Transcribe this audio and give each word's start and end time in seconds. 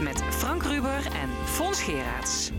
Met 0.00 0.22
Frank 0.22 0.62
Ruber 0.62 1.06
en 1.06 1.28
Fons 1.44 1.82
Geraerts. 1.82 2.50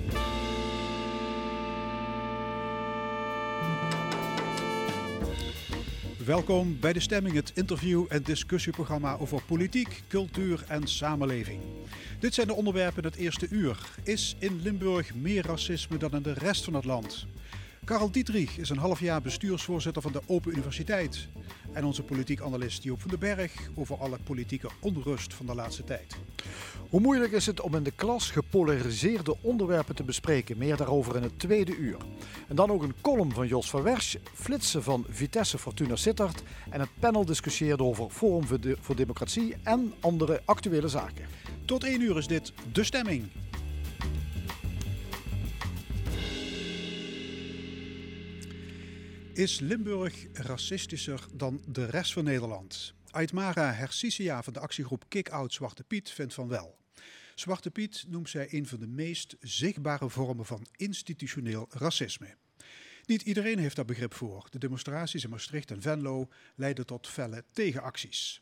Welkom 6.25 6.79
bij 6.79 6.93
De 6.93 6.99
Stemming, 6.99 7.35
het 7.35 7.51
interview- 7.55 8.05
en 8.09 8.23
discussieprogramma 8.23 9.17
over 9.17 9.41
politiek, 9.41 10.03
cultuur 10.07 10.63
en 10.67 10.87
samenleving. 10.87 11.61
Dit 12.19 12.33
zijn 12.33 12.47
de 12.47 12.53
onderwerpen 12.53 13.03
het 13.03 13.15
eerste 13.15 13.47
uur. 13.49 13.77
Is 14.03 14.35
in 14.39 14.61
Limburg 14.61 15.15
meer 15.15 15.45
racisme 15.45 15.97
dan 15.97 16.11
in 16.11 16.21
de 16.21 16.33
rest 16.33 16.63
van 16.63 16.73
het 16.73 16.85
land? 16.85 17.27
Karel 17.85 18.11
Dietrich 18.11 18.57
is 18.57 18.69
een 18.69 18.77
half 18.77 18.99
jaar 18.99 19.21
bestuursvoorzitter 19.21 20.01
van 20.01 20.11
de 20.11 20.21
Open 20.25 20.51
Universiteit. 20.51 21.27
En 21.73 21.85
onze 21.85 22.03
politiek 22.03 22.41
analist 22.41 22.83
Joop 22.83 23.01
van 23.01 23.09
den 23.09 23.19
Berg 23.19 23.51
over 23.75 23.97
alle 23.97 24.17
politieke 24.23 24.69
onrust 24.79 25.33
van 25.33 25.45
de 25.45 25.55
laatste 25.55 25.83
tijd. 25.83 26.15
Hoe 26.89 26.99
moeilijk 26.99 27.31
is 27.31 27.45
het 27.45 27.61
om 27.61 27.75
in 27.75 27.83
de 27.83 27.91
klas 27.91 28.31
gepolariseerde 28.31 29.35
onderwerpen 29.41 29.95
te 29.95 30.03
bespreken? 30.03 30.57
Meer 30.57 30.77
daarover 30.77 31.15
in 31.15 31.23
het 31.23 31.39
tweede 31.39 31.75
uur. 31.75 31.97
En 32.47 32.55
dan 32.55 32.71
ook 32.71 32.83
een 32.83 32.95
column 33.01 33.33
van 33.33 33.47
Jos 33.47 33.69
van 33.69 33.83
Wersch, 33.83 34.15
flitsen 34.33 34.83
van 34.83 35.05
Vitesse 35.09 35.57
Fortuna 35.57 35.95
Sittard 35.95 36.43
en 36.69 36.79
het 36.79 36.89
panel 36.99 37.25
discussieert 37.25 37.79
over 37.79 38.09
Forum 38.09 38.45
voor 38.81 38.95
Democratie 38.95 39.55
en 39.63 39.93
andere 39.99 40.41
actuele 40.45 40.87
zaken. 40.87 41.25
Tot 41.65 41.83
één 41.83 42.01
uur 42.01 42.17
is 42.17 42.27
dit 42.27 42.53
De 42.71 42.83
Stemming. 42.83 43.29
Is 49.33 49.59
Limburg 49.59 50.25
racistischer 50.33 51.27
dan 51.33 51.63
de 51.67 51.85
rest 51.85 52.13
van 52.13 52.23
Nederland? 52.23 52.93
Aitmara 53.09 53.71
Hersisia 53.71 54.43
van 54.43 54.53
de 54.53 54.59
actiegroep 54.59 55.05
Kick-Out 55.07 55.53
Zwarte 55.53 55.83
Piet 55.83 56.09
vindt 56.09 56.33
van 56.33 56.47
wel. 56.47 56.77
Zwarte 57.35 57.71
Piet 57.71 58.05
noemt 58.07 58.29
zij 58.29 58.47
een 58.51 58.67
van 58.67 58.79
de 58.79 58.87
meest 58.87 59.35
zichtbare 59.39 60.09
vormen 60.09 60.45
van 60.45 60.65
institutioneel 60.75 61.67
racisme. 61.69 62.35
Niet 63.05 63.21
iedereen 63.21 63.59
heeft 63.59 63.75
daar 63.75 63.85
begrip 63.85 64.13
voor. 64.13 64.47
De 64.49 64.59
demonstraties 64.59 65.23
in 65.23 65.29
Maastricht 65.29 65.71
en 65.71 65.81
Venlo 65.81 66.29
leiden 66.55 66.85
tot 66.85 67.07
felle 67.07 67.43
tegenacties. 67.51 68.41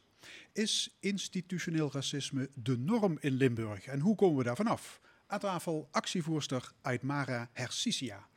Is 0.54 0.98
institutioneel 1.00 1.92
racisme 1.92 2.50
de 2.56 2.78
norm 2.78 3.18
in 3.20 3.34
Limburg 3.34 3.86
en 3.86 4.00
hoe 4.00 4.16
komen 4.16 4.38
we 4.38 4.44
daar 4.44 4.56
vanaf? 4.56 5.02
Aan 5.28 5.40
tafel 5.40 5.88
actievoerster 5.92 6.72
Aitmara 6.82 7.50
Hersisia. 7.54 8.28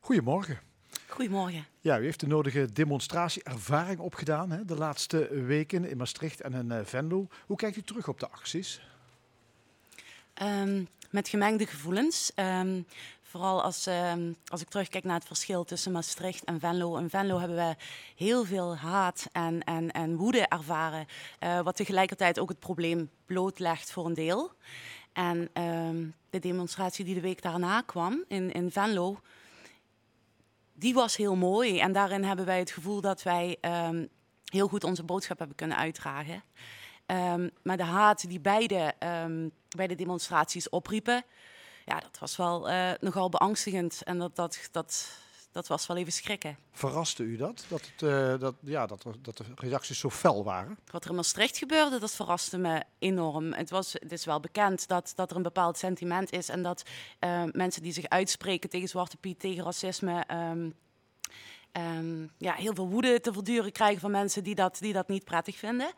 Goedemorgen. 0.00 0.71
Goedemorgen. 1.12 1.66
Ja, 1.80 1.98
u 1.98 2.04
heeft 2.04 2.20
de 2.20 2.26
nodige 2.26 2.72
demonstratieervaring 2.72 3.98
opgedaan 3.98 4.50
hè, 4.50 4.64
de 4.64 4.76
laatste 4.76 5.28
weken 5.44 5.84
in 5.84 5.96
Maastricht 5.96 6.40
en 6.40 6.52
in 6.52 6.72
uh, 6.72 6.78
Venlo. 6.84 7.26
Hoe 7.46 7.56
kijkt 7.56 7.76
u 7.76 7.82
terug 7.82 8.08
op 8.08 8.20
de 8.20 8.28
acties? 8.28 8.80
Um, 10.42 10.88
met 11.10 11.28
gemengde 11.28 11.66
gevoelens. 11.66 12.32
Um, 12.36 12.86
vooral 13.22 13.62
als, 13.62 13.86
um, 13.86 14.36
als 14.46 14.60
ik 14.60 14.68
terugkijk 14.68 15.04
naar 15.04 15.14
het 15.14 15.26
verschil 15.26 15.64
tussen 15.64 15.92
Maastricht 15.92 16.44
en 16.44 16.60
Venlo. 16.60 16.96
In 16.96 17.10
Venlo 17.10 17.38
hebben 17.38 17.56
we 17.56 17.76
heel 18.16 18.44
veel 18.44 18.76
haat 18.76 19.28
en, 19.32 19.64
en, 19.64 19.90
en 19.90 20.16
woede 20.16 20.46
ervaren. 20.46 21.06
Uh, 21.40 21.60
wat 21.60 21.76
tegelijkertijd 21.76 22.38
ook 22.38 22.48
het 22.48 22.58
probleem 22.58 23.10
blootlegt 23.26 23.92
voor 23.92 24.06
een 24.06 24.14
deel. 24.14 24.52
En 25.12 25.50
de 26.30 26.38
demonstratie 26.38 27.04
die 27.04 27.14
de 27.14 27.20
week 27.20 27.42
daarna 27.42 27.80
kwam 27.80 28.24
in, 28.28 28.52
in 28.52 28.70
Venlo 28.70 29.20
die 30.82 30.94
was 30.94 31.16
heel 31.16 31.36
mooi. 31.36 31.78
En 31.80 31.92
daarin 31.92 32.24
hebben 32.24 32.46
wij 32.46 32.58
het 32.58 32.70
gevoel 32.70 33.00
dat 33.00 33.22
wij 33.22 33.56
um, 33.60 34.08
heel 34.44 34.68
goed 34.68 34.84
onze 34.84 35.02
boodschap 35.02 35.38
hebben 35.38 35.56
kunnen 35.56 35.76
uitdragen. 35.76 36.42
Um, 37.06 37.50
maar 37.62 37.76
de 37.76 37.82
haat 37.82 38.28
die 38.28 38.40
beide 38.40 38.94
um, 39.24 39.50
bij 39.76 39.86
de 39.86 39.94
demonstraties 39.94 40.68
opriepen, 40.68 41.24
ja, 41.84 42.00
dat 42.00 42.18
was 42.18 42.36
wel 42.36 42.70
uh, 42.70 42.90
nogal 43.00 43.28
beangstigend. 43.28 44.02
En 44.02 44.18
dat, 44.18 44.36
dat, 44.36 44.68
dat, 44.72 45.18
dat 45.52 45.66
was 45.66 45.86
wel 45.86 45.96
even 45.96 46.12
schrikken. 46.12 46.58
Verraste 46.70 47.22
u 47.22 47.36
dat? 47.36 47.64
Dat, 47.68 47.80
het, 47.80 48.02
uh, 48.02 48.38
dat, 48.38 48.54
ja, 48.60 48.86
dat, 48.86 49.04
dat 49.20 49.36
de 49.36 49.44
reacties 49.54 49.98
zo 49.98 50.10
fel 50.10 50.44
waren? 50.44 50.78
Wat 50.90 51.04
er 51.04 51.10
in 51.10 51.16
Maastricht 51.16 51.58
gebeurde, 51.58 51.98
dat 51.98 52.10
verraste 52.10 52.58
me 52.58 52.82
enorm. 52.98 53.52
Het, 53.52 53.70
was, 53.70 53.92
het 53.92 54.12
is 54.12 54.24
wel 54.24 54.40
bekend 54.40 54.88
dat, 54.88 55.12
dat 55.14 55.30
er 55.30 55.36
een 55.36 55.42
bepaald 55.42 55.78
sentiment 55.78 56.32
is. 56.32 56.48
En 56.48 56.62
dat 56.62 56.82
uh, 57.20 57.42
mensen 57.52 57.82
die 57.82 57.92
zich 57.92 58.08
uitspreken 58.08 58.70
tegen 58.70 58.88
Zwarte 58.88 59.16
Piet, 59.16 59.40
tegen 59.40 59.64
racisme... 59.64 60.24
Um, 60.30 60.74
um, 61.72 62.30
ja, 62.38 62.54
heel 62.54 62.74
veel 62.74 62.88
woede 62.88 63.20
te 63.20 63.32
verduren 63.32 63.72
krijgen 63.72 64.00
van 64.00 64.10
mensen 64.10 64.44
die 64.44 64.54
dat, 64.54 64.76
die 64.80 64.92
dat 64.92 65.08
niet 65.08 65.24
prettig 65.24 65.56
vinden. 65.56 65.92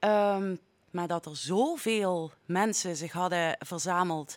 Um, 0.00 0.58
maar 0.90 1.06
dat 1.06 1.26
er 1.26 1.36
zoveel 1.36 2.32
mensen 2.44 2.96
zich 2.96 3.12
hadden 3.12 3.56
verzameld 3.58 4.36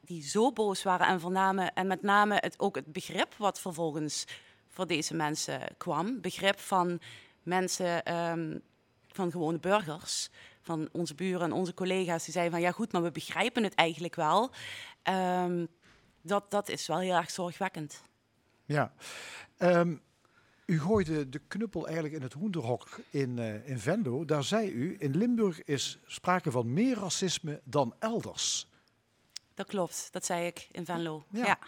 die 0.00 0.22
zo 0.22 0.52
boos 0.52 0.82
waren 0.82 1.06
en 1.06 1.20
vernamen, 1.20 1.74
en 1.74 1.86
met 1.86 2.02
name 2.02 2.36
het, 2.40 2.58
ook 2.58 2.74
het 2.74 2.92
begrip 2.92 3.34
wat 3.34 3.60
vervolgens 3.60 4.24
voor 4.68 4.86
deze 4.86 5.14
mensen 5.14 5.60
kwam. 5.76 6.20
Begrip 6.20 6.58
van 6.58 7.00
mensen, 7.42 8.14
um, 8.14 8.62
van 9.08 9.30
gewone 9.30 9.58
burgers, 9.58 10.30
van 10.62 10.88
onze 10.92 11.14
buren 11.14 11.40
en 11.40 11.52
onze 11.52 11.74
collega's, 11.74 12.24
die 12.24 12.32
zeiden 12.32 12.52
van 12.52 12.62
ja 12.62 12.72
goed, 12.72 12.92
maar 12.92 13.02
we 13.02 13.10
begrijpen 13.10 13.62
het 13.62 13.74
eigenlijk 13.74 14.14
wel. 14.14 14.50
Um, 15.02 15.68
dat, 16.20 16.50
dat 16.50 16.68
is 16.68 16.86
wel 16.86 16.98
heel 16.98 17.14
erg 17.14 17.30
zorgwekkend. 17.30 18.02
Ja. 18.64 18.92
Um, 19.58 20.00
u 20.66 20.80
gooide 20.80 21.28
de 21.28 21.40
knuppel 21.48 21.84
eigenlijk 21.84 22.14
in 22.14 22.22
het 22.22 22.32
hoenderhok 22.32 23.00
in, 23.10 23.36
uh, 23.36 23.68
in 23.68 23.78
Venlo. 23.78 24.24
Daar 24.24 24.44
zei 24.44 24.70
u, 24.70 24.96
in 24.98 25.16
Limburg 25.16 25.64
is 25.64 25.98
sprake 26.06 26.50
van 26.50 26.72
meer 26.72 26.98
racisme 26.98 27.60
dan 27.64 27.94
elders. 27.98 28.69
Dat 29.60 29.68
klopt, 29.68 30.08
dat 30.10 30.24
zei 30.24 30.46
ik 30.46 30.68
in 30.72 30.84
Venlo. 30.84 31.24
Ja, 31.30 31.46
ja. 31.46 31.58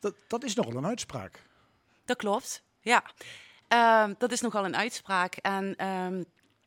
Dat, 0.00 0.14
dat 0.26 0.44
is 0.44 0.54
nogal 0.54 0.76
een 0.76 0.86
uitspraak. 0.86 1.42
Dat 2.04 2.16
klopt, 2.16 2.62
ja. 2.80 3.04
Uh, 3.68 4.14
dat 4.18 4.32
is 4.32 4.40
nogal 4.40 4.64
een 4.64 4.76
uitspraak. 4.76 5.36
En 5.36 5.86
um, 5.86 6.24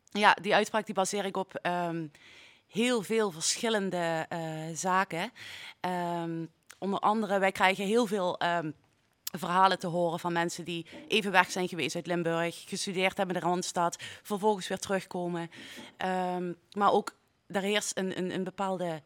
ja, 0.10 0.34
die 0.42 0.56
uitspraak 0.56 0.86
die 0.86 0.96
baseer 0.96 1.26
ik 1.26 1.38
op 1.38 1.60
um, 1.62 2.12
heel 2.68 3.02
veel 3.02 3.32
verschillende 3.32 4.26
uh, 4.34 4.76
zaken. 4.76 5.32
Onder 6.80 7.00
andere, 7.00 7.40
wij 7.40 7.52
krijgen 7.52 7.86
heel 7.86 8.06
veel 8.06 8.40
verhalen 9.38 9.80
te 9.80 9.88
horen 9.88 10.20
van 10.20 10.34
mensen 10.34 10.66
die 10.66 10.86
even 11.08 11.32
weg 11.32 11.52
zijn 11.52 11.68
geweest 11.68 11.96
uit 11.96 12.08
Limburg, 12.08 12.64
gestudeerd 12.68 13.18
hebben 13.18 13.36
in 13.36 13.42
de 13.42 13.48
Randstad, 13.48 13.98
vervolgens 14.24 14.68
weer 14.68 14.80
terugkomen. 14.80 15.50
maar 16.72 16.92
ook, 16.92 17.16
daar 17.48 17.62
heerst 17.62 17.98
een, 17.98 18.18
een, 18.18 18.34
een 18.34 18.44
bepaalde 18.44 19.02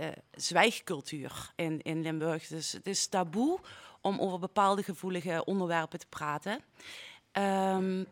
uh, 0.00 0.06
zwijgcultuur 0.30 1.52
in, 1.56 1.82
in 1.82 2.02
Limburg. 2.02 2.46
Dus 2.46 2.72
het 2.72 2.86
is 2.86 3.06
taboe 3.06 3.58
om 4.00 4.18
over 4.18 4.38
bepaalde 4.38 4.82
gevoelige 4.82 5.44
onderwerpen 5.44 5.98
te 5.98 6.06
praten. 6.08 6.60
Um, 7.32 8.06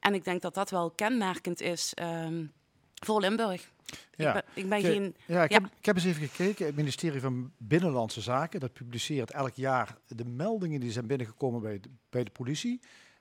en 0.00 0.14
ik 0.14 0.24
denk 0.24 0.42
dat 0.42 0.54
dat 0.54 0.70
wel 0.70 0.90
kenmerkend 0.90 1.60
is 1.60 1.92
um, 2.02 2.52
voor 2.94 3.20
Limburg. 3.20 3.70
Ja. 4.16 4.36
Ik 4.36 4.44
ben, 4.54 4.64
ik 4.64 4.68
ben 4.68 4.80
geen. 4.80 5.16
Ja, 5.26 5.42
ik, 5.42 5.50
ja. 5.50 5.60
Heb, 5.60 5.70
ik 5.78 5.86
heb 5.86 5.96
eens 5.96 6.04
even 6.04 6.28
gekeken. 6.28 6.66
Het 6.66 6.76
ministerie 6.76 7.20
van 7.20 7.52
Binnenlandse 7.56 8.20
Zaken 8.20 8.60
dat 8.60 8.72
publiceert 8.72 9.30
elk 9.30 9.54
jaar 9.54 9.98
de 10.06 10.24
meldingen 10.24 10.80
die 10.80 10.92
zijn 10.92 11.06
binnengekomen 11.06 11.60
bij 11.60 11.80
de, 11.80 11.88
bij 12.10 12.24
de 12.24 12.30
politie 12.30 12.80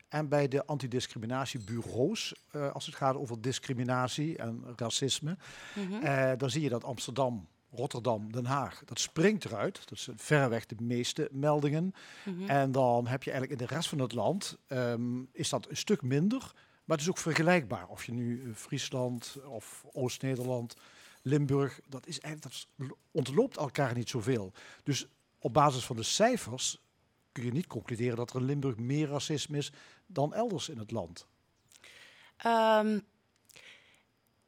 en 0.09 0.29
bij 0.29 0.47
de 0.47 0.65
antidiscriminatiebureaus, 0.65 2.33
uh, 2.51 2.71
als 2.71 2.85
het 2.85 2.95
gaat 2.95 3.15
over 3.15 3.41
discriminatie 3.41 4.37
en 4.37 4.63
racisme. 4.75 5.37
Mm 5.75 5.87
-hmm. 5.87 6.03
uh, 6.03 6.31
dan 6.37 6.49
zie 6.49 6.61
je 6.61 6.69
dat 6.69 6.83
Amsterdam 6.83 7.47
Rotterdam, 7.75 8.31
Den 8.31 8.45
Haag, 8.45 8.81
dat 8.85 8.99
springt 8.99 9.45
eruit. 9.45 9.89
Dat 9.89 9.99
zijn 9.99 10.19
verreweg 10.19 10.65
de 10.65 10.75
meeste 10.79 11.29
meldingen. 11.31 11.93
Mm 12.25 12.37
-hmm. 12.37 12.49
En 12.49 12.71
dan 12.71 13.07
heb 13.07 13.23
je 13.23 13.31
eigenlijk 13.31 13.61
in 13.61 13.67
de 13.67 13.73
rest 13.73 13.89
van 13.89 13.99
het 13.99 14.13
land, 14.13 14.57
um, 14.67 15.29
is 15.31 15.49
dat 15.49 15.69
een 15.69 15.77
stuk 15.77 16.01
minder. 16.01 16.51
Maar 16.85 16.97
het 16.97 17.05
is 17.05 17.11
ook 17.11 17.17
vergelijkbaar. 17.17 17.87
Of 17.87 18.05
je 18.05 18.11
nu 18.11 18.53
Friesland 18.55 19.37
of 19.47 19.85
Oost-Nederland, 19.91 20.75
Limburg, 21.21 21.79
dat, 21.87 22.07
is 22.07 22.19
eigenlijk, 22.19 22.65
dat 22.75 22.97
ontloopt 23.11 23.57
elkaar 23.57 23.95
niet 23.95 24.09
zoveel. 24.09 24.51
Dus 24.83 25.07
op 25.39 25.53
basis 25.53 25.85
van 25.85 25.95
de 25.95 26.03
cijfers 26.03 26.81
kun 27.31 27.45
je 27.45 27.51
niet 27.51 27.67
concluderen 27.67 28.15
dat 28.15 28.29
er 28.29 28.39
in 28.39 28.45
Limburg 28.45 28.77
meer 28.77 29.07
racisme 29.07 29.57
is 29.57 29.71
dan 30.05 30.33
elders 30.33 30.69
in 30.69 30.77
het 30.77 30.91
land. 30.91 31.27
Um, 32.45 33.01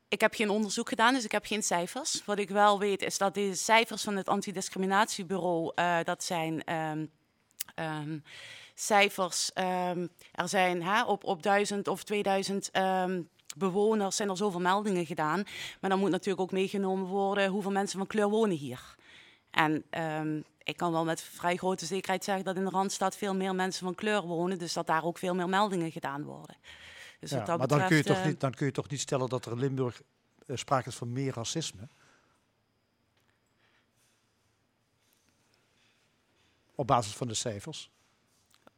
ik 0.09 0.21
heb 0.21 0.33
geen 0.33 0.49
onderzoek 0.49 0.89
gedaan, 0.89 1.13
dus 1.13 1.23
ik 1.23 1.31
heb 1.31 1.45
geen 1.45 1.63
cijfers. 1.63 2.21
Wat 2.25 2.39
ik 2.39 2.49
wel 2.49 2.79
weet 2.79 3.01
is 3.01 3.17
dat 3.17 3.33
de 3.33 3.55
cijfers 3.55 4.03
van 4.03 4.15
het 4.15 4.27
antidiscriminatiebureau, 4.27 5.71
uh, 5.75 5.97
dat 6.03 6.23
zijn 6.23 6.73
um, 6.73 7.11
um, 7.75 8.23
cijfers, 8.75 9.51
um, 9.55 10.09
er 10.31 10.49
zijn 10.49 11.05
op, 11.05 11.23
op 11.23 11.43
duizend 11.43 11.87
of 11.87 12.03
2000 12.03 12.71
bewoners 13.57 14.15
zijn 14.15 14.29
er 14.29 14.37
zoveel 14.37 14.59
meldingen 14.59 15.05
gedaan. 15.05 15.43
Maar 15.81 15.89
dan 15.89 15.99
moet 15.99 16.09
natuurlijk 16.09 16.41
ook 16.41 16.51
meegenomen 16.51 17.05
worden 17.05 17.49
hoeveel 17.49 17.71
mensen 17.71 17.97
van 17.97 18.07
kleur 18.07 18.29
wonen 18.29 18.57
hier. 18.57 18.95
En 19.51 19.83
ik 20.63 20.77
kan 20.77 20.91
wel 20.91 21.05
met 21.05 21.21
vrij 21.21 21.55
grote 21.55 21.85
zekerheid 21.85 22.23
zeggen 22.23 22.45
dat 22.45 22.55
in 22.55 22.63
de 22.63 22.69
Randstad 22.69 23.17
veel 23.17 23.35
meer 23.35 23.55
mensen 23.55 23.85
van 23.85 23.95
kleur 23.95 24.21
wonen, 24.21 24.57
dus 24.57 24.73
dat 24.73 24.87
daar 24.87 25.03
ook 25.03 25.17
veel 25.17 25.35
meer 25.35 25.49
meldingen 25.49 25.91
gedaan 25.91 26.23
worden. 26.23 26.55
Ja, 27.19 27.57
maar 27.57 27.67
dan, 27.67 27.87
kun 27.87 27.97
je 27.97 28.03
toch 28.03 28.25
niet, 28.25 28.39
dan 28.39 28.53
kun 28.53 28.65
je 28.65 28.71
toch 28.71 28.89
niet 28.89 28.99
stellen 28.99 29.29
dat 29.29 29.45
er 29.45 29.51
in 29.51 29.59
Limburg 29.59 30.01
eh, 30.45 30.55
sprake 30.55 30.89
is 30.89 30.95
van 30.95 31.11
meer 31.11 31.33
racisme? 31.33 31.87
Op 36.75 36.87
basis 36.87 37.13
van 37.13 37.27
de 37.27 37.33
cijfers? 37.33 37.91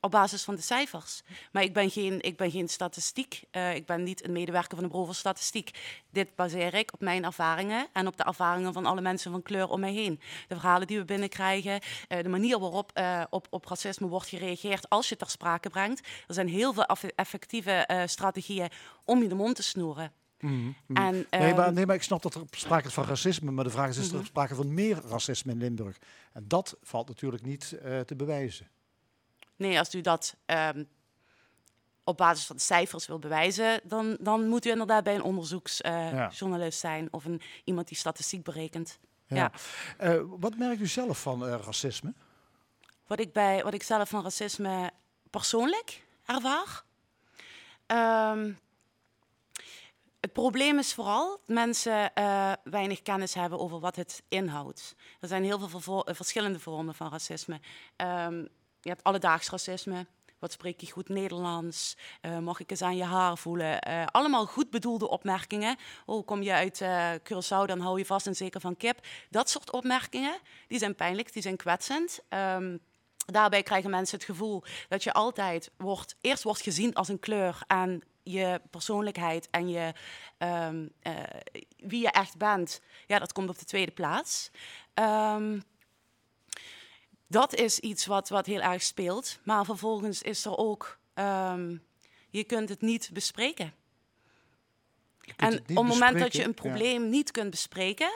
Op 0.01 0.11
basis 0.11 0.43
van 0.43 0.55
de 0.55 0.61
cijfers. 0.61 1.21
Maar 1.51 1.63
ik 1.63 1.73
ben 1.73 1.89
geen, 1.89 2.21
ik 2.21 2.37
ben 2.37 2.51
geen 2.51 2.67
statistiek. 2.67 3.43
Uh, 3.51 3.75
ik 3.75 3.85
ben 3.85 4.03
niet 4.03 4.23
een 4.23 4.31
medewerker 4.31 4.75
van 4.75 4.79
de 4.79 4.87
bureau 4.87 5.05
voor 5.05 5.15
statistiek. 5.15 5.71
Dit 6.11 6.35
baseer 6.35 6.73
ik 6.73 6.93
op 6.93 7.01
mijn 7.01 7.23
ervaringen 7.23 7.87
en 7.93 8.07
op 8.07 8.17
de 8.17 8.23
ervaringen 8.23 8.73
van 8.73 8.85
alle 8.85 9.01
mensen 9.01 9.31
van 9.31 9.41
kleur 9.41 9.69
om 9.69 9.79
mij 9.79 9.93
heen. 9.93 10.19
De 10.47 10.55
verhalen 10.55 10.87
die 10.87 10.97
we 10.97 11.05
binnenkrijgen, 11.05 11.81
uh, 12.09 12.23
de 12.23 12.29
manier 12.29 12.59
waarop 12.59 12.91
uh, 12.93 13.23
op, 13.29 13.47
op 13.49 13.65
racisme 13.65 14.07
wordt 14.07 14.27
gereageerd 14.27 14.89
als 14.89 15.03
je 15.07 15.09
het 15.09 15.19
ter 15.19 15.29
sprake 15.29 15.69
brengt. 15.69 16.07
Er 16.27 16.33
zijn 16.33 16.47
heel 16.47 16.73
veel 16.73 16.85
effectieve 17.15 18.03
strategieën 18.05 18.69
om 19.05 19.21
je 19.21 19.27
de 19.27 19.35
mond 19.35 19.55
te 19.55 19.63
snoeren. 19.63 20.11
Mm 20.39 20.75
En, 20.93 21.25
nee, 21.29 21.53
maar, 21.53 21.65
ehm, 21.65 21.73
nee, 21.73 21.85
maar 21.85 21.95
ik 21.95 22.03
snap 22.03 22.21
dat 22.21 22.33
er 22.35 22.41
sprake 22.51 22.87
is 22.87 22.93
van 22.93 23.05
racisme, 23.05 23.51
maar 23.51 23.63
de 23.63 23.69
vraag 23.69 23.89
is, 23.89 23.97
is 23.97 24.09
er 24.09 24.15
mhm. 24.15 24.25
sprake 24.25 24.55
van 24.55 24.73
meer 24.73 25.01
racisme 25.07 25.51
in 25.51 25.57
Limburg? 25.57 25.97
En 26.33 26.45
dat 26.47 26.77
valt 26.81 27.07
natuurlijk 27.07 27.43
niet 27.43 27.67
te 28.05 28.15
bewijzen. 28.15 28.67
Nee, 29.59 29.79
als 29.79 29.95
u 29.95 30.01
dat 30.01 30.35
um, 30.45 30.89
op 32.03 32.17
basis 32.17 32.45
van 32.45 32.55
de 32.55 32.61
cijfers 32.61 33.07
wil 33.07 33.19
bewijzen, 33.19 33.81
dan, 33.83 34.17
dan 34.19 34.47
moet 34.47 34.65
u 34.65 34.69
inderdaad 34.69 35.03
bij 35.03 35.15
een 35.15 35.23
onderzoeksjournalist 35.23 36.83
uh, 36.83 36.89
zijn 36.89 37.07
of 37.11 37.25
een, 37.25 37.41
iemand 37.63 37.87
die 37.87 37.97
statistiek 37.97 38.43
berekent. 38.43 38.99
Ja. 39.25 39.35
ja. 39.35 39.51
Uh, 40.13 40.23
wat 40.39 40.57
merkt 40.57 40.81
u 40.81 40.87
zelf 40.87 41.21
van 41.21 41.43
uh, 41.43 41.59
racisme? 41.63 42.13
Wat 43.07 43.19
ik, 43.19 43.33
bij, 43.33 43.63
wat 43.63 43.73
ik 43.73 43.83
zelf 43.83 44.09
van 44.09 44.23
racisme 44.23 44.91
persoonlijk 45.29 46.03
ervaar? 46.25 46.83
Um, 48.31 48.59
het 50.19 50.33
probleem 50.33 50.77
is 50.77 50.93
vooral 50.93 51.29
dat 51.29 51.55
mensen 51.55 52.11
uh, 52.15 52.53
weinig 52.63 53.01
kennis 53.01 53.33
hebben 53.33 53.59
over 53.59 53.79
wat 53.79 53.95
het 53.95 54.23
inhoudt. 54.27 54.95
Er 55.19 55.27
zijn 55.27 55.43
heel 55.43 55.69
veel 55.69 56.05
verschillende 56.05 56.59
vormen 56.59 56.95
van 56.95 57.09
racisme. 57.09 57.59
Um, 57.97 58.49
je 58.81 58.89
hebt 58.89 59.03
alledaags 59.03 59.49
racisme. 59.49 60.05
Wat 60.39 60.51
spreek 60.51 60.81
je 60.81 60.91
goed 60.91 61.09
Nederlands? 61.09 61.97
Uh, 62.21 62.37
mag 62.37 62.59
ik 62.59 62.71
eens 62.71 62.81
aan 62.81 62.95
je 62.95 63.03
haar 63.03 63.37
voelen? 63.37 63.87
Uh, 63.87 64.05
allemaal 64.05 64.45
goed 64.45 64.69
bedoelde 64.69 65.09
opmerkingen. 65.09 65.77
Oh, 66.05 66.25
kom 66.25 66.41
je 66.41 66.51
uit 66.51 66.79
uh, 66.79 67.11
Curaçao, 67.13 67.65
dan 67.65 67.79
hou 67.79 67.97
je 67.97 68.05
vast 68.05 68.27
en 68.27 68.35
zeker 68.35 68.61
van 68.61 68.77
kip. 68.77 69.07
Dat 69.29 69.49
soort 69.49 69.71
opmerkingen, 69.71 70.39
die 70.67 70.79
zijn 70.79 70.95
pijnlijk, 70.95 71.33
die 71.33 71.41
zijn 71.41 71.57
kwetsend. 71.57 72.19
Um, 72.29 72.79
daarbij 73.25 73.63
krijgen 73.63 73.89
mensen 73.89 74.17
het 74.17 74.25
gevoel 74.25 74.63
dat 74.87 75.03
je 75.03 75.13
altijd 75.13 75.71
wordt, 75.77 76.15
eerst 76.21 76.43
wordt 76.43 76.61
gezien 76.61 76.93
als 76.93 77.07
een 77.07 77.19
kleur 77.19 77.61
en 77.67 78.01
je 78.23 78.61
persoonlijkheid 78.69 79.47
en 79.49 79.69
je, 79.69 79.93
um, 80.37 80.91
wie 81.77 82.01
je 82.01 82.11
echt 82.11 82.37
bent, 82.37 82.81
ja, 83.07 83.19
dat 83.19 83.33
komt 83.33 83.49
op 83.49 83.59
de 83.59 83.65
tweede 83.65 83.91
plaats. 83.91 84.51
Um, 84.93 85.63
dat 87.29 87.55
is 87.55 87.79
iets 87.79 88.05
wat, 88.05 88.29
wat 88.29 88.45
heel 88.45 88.61
erg 88.61 88.81
speelt. 88.81 89.39
Maar 89.43 89.65
vervolgens 89.65 90.21
is 90.21 90.45
er 90.45 90.57
ook, 90.57 90.99
um, 91.13 91.83
je 92.29 92.43
kunt 92.43 92.69
het 92.69 92.81
niet 92.81 93.09
bespreken. 93.13 93.73
En 95.35 95.59
op 95.59 95.67
het 95.67 95.75
moment 95.75 96.19
dat 96.19 96.35
je 96.35 96.43
een 96.43 96.53
probleem 96.53 97.09
niet 97.09 97.31
kunt 97.31 97.49
bespreken, 97.49 98.11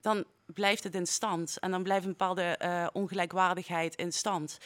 dan 0.00 0.24
blijft 0.46 0.84
het 0.84 0.94
in 0.94 1.06
stand. 1.06 1.58
En 1.58 1.70
dan 1.70 1.82
blijft 1.82 2.04
een 2.04 2.10
bepaalde 2.10 2.58
uh, 2.62 2.86
ongelijkwaardigheid 2.92 3.94
in 3.94 4.12
stand. 4.12 4.58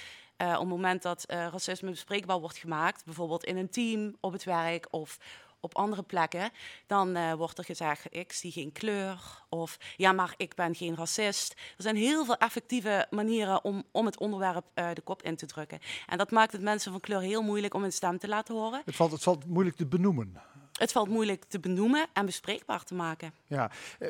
Uh, 0.42 0.52
op 0.52 0.58
het 0.58 0.68
moment 0.68 1.02
dat 1.02 1.24
uh, 1.30 1.46
racisme 1.50 1.90
bespreekbaar 1.90 2.40
wordt 2.40 2.56
gemaakt, 2.56 3.04
bijvoorbeeld 3.04 3.44
in 3.44 3.56
een 3.56 3.70
team, 3.70 4.16
op 4.20 4.32
het 4.32 4.44
werk 4.44 4.86
of 4.90 5.18
op 5.66 5.74
andere 5.76 6.02
plekken, 6.02 6.50
dan 6.86 7.16
uh, 7.16 7.32
wordt 7.32 7.58
er 7.58 7.64
gezegd: 7.64 8.06
ik 8.10 8.32
zie 8.32 8.52
geen 8.52 8.72
kleur. 8.72 9.44
Of 9.48 9.78
ja, 9.96 10.12
maar 10.12 10.34
ik 10.36 10.54
ben 10.54 10.74
geen 10.74 10.96
racist. 10.96 11.52
Er 11.52 11.82
zijn 11.82 11.96
heel 11.96 12.24
veel 12.24 12.36
effectieve 12.36 13.06
manieren 13.10 13.64
om, 13.64 13.84
om 13.90 14.06
het 14.06 14.18
onderwerp 14.18 14.64
uh, 14.74 14.88
de 14.92 15.00
kop 15.00 15.22
in 15.22 15.36
te 15.36 15.46
drukken. 15.46 15.78
En 16.06 16.18
dat 16.18 16.30
maakt 16.30 16.52
het 16.52 16.62
mensen 16.62 16.92
van 16.92 17.00
kleur 17.00 17.20
heel 17.20 17.42
moeilijk 17.42 17.74
om 17.74 17.82
hun 17.82 17.92
stem 17.92 18.18
te 18.18 18.28
laten 18.28 18.54
horen. 18.54 18.82
Het 18.84 18.96
valt, 18.96 19.12
het 19.12 19.22
valt 19.22 19.46
moeilijk 19.46 19.76
te 19.76 19.86
benoemen. 19.86 20.40
Het 20.72 20.92
valt 20.92 21.08
moeilijk 21.08 21.44
te 21.44 21.60
benoemen 21.60 22.06
en 22.12 22.26
bespreekbaar 22.26 22.84
te 22.84 22.94
maken. 22.94 23.32
Ja. 23.46 23.70
Uh, 23.98 24.08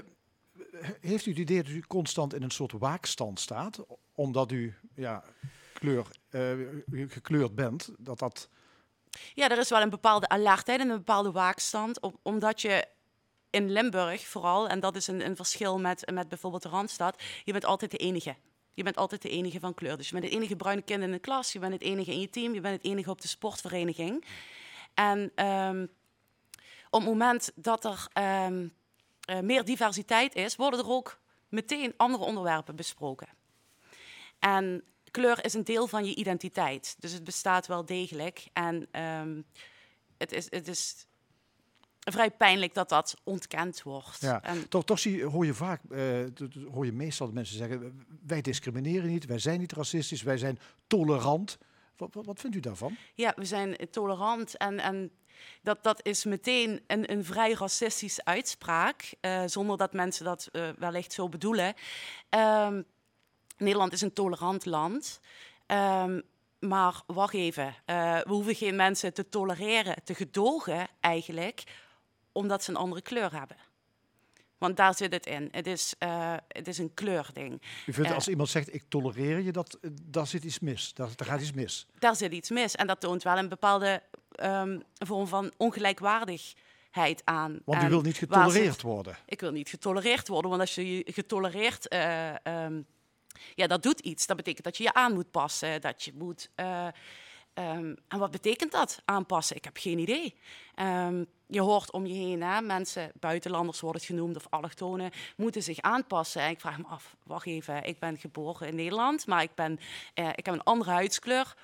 heeft 1.00 1.26
u 1.26 1.30
het 1.30 1.40
idee 1.40 1.62
dat 1.62 1.72
u 1.72 1.80
constant 1.80 2.34
in 2.34 2.42
een 2.42 2.50
soort 2.50 2.72
waakstand 2.72 3.40
staat, 3.40 3.84
omdat 4.14 4.52
u 4.52 4.74
ja, 4.94 5.24
kleur, 5.72 6.06
gekleurd 6.90 7.54
bent, 7.54 7.90
dat 7.98 8.18
dat 8.18 8.48
ja, 9.34 9.48
er 9.48 9.58
is 9.58 9.68
wel 9.68 9.80
een 9.80 9.90
bepaalde 9.90 10.28
alertheid 10.28 10.80
en 10.80 10.88
een 10.88 10.96
bepaalde 10.96 11.32
waakstand. 11.32 12.00
omdat 12.22 12.60
je 12.60 12.84
in 13.50 13.70
Limburg 13.70 14.26
vooral, 14.26 14.68
en 14.68 14.80
dat 14.80 14.96
is 14.96 15.06
een, 15.06 15.26
een 15.26 15.36
verschil 15.36 15.78
met, 15.78 16.10
met 16.12 16.28
bijvoorbeeld 16.28 16.62
de 16.62 16.68
Randstad, 16.68 17.22
je 17.44 17.52
bent 17.52 17.64
altijd 17.64 17.90
de 17.90 17.96
enige. 17.96 18.36
Je 18.74 18.82
bent 18.82 18.96
altijd 18.96 19.22
de 19.22 19.28
enige 19.28 19.60
van 19.60 19.74
kleur. 19.74 19.96
Dus 19.96 20.06
je 20.08 20.12
bent 20.12 20.24
het 20.24 20.34
enige 20.34 20.56
bruine 20.56 20.82
kind 20.82 21.02
in 21.02 21.12
de 21.12 21.18
klas, 21.18 21.52
je 21.52 21.58
bent 21.58 21.72
het 21.72 21.82
enige 21.82 22.10
in 22.12 22.20
je 22.20 22.30
team, 22.30 22.54
je 22.54 22.60
bent 22.60 22.76
het 22.76 22.84
enige 22.84 23.10
op 23.10 23.20
de 23.20 23.28
sportvereniging. 23.28 24.24
En 24.94 25.46
um, 25.46 25.90
op 26.90 27.00
het 27.00 27.08
moment 27.08 27.52
dat 27.54 27.84
er 27.84 28.08
um, 28.44 28.74
uh, 29.30 29.40
meer 29.40 29.64
diversiteit 29.64 30.34
is, 30.34 30.56
worden 30.56 30.80
er 30.80 30.90
ook 30.90 31.20
meteen 31.48 31.94
andere 31.96 32.24
onderwerpen 32.24 32.76
besproken. 32.76 33.28
En 34.38 34.84
kleur 35.16 35.44
is 35.44 35.54
een 35.54 35.64
deel 35.64 35.86
van 35.86 36.04
je 36.04 36.14
identiteit. 36.14 36.96
Dus 36.98 37.12
het 37.12 37.24
bestaat 37.24 37.66
wel 37.66 37.84
degelijk. 37.84 38.46
En 38.52 39.00
um, 39.02 39.44
het, 40.18 40.32
is, 40.32 40.46
het 40.50 40.68
is 40.68 41.06
vrij 42.00 42.30
pijnlijk 42.30 42.74
dat 42.74 42.88
dat 42.88 43.16
ontkend 43.24 43.82
wordt. 43.82 44.20
Ja, 44.20 44.42
en 44.42 44.68
toch, 44.68 44.84
toch 44.84 44.98
zie, 44.98 45.24
hoor 45.24 45.46
je 45.46 45.54
vaak, 45.54 45.80
uh, 45.88 46.26
hoor 46.72 46.84
je 46.84 46.92
meestal 46.92 47.30
mensen 47.32 47.56
zeggen, 47.56 48.06
wij 48.26 48.40
discrimineren 48.40 49.08
niet, 49.08 49.26
wij 49.26 49.38
zijn 49.38 49.60
niet 49.60 49.72
racistisch, 49.72 50.22
wij 50.22 50.38
zijn 50.38 50.58
tolerant. 50.86 51.58
Wat, 51.96 52.14
wat, 52.14 52.26
wat 52.26 52.40
vindt 52.40 52.56
u 52.56 52.60
daarvan? 52.60 52.96
Ja, 53.14 53.32
we 53.36 53.44
zijn 53.44 53.76
tolerant 53.90 54.56
en, 54.56 54.78
en 54.78 55.10
dat, 55.62 55.82
dat 55.82 56.06
is 56.06 56.24
meteen 56.24 56.80
een, 56.86 57.12
een 57.12 57.24
vrij 57.24 57.52
racistische 57.52 58.24
uitspraak, 58.24 59.14
uh, 59.20 59.42
zonder 59.46 59.76
dat 59.76 59.92
mensen 59.92 60.24
dat 60.24 60.48
uh, 60.52 60.68
wellicht 60.78 61.12
zo 61.12 61.28
bedoelen. 61.28 61.74
Um, 62.30 62.84
Nederland 63.56 63.92
is 63.92 64.00
een 64.00 64.12
tolerant 64.12 64.64
land. 64.64 65.20
Um, 65.66 66.22
maar 66.58 67.02
wacht 67.06 67.34
even, 67.34 67.66
uh, 67.66 67.74
we 68.18 68.32
hoeven 68.32 68.54
geen 68.54 68.76
mensen 68.76 69.14
te 69.14 69.28
tolereren, 69.28 69.96
te 70.04 70.14
gedogen 70.14 70.88
eigenlijk, 71.00 71.62
omdat 72.32 72.64
ze 72.64 72.70
een 72.70 72.76
andere 72.76 73.02
kleur 73.02 73.32
hebben. 73.38 73.56
Want 74.58 74.76
daar 74.76 74.94
zit 74.94 75.12
het 75.12 75.26
in. 75.26 75.48
Het 75.50 75.66
is, 75.66 75.94
uh, 75.98 76.34
het 76.48 76.68
is 76.68 76.78
een 76.78 76.94
kleurding. 76.94 77.62
U 77.86 77.92
vindt 77.92 78.10
uh, 78.10 78.14
als 78.14 78.28
iemand 78.28 78.48
zegt, 78.48 78.74
ik 78.74 78.84
tolereer 78.88 79.40
je, 79.40 79.52
dat, 79.52 79.78
daar 80.02 80.26
zit 80.26 80.44
iets 80.44 80.58
mis. 80.58 80.94
Daar, 80.94 81.08
daar 81.16 81.28
gaat 81.28 81.40
iets 81.40 81.52
mis. 81.52 81.86
Daar 81.98 82.16
zit 82.16 82.32
iets 82.32 82.50
mis. 82.50 82.74
En 82.74 82.86
dat 82.86 83.00
toont 83.00 83.22
wel 83.22 83.38
een 83.38 83.48
bepaalde 83.48 84.02
um, 84.42 84.82
vorm 84.94 85.26
van 85.26 85.52
ongelijkwaardigheid 85.56 87.22
aan. 87.24 87.60
Want 87.64 87.82
u 87.82 87.88
wil 87.88 88.00
niet 88.00 88.16
getolereerd 88.16 88.82
worden. 88.82 89.16
Ik 89.26 89.40
wil 89.40 89.50
niet 89.50 89.68
getolereerd 89.68 90.28
worden, 90.28 90.50
want 90.50 90.62
als 90.62 90.74
je 90.74 90.96
je 90.96 91.12
getolereerd... 91.12 91.94
Um, 92.46 92.86
ja, 93.54 93.66
dat 93.66 93.82
doet 93.82 94.00
iets. 94.00 94.26
Dat 94.26 94.36
betekent 94.36 94.64
dat 94.64 94.76
je 94.76 94.82
je 94.82 94.94
aan 94.94 95.14
moet 95.14 95.30
passen, 95.30 95.80
dat 95.80 96.02
je 96.02 96.12
moet... 96.14 96.50
Uh, 96.56 96.86
um, 97.54 97.96
en 98.08 98.18
wat 98.18 98.30
betekent 98.30 98.72
dat, 98.72 99.02
aanpassen? 99.04 99.56
Ik 99.56 99.64
heb 99.64 99.76
geen 99.76 99.98
idee. 99.98 100.34
Um, 100.80 101.26
je 101.46 101.60
hoort 101.60 101.90
om 101.90 102.06
je 102.06 102.14
heen, 102.14 102.42
hè, 102.42 102.60
mensen, 102.60 103.10
buitenlanders 103.20 103.80
worden 103.80 104.00
het 104.00 104.10
genoemd, 104.10 104.36
of 104.36 104.46
allochtonen, 104.50 105.10
moeten 105.36 105.62
zich 105.62 105.80
aanpassen. 105.80 106.42
En 106.42 106.50
ik 106.50 106.60
vraag 106.60 106.78
me 106.78 106.86
af, 106.86 107.16
wacht 107.22 107.46
even, 107.46 107.84
ik 107.84 107.98
ben 107.98 108.18
geboren 108.18 108.68
in 108.68 108.74
Nederland, 108.74 109.26
maar 109.26 109.42
ik, 109.42 109.54
ben, 109.54 109.78
uh, 110.14 110.28
ik 110.28 110.46
heb 110.46 110.54
een 110.54 110.62
andere 110.62 110.90
huidskleur 110.90 111.54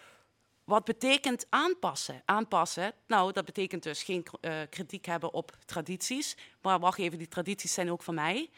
wat 0.72 0.84
betekent 0.84 1.46
aanpassen? 1.48 2.22
Aanpassen, 2.24 2.92
nou, 3.06 3.32
dat 3.32 3.44
betekent 3.44 3.82
dus 3.82 4.02
geen 4.02 4.26
uh, 4.40 4.54
kritiek 4.70 5.06
hebben 5.06 5.32
op 5.32 5.56
tradities. 5.64 6.36
Maar 6.62 6.78
wacht 6.78 6.98
even, 6.98 7.18
die 7.18 7.28
tradities 7.28 7.72
zijn 7.72 7.90
ook 7.90 8.02
van 8.02 8.14
mij. 8.14 8.50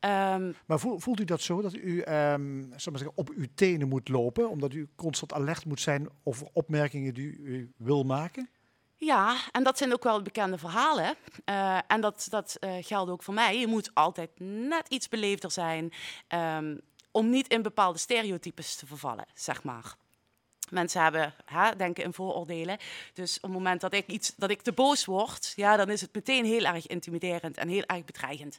Um, 0.00 0.56
maar 0.66 0.78
voelt 0.78 1.20
u 1.20 1.24
dat 1.24 1.40
zo, 1.40 1.62
dat 1.62 1.74
u 1.74 2.02
um, 2.02 2.68
maar 2.68 2.80
zeggen, 2.80 3.12
op 3.14 3.30
uw 3.30 3.46
tenen 3.54 3.88
moet 3.88 4.08
lopen, 4.08 4.48
omdat 4.48 4.72
u 4.72 4.88
constant 4.96 5.32
alert 5.32 5.64
moet 5.64 5.80
zijn 5.80 6.08
over 6.22 6.48
opmerkingen 6.52 7.14
die 7.14 7.38
u 7.38 7.72
wil 7.76 8.02
maken? 8.02 8.48
Ja, 8.96 9.36
en 9.52 9.62
dat 9.62 9.78
zijn 9.78 9.92
ook 9.92 10.04
wel 10.04 10.22
bekende 10.22 10.58
verhalen. 10.58 11.14
Uh, 11.44 11.78
en 11.86 12.00
dat, 12.00 12.26
dat 12.30 12.56
uh, 12.60 12.74
geldt 12.80 13.10
ook 13.10 13.22
voor 13.22 13.34
mij. 13.34 13.58
Je 13.58 13.66
moet 13.66 13.90
altijd 13.94 14.30
net 14.40 14.88
iets 14.88 15.08
beleefder 15.08 15.50
zijn 15.50 15.92
um, 16.28 16.80
om 17.10 17.30
niet 17.30 17.48
in 17.48 17.62
bepaalde 17.62 17.98
stereotypes 17.98 18.76
te 18.76 18.86
vervallen, 18.86 19.26
zeg 19.34 19.62
maar. 19.62 19.96
Mensen 20.70 21.02
hebben 21.02 21.34
hè, 21.44 21.76
denken 21.76 22.04
in 22.04 22.12
vooroordelen. 22.12 22.78
Dus 23.14 23.36
op 23.36 23.42
het 23.42 23.52
moment 23.52 23.80
dat 23.80 23.94
ik, 23.94 24.06
iets, 24.06 24.34
dat 24.36 24.50
ik 24.50 24.62
te 24.62 24.72
boos 24.72 25.04
word, 25.04 25.52
ja, 25.56 25.76
dan 25.76 25.90
is 25.90 26.00
het 26.00 26.14
meteen 26.14 26.44
heel 26.44 26.64
erg 26.64 26.86
intimiderend 26.86 27.56
en 27.56 27.68
heel 27.68 27.82
erg 27.86 28.04
bedreigend. 28.04 28.58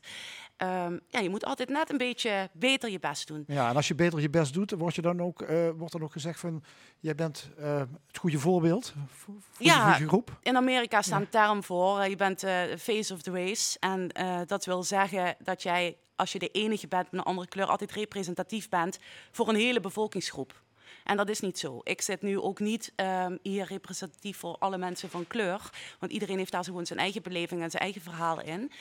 Um, 0.58 1.00
ja, 1.10 1.20
je 1.20 1.30
moet 1.30 1.46
altijd 1.46 1.70
net 1.70 1.90
een 1.90 1.98
beetje 1.98 2.50
beter 2.54 2.90
je 2.90 3.00
best 3.00 3.28
doen. 3.28 3.44
Ja, 3.48 3.70
en 3.70 3.76
als 3.76 3.88
je 3.88 3.96
beter 3.96 4.20
je 4.20 4.30
best 4.30 4.54
doet, 4.54 4.72
wordt, 4.72 4.96
je 4.96 5.02
dan 5.02 5.22
ook, 5.22 5.42
uh, 5.42 5.70
wordt 5.78 5.92
dan 5.92 6.04
ook 6.04 6.12
gezegd 6.12 6.40
van... 6.40 6.64
jij 7.00 7.16
bent 7.16 7.50
uh, 7.60 7.82
het 8.08 8.18
goede 8.18 8.40
voorbeeld 8.40 8.94
voor, 9.08 9.36
voor 9.40 9.66
ja, 9.66 9.98
je 9.98 10.08
groep? 10.08 10.38
in 10.42 10.56
Amerika 10.56 11.02
staat 11.02 11.22
een 11.22 11.30
term 11.30 11.64
voor. 11.64 12.00
Uh, 12.00 12.08
je 12.08 12.16
bent 12.16 12.40
de 12.40 12.76
face 12.80 13.14
of 13.14 13.22
the 13.22 13.32
race. 13.32 13.78
En 13.80 14.10
dat 14.48 14.66
wil 14.66 14.84
zeggen 14.84 15.36
dat 15.40 15.64
jij, 15.64 15.98
als 16.16 16.32
je 16.32 16.40
de 16.40 16.50
enige 16.50 16.88
bent 16.88 17.12
met 17.12 17.20
een 17.20 17.28
andere 17.28 17.48
kleur... 17.48 17.66
altijd 17.66 17.92
representatief 17.92 18.70
bent 18.70 19.00
voor 19.32 19.50
een 19.50 19.56
hele 19.56 19.80
bevolkingsgroep. 19.80 20.64
En 21.06 21.18
dat 21.18 21.30
is 21.30 21.40
niet 21.40 21.60
zo. 21.60 21.82
Ik 21.84 22.02
zit 22.02 22.22
nu 22.22 22.40
ook 22.40 22.60
niet 22.60 22.92
ehm, 22.96 23.38
hier 23.42 23.66
representatief 23.66 24.38
voor 24.38 24.56
alle 24.60 24.78
mensen 24.78 25.10
van 25.10 25.28
kleur. 25.28 25.70
Want 26.00 26.12
iedereen 26.12 26.38
heeft 26.38 26.52
daar 26.52 26.64
gewoon 26.64 26.86
zijn 26.86 27.00
eigen 27.00 27.22
beleving 27.22 27.62
en 27.62 27.70
zijn 27.72 27.84
eigen 27.84 28.02
verhalen 28.02 28.46
in. 28.46 28.72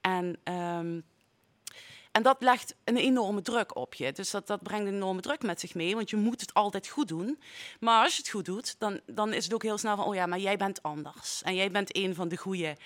En, 0.00 0.38
ehm, 0.44 1.00
en 2.12 2.22
dat 2.22 2.36
legt 2.40 2.74
een 2.84 2.96
enorme 2.96 3.42
druk 3.42 3.76
op 3.76 3.94
je. 3.94 4.12
Dus 4.12 4.30
dat, 4.30 4.46
dat 4.46 4.62
brengt 4.62 4.86
een 4.86 4.94
enorme 4.94 5.20
druk 5.20 5.42
met 5.42 5.60
zich 5.60 5.74
mee. 5.74 5.94
Want 5.94 6.10
je 6.10 6.16
moet 6.16 6.40
het 6.40 6.54
altijd 6.54 6.88
goed 6.88 7.08
doen. 7.08 7.38
Maar 7.80 8.02
als 8.02 8.12
je 8.12 8.22
het 8.22 8.30
goed 8.30 8.44
doet, 8.44 8.74
dan, 8.78 9.00
dan 9.06 9.32
is 9.32 9.44
het 9.44 9.54
ook 9.54 9.62
heel 9.62 9.78
snel 9.78 9.96
van... 9.96 10.04
oh 10.04 10.14
ja, 10.14 10.26
maar 10.26 10.38
jij 10.38 10.56
bent 10.56 10.82
anders. 10.82 11.42
En 11.42 11.54
jij 11.54 11.70
bent 11.70 11.96
een 11.96 12.14
van 12.14 12.28
de 12.28 12.36
goede 12.36 12.76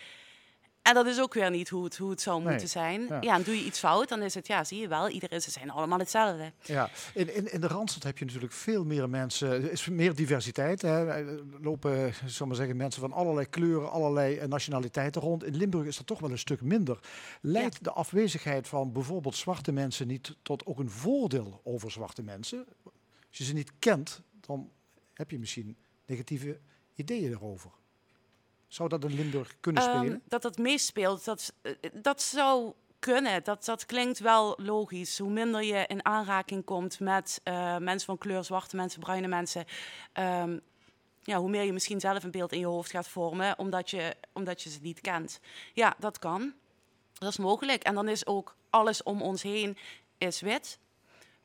en 0.87 0.95
dat 0.95 1.07
is 1.07 1.21
ook 1.21 1.35
weer 1.35 1.51
niet 1.51 1.69
hoe 1.69 1.85
het, 1.85 1.97
hoe 1.97 2.11
het 2.11 2.21
zou 2.21 2.43
moeten 2.43 2.69
zijn. 2.69 3.07
Ja. 3.21 3.35
en 3.35 3.43
doe 3.43 3.57
je 3.57 3.65
iets 3.65 3.79
fout, 3.79 4.09
dan 4.09 4.23
is 4.23 4.35
het, 4.35 4.47
ja, 4.47 4.65
zie 4.65 4.81
je 4.81 4.89
wel, 4.89 5.09
iedereen, 5.09 5.43
ze 5.43 5.51
zijn 5.51 5.71
allemaal 5.71 5.99
hetzelfde. 5.99 6.53
Ja, 6.63 6.91
in, 7.15 7.35
in, 7.35 7.53
in 7.53 7.61
de 7.61 7.67
Randstad 7.67 8.03
heb 8.03 8.19
je 8.19 8.25
natuurlijk 8.25 8.53
veel 8.53 8.85
meer 8.85 9.09
mensen, 9.09 9.49
er 9.49 9.73
is 9.73 9.89
meer 9.89 10.15
diversiteit. 10.15 10.83
Hè. 10.83 11.07
Er 11.07 11.43
lopen, 11.61 12.15
zal 12.27 12.47
maar 12.47 12.57
zeggen, 12.57 12.77
mensen 12.77 13.01
van 13.01 13.13
allerlei 13.13 13.49
kleuren, 13.49 13.91
allerlei 13.91 14.37
eh, 14.37 14.49
nationaliteiten 14.49 15.23
rond. 15.23 15.45
In 15.45 15.57
Limburg 15.57 15.87
is 15.87 15.97
dat 15.97 16.07
toch 16.07 16.21
wel 16.21 16.31
een 16.31 16.39
stuk 16.39 16.61
minder. 16.61 16.99
Leidt 17.41 17.85
de 17.85 17.91
afwezigheid 17.91 18.69
van 18.69 18.93
bijvoorbeeld 18.93 19.37
zwarte 19.37 19.73
mensen 19.73 20.07
niet 20.07 20.37
tot 20.43 20.67
ook 20.67 20.79
een 20.79 20.91
voordeel 20.91 21.61
over 21.65 21.91
zwarte 21.91 22.23
mensen? 22.23 22.67
Als 23.29 23.39
je 23.39 23.45
ze 23.45 23.55
niet 23.55 23.73
kent, 23.79 24.21
dan 24.41 24.71
heb 25.15 25.31
je 25.31 25.39
misschien 25.39 25.77
negatieve 26.07 26.61
ideeën 26.95 27.31
erover. 27.31 27.71
Zou 28.69 28.89
dat 28.89 29.05
in 29.05 29.15
Limburg 29.15 29.57
kunnen 29.61 29.83
ehm, 29.83 29.99
spelen? 29.99 30.23
dat 30.29 30.43
dat 30.43 30.59
meespeelt, 30.59 31.25
dat, 31.25 31.53
eh, 31.63 31.73
dat 31.93 32.23
zou 32.23 32.73
kunnen. 32.99 33.45
Dat, 33.45 33.65
dat 33.65 33.87
klinkt 33.87 34.19
wel 34.19 34.55
logisch. 34.57 35.19
Hoe 35.19 35.31
minder 35.31 35.63
je 35.63 35.85
in 35.87 36.05
aanraking 36.05 36.65
komt 36.65 37.01
met 37.01 37.41
uh, 37.45 37.77
mensen 37.77 38.07
van 38.07 38.19
kleur, 38.19 38.45
zwarte 38.45 38.77
mensen, 38.77 39.01
bruine 39.01 39.29
mensen. 39.29 39.65
Um, 40.15 40.61
ja, 41.23 41.39
hoe 41.39 41.51
meer 41.51 41.63
je 41.63 41.73
misschien 41.73 42.01
zelf 42.01 42.25
een 42.25 42.31
beeld 42.31 42.53
in 42.53 42.59
je 42.59 42.67
hoofd 42.67 42.91
gaat 42.91 43.09
vormen, 43.09 43.59
omdat 43.59 43.91
je, 43.91 44.17
omdat 44.33 44.63
je 44.63 44.71
ze 44.71 44.79
niet 44.83 45.01
kent. 45.01 45.41
Ja, 45.73 45.95
dat 45.99 46.19
kan. 46.19 46.55
Dat 47.13 47.29
is 47.29 47.37
mogelijk. 47.37 47.83
En 47.83 47.95
dan 47.95 48.09
is 48.09 48.27
ook 48.27 48.57
alles 48.71 49.03
om 49.03 49.23
ons 49.23 49.43
heen 49.43 49.77
is 50.19 50.41
wit. 50.41 50.79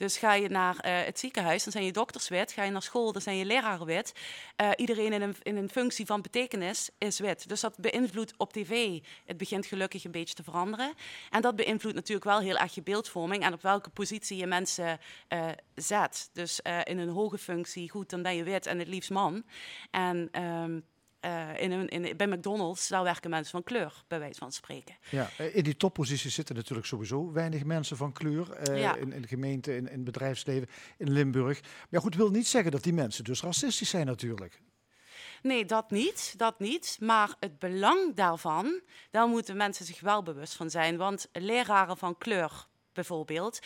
Dus 0.01 0.17
ga 0.17 0.33
je 0.33 0.49
naar 0.49 0.75
uh, 0.75 1.05
het 1.05 1.19
ziekenhuis, 1.19 1.63
dan 1.63 1.71
zijn 1.71 1.85
je 1.85 1.91
dokters 1.91 2.27
wit. 2.27 2.51
Ga 2.51 2.63
je 2.63 2.71
naar 2.71 2.81
school, 2.81 3.11
dan 3.11 3.21
zijn 3.21 3.37
je 3.37 3.45
leraren 3.45 3.85
wit. 3.85 4.13
Uh, 4.61 4.69
iedereen 4.75 5.13
in 5.13 5.21
een, 5.21 5.35
in 5.41 5.57
een 5.57 5.69
functie 5.69 6.05
van 6.05 6.21
betekenis 6.21 6.89
is 6.97 7.19
wit. 7.19 7.49
Dus 7.49 7.61
dat 7.61 7.77
beïnvloedt 7.77 8.33
op 8.37 8.53
tv. 8.53 8.99
Het 9.25 9.37
begint 9.37 9.65
gelukkig 9.65 10.03
een 10.03 10.11
beetje 10.11 10.33
te 10.33 10.43
veranderen. 10.43 10.93
En 11.29 11.41
dat 11.41 11.55
beïnvloedt 11.55 11.95
natuurlijk 11.95 12.25
wel 12.25 12.39
heel 12.39 12.57
erg 12.57 12.75
je 12.75 12.81
beeldvorming 12.81 13.43
en 13.43 13.53
op 13.53 13.61
welke 13.61 13.89
positie 13.89 14.37
je 14.37 14.47
mensen 14.47 14.99
uh, 15.29 15.47
zet. 15.75 16.29
Dus 16.33 16.59
in 16.83 16.97
een 16.97 17.09
hoge 17.09 17.37
functie, 17.37 17.89
goed, 17.89 18.09
dan 18.09 18.21
ben 18.21 18.35
je 18.35 18.43
wit 18.43 18.65
en 18.65 18.79
het 18.79 18.87
liefst 18.87 19.09
man. 19.09 19.43
En 19.91 20.43
um, 20.43 20.85
uh, 21.25 21.61
in 21.61 21.71
een, 21.71 21.87
in, 21.87 22.17
bij 22.17 22.27
McDonald's, 22.27 22.87
daar 22.87 23.03
werken 23.03 23.29
mensen 23.29 23.51
van 23.51 23.63
kleur, 23.63 24.03
bij 24.07 24.19
wijze 24.19 24.39
van 24.39 24.51
spreken. 24.51 24.95
Ja, 25.09 25.29
eh, 25.37 25.55
in 25.55 25.63
die 25.63 25.77
topposities 25.77 26.33
zitten 26.33 26.55
natuurlijk 26.55 26.87
sowieso 26.87 27.31
weinig 27.31 27.63
mensen 27.63 27.97
van 27.97 28.11
kleur. 28.11 28.69
Uh, 28.69 28.81
ja. 28.81 28.95
in, 28.95 29.13
in 29.13 29.21
de 29.21 29.27
gemeente, 29.27 29.75
in, 29.75 29.87
in 29.87 29.95
het 29.95 30.03
bedrijfsleven, 30.03 30.67
in 30.97 31.11
Limburg. 31.11 31.59
Maar 31.89 32.01
goed, 32.01 32.15
wil 32.15 32.29
niet 32.29 32.47
zeggen 32.47 32.71
dat 32.71 32.83
die 32.83 32.93
mensen 32.93 33.23
dus 33.23 33.41
racistisch 33.41 33.89
zijn 33.89 34.05
natuurlijk. 34.05 34.61
Nee, 35.41 35.65
dat 35.65 35.91
niet, 35.91 36.33
dat 36.37 36.59
niet. 36.59 36.97
Maar 36.99 37.35
het 37.39 37.59
belang 37.59 38.15
daarvan, 38.15 38.81
daar 39.11 39.27
moeten 39.27 39.57
mensen 39.57 39.85
zich 39.85 39.99
wel 39.99 40.23
bewust 40.23 40.53
van 40.53 40.69
zijn. 40.69 40.97
Want 40.97 41.27
leraren 41.31 41.97
van 41.97 42.17
kleur 42.17 42.67
bijvoorbeeld... 42.93 43.59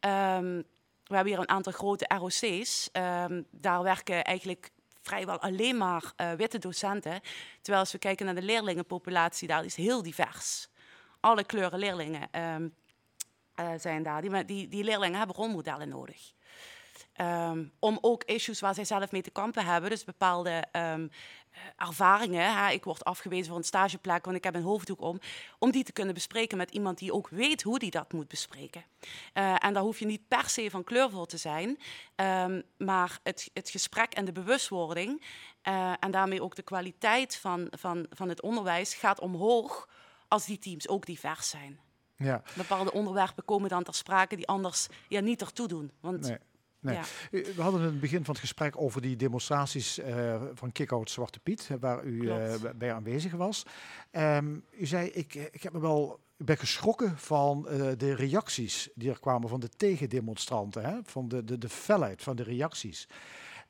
Um, 0.00 0.64
we 1.10 1.16
hebben 1.16 1.32
hier 1.32 1.42
een 1.42 1.48
aantal 1.48 1.72
grote 1.72 2.10
ROC's. 2.18 2.88
Um, 2.92 3.02
ehm, 3.02 3.42
daar 3.50 3.82
werken 3.82 4.24
eigenlijk 4.24 4.70
vrijwel 5.02 5.40
alleen 5.40 5.76
maar 5.76 6.12
uh, 6.16 6.32
witte 6.32 6.58
docenten. 6.58 7.20
Terwijl 7.60 7.82
als 7.82 7.92
we 7.92 7.98
kijken 7.98 8.26
naar 8.26 8.34
de 8.34 8.42
leerlingenpopulatie, 8.42 9.48
daar 9.48 9.64
is 9.64 9.76
heel 9.76 10.02
divers. 10.02 10.68
Alle 11.20 11.44
kleuren 11.44 11.78
leerlingen 11.78 12.40
um, 12.54 12.74
uh, 13.60 13.70
zijn 13.76 14.02
daar. 14.02 14.22
Die, 14.22 14.44
die, 14.44 14.68
die 14.68 14.84
leerlingen 14.84 15.18
hebben 15.18 15.36
rolmodellen 15.36 15.88
nodig. 15.88 16.32
Um, 17.22 17.72
om 17.78 17.98
ook 18.00 18.24
issues 18.24 18.60
waar 18.60 18.74
zij 18.74 18.84
zelf 18.84 19.10
mee 19.10 19.22
te 19.22 19.30
kampen 19.30 19.64
hebben, 19.64 19.90
dus 19.90 20.04
bepaalde 20.04 20.64
um, 20.72 21.10
ervaringen. 21.76 22.56
Hè, 22.56 22.70
ik 22.70 22.84
word 22.84 23.04
afgewezen 23.04 23.46
voor 23.46 23.56
een 23.56 23.64
stageplek, 23.64 24.24
want 24.24 24.36
ik 24.36 24.44
heb 24.44 24.54
een 24.54 24.62
hoofddoek 24.62 25.00
om. 25.00 25.20
Om 25.58 25.70
die 25.70 25.84
te 25.84 25.92
kunnen 25.92 26.14
bespreken 26.14 26.56
met 26.56 26.70
iemand 26.70 26.98
die 26.98 27.12
ook 27.12 27.28
weet 27.28 27.62
hoe 27.62 27.78
die 27.78 27.90
dat 27.90 28.12
moet 28.12 28.28
bespreken. 28.28 28.84
Uh, 29.34 29.64
en 29.64 29.72
daar 29.72 29.82
hoef 29.82 29.98
je 29.98 30.06
niet 30.06 30.28
per 30.28 30.48
se 30.48 30.70
van 30.70 30.84
kleur 30.84 31.10
voor 31.10 31.26
te 31.26 31.36
zijn. 31.36 31.78
Um, 32.16 32.62
maar 32.76 33.18
het, 33.22 33.50
het 33.54 33.70
gesprek 33.70 34.12
en 34.12 34.24
de 34.24 34.32
bewustwording. 34.32 35.24
Uh, 35.68 35.92
en 36.00 36.10
daarmee 36.10 36.42
ook 36.42 36.54
de 36.54 36.62
kwaliteit 36.62 37.36
van, 37.36 37.66
van, 37.70 38.06
van 38.10 38.28
het 38.28 38.42
onderwijs 38.42 38.94
gaat 38.94 39.20
omhoog 39.20 39.88
als 40.28 40.44
die 40.46 40.58
teams 40.58 40.88
ook 40.88 41.06
divers 41.06 41.48
zijn. 41.48 41.80
Ja. 42.16 42.42
Bepaalde 42.56 42.92
onderwerpen 42.92 43.44
komen 43.44 43.68
dan 43.68 43.82
ter 43.82 43.94
sprake 43.94 44.36
die 44.36 44.46
anders 44.46 44.86
ja, 45.08 45.20
niet 45.20 45.40
ertoe 45.40 45.68
doen. 45.68 45.92
Want 46.00 46.20
nee. 46.20 46.38
Nee. 46.80 46.98
We 47.30 47.62
hadden 47.62 47.80
in 47.80 47.86
het 47.86 48.00
begin 48.00 48.24
van 48.24 48.34
het 48.34 48.42
gesprek 48.42 48.80
over 48.80 49.00
die 49.00 49.16
demonstraties 49.16 49.98
uh, 49.98 50.42
van 50.54 50.72
Kick-Out 50.72 51.10
Zwarte 51.10 51.40
Piet, 51.40 51.70
waar 51.80 52.04
u 52.04 52.22
uh, 52.22 52.54
bij 52.76 52.92
aanwezig 52.92 53.32
was. 53.32 53.66
Um, 54.12 54.64
u 54.78 54.86
zei, 54.86 55.08
ik, 55.08 55.34
ik 55.34 55.62
heb 55.62 55.72
me 55.72 55.80
wel 55.80 56.20
ik 56.40 56.46
ben 56.46 56.58
geschrokken 56.58 57.18
van 57.18 57.66
uh, 57.70 57.90
de 57.96 58.14
reacties 58.14 58.90
die 58.94 59.10
er 59.10 59.20
kwamen 59.20 59.48
van 59.48 59.60
de 59.60 59.68
tegendemonstranten, 59.68 60.84
hè? 60.84 60.98
van 61.02 61.28
de, 61.28 61.44
de, 61.44 61.58
de 61.58 61.68
felheid 61.68 62.22
van 62.22 62.36
de 62.36 62.42
reacties. 62.42 63.08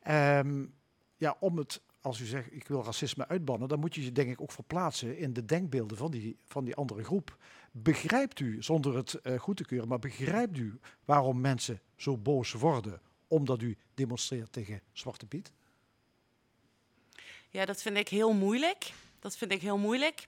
Um, 0.08 0.74
ja, 1.16 1.36
om 1.40 1.58
het, 1.58 1.82
als 2.00 2.20
u 2.20 2.24
zegt, 2.24 2.52
ik 2.52 2.68
wil 2.68 2.84
racisme 2.84 3.28
uitbannen, 3.28 3.68
dan 3.68 3.80
moet 3.80 3.94
je 3.94 4.04
je 4.04 4.12
denk 4.12 4.30
ik 4.30 4.40
ook 4.40 4.52
verplaatsen 4.52 5.18
in 5.18 5.32
de 5.32 5.44
denkbeelden 5.44 5.96
van 5.96 6.10
die, 6.10 6.38
van 6.44 6.64
die 6.64 6.74
andere 6.74 7.04
groep. 7.04 7.36
Begrijpt 7.72 8.40
u, 8.40 8.62
zonder 8.62 8.96
het 8.96 9.20
uh, 9.22 9.38
goed 9.38 9.56
te 9.56 9.64
keuren, 9.64 9.88
maar 9.88 9.98
begrijpt 9.98 10.58
u 10.58 10.80
waarom 11.04 11.40
mensen 11.40 11.80
zo 12.00 12.16
boos 12.16 12.52
worden 12.52 13.00
omdat 13.28 13.62
u 13.62 13.76
demonstreert 13.94 14.52
tegen 14.52 14.80
Zwarte 14.92 15.26
Piet? 15.26 15.52
Ja, 17.50 17.64
dat 17.64 17.82
vind 17.82 17.96
ik 17.96 18.08
heel 18.08 18.32
moeilijk. 18.32 18.92
Dat 19.18 19.36
vind 19.36 19.52
ik 19.52 19.60
heel 19.60 19.78
moeilijk. 19.78 20.26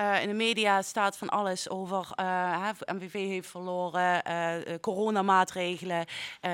Uh, 0.00 0.22
in 0.22 0.28
de 0.28 0.34
media 0.34 0.82
staat 0.82 1.16
van 1.16 1.28
alles 1.28 1.68
over. 1.68 2.08
Uh, 2.20 2.70
MVV 2.86 3.12
heeft 3.12 3.48
verloren, 3.48 4.22
uh, 4.28 4.74
coronamaatregelen 4.80 6.06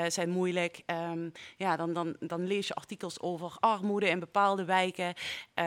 zijn 0.08 0.30
moeilijk. 0.30 0.82
Um, 1.10 1.32
ja, 1.56 1.76
dan, 1.76 1.92
dan, 1.92 2.16
dan 2.20 2.46
lees 2.46 2.66
je 2.66 2.74
artikels 2.74 3.20
over 3.20 3.56
armoede 3.60 4.08
in 4.08 4.18
bepaalde 4.18 4.64
wijken. 4.64 5.14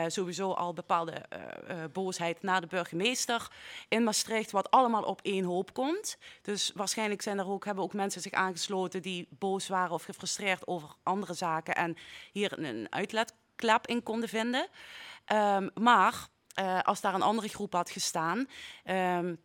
sowieso 0.06 0.52
al 0.52 0.72
bepaalde 0.72 1.22
boosheid 1.92 2.42
naar 2.42 2.60
de 2.60 2.66
burgemeester 2.66 3.48
in 3.88 4.04
Maastricht, 4.04 4.50
wat 4.50 4.70
allemaal 4.70 5.02
op 5.02 5.20
één 5.22 5.44
hoop 5.44 5.74
komt. 5.74 6.18
Dus 6.42 6.72
waarschijnlijk 6.74 7.22
zijn 7.22 7.38
er 7.38 7.50
ook, 7.50 7.64
hebben 7.64 7.84
ook 7.84 7.94
mensen 7.94 8.20
zich 8.20 8.32
aangesloten 8.32 9.02
die 9.02 9.28
boos 9.30 9.68
waren 9.68 9.92
of 9.92 10.04
gefrustreerd 10.04 10.66
over 10.66 10.88
andere 11.02 11.34
zaken 11.34 11.74
en 11.74 11.96
hier 12.32 12.58
een 12.58 12.86
uitlaatklep 12.90 13.86
in 13.86 14.02
konden 14.02 14.28
vinden. 14.28 14.68
Um, 15.32 15.70
maar 15.74 16.28
uh, 16.60 16.80
als 16.80 17.00
daar 17.00 17.14
een 17.14 17.22
andere 17.22 17.48
groep 17.48 17.72
had 17.72 17.90
gestaan. 17.90 18.38
Um, 18.38 19.40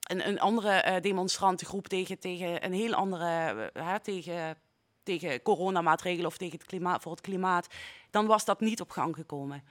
een, 0.00 0.28
een, 0.28 0.40
andere 0.40 0.84
uh, 0.86 1.00
demonstrantengroep 1.00 1.88
tegen, 1.88 2.18
tegen 2.18 2.64
een 2.64 2.72
heel 2.72 2.94
andere, 2.94 3.70
uh, 3.76 3.94
tegen, 3.94 4.58
tegen 5.02 5.42
coronamaatregelen 5.42 6.26
of 6.26 6.36
tegen 6.36 6.58
het 6.58 6.66
klimaat, 6.66 7.02
voor 7.02 7.12
het 7.12 7.20
klimaat, 7.20 7.66
dan 8.10 8.26
was 8.26 8.44
dat 8.44 8.60
niet 8.60 8.80
op 8.80 8.90
gang 8.90 9.14
gekomen. 9.14 9.64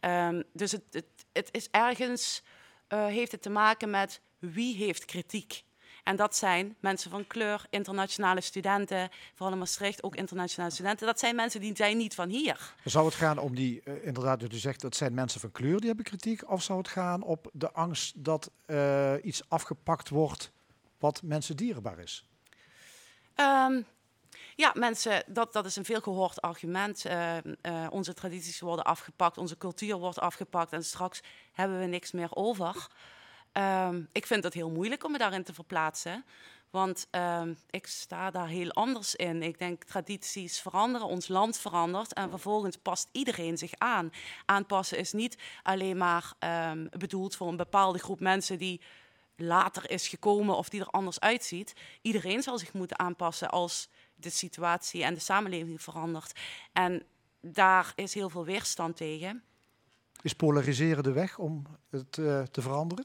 Um, 0.00 0.42
dus 0.52 0.72
het, 0.72 0.84
het, 0.90 1.26
het, 1.32 1.48
is 1.50 1.68
ergens, 1.70 2.42
heeft 2.88 3.32
het 3.32 3.42
te 3.42 3.50
maken 3.50 3.90
met 3.90 4.20
wie 4.38 4.76
heeft 4.76 5.04
kritiek 5.04 5.64
en 6.04 6.16
dat 6.16 6.36
zijn 6.36 6.76
mensen 6.80 7.10
van 7.10 7.26
kleur, 7.26 7.66
internationale 7.70 8.40
studenten, 8.40 9.10
vooral 9.34 9.52
in 9.52 9.58
Maastricht 9.58 10.02
ook 10.02 10.16
internationale 10.16 10.72
studenten. 10.72 11.06
Dat 11.06 11.18
zijn 11.18 11.36
mensen 11.36 11.60
die 11.60 11.76
zijn 11.76 11.96
niet 11.96 12.14
van 12.14 12.28
hier. 12.28 12.74
Zou 12.84 13.06
het 13.06 13.14
gaan 13.14 13.38
om 13.38 13.54
die, 13.54 13.80
uh, 13.84 14.06
inderdaad, 14.06 14.42
u 14.42 14.46
zegt 14.50 14.80
dat 14.80 14.96
zijn 14.96 15.14
mensen 15.14 15.40
van 15.40 15.52
kleur 15.52 15.78
die 15.78 15.86
hebben 15.86 16.04
kritiek, 16.04 16.50
of 16.50 16.62
zou 16.62 16.78
het 16.78 16.88
gaan 16.88 17.22
op 17.22 17.50
de 17.52 17.72
angst 17.72 18.24
dat 18.24 18.50
uh, 18.66 19.12
iets 19.22 19.42
afgepakt 19.48 20.08
wordt 20.08 20.52
wat 20.98 21.22
mensen 21.22 21.56
dierbaar 21.56 21.98
is? 21.98 22.28
Um, 23.34 23.86
ja, 24.56 24.72
mensen, 24.74 25.22
dat, 25.26 25.52
dat 25.52 25.64
is 25.64 25.76
een 25.76 25.84
veel 25.84 26.00
gehoord 26.00 26.40
argument. 26.40 27.04
Uh, 27.06 27.36
uh, 27.36 27.86
onze 27.90 28.14
tradities 28.14 28.60
worden 28.60 28.84
afgepakt, 28.84 29.38
onze 29.38 29.56
cultuur 29.56 29.96
wordt 29.96 30.18
afgepakt 30.18 30.72
en 30.72 30.84
straks 30.84 31.20
hebben 31.52 31.78
we 31.78 31.86
niks 31.86 32.12
meer 32.12 32.28
over. 32.34 32.88
Um, 33.52 34.08
ik 34.12 34.26
vind 34.26 34.44
het 34.44 34.54
heel 34.54 34.70
moeilijk 34.70 35.04
om 35.04 35.12
me 35.12 35.18
daarin 35.18 35.44
te 35.44 35.54
verplaatsen. 35.54 36.24
Want 36.70 37.08
um, 37.10 37.58
ik 37.70 37.86
sta 37.86 38.30
daar 38.30 38.48
heel 38.48 38.70
anders 38.70 39.14
in. 39.14 39.42
Ik 39.42 39.58
denk 39.58 39.84
tradities 39.84 40.60
veranderen, 40.60 41.06
ons 41.06 41.28
land 41.28 41.58
verandert 41.58 42.12
en 42.12 42.30
vervolgens 42.30 42.76
past 42.76 43.08
iedereen 43.12 43.58
zich 43.58 43.72
aan. 43.74 44.10
Aanpassen 44.44 44.98
is 44.98 45.12
niet 45.12 45.38
alleen 45.62 45.96
maar 45.96 46.32
um, 46.70 46.88
bedoeld 46.98 47.36
voor 47.36 47.48
een 47.48 47.56
bepaalde 47.56 47.98
groep 47.98 48.20
mensen 48.20 48.58
die 48.58 48.80
later 49.36 49.90
is 49.90 50.08
gekomen 50.08 50.56
of 50.56 50.68
die 50.68 50.80
er 50.80 50.86
anders 50.86 51.20
uitziet. 51.20 51.72
Iedereen 52.02 52.42
zal 52.42 52.58
zich 52.58 52.72
moeten 52.72 52.98
aanpassen 52.98 53.50
als 53.50 53.88
de 54.14 54.30
situatie 54.30 55.04
en 55.04 55.14
de 55.14 55.20
samenleving 55.20 55.82
verandert. 55.82 56.40
En 56.72 57.02
daar 57.40 57.92
is 57.94 58.14
heel 58.14 58.30
veel 58.30 58.44
weerstand 58.44 58.96
tegen. 58.96 59.42
Is 60.22 60.32
polariseren 60.32 61.02
de 61.02 61.12
weg 61.12 61.38
om 61.38 61.66
het 61.90 62.16
uh, 62.16 62.42
te 62.42 62.62
veranderen? 62.62 63.04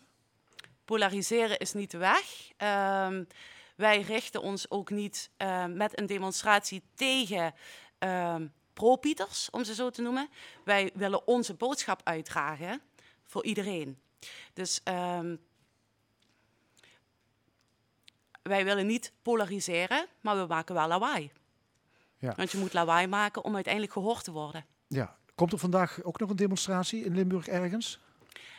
Polariseren 0.85 1.59
is 1.59 1.73
niet 1.73 1.91
de 1.91 1.97
weg. 1.97 2.51
Um, 3.07 3.27
wij 3.75 4.01
richten 4.01 4.41
ons 4.41 4.69
ook 4.69 4.89
niet 4.89 5.29
uh, 5.37 5.65
met 5.65 5.99
een 5.99 6.05
demonstratie 6.05 6.83
tegen 6.95 7.53
uh, 7.99 8.35
pro-Pieters, 8.73 9.49
om 9.49 9.63
ze 9.63 9.73
zo 9.73 9.89
te 9.89 10.01
noemen. 10.01 10.29
Wij 10.63 10.91
willen 10.93 11.27
onze 11.27 11.53
boodschap 11.53 12.01
uitdragen 12.03 12.81
voor 13.23 13.43
iedereen. 13.43 13.99
Dus 14.53 14.81
um, 14.83 15.39
wij 18.41 18.65
willen 18.65 18.85
niet 18.85 19.11
polariseren, 19.21 20.07
maar 20.21 20.37
we 20.37 20.45
maken 20.45 20.75
wel 20.75 20.87
lawaai. 20.87 21.31
Ja. 22.17 22.33
Want 22.35 22.51
je 22.51 22.57
moet 22.57 22.73
lawaai 22.73 23.07
maken 23.07 23.43
om 23.43 23.55
uiteindelijk 23.55 23.93
gehoord 23.93 24.23
te 24.23 24.31
worden. 24.31 24.65
Ja. 24.87 25.17
Komt 25.35 25.51
er 25.51 25.59
vandaag 25.59 26.03
ook 26.03 26.19
nog 26.19 26.29
een 26.29 26.35
demonstratie 26.35 27.03
in 27.03 27.15
Limburg 27.15 27.47
ergens? 27.47 27.99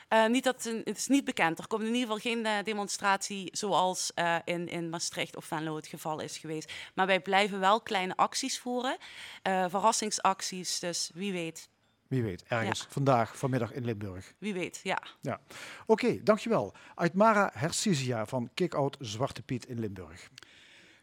Uh, 0.09 0.27
niet 0.27 0.45
dat, 0.45 0.63
het 0.85 0.97
is 0.97 1.07
niet 1.07 1.25
bekend. 1.25 1.59
Er 1.59 1.67
komt 1.67 1.83
in 1.83 1.95
ieder 1.95 2.01
geval 2.01 2.19
geen 2.19 2.47
uh, 2.47 2.53
demonstratie 2.65 3.49
zoals 3.53 4.13
uh, 4.15 4.37
in, 4.45 4.69
in 4.69 4.89
Maastricht 4.89 5.37
of 5.37 5.45
Venlo 5.45 5.77
het 5.77 5.87
geval 5.87 6.21
is 6.21 6.39
geweest. 6.39 6.73
Maar 6.95 7.07
wij 7.07 7.21
blijven 7.21 7.61
wel 7.61 7.81
kleine 7.81 8.17
acties 8.17 8.59
voeren. 8.59 8.97
verrassingsacties, 9.43 10.79
dus 10.79 11.11
wie 11.15 11.33
weet. 11.33 11.69
Wie 12.09 12.23
weet, 12.23 12.45
ergens 12.49 12.81
ja. 12.81 12.87
vandaag, 12.89 13.39
vanmiddag 13.39 13.73
in 13.73 13.85
Limburg. 13.85 14.35
Wie 14.39 14.55
weet, 14.55 14.81
ja. 14.83 15.03
ja. 15.21 15.41
Oké, 15.87 16.05
okay, 16.05 16.21
dankjewel. 16.23 16.75
Aitmara 16.95 17.51
Hersizia 17.55 18.27
van 18.27 18.51
Kick-Out 18.55 18.97
Zwarte 19.01 19.43
Piet 19.43 19.67
in 19.67 19.81
Limburg. 19.81 20.31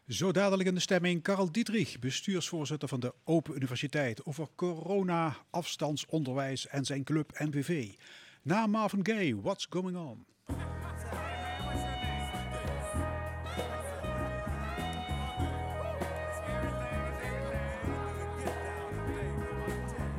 Zo 0.06 0.32
dadelijk 0.32 0.68
in 0.68 0.74
de 0.74 0.80
stemming 0.80 1.22
Karel 1.22 1.52
Dietrich, 1.52 1.98
bestuursvoorzitter 1.98 2.88
van 2.88 3.00
de 3.00 3.14
Open 3.24 3.54
Universiteit, 3.54 4.24
over 4.24 4.48
corona, 4.54 5.36
afstandsonderwijs 5.50 6.66
en 6.66 6.84
zijn 6.84 7.04
club 7.04 7.38
NBV. 7.38 7.94
Na 8.44 8.66
Marvin 8.66 9.02
Gaye, 9.02 9.34
What's 9.34 9.66
Going 9.66 9.94
On? 9.96 10.24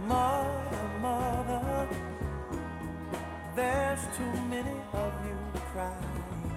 Mother, 0.08 0.89
mother, 1.01 1.89
there's 3.58 4.00
too 4.15 4.42
many 4.48 4.72
of 4.94 5.13
you 5.25 5.38
crying. 5.74 6.53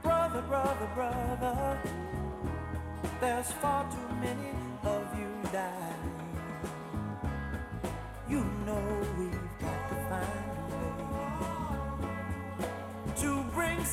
Brother, 0.00 0.42
brother, 0.42 0.88
brother, 0.94 1.78
there's 3.20 3.50
far 3.50 3.90
too 3.90 4.14
many 4.20 4.50
of 4.84 5.18
you 5.18 5.50
dying. 5.50 6.13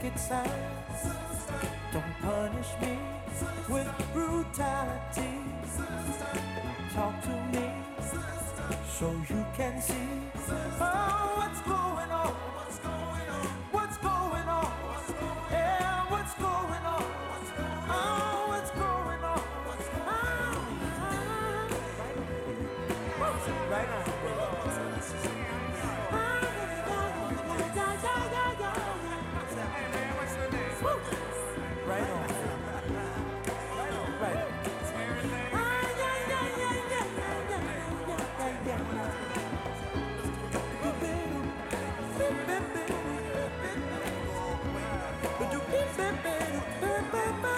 picket 0.00 0.18
signs. 0.18 0.50
Don't 1.92 2.04
punish 2.20 2.68
me 2.80 2.98
with 3.68 3.88
brutality. 4.12 5.40
Talk 6.94 7.22
to 7.22 7.30
me 7.52 7.70
so 8.98 9.10
you 9.28 9.44
can 9.56 9.80
see 9.80 9.94
oh, 10.80 11.34
what's 11.36 11.60
going 11.62 12.10
on. 12.10 12.17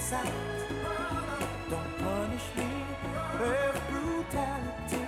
and. 0.00 0.28
Don't 1.70 1.98
punish 1.98 2.46
me 2.56 2.70
with 3.40 3.82
brutality. 3.90 5.06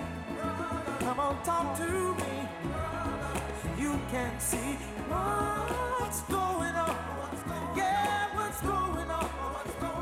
Come 1.01 1.21
on, 1.21 1.43
talk 1.43 1.77
to 1.79 2.15
me 2.15 2.31
you 3.81 3.99
can 4.11 4.39
see 4.39 4.77
what's 5.09 6.21
going 6.23 6.75
on. 6.75 6.97
Yeah, 7.77 8.37
what's 8.37 8.61
going 8.61 9.11
on? 9.11 10.00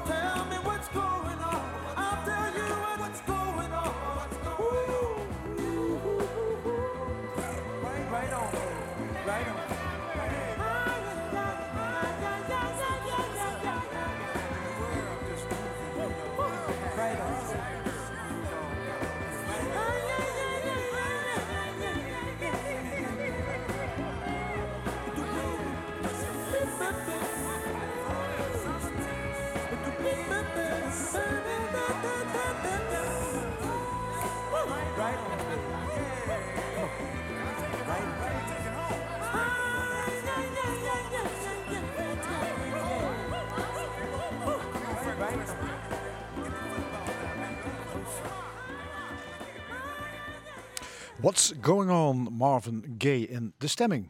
What's 51.21 51.53
going 51.61 51.91
on, 51.91 52.33
Marvin 52.33 52.95
Gaye 52.99 53.29
in 53.29 53.53
de 53.57 53.67
stemming. 53.67 54.09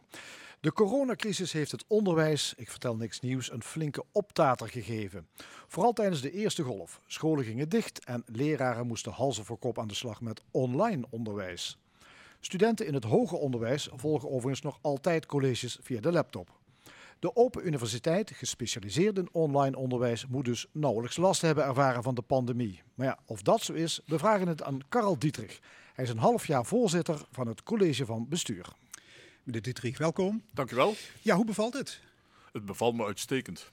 De 0.59 0.73
coronacrisis 0.73 1.51
heeft 1.51 1.71
het 1.71 1.85
onderwijs, 1.87 2.53
ik 2.57 2.69
vertel 2.69 2.95
niks 2.95 3.19
nieuws, 3.19 3.51
een 3.51 3.63
flinke 3.63 4.03
optater 4.11 4.67
gegeven. 4.67 5.27
Vooral 5.67 5.93
tijdens 5.93 6.21
de 6.21 6.31
eerste 6.31 6.63
golf. 6.63 7.01
Scholen 7.05 7.43
gingen 7.43 7.69
dicht 7.69 8.05
en 8.05 8.23
leraren 8.25 8.87
moesten 8.87 9.11
hals 9.11 9.39
over 9.39 9.57
kop 9.57 9.79
aan 9.79 9.87
de 9.87 9.93
slag 9.93 10.21
met 10.21 10.41
online 10.51 11.05
onderwijs. 11.09 11.77
Studenten 12.39 12.87
in 12.87 12.93
het 12.93 13.03
hoger 13.03 13.37
onderwijs 13.37 13.89
volgen 13.95 14.29
overigens 14.29 14.61
nog 14.61 14.79
altijd 14.81 15.25
colleges 15.25 15.77
via 15.81 15.99
de 15.99 16.11
laptop. 16.11 16.49
De 17.19 17.35
Open 17.35 17.67
Universiteit, 17.67 18.31
gespecialiseerd 18.31 19.17
in 19.17 19.29
online 19.31 19.77
onderwijs, 19.77 20.27
moet 20.27 20.45
dus 20.45 20.67
nauwelijks 20.71 21.17
last 21.17 21.41
hebben 21.41 21.63
ervaren 21.63 22.03
van 22.03 22.15
de 22.15 22.21
pandemie. 22.21 22.81
Maar 22.95 23.07
ja, 23.07 23.19
of 23.25 23.41
dat 23.41 23.61
zo 23.61 23.73
is, 23.73 24.01
we 24.05 24.17
vragen 24.19 24.47
het 24.47 24.63
aan 24.63 24.79
Karl 24.89 25.19
Dietrich. 25.19 25.59
Hij 25.99 26.07
is 26.07 26.13
een 26.13 26.21
half 26.21 26.47
jaar 26.47 26.65
voorzitter 26.65 27.25
van 27.31 27.47
het 27.47 27.63
college 27.63 28.05
van 28.05 28.27
bestuur. 28.29 28.65
Meneer 29.43 29.61
Dietrich, 29.61 29.97
welkom. 29.97 30.43
Dank 30.53 30.71
u 30.71 30.75
wel. 30.75 30.95
Ja, 31.21 31.35
hoe 31.35 31.45
bevalt 31.45 31.73
het? 31.73 31.99
Het 32.51 32.65
bevalt 32.65 32.95
me 32.95 33.05
uitstekend. 33.05 33.71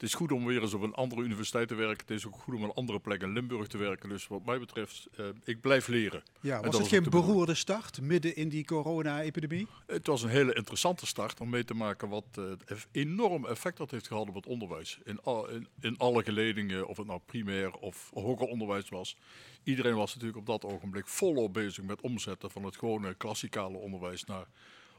Het 0.00 0.08
is 0.08 0.14
goed 0.14 0.32
om 0.32 0.44
weer 0.44 0.62
eens 0.62 0.74
op 0.74 0.82
een 0.82 0.94
andere 0.94 1.22
universiteit 1.22 1.68
te 1.68 1.74
werken. 1.74 2.06
Het 2.06 2.16
is 2.16 2.26
ook 2.26 2.36
goed 2.36 2.54
om 2.54 2.62
een 2.62 2.72
andere 2.72 2.98
plek 2.98 3.22
in 3.22 3.32
Limburg 3.32 3.66
te 3.66 3.78
werken. 3.78 4.08
Dus 4.08 4.26
wat 4.26 4.44
mij 4.44 4.58
betreft, 4.58 5.08
eh, 5.16 5.26
ik 5.44 5.60
blijf 5.60 5.88
leren. 5.88 6.22
Ja, 6.40 6.60
was 6.60 6.78
het 6.78 6.88
geen 6.88 7.06
beroerde 7.10 7.54
start 7.54 8.00
midden 8.00 8.36
in 8.36 8.48
die 8.48 8.64
corona-epidemie? 8.64 9.66
Het 9.86 10.06
was 10.06 10.22
een 10.22 10.28
hele 10.28 10.54
interessante 10.54 11.06
start 11.06 11.40
om 11.40 11.48
mee 11.50 11.64
te 11.64 11.74
maken 11.74 12.08
wat 12.08 12.24
het 12.32 12.64
eff- 12.64 12.88
enorm 12.92 13.46
effect 13.46 13.76
dat 13.76 13.90
heeft 13.90 14.06
gehad 14.06 14.28
op 14.28 14.34
het 14.34 14.46
onderwijs. 14.46 14.98
In, 15.04 15.22
al, 15.22 15.48
in, 15.48 15.68
in 15.80 15.98
alle 15.98 16.22
geledingen, 16.22 16.86
of 16.86 16.96
het 16.96 17.06
nou 17.06 17.20
primair 17.26 17.72
of 17.72 18.10
hoger 18.14 18.46
onderwijs 18.46 18.88
was. 18.88 19.16
Iedereen 19.62 19.94
was 19.94 20.14
natuurlijk 20.14 20.38
op 20.38 20.46
dat 20.46 20.64
ogenblik 20.64 21.06
volop 21.06 21.52
bezig 21.52 21.84
met 21.84 22.00
omzetten 22.00 22.50
van 22.50 22.64
het 22.64 22.76
gewone 22.76 23.14
klassikale 23.14 23.76
onderwijs 23.78 24.24
naar 24.24 24.46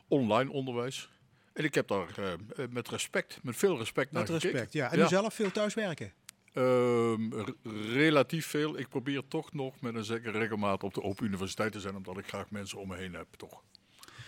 online 0.07 0.51
onderwijs. 0.51 1.09
En 1.53 1.63
ik 1.63 1.73
heb 1.75 1.87
daar 1.87 2.17
eh, 2.17 2.33
eh, 2.33 2.39
met 2.69 2.89
respect, 2.89 3.39
met 3.43 3.55
veel 3.57 3.77
respect 3.77 4.11
Met 4.11 4.21
naar 4.27 4.31
gekeken. 4.31 4.51
respect, 4.51 4.73
ja. 4.73 4.91
En 4.91 4.99
u 4.99 5.07
zelf 5.07 5.33
veel 5.33 5.51
thuiswerken? 5.51 6.13
R- 6.53 7.51
relatief 7.93 8.45
veel. 8.47 8.77
Ik 8.79 8.89
probeer 8.89 9.21
toch 9.27 9.53
nog 9.53 9.81
met 9.81 9.95
een 9.95 10.03
zekere 10.03 10.37
regelmaat 10.39 10.83
op 10.83 10.93
de 10.93 11.01
Open 11.03 11.25
Universiteit 11.25 11.71
te 11.71 11.79
zijn, 11.79 11.95
omdat 11.95 12.17
ik 12.17 12.27
graag 12.27 12.49
mensen 12.49 12.77
om 12.79 12.87
me 12.87 12.97
heen 12.97 13.13
heb, 13.13 13.27
toch. 13.37 13.61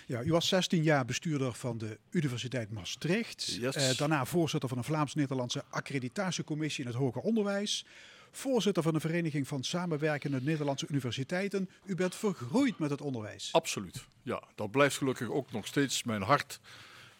Ja, 0.07 0.23
u 0.23 0.31
was 0.31 0.47
16 0.47 0.83
jaar 0.83 1.05
bestuurder 1.05 1.53
van 1.53 1.77
de 1.77 1.99
Universiteit 2.09 2.71
Maastricht. 2.71 3.45
Yes. 3.59 3.75
Eh, 3.75 3.97
daarna 3.97 4.25
voorzitter 4.25 4.69
van 4.69 4.77
een 4.77 4.83
Vlaams-Nederlandse 4.83 5.63
accreditatiecommissie 5.69 6.83
in 6.83 6.89
het 6.89 6.99
hoger 6.99 7.21
onderwijs. 7.21 7.85
Voorzitter 8.31 8.83
van 8.83 8.93
de 8.93 8.99
Vereniging 8.99 9.47
van 9.47 9.63
Samenwerkende 9.63 10.41
Nederlandse 10.41 10.85
Universiteiten. 10.89 11.69
U 11.85 11.95
bent 11.95 12.15
vergroeid 12.15 12.79
met 12.79 12.89
het 12.89 13.01
onderwijs. 13.01 13.49
Absoluut. 13.51 14.03
Ja, 14.23 14.43
dat 14.55 14.71
blijft 14.71 14.97
gelukkig 14.97 15.29
ook 15.29 15.51
nog 15.51 15.67
steeds 15.67 16.03
mijn 16.03 16.21
hart 16.21 16.59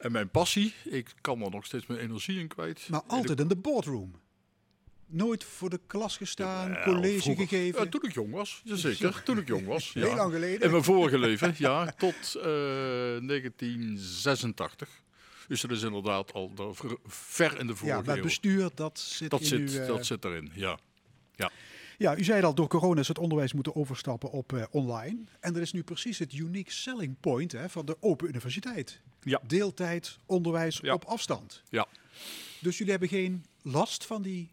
en 0.04 0.12
mijn 0.12 0.30
passie. 0.30 0.74
Ik 0.84 1.14
kan 1.22 1.42
er 1.42 1.50
nog 1.52 1.66
steeds 1.66 1.86
mijn 1.86 2.00
energie 2.00 2.40
in 2.40 2.48
kwijt. 2.48 2.88
Maar 2.90 3.02
altijd 3.08 3.40
in 3.40 3.48
de 3.48 3.56
boardroom. 3.56 4.22
Nooit 5.06 5.44
voor 5.44 5.70
de 5.70 5.80
klas 5.88 6.18
gestaan, 6.18 6.72
Wel, 6.72 6.84
college 6.84 7.22
vroeger. 7.22 7.48
gegeven. 7.48 7.84
Ja, 7.84 7.90
toen 7.90 8.02
ik 8.04 8.14
jong 8.14 8.32
was, 8.32 8.62
jazeker. 8.64 9.24
Toen 9.24 9.38
ik 9.38 9.48
jong 9.48 9.66
was. 9.68 9.92
Ja. 9.94 10.02
Heel 10.06 10.16
lang 10.16 10.34
geleden. 10.34 10.62
In 10.62 10.72
mijn 10.72 10.84
vorige 10.84 11.18
leven, 11.18 11.56
ja, 11.58 11.92
tot 11.98 12.36
eh, 12.36 12.44
1986. 12.44 14.90
Dus 15.48 15.62
dat 15.62 15.72
is 15.72 15.82
inderdaad 15.84 16.34
al 16.34 16.52
ver- 17.06 17.60
in 17.60 17.68
de 17.68 17.74
ja, 17.74 17.80
vorige 17.80 18.02
maar 18.06 18.18
eeuw. 18.18 18.24
bestuur, 18.24 18.70
dat 18.76 19.00
zit 19.00 19.30
Dat 19.30 19.40
in 19.42 19.46
zit, 19.46 19.60
uw, 19.60 19.80
eh, 19.82 19.88
dat 19.88 20.06
zit 20.06 20.26
erin, 20.26 20.52
ja. 20.54 20.78
Ja, 21.36 21.52
u 21.98 22.24
zei 22.24 22.44
al, 22.44 22.56
door 22.56 22.68
corona 22.68 23.00
is 23.00 23.08
het 23.08 23.18
onderwijs 23.18 23.54
moeten 23.54 23.76
overstappen 23.76 24.32
op 24.32 24.54
eh, 24.54 24.64
online. 24.72 25.18
En 25.40 25.54
dat 25.54 25.62
is 25.62 25.72
nu 25.72 25.84
precies 25.84 26.20
het 26.20 26.34
unique 26.34 26.72
selling 26.72 27.16
point 27.20 27.52
hè, 27.52 27.70
van 27.70 27.86
de 27.86 27.98
Open 28.00 28.28
Universiteit. 28.28 29.02
Ja. 29.22 29.42
Deeltijd, 29.48 30.20
onderwijs 30.26 30.80
Ja. 30.82 30.94
op 30.94 31.04
afstand. 31.04 31.64
Ja. 31.70 31.88
Dus 32.62 32.78
jullie 32.78 32.92
hebben 32.92 33.10
geen 33.10 33.46
last 33.62 34.06
van 34.06 34.22
die 34.22 34.50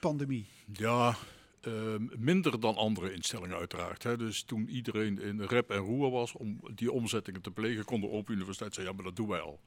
pandemie? 0.00 0.46
Ja, 0.72 1.16
ehm, 1.60 2.02
minder 2.16 2.60
dan 2.60 2.76
andere 2.76 3.12
instellingen 3.12 3.56
uiteraard. 3.56 4.02
Hè. 4.02 4.16
Dus 4.16 4.42
toen 4.42 4.68
iedereen 4.68 5.20
in 5.20 5.42
rep 5.42 5.70
en 5.70 5.78
roer 5.78 6.10
was 6.10 6.32
om 6.32 6.60
die 6.74 6.92
omzettingen 6.92 7.40
te 7.40 7.50
plegen, 7.50 7.84
kon 7.84 8.00
de 8.00 8.10
Open 8.10 8.34
Universiteit 8.34 8.74
zeggen, 8.74 8.92
ja, 8.92 8.96
maar 9.02 9.06
dat 9.10 9.16
doen 9.16 9.28
wij 9.28 9.40
al. 9.40 9.60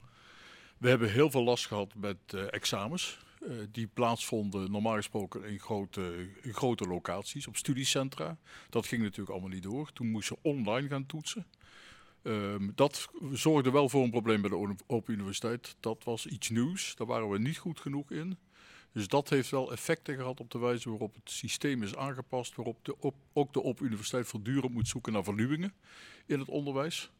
We 0.78 0.88
hebben 0.88 1.10
heel 1.10 1.30
veel 1.30 1.42
last 1.42 1.66
gehad 1.66 1.94
met 1.94 2.16
eh, 2.26 2.52
examens. 2.52 3.18
eh, 3.40 3.50
die 3.72 3.86
plaatsvonden 3.86 4.70
normaal 4.70 4.94
gesproken 4.94 5.44
in 5.44 5.58
grote, 5.58 6.28
grote 6.42 6.86
locaties, 6.86 7.46
op 7.46 7.56
studiecentra. 7.56 8.38
Dat 8.70 8.86
ging 8.86 9.02
natuurlijk 9.02 9.30
allemaal 9.30 9.48
niet 9.48 9.62
door. 9.62 9.92
Toen 9.92 10.10
moest 10.10 10.28
je 10.28 10.36
online 10.42 10.88
gaan 10.88 11.06
toetsen. 11.06 11.46
Ehm, 12.22 12.70
dat 12.74 13.08
zorgde 13.32 13.70
wel 13.70 13.88
voor 13.88 14.04
een 14.04 14.10
probleem 14.10 14.40
bij 14.40 14.50
de 14.50 14.76
Open 14.86 15.14
Universiteit. 15.14 15.76
Dat 15.80 16.04
was 16.04 16.26
iets 16.26 16.48
nieuws. 16.48 16.94
Daar 16.96 17.06
waren 17.06 17.30
we 17.30 17.38
niet 17.38 17.58
goed 17.58 17.80
genoeg 17.80 18.10
in. 18.10 18.38
Dus 18.92 19.08
dat 19.08 19.28
heeft 19.28 19.50
wel 19.50 19.72
effecten 19.72 20.16
gehad 20.16 20.40
op 20.40 20.50
de 20.50 20.58
wijze 20.58 20.90
waarop 20.90 21.14
het 21.14 21.30
systeem 21.30 21.82
is 21.82 21.96
aangepast. 21.96 22.54
Waarop 22.54 22.84
de 22.84 22.96
op, 22.98 23.14
ook 23.32 23.52
de 23.52 23.62
Open 23.62 23.86
Universiteit 23.86 24.26
voortdurend 24.26 24.72
moet 24.72 24.88
zoeken 24.88 25.12
naar 25.12 25.24
vernieuwingen 25.24 25.74
in 26.26 26.38
het 26.38 26.48
onderwijs. 26.48 27.10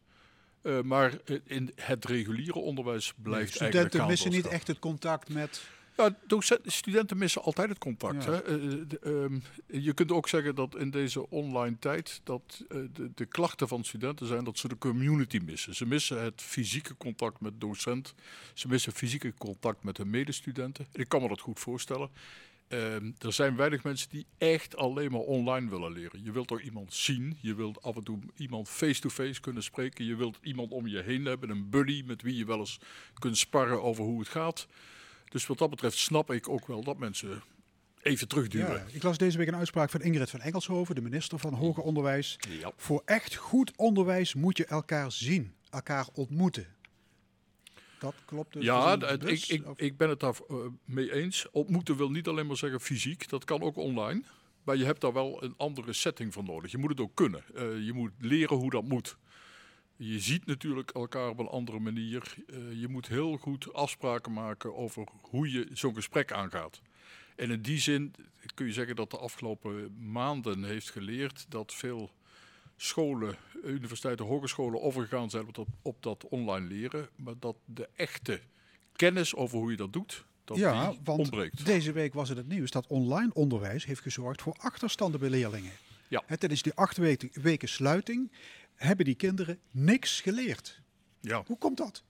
Eh, 0.61 0.81
maar 0.81 1.17
eh, 1.25 1.37
in 1.43 1.71
het 1.75 2.05
reguliere 2.05 2.59
onderwijs 2.59 3.13
blijft 3.21 3.57
eigenlijk 3.59 3.73
Studenten 3.93 4.07
missen 4.07 4.31
niet 4.31 4.47
echt 4.47 4.67
het 4.67 4.79
contact 4.79 5.29
met... 5.29 5.61
Ja, 5.97 6.15
docent- 6.27 6.61
studenten 6.71 7.17
missen 7.17 7.41
altijd 7.41 7.69
het 7.69 7.77
contact. 7.77 8.23
Ja. 8.23 8.31
Hè? 8.31 8.41
Eh, 8.43 8.77
de- 8.87 8.99
ehm, 9.03 9.39
je 9.83 9.93
kunt 9.93 10.11
ook 10.11 10.27
zeggen 10.29 10.55
dat 10.55 10.75
in 10.77 10.91
deze 10.91 11.29
online 11.29 11.75
tijd 11.79 12.21
dat 12.23 12.63
de, 12.69 13.11
de 13.15 13.25
klachten 13.25 13.67
van 13.67 13.83
studenten 13.83 14.27
zijn 14.27 14.43
dat 14.43 14.57
ze 14.57 14.67
de 14.67 14.77
community 14.77 15.39
missen. 15.45 15.75
Ze 15.75 15.85
missen 15.85 16.21
het 16.23 16.41
fysieke 16.41 16.97
contact 16.97 17.39
met 17.41 17.61
docent. 17.61 18.13
Ze 18.53 18.67
missen 18.67 18.91
fysieke 18.93 19.33
contact 19.37 19.83
met 19.83 19.97
hun 19.97 20.09
medestudenten. 20.09 20.87
En 20.91 21.01
ik 21.01 21.09
kan 21.09 21.21
me 21.21 21.27
dat 21.27 21.39
goed 21.41 21.59
voorstellen. 21.59 22.09
Ehm, 22.69 23.11
er 23.17 23.33
zijn 23.33 23.55
weinig 23.55 23.83
mensen 23.83 24.09
die 24.09 24.25
echt 24.37 24.75
alleen 24.75 25.11
maar 25.11 25.21
online 25.21 25.69
willen 25.69 25.91
leren. 25.91 26.23
Je 26.23 26.31
wilt 26.31 26.47
toch 26.47 26.61
iemand 26.61 26.93
zien. 26.93 27.37
Je 27.41 27.55
wilt 27.55 27.81
af 27.81 27.95
en 27.95 28.03
toe 28.03 28.19
iemand 28.35 28.69
face-to-face 28.69 29.41
kunnen 29.41 29.63
spreken. 29.63 30.05
Je 30.05 30.15
wilt 30.15 30.37
iemand 30.41 30.71
om 30.71 30.87
je 30.87 31.01
heen 31.01 31.25
hebben, 31.25 31.49
een 31.49 31.69
buddy 31.69 32.03
met 32.05 32.21
wie 32.21 32.35
je 32.35 32.45
wel 32.45 32.59
eens 32.59 32.79
kunt 33.13 33.37
sparren 33.37 33.83
over 33.83 34.03
hoe 34.03 34.19
het 34.19 34.29
gaat. 34.29 34.67
Dus 35.29 35.47
wat 35.47 35.57
dat 35.57 35.69
betreft 35.69 35.97
snap 35.97 36.31
ik 36.31 36.49
ook 36.49 36.67
wel 36.67 36.83
dat 36.83 36.97
mensen 36.97 37.41
even 38.01 38.27
terugduwen. 38.27 38.71
Ja, 38.71 38.85
ik 38.91 39.03
las 39.03 39.17
deze 39.17 39.37
week 39.37 39.47
een 39.47 39.55
uitspraak 39.55 39.89
van 39.89 40.01
Ingrid 40.01 40.29
van 40.29 40.41
Engelshoven, 40.41 40.95
de 40.95 41.01
minister 41.01 41.39
van 41.39 41.53
Hoger 41.53 41.83
Onderwijs. 41.83 42.39
Ja. 42.49 42.71
Voor 42.77 43.01
echt 43.05 43.35
goed 43.35 43.71
onderwijs 43.75 44.33
moet 44.33 44.57
je 44.57 44.65
elkaar 44.65 45.11
zien, 45.11 45.53
elkaar 45.69 46.07
ontmoeten. 46.13 46.67
Dat 47.99 48.15
klopt 48.25 48.53
dus. 48.53 48.63
Ja, 48.63 48.97
dus 48.97 49.49
ik, 49.49 49.59
ik, 49.59 49.67
ik 49.75 49.97
ben 49.97 50.09
het 50.09 50.19
daar 50.19 50.35
eh, 50.49 50.55
mee 50.85 51.13
eens. 51.13 51.51
Ontmoeten 51.51 51.97
wil 51.97 52.09
niet 52.09 52.27
alleen 52.27 52.47
maar 52.47 52.57
zeggen 52.57 52.81
fysiek, 52.81 53.29
dat 53.29 53.43
kan 53.43 53.61
ook 53.61 53.77
online. 53.77 54.23
Maar 54.63 54.77
je 54.77 54.85
hebt 54.85 55.01
daar 55.01 55.13
wel 55.13 55.43
een 55.43 55.53
andere 55.57 55.93
setting 55.93 56.33
voor 56.33 56.43
nodig. 56.43 56.71
Je 56.71 56.77
moet 56.77 56.89
het 56.89 56.99
ook 56.99 57.15
kunnen. 57.15 57.43
Eh, 57.55 57.85
je 57.85 57.93
moet 57.93 58.11
leren 58.19 58.57
hoe 58.57 58.69
dat 58.69 58.83
moet. 58.83 59.17
Je 59.95 60.19
ziet 60.19 60.45
natuurlijk 60.45 60.91
elkaar 60.91 61.29
op 61.29 61.39
een 61.39 61.47
andere 61.47 61.79
manier. 61.79 62.33
Eh, 62.47 62.81
je 62.81 62.87
moet 62.87 63.07
heel 63.07 63.37
goed 63.37 63.73
afspraken 63.73 64.33
maken 64.33 64.75
over 64.75 65.07
hoe 65.21 65.51
je 65.51 65.67
zo'n 65.73 65.95
gesprek 65.95 66.31
aangaat. 66.31 66.81
En 67.35 67.51
in 67.51 67.61
die 67.61 67.79
zin 67.79 68.13
kun 68.53 68.65
je 68.65 68.73
zeggen 68.73 68.95
dat 68.95 69.11
de 69.11 69.17
afgelopen 69.17 69.95
maanden 70.11 70.63
heeft 70.63 70.89
geleerd 70.89 71.45
dat 71.49 71.73
veel 71.73 72.11
scholen, 72.81 73.35
universiteiten, 73.63 74.25
hogescholen 74.25 74.81
overgegaan 74.81 75.29
zijn 75.29 75.47
op 75.47 75.55
dat, 75.55 75.67
op 75.81 76.03
dat 76.03 76.27
online 76.27 76.67
leren. 76.67 77.09
Maar 77.15 77.33
dat 77.39 77.55
de 77.65 77.89
echte 77.95 78.41
kennis 78.95 79.35
over 79.35 79.57
hoe 79.57 79.71
je 79.71 79.77
dat 79.77 79.93
doet, 79.93 80.25
dat 80.43 80.57
ja, 80.57 80.93
want 81.03 81.19
ontbreekt. 81.19 81.65
deze 81.65 81.91
week 81.91 82.13
was 82.13 82.29
het 82.29 82.37
het 82.37 82.47
nieuws 82.47 82.71
dat 82.71 82.87
online 82.87 83.33
onderwijs 83.33 83.85
heeft 83.85 84.01
gezorgd 84.01 84.41
voor 84.41 84.55
achterstanden 84.57 85.19
bij 85.19 85.29
leerlingen. 85.29 85.71
Ja. 86.07 86.23
Hè, 86.25 86.37
tijdens 86.37 86.61
die 86.61 86.73
acht 86.73 86.97
weken, 86.97 87.29
weken 87.33 87.69
sluiting 87.69 88.31
hebben 88.75 89.05
die 89.05 89.15
kinderen 89.15 89.59
niks 89.71 90.21
geleerd. 90.21 90.81
Ja. 91.21 91.43
Hoe 91.45 91.57
komt 91.57 91.77
dat? 91.77 92.03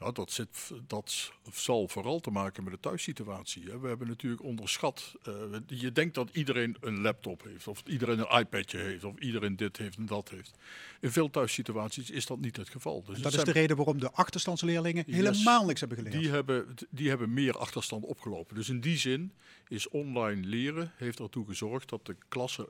Ja, 0.00 0.10
dat, 0.12 0.30
zit, 0.32 0.70
dat 0.86 1.32
zal 1.52 1.88
vooral 1.88 2.20
te 2.20 2.30
maken 2.30 2.64
met 2.64 2.72
de 2.72 2.80
thuissituatie. 2.80 3.64
Hè. 3.64 3.78
We 3.78 3.88
hebben 3.88 4.08
natuurlijk 4.08 4.42
onderschat. 4.42 5.14
eh, 5.22 5.32
je 5.66 5.92
denkt 5.92 6.14
dat 6.14 6.28
iedereen 6.32 6.76
een 6.80 7.00
laptop 7.00 7.42
heeft, 7.44 7.66
of 7.68 7.82
iedereen 7.86 8.18
een 8.18 8.38
iPadje 8.40 8.78
heeft, 8.78 9.04
of 9.04 9.18
iedereen 9.18 9.56
dit 9.56 9.76
heeft 9.76 9.96
en 9.96 10.06
dat 10.06 10.28
heeft. 10.28 10.54
In 11.00 11.10
veel 11.10 11.30
thuissituaties 11.30 12.10
is 12.10 12.26
dat 12.26 12.38
niet 12.38 12.56
het 12.56 12.68
geval. 12.68 13.02
Dus 13.04 13.18
Dat 13.20 13.34
is 13.34 13.44
de 13.44 13.52
reden 13.52 13.76
waarom 13.76 13.98
de 14.00 14.10
achterstandsleerlingen 14.12 15.04
Yes. 15.06 15.16
helemaal 15.16 15.64
niks 15.66 15.80
hebben 15.80 15.98
geleerd. 15.98 16.16
Die 16.20 16.30
hebben, 16.30 16.74
die 16.90 17.08
hebben 17.08 17.32
meer 17.34 17.58
achterstand 17.58 18.04
opgelopen. 18.04 18.54
Dus 18.56 18.68
in 18.68 18.80
die 18.80 18.96
zin 18.98 19.32
is 19.68 19.88
online 19.88 20.46
leren 20.46 20.92
heeft 20.96 21.20
ertoe 21.20 21.46
gezorgd 21.46 21.88
dat 21.88 22.06
de 22.06 22.16
klasse 22.28 22.68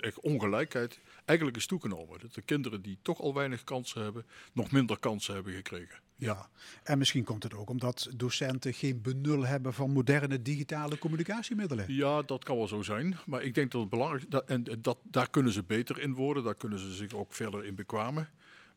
echt 0.00 0.20
ongelijkheid 0.20 1.00
eigenlijk 1.24 1.58
is 1.58 1.66
toegenomen. 1.66 2.20
Dat 2.20 2.34
de 2.34 2.42
kinderen 2.42 2.82
die 2.82 2.98
toch 3.02 3.20
al 3.20 3.34
weinig 3.34 3.64
kansen 3.64 4.02
hebben, 4.02 4.26
nog 4.52 4.70
minder 4.70 4.98
kansen 4.98 5.34
hebben 5.34 5.52
gekregen. 5.52 5.98
Ja, 6.20 6.48
en 6.82 6.98
misschien 6.98 7.24
komt 7.24 7.42
het 7.42 7.54
ook 7.54 7.70
omdat 7.70 8.10
docenten 8.16 8.74
geen 8.74 9.02
benul 9.02 9.46
hebben 9.46 9.74
van 9.74 9.90
moderne 9.90 10.42
digitale 10.42 10.98
communicatiemiddelen. 10.98 11.94
Ja, 11.94 12.22
dat 12.22 12.44
kan 12.44 12.56
wel 12.56 12.68
zo 12.68 12.82
zijn. 12.82 13.16
Maar 13.26 13.42
ik 13.42 13.54
denk 13.54 13.70
dat 13.70 13.80
het 13.80 13.90
belangrijk 13.90 14.30
dat, 14.30 14.44
en 14.44 14.64
dat, 14.78 14.98
daar 15.02 15.30
kunnen 15.30 15.52
ze 15.52 15.62
beter 15.62 16.00
in 16.00 16.14
worden. 16.14 16.44
Daar 16.44 16.54
kunnen 16.54 16.78
ze 16.78 16.92
zich 16.92 17.12
ook 17.12 17.32
verder 17.32 17.64
in 17.64 17.74
bekwamen. 17.74 18.28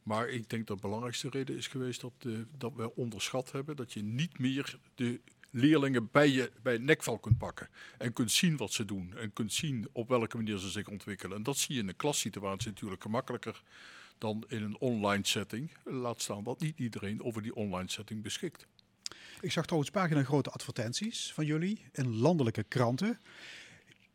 Maar 0.04 0.30
ik 0.30 0.50
denk 0.50 0.68
dat 0.68 0.76
de 0.76 0.84
belangrijkste 0.84 1.30
reden 1.30 1.58
is 1.58 1.68
geweest 1.68 2.02
dat, 2.02 2.14
eh, 2.20 2.32
dat 2.58 2.74
we 2.76 2.96
onderschat 2.96 3.52
hebben 3.52 3.76
dat 3.76 3.94
je 3.94 4.04
niet 4.04 4.40
meer 4.40 4.78
de 4.96 5.20
leerlingen 5.52 6.10
bij, 6.12 6.30
je, 6.30 6.52
bij 6.62 6.74
het 6.74 6.82
nekvel 6.82 7.20
kunt 7.20 7.38
pakken. 7.38 7.70
En 7.98 8.14
kunt 8.14 8.32
zien 8.32 8.58
wat 8.58 8.72
ze 8.72 8.86
doen. 8.86 9.14
En 9.18 9.34
kunt 9.34 9.54
zien 9.54 9.88
op 9.92 10.08
welke 10.08 10.38
manier 10.38 10.58
ze 10.58 10.70
zich 10.70 10.88
ontwikkelen. 10.88 11.38
En 11.38 11.44
dat 11.44 11.58
zie 11.58 11.76
je 11.76 11.82
in 11.82 11.88
een 11.88 11.96
klassituatie 11.96 12.70
natuurlijk 12.70 13.02
gemakkelijker 13.02 13.64
dan 14.24 14.44
in 14.48 14.64
een 14.64 14.78
online 14.80 15.26
setting. 15.26 15.72
Laat 15.84 16.22
staan 16.22 16.44
dat 16.44 16.60
niet 16.60 16.80
iedereen 16.80 17.24
over 17.24 17.42
die 17.42 17.56
online 17.56 17.90
setting 17.90 18.24
beschikt. 18.24 18.68
Ik 19.42 19.52
zag 19.52 19.64
trouwens 19.64 19.92
pagina 19.92 20.24
grote 20.24 20.50
advertenties 20.50 21.34
van 21.34 21.46
jullie 21.46 21.86
in 21.92 22.16
landelijke 22.16 22.64
kranten. 22.64 23.20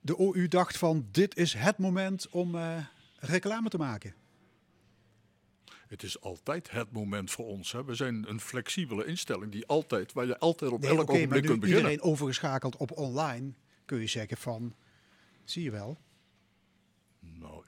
De 0.01 0.16
OU 0.18 0.49
dacht 0.49 0.79
van 0.79 1.09
dit 1.11 1.37
is 1.37 1.53
het 1.53 1.79
moment 1.79 2.29
om 2.29 2.55
eh, 2.55 2.85
reclame 3.18 3.68
te 3.68 3.79
maken. 3.79 4.14
Het 5.88 6.03
is 6.03 6.21
altijd 6.21 6.71
het 6.71 6.92
moment 6.92 7.31
voor 7.31 7.47
ons. 7.47 7.73
Hè. 7.73 7.85
We 7.85 7.94
zijn 7.94 8.29
een 8.29 8.40
flexibele 8.40 9.05
instelling 9.05 9.53
die 9.53 9.66
altijd, 9.66 10.12
waar 10.12 10.27
je 10.27 10.38
altijd 10.38 10.71
op 10.71 10.81
Nee, 10.81 10.90
elk 10.90 11.07
maar 11.07 11.16
ogenblik 11.16 11.42
nu 11.42 11.49
kunt 11.49 11.61
beginnen. 11.61 11.90
iedereen 11.90 12.11
overgeschakeld 12.12 12.77
op 12.77 12.90
online, 12.90 13.53
kun 13.85 14.01
je 14.01 14.07
zeggen 14.07 14.37
van, 14.37 14.75
zie 15.44 15.62
je 15.62 15.71
wel, 15.71 15.99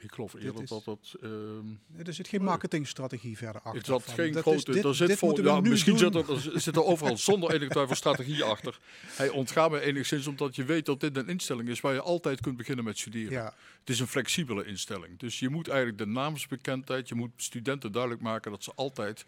ik 0.02 0.12
geloof 0.12 0.34
eerder 0.34 0.62
is- 0.62 0.68
dat 0.68 0.84
dat. 0.84 1.14
ehm, 1.22 1.66
er 2.06 2.14
zit 2.14 2.28
geen 2.28 2.42
marketingstrategie 2.42 3.36
verder 3.36 3.60
achter. 3.62 3.84
Zat 3.84 4.02
van, 4.02 4.14
geen 4.14 4.32
dat 4.32 4.42
grote. 4.42 4.56
is 4.58 4.64
dit- 4.64 4.84
er 4.84 4.94
zit 4.94 5.20
we 5.20 5.42
ja, 5.42 5.60
misschien 5.60 5.98
zit 5.98 6.14
er, 6.14 6.30
er 6.54 6.60
zit 6.60 6.76
er 6.76 6.84
overal 6.84 7.16
zonder 7.16 7.50
enige 7.54 7.70
twijfel 7.70 7.94
strategie 7.94 8.42
achter. 8.44 8.78
Hij 9.06 9.28
ontgaat 9.28 9.70
me 9.70 9.80
enigszins 9.80 10.26
omdat 10.26 10.56
je 10.56 10.64
weet 10.64 10.86
dat 10.86 11.00
dit 11.00 11.16
een 11.16 11.28
instelling 11.28 11.68
is 11.68 11.80
waar 11.80 11.92
je 11.94 12.00
altijd 12.02 12.40
kunt 12.40 12.56
beginnen 12.56 12.84
met 12.84 12.98
studeren. 12.98 13.32
Ja, 13.32 13.54
Het 13.80 13.88
is 13.90 14.00
een 14.00 14.06
flexibele 14.06 14.64
instelling. 14.64 15.18
Dus 15.18 15.38
je 15.38 15.48
moet 15.48 15.68
eigenlijk 15.68 15.98
de 15.98 16.06
naamsbekendheid, 16.06 17.08
je 17.08 17.14
moet 17.14 17.30
studenten 17.36 17.92
duidelijk 17.92 18.22
maken 18.22 18.50
dat 18.50 18.62
ze 18.64 18.72
altijd. 18.74 19.24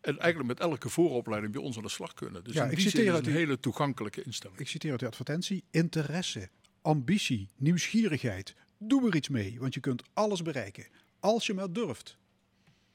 En 0.00 0.18
eigenlijk 0.18 0.58
met 0.58 0.68
elke 0.70 0.88
vooropleiding 0.88 1.52
bij 1.52 1.62
ons 1.62 1.76
aan 1.76 1.82
de 1.82 1.88
slag 1.88 2.14
kunnen. 2.14 2.44
Dus 2.44 2.54
Ja, 2.54 2.64
in 2.64 2.70
ik 2.70 2.74
die 2.74 2.80
zin 2.82 2.90
citeer 2.90 3.06
is 3.06 3.10
uit 3.12 3.18
het 3.18 3.26
een 3.26 3.32
die- 3.32 3.42
hele 3.46 3.60
toegankelijke 3.60 4.22
instelling. 4.22 4.58
ik 4.58 4.68
citeer 4.68 4.90
uit 4.90 5.00
de 5.00 5.06
advertentie, 5.06 5.64
interesse, 5.70 6.48
ambitie, 6.82 7.48
nieuwsgierigheid. 7.56 8.54
Doe 8.78 9.08
er 9.08 9.16
iets 9.16 9.28
mee, 9.28 9.60
want 9.60 9.74
je 9.74 9.80
kunt 9.80 10.02
alles 10.12 10.42
bereiken. 10.42 10.86
Als 11.20 11.46
je 11.46 11.54
maar 11.54 11.72
durft. 11.72 12.16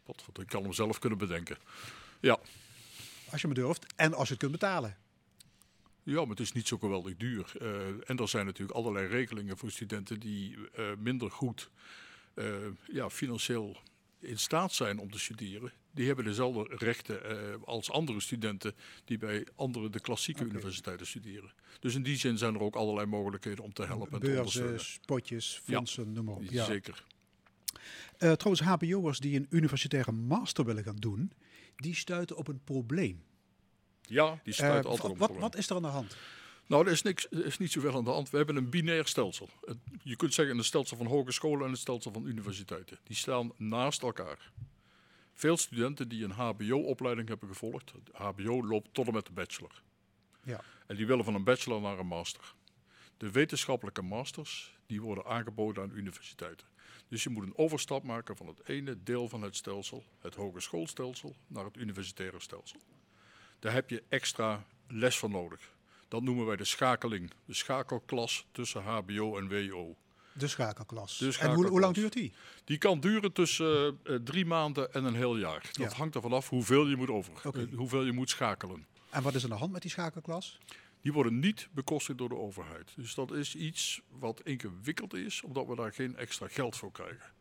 Wat, 0.06 0.24
ik 0.39 0.48
kan 0.48 0.63
hem 0.63 0.74
zelf 0.74 1.00
kunnen 1.00 1.19
bedenken. 1.19 1.58
Ja. 2.19 2.39
Als 3.32 3.41
je 3.41 3.48
maar 3.48 3.56
durft 3.56 3.93
en 3.96 4.13
als 4.13 4.28
je 4.28 4.34
het 4.34 4.41
kunt 4.41 4.52
betalen. 4.52 4.98
Ja, 6.04 6.19
maar 6.19 6.30
het 6.30 6.39
is 6.39 6.52
niet 6.52 6.67
zo 6.67 6.78
geweldig 6.78 7.17
duur. 7.17 7.52
Eh, 7.60 8.10
en 8.10 8.17
er 8.17 8.30
zijn 8.30 8.46
natuurlijk 8.46 8.78
allerlei 8.78 9.08
regelingen 9.08 9.58
voor 9.58 9.72
studenten 9.72 10.19
die 10.19 10.58
eh, 10.74 10.86
minder 10.98 11.32
goed 11.32 11.69
eh, 12.34 12.46
ja, 12.86 13.10
financieel 13.10 13.78
in 14.19 14.39
staat 14.39 14.74
zijn 14.74 15.00
om 15.00 15.12
te 15.12 15.19
studeren. 15.19 15.72
Die 15.93 16.08
hebben 16.08 16.25
dezelfde 16.25 16.75
rechten 16.75 17.23
eh, 17.29 17.56
als 17.65 17.91
andere 17.91 18.19
studenten 18.21 18.75
die 19.06 19.17
bij 19.17 19.47
andere 19.56 19.89
de 19.89 19.99
klassieke 19.99 20.43
universiteiten 20.43 21.08
studeren. 21.08 21.53
Dus 21.79 21.95
in 21.95 22.03
die 22.03 22.17
zin 22.17 22.38
zijn 22.38 22.53
er 22.56 22.62
ook 22.62 22.75
allerlei 22.75 23.06
mogelijkheden 23.08 23.63
om 23.63 23.73
te 23.73 23.86
helpen 23.86 24.12
en 24.13 24.19
te 24.19 24.25
Beurzen, 24.25 24.38
ondersteunen. 24.39 24.79
spotjes, 24.79 25.62
fondsen, 25.63 26.13
noem 26.13 26.25
maar 26.25 26.36
op. 26.36 26.43
Ja. 26.43 26.65
Zeker. 26.65 27.03
Eh, 28.17 28.32
trouwens, 28.32 28.62
HBO'ers 28.67 29.19
die 29.19 29.36
een 29.36 29.47
universitaire 29.49 30.12
master 30.12 30.65
willen 30.65 30.84
gaan 30.84 30.95
doen, 30.95 31.32
die 31.75 31.95
stuiten 31.95 32.36
op 32.38 32.47
een 32.47 32.62
probleem. 32.63 33.23
Ja, 34.01 34.39
die 34.43 34.53
stuit 34.53 34.84
Eh, 34.84 34.89
altijd 34.91 35.12
op 35.12 35.17
wat, 35.17 35.27
problemen. 35.27 35.41
wat 35.41 35.56
is 35.56 35.69
er 35.69 35.75
aan 35.75 35.82
de 35.82 35.88
hand? 35.88 36.15
Nou, 36.67 36.86
er 36.86 36.91
is, 36.91 37.01
niks, 37.01 37.27
er 37.32 37.45
is 37.45 37.58
niet 37.58 37.71
zoveel 37.71 37.95
aan 37.95 38.03
de 38.03 38.10
hand. 38.10 38.29
We 38.29 38.38
hebben 38.38 38.56
een 38.56 38.69
binair 38.69 39.08
stelsel. 39.08 39.49
Je 40.03 40.15
kunt 40.15 40.34
zeggen 40.34 40.58
een 40.58 40.63
stelsel 40.63 40.97
van 40.97 41.06
hogescholen 41.06 41.65
en 41.65 41.69
een 41.71 41.77
stelsel 41.77 42.12
van 42.12 42.25
universiteiten. 42.25 42.99
Die 43.03 43.15
staan 43.17 43.51
naast 43.58 44.01
elkaar. 44.01 44.51
Veel 45.34 45.58
studenten 45.58 46.10
die 46.10 46.24
een 46.24 46.32
HBO-opleiding 46.32 47.28
hebben 47.28 47.48
gevolgd, 47.48 47.93
HBO 48.12 48.65
loopt 48.65 48.93
tot 48.93 49.08
en 49.08 49.13
met 49.13 49.26
de 49.26 49.32
bachelor. 49.32 49.82
Ja. 50.43 50.62
En 50.88 50.96
die 50.96 51.08
willen 51.08 51.26
van 51.26 51.36
een 51.36 51.43
bachelor 51.43 51.82
naar 51.82 52.00
een 52.00 52.08
master. 52.08 52.54
De 53.17 53.32
wetenschappelijke 53.32 54.02
masters 54.02 54.78
die 54.86 55.02
worden 55.02 55.26
aangeboden 55.26 55.84
aan 55.84 55.98
universiteiten. 55.98 56.67
Dus 57.08 57.24
je 57.24 57.30
moet 57.30 57.43
een 57.43 57.58
overstap 57.58 58.04
maken 58.04 58.38
van 58.38 58.48
het 58.48 58.67
ene 58.67 59.04
deel 59.04 59.30
van 59.30 59.41
het 59.41 59.56
stelsel, 59.56 60.04
het 60.19 60.36
hogeschoolstelsel, 60.36 61.36
naar 61.48 61.65
het 61.65 61.78
universitaire 61.78 62.39
stelsel. 62.39 62.80
Daar 63.60 63.74
heb 63.74 63.89
je 63.89 64.04
extra 64.10 64.65
les 64.88 65.17
voor 65.17 65.30
nodig. 65.30 65.72
Dat 66.08 66.24
noemen 66.24 66.46
wij 66.46 66.56
de 66.56 66.65
schakeling, 66.65 67.32
de 67.46 67.54
schakelklas 67.54 68.46
tussen 68.52 68.84
HBO 68.84 69.38
en 69.38 69.69
WO. 69.69 69.96
De 70.34 70.48
schakelklas. 70.48 71.17
De 71.17 71.38
en 71.39 71.54
hoe, 71.54 71.67
hoe 71.67 71.80
lang 71.80 71.93
duurt 71.96 72.13
die? 72.13 72.34
Die 72.63 72.78
kan 72.78 73.00
duren 73.00 73.32
tussen 73.32 74.00
eh, 74.04 74.15
drie 74.15 74.46
maanden 74.46 74.93
en 74.93 75.04
een 75.04 75.15
heel 75.15 75.38
jaar. 75.38 75.69
Dat 75.72 75.91
Ja. 75.91 75.98
hangt 75.98 76.15
ervan 76.15 76.34
af 76.34 76.50
hoeveel 76.50 76.88
je 76.88 76.96
moet 76.96 77.10
over, 77.10 77.34
eh, 77.43 77.63
hoeveel 77.76 78.04
je 78.04 78.12
moet 78.12 78.30
schakelen. 78.30 78.86
En 79.10 79.24
wat 79.24 79.34
is 79.36 79.43
aan 79.43 79.50
de 79.50 79.56
hand 79.56 79.72
met 79.72 79.82
die 79.82 79.91
schakelklas? 79.91 80.58
Die 81.02 81.13
worden 81.13 81.39
niet 81.39 81.67
bekostigd 81.72 82.17
door 82.17 82.30
de 82.30 82.36
overheid. 82.38 82.91
Dus 82.96 83.15
dat 83.15 83.32
is 83.32 83.56
iets 83.56 84.02
wat 84.19 84.41
ingewikkeld 84.43 85.13
is, 85.13 85.41
omdat 85.41 85.67
we 85.67 85.76
daar 85.76 85.93
geen 85.93 86.15
extra 86.15 86.48
geld 86.48 86.76
voor 86.78 86.91
krijgen. 86.91 87.32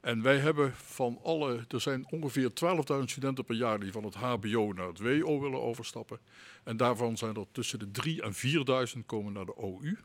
En 0.00 0.22
wij 0.22 0.38
hebben 0.38 0.74
van 0.74 1.18
alle, 1.22 1.64
er 1.68 1.80
zijn 1.80 2.06
ongeveer 2.10 2.50
12.000 2.52 3.10
studenten 3.10 3.44
per 3.44 3.54
jaar 3.54 3.80
die 3.80 3.92
van 3.92 4.04
het 4.04 4.14
HBO 4.14 4.72
naar 4.72 4.86
het 4.86 4.98
WO 4.98 5.40
willen 5.40 5.62
overstappen. 5.62 6.18
En 6.64 6.76
daarvan 6.76 7.16
zijn 7.16 7.36
er 7.36 7.46
tussen 7.52 7.78
de 7.78 7.88
3.000 7.90 8.24
en 8.24 8.34
4.000 8.34 9.06
komen 9.06 9.32
naar 9.32 9.44
de 9.44 9.56
OU. 9.56 9.98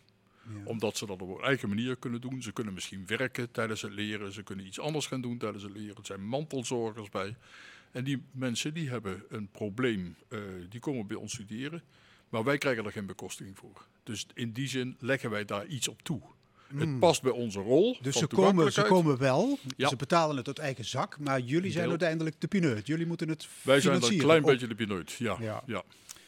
Ja. 0.49 0.62
Omdat 0.63 0.97
ze 0.97 1.06
dat 1.06 1.21
op 1.21 1.36
hun 1.36 1.45
eigen 1.45 1.69
manier 1.69 1.95
kunnen 1.95 2.21
doen. 2.21 2.41
Ze 2.41 2.51
kunnen 2.51 2.73
misschien 2.73 3.03
werken 3.06 3.51
tijdens 3.51 3.82
het 3.82 3.91
leren. 3.93 4.34
Ze 4.34 4.43
kunnen 4.43 4.65
iets 4.65 4.79
anders 4.79 5.06
gaan 5.08 5.21
doen 5.21 5.38
tijdens 5.38 5.63
het 5.63 5.71
leren. 5.73 5.95
Er 5.95 6.06
zijn 6.06 6.25
mantelzorgers 6.25 7.10
bij. 7.10 7.36
En 7.91 8.03
die 8.03 8.23
mensen 8.32 8.73
die 8.73 8.89
hebben 8.89 9.23
een 9.29 9.47
probleem. 9.51 10.15
eh, 10.27 10.39
die 10.69 10.79
komen 10.79 11.08
bij 11.08 11.17
ons 11.17 11.34
studeren. 11.34 11.82
Maar 12.29 12.43
wij 12.43 12.58
krijgen 12.58 12.86
er 12.86 12.91
geen 12.91 13.06
bekostiging 13.06 13.58
voor. 13.58 13.86
Dus 14.03 14.25
in 14.34 14.51
die 14.51 14.67
zin 14.67 14.95
leggen 14.99 15.29
wij 15.29 15.45
daar 15.45 15.65
iets 15.65 15.88
op 15.88 16.01
toe. 16.01 16.21
Het 16.75 16.99
past 16.99 17.21
bij 17.21 17.32
onze 17.32 17.60
rol. 17.60 17.97
Dus 18.01 18.15
ze 18.17 18.27
komen, 18.27 18.71
ze 18.73 18.82
komen 18.82 19.17
wel, 19.17 19.60
Ja. 19.77 19.88
ze 19.89 19.95
betalen 19.95 20.38
het 20.38 20.47
uit 20.47 20.60
eigen 20.60 20.86
zak, 20.86 21.19
maar 21.19 21.39
jullie 21.39 21.71
zijn 21.71 21.89
uiteindelijk 21.89 22.36
de 22.41 22.47
pineut. 22.47 22.88
Jullie 22.88 23.06
moeten 23.06 23.29
het 23.29 23.47
Wij 23.62 23.82
zijn 23.82 24.03
een 24.03 24.17
klein 24.17 24.39
Op- 24.43 24.49
beetje 24.49 24.67
de 24.67 24.75
pineut. 24.75 25.12
Ja, 25.12 25.38
Ja. 25.39 25.63
ja. 25.65 25.84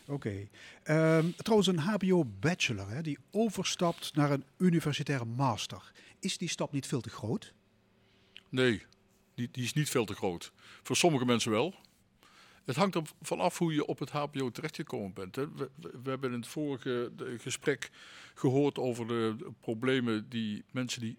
Oké. 0.07 0.47
Ehm, 0.83 1.29
trouwens, 1.37 1.67
een 1.69 1.79
HBO-bachelor 1.79 3.03
die 3.03 3.17
overstapt 3.31 4.15
naar 4.15 4.31
een 4.31 4.43
universitaire 4.57 5.25
master. 5.25 5.91
Is 6.19 6.37
die 6.37 6.49
stap 6.49 6.71
niet 6.71 6.87
veel 6.87 7.01
te 7.01 7.09
groot? 7.09 7.53
Nee, 8.49 8.83
die, 9.35 9.49
die 9.51 9.63
is 9.63 9.73
niet 9.73 9.89
veel 9.89 10.05
te 10.05 10.13
groot. 10.15 10.51
Voor 10.83 10.95
sommige 10.95 11.25
mensen 11.25 11.51
wel. 11.51 11.75
Het 12.65 12.75
hangt 12.75 12.95
ervan 13.19 13.39
af 13.39 13.57
hoe 13.57 13.73
je 13.73 13.85
op 13.85 13.99
het 13.99 14.09
HBO 14.09 14.51
terechtgekomen 14.51 15.13
bent. 15.13 15.35
We, 15.35 15.49
we- 15.75 16.09
hebben 16.09 16.31
in 16.31 16.39
het 16.39 16.47
vorige 16.47 17.11
gesprek 17.37 17.89
gehoord 18.33 18.77
over 18.77 19.07
de 19.07 19.35
problemen 19.59 20.29
die 20.29 20.63
mensen 20.71 21.01
die 21.01 21.17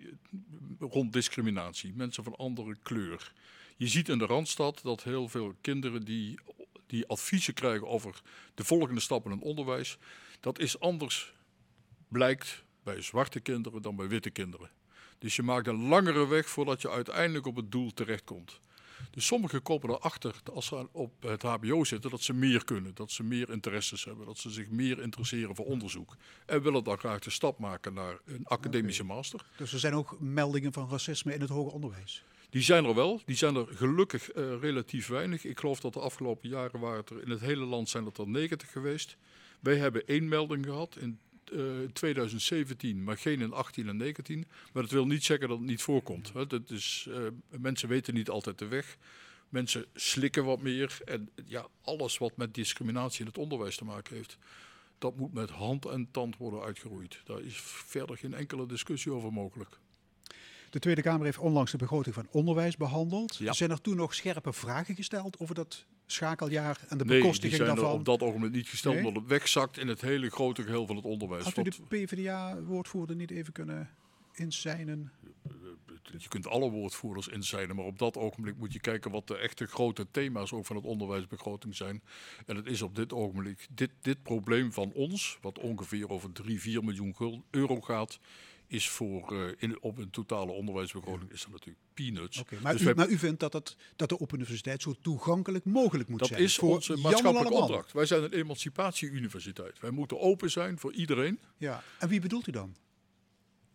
rond 0.78 1.12
discriminatie, 1.12 1.92
mensen 1.96 2.24
van 2.24 2.36
andere 2.36 2.76
kleur. 2.82 3.32
Je 3.76 3.86
ziet 3.88 4.08
in 4.08 4.18
de 4.18 4.26
Randstad 4.26 4.80
dat 4.82 5.02
heel 5.02 5.28
veel 5.28 5.54
kinderen 5.60 6.04
die, 6.04 6.38
die 6.86 7.06
adviezen 7.06 7.54
krijgen 7.54 7.88
over 7.88 8.20
de 8.54 8.64
volgende 8.64 9.00
stap 9.00 9.24
in 9.24 9.30
het 9.30 9.42
onderwijs, 9.42 9.98
dat 10.40 10.58
is 10.58 10.80
anders 10.80 11.34
blijkt 12.08 12.64
bij 12.82 13.02
zwarte 13.02 13.40
kinderen 13.40 13.82
dan 13.82 13.96
bij 13.96 14.08
witte 14.08 14.30
kinderen. 14.30 14.70
Dus 15.18 15.36
je 15.36 15.42
maakt 15.42 15.66
een 15.66 15.88
langere 15.88 16.26
weg 16.26 16.48
voordat 16.48 16.82
je 16.82 16.90
uiteindelijk 16.90 17.46
op 17.46 17.56
het 17.56 17.72
doel 17.72 17.94
terechtkomt. 17.94 18.60
Dus 19.10 19.26
sommigen 19.26 19.62
komen 19.62 19.90
erachter, 19.90 20.34
als 20.52 20.66
ze 20.66 20.88
op 20.92 21.22
het 21.22 21.42
HBO 21.42 21.84
zitten, 21.84 22.10
dat 22.10 22.22
ze 22.22 22.32
meer 22.32 22.64
kunnen. 22.64 22.94
Dat 22.94 23.10
ze 23.10 23.22
meer 23.22 23.50
interesses 23.50 24.04
hebben. 24.04 24.26
Dat 24.26 24.38
ze 24.38 24.50
zich 24.50 24.68
meer 24.70 25.00
interesseren 25.02 25.54
voor 25.54 25.64
onderzoek. 25.64 26.16
En 26.46 26.62
willen 26.62 26.84
dan 26.84 26.98
graag 26.98 27.18
de 27.18 27.30
stap 27.30 27.58
maken 27.58 27.94
naar 27.94 28.18
een 28.24 28.44
academische 28.46 29.04
master. 29.04 29.40
Dus 29.56 29.72
er 29.72 29.78
zijn 29.78 29.94
ook 29.94 30.20
meldingen 30.20 30.72
van 30.72 30.88
racisme 30.90 31.34
in 31.34 31.40
het 31.40 31.50
hoger 31.50 31.72
onderwijs. 31.72 32.24
Die 32.56 32.64
zijn 32.64 32.84
er 32.84 32.94
wel. 32.94 33.22
Die 33.24 33.36
zijn 33.36 33.56
er 33.56 33.66
gelukkig 33.70 34.30
eh, 34.30 34.60
relatief 34.60 35.06
weinig. 35.06 35.44
Ik 35.44 35.60
geloof 35.60 35.80
dat 35.80 35.92
de 35.92 36.00
afgelopen 36.00 36.48
jaren 36.48 36.80
waren 36.80 36.98
het 36.98 37.10
er 37.10 37.22
in 37.22 37.30
het 37.30 37.40
hele 37.40 37.64
land 37.64 37.88
zijn 37.88 38.04
het 38.04 38.18
er 38.18 38.28
90 38.28 38.72
geweest. 38.72 39.16
Wij 39.60 39.76
hebben 39.76 40.06
één 40.06 40.28
melding 40.28 40.64
gehad 40.64 40.96
in 40.96 41.18
eh, 41.44 41.60
2017, 41.92 43.04
maar 43.04 43.16
geen 43.16 43.40
in 43.40 43.52
18 43.52 43.88
en 43.88 43.96
19. 43.96 44.46
Maar 44.72 44.82
dat 44.82 44.92
wil 44.92 45.06
niet 45.06 45.24
zeggen 45.24 45.48
dat 45.48 45.58
het 45.58 45.66
niet 45.66 45.82
voorkomt. 45.82 46.32
Hè. 46.32 46.46
Dat 46.46 46.70
is, 46.70 47.06
eh, 47.10 47.20
mensen 47.58 47.88
weten 47.88 48.14
niet 48.14 48.30
altijd 48.30 48.58
de 48.58 48.66
weg. 48.66 48.96
Mensen 49.48 49.86
slikken 49.94 50.44
wat 50.44 50.60
meer. 50.60 50.98
En 51.04 51.30
ja, 51.44 51.66
alles 51.82 52.18
wat 52.18 52.36
met 52.36 52.54
discriminatie 52.54 53.20
in 53.20 53.26
het 53.26 53.38
onderwijs 53.38 53.76
te 53.76 53.84
maken 53.84 54.16
heeft, 54.16 54.38
dat 54.98 55.16
moet 55.16 55.32
met 55.32 55.50
hand 55.50 55.86
en 55.86 56.08
tand 56.10 56.36
worden 56.36 56.62
uitgeroeid. 56.62 57.20
Daar 57.24 57.40
is 57.40 57.60
verder 57.60 58.16
geen 58.16 58.34
enkele 58.34 58.66
discussie 58.66 59.12
over 59.12 59.32
mogelijk. 59.32 59.78
De 60.70 60.78
Tweede 60.78 61.02
Kamer 61.02 61.24
heeft 61.24 61.38
onlangs 61.38 61.70
de 61.70 61.76
begroting 61.76 62.14
van 62.14 62.26
onderwijs 62.30 62.76
behandeld. 62.76 63.36
Ja. 63.36 63.52
Zijn 63.52 63.70
er 63.70 63.80
toen 63.80 63.96
nog 63.96 64.14
scherpe 64.14 64.52
vragen 64.52 64.94
gesteld 64.94 65.38
over 65.38 65.54
dat 65.54 65.84
schakeljaar 66.06 66.78
en 66.88 66.98
de 66.98 67.04
Nee, 67.04 67.20
bekostiging 67.20 67.56
zijn 67.56 67.68
er 67.68 67.74
daarvan? 67.76 67.98
op 67.98 68.04
dat 68.04 68.20
ogenblik 68.20 68.52
niet 68.52 68.68
gesteld, 68.68 68.94
Nee? 68.94 69.04
omdat 69.06 69.22
het 69.22 69.30
wegzakt 69.30 69.78
in 69.78 69.88
het 69.88 70.00
hele 70.00 70.30
grote 70.30 70.62
geheel 70.62 70.86
van 70.86 70.96
het 70.96 71.04
onderwijs. 71.04 71.44
Had 71.44 71.56
u 71.56 71.62
de 71.62 71.72
PvdA-woordvoerder 71.88 73.16
niet 73.16 73.30
even 73.30 73.52
kunnen 73.52 73.90
inzijnen? 74.34 75.12
je 76.18 76.28
kunt 76.28 76.46
alle 76.46 76.70
woordvoerders 76.70 77.28
inzijden, 77.28 77.76
maar 77.76 77.84
op 77.84 77.98
dat 77.98 78.16
ogenblik 78.16 78.56
moet 78.56 78.72
je 78.72 78.80
kijken 78.80 79.10
wat 79.10 79.26
de 79.26 79.36
echte 79.36 79.66
grote 79.66 80.06
thema's 80.10 80.52
ook 80.52 80.66
van 80.66 80.76
het 80.76 80.84
onderwijsbegroting 80.84 81.76
zijn. 81.76 82.02
En 82.46 82.56
het 82.56 82.66
is 82.66 82.82
op 82.82 82.94
dit 82.96 83.12
ogenblik 83.12 83.66
dit, 83.70 83.90
dit 84.00 84.22
probleem 84.22 84.72
van 84.72 84.92
ons, 84.92 85.38
wat 85.40 85.58
ongeveer 85.58 86.08
over 86.08 86.32
3, 86.32 86.60
4 86.60 86.84
miljoen 86.84 87.44
euro 87.50 87.80
gaat, 87.80 88.18
is 88.68 88.88
voor 88.88 89.32
eh, 89.46 89.52
in, 89.58 89.82
op 89.82 89.98
een 89.98 90.10
totale 90.10 90.52
onderwijsbegroting 90.52 91.30
is 91.32 91.40
dat 91.42 91.50
natuurlijk 91.50 91.78
peanuts. 91.94 92.42
Maar, 92.62 92.72
Dus 92.72 92.80
u, 92.82 92.84
wij- 92.84 92.94
maar 92.94 93.08
u 93.08 93.18
vindt 93.18 93.40
dat, 93.40 93.52
het, 93.52 93.76
dat 93.96 94.08
de 94.08 94.20
Open 94.20 94.36
Universiteit 94.38 94.82
zo 94.82 94.94
toegankelijk 95.00 95.64
mogelijk 95.64 96.08
moet 96.08 96.18
dat 96.18 96.28
zijn? 96.28 96.40
is 96.40 96.56
voor 96.56 96.74
onze 96.74 96.96
maatschappelijke 96.96 97.54
opdracht. 97.54 97.92
Wij 97.92 98.06
zijn 98.06 98.22
een 98.22 98.32
emancipatie-universiteit. 98.32 99.80
Wij 99.80 99.90
moeten 99.90 100.20
open 100.20 100.50
zijn 100.50 100.78
voor 100.78 100.92
iedereen. 100.92 101.38
Ja. 101.56 101.82
En 101.98 102.08
wie 102.08 102.20
bedoelt 102.20 102.46
u 102.46 102.52
dan? 102.52 102.76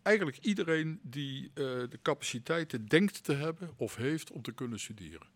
Eigenlijk 0.02 0.38
iedereen 0.40 0.98
die 1.02 1.44
eh, 1.44 1.52
de 1.64 1.98
capaciteiten 2.02 2.86
denkt 2.86 3.24
te 3.24 3.32
hebben 3.34 3.70
of 3.76 3.96
heeft 3.96 4.30
om 4.30 4.42
te 4.42 4.52
kunnen 4.52 4.80
studeren. 4.80 5.26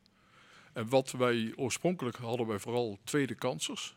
En 0.73 0.89
wat 0.89 1.11
wij 1.11 1.53
oorspronkelijk 1.57 2.17
hadden 2.17 2.47
wij 2.47 2.59
vooral 2.59 2.99
tweede 3.05 3.35
kansers. 3.35 3.97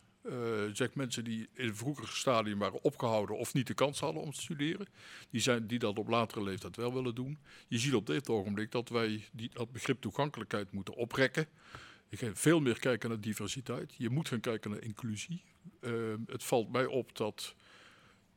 Zeg 0.74 0.94
mensen 0.94 1.24
die 1.24 1.48
in 1.54 1.68
een 1.68 1.76
vroeger 1.76 2.08
stadium 2.08 2.60
waren 2.60 2.84
opgehouden 2.84 3.38
of 3.38 3.54
niet 3.54 3.68
de 3.68 3.74
kans 3.74 4.00
hadden 4.00 4.22
om 4.22 4.32
te 4.32 4.42
studeren. 4.42 4.88
Die, 5.30 5.42
zijn, 5.42 5.68
die 5.68 5.80
dat 5.80 6.00
op 6.00 6.08
latere 6.08 6.44
leeftijd 6.44 6.76
wel 6.76 6.94
willen 6.94 7.16
doen. 7.16 7.38
Je 7.68 7.78
ziet 7.78 7.94
op 7.94 8.06
dit 8.06 8.30
ogenblik 8.30 8.72
dat 8.72 8.90
wij 8.90 9.24
die, 9.32 9.50
dat 9.54 9.72
begrip 9.72 10.02
toegankelijkheid 10.02 10.72
moeten 10.72 10.96
oprekken. 10.96 11.48
Je 12.10 12.18
gaat 12.18 12.40
veel 12.40 12.60
meer 12.60 12.80
kijken 12.80 13.10
naar 13.10 13.20
diversiteit. 13.20 13.94
Je 13.98 14.10
moet 14.10 14.28
gaan 14.28 14.40
kijken 14.40 14.72
naar 14.72 14.82
inclusie. 14.82 15.42
Eh, 15.80 15.92
het 16.28 16.44
valt 16.44 16.72
mij 16.72 16.86
op 16.86 17.16
dat 17.18 17.56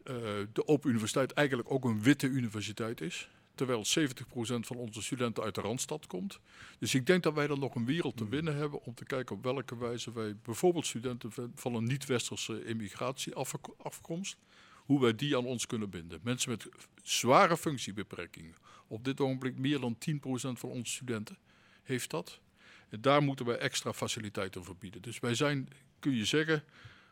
eh, 0.05 0.15
de 0.53 0.67
Open 0.67 0.91
Universiteit 0.91 1.33
eigenlijk 1.33 1.71
ook 1.71 1.85
een 1.85 2.03
witte 2.03 2.27
universiteit 2.27 3.01
is. 3.01 3.29
Terwijl 3.63 3.85
70% 3.85 4.67
van 4.67 4.77
onze 4.77 5.03
studenten 5.03 5.43
uit 5.43 5.55
de 5.55 5.61
Randstad 5.61 6.07
komt. 6.07 6.39
Dus 6.79 6.95
ik 6.95 7.07
denk 7.07 7.23
dat 7.23 7.35
wij 7.35 7.49
er 7.49 7.59
nog 7.59 7.75
een 7.75 7.85
wereld 7.85 8.17
te 8.17 8.29
winnen 8.29 8.57
hebben 8.57 8.83
om 8.83 8.95
te 8.95 9.05
kijken 9.05 9.37
op 9.37 9.43
welke 9.43 9.79
wijze 9.79 10.13
wij 10.13 10.37
bijvoorbeeld 10.37 10.87
studenten 10.87 11.33
van- 11.55 11.75
een 11.75 11.85
niet-westerse 11.85 12.65
immigratieafkomst, 12.65 14.37
hoe 14.77 15.01
wij 15.01 15.15
die 15.15 15.37
aan 15.37 15.45
ons 15.45 15.67
kunnen 15.67 15.91
binden. 15.91 16.21
Mensen 16.23 16.51
met 16.51 16.69
zware 17.03 17.57
functiebeperkingen. 17.57 18.55
Op 18.87 19.05
dit 19.05 19.21
ogenblik 19.21 19.57
meer 19.57 19.81
dan 19.81 19.99
10% 19.99 20.59
van 20.59 20.71
onze 20.71 20.93
studenten 20.93 21.39
heeft 21.83 22.11
dat. 22.11 22.41
En 22.89 23.01
daar 23.01 23.23
moeten 23.23 23.47
wij 23.47 23.59
extra 23.59 23.93
faciliteiten 23.93 24.65
voor 24.65 24.77
bieden. 24.77 25.03
Dus 25.03 25.21
wij 25.21 25.35
zijn, 25.35 25.69
kun 25.99 26.17
je 26.17 26.25
zeggen, 26.25 26.65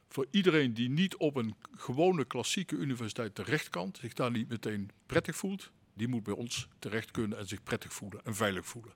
voor 0.09 0.27
iedereen 0.31 0.75
die 0.75 0.89
niet 0.89 1.17
op 1.17 1.37
een 1.37 1.55
gewone 1.77 2.25
klassieke 2.25 2.77
universiteit 2.77 3.35
terecht 3.35 3.69
kan, 3.69 3.95
zich 4.01 4.13
daar 4.13 4.31
niet 4.31 4.49
meteen 4.49 4.91
prettig 5.07 5.37
voelt, 5.37 5.71
die 6.01 6.09
moet 6.09 6.23
bij 6.23 6.35
ons 6.35 6.69
terecht 6.79 7.11
kunnen 7.11 7.39
en 7.39 7.49
zich 7.49 7.63
prettig 7.63 7.93
voelen 7.93 8.25
en 8.25 8.35
veilig 8.35 8.67
voelen. 8.67 8.93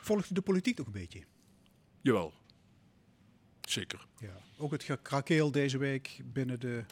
Volgt 0.00 0.30
u 0.30 0.34
de 0.34 0.40
politiek 0.40 0.78
nog 0.78 0.86
een 0.86 0.92
beetje? 0.92 1.22
Jawel. 2.00 2.32
Zeker. 3.60 4.06
Ja. 4.18 4.36
Ook 4.56 4.70
het 4.72 4.82
gekrakeel 4.82 5.50
deze 5.50 5.78
week 5.78 6.20
binnen 6.24 6.60
de 6.60 6.84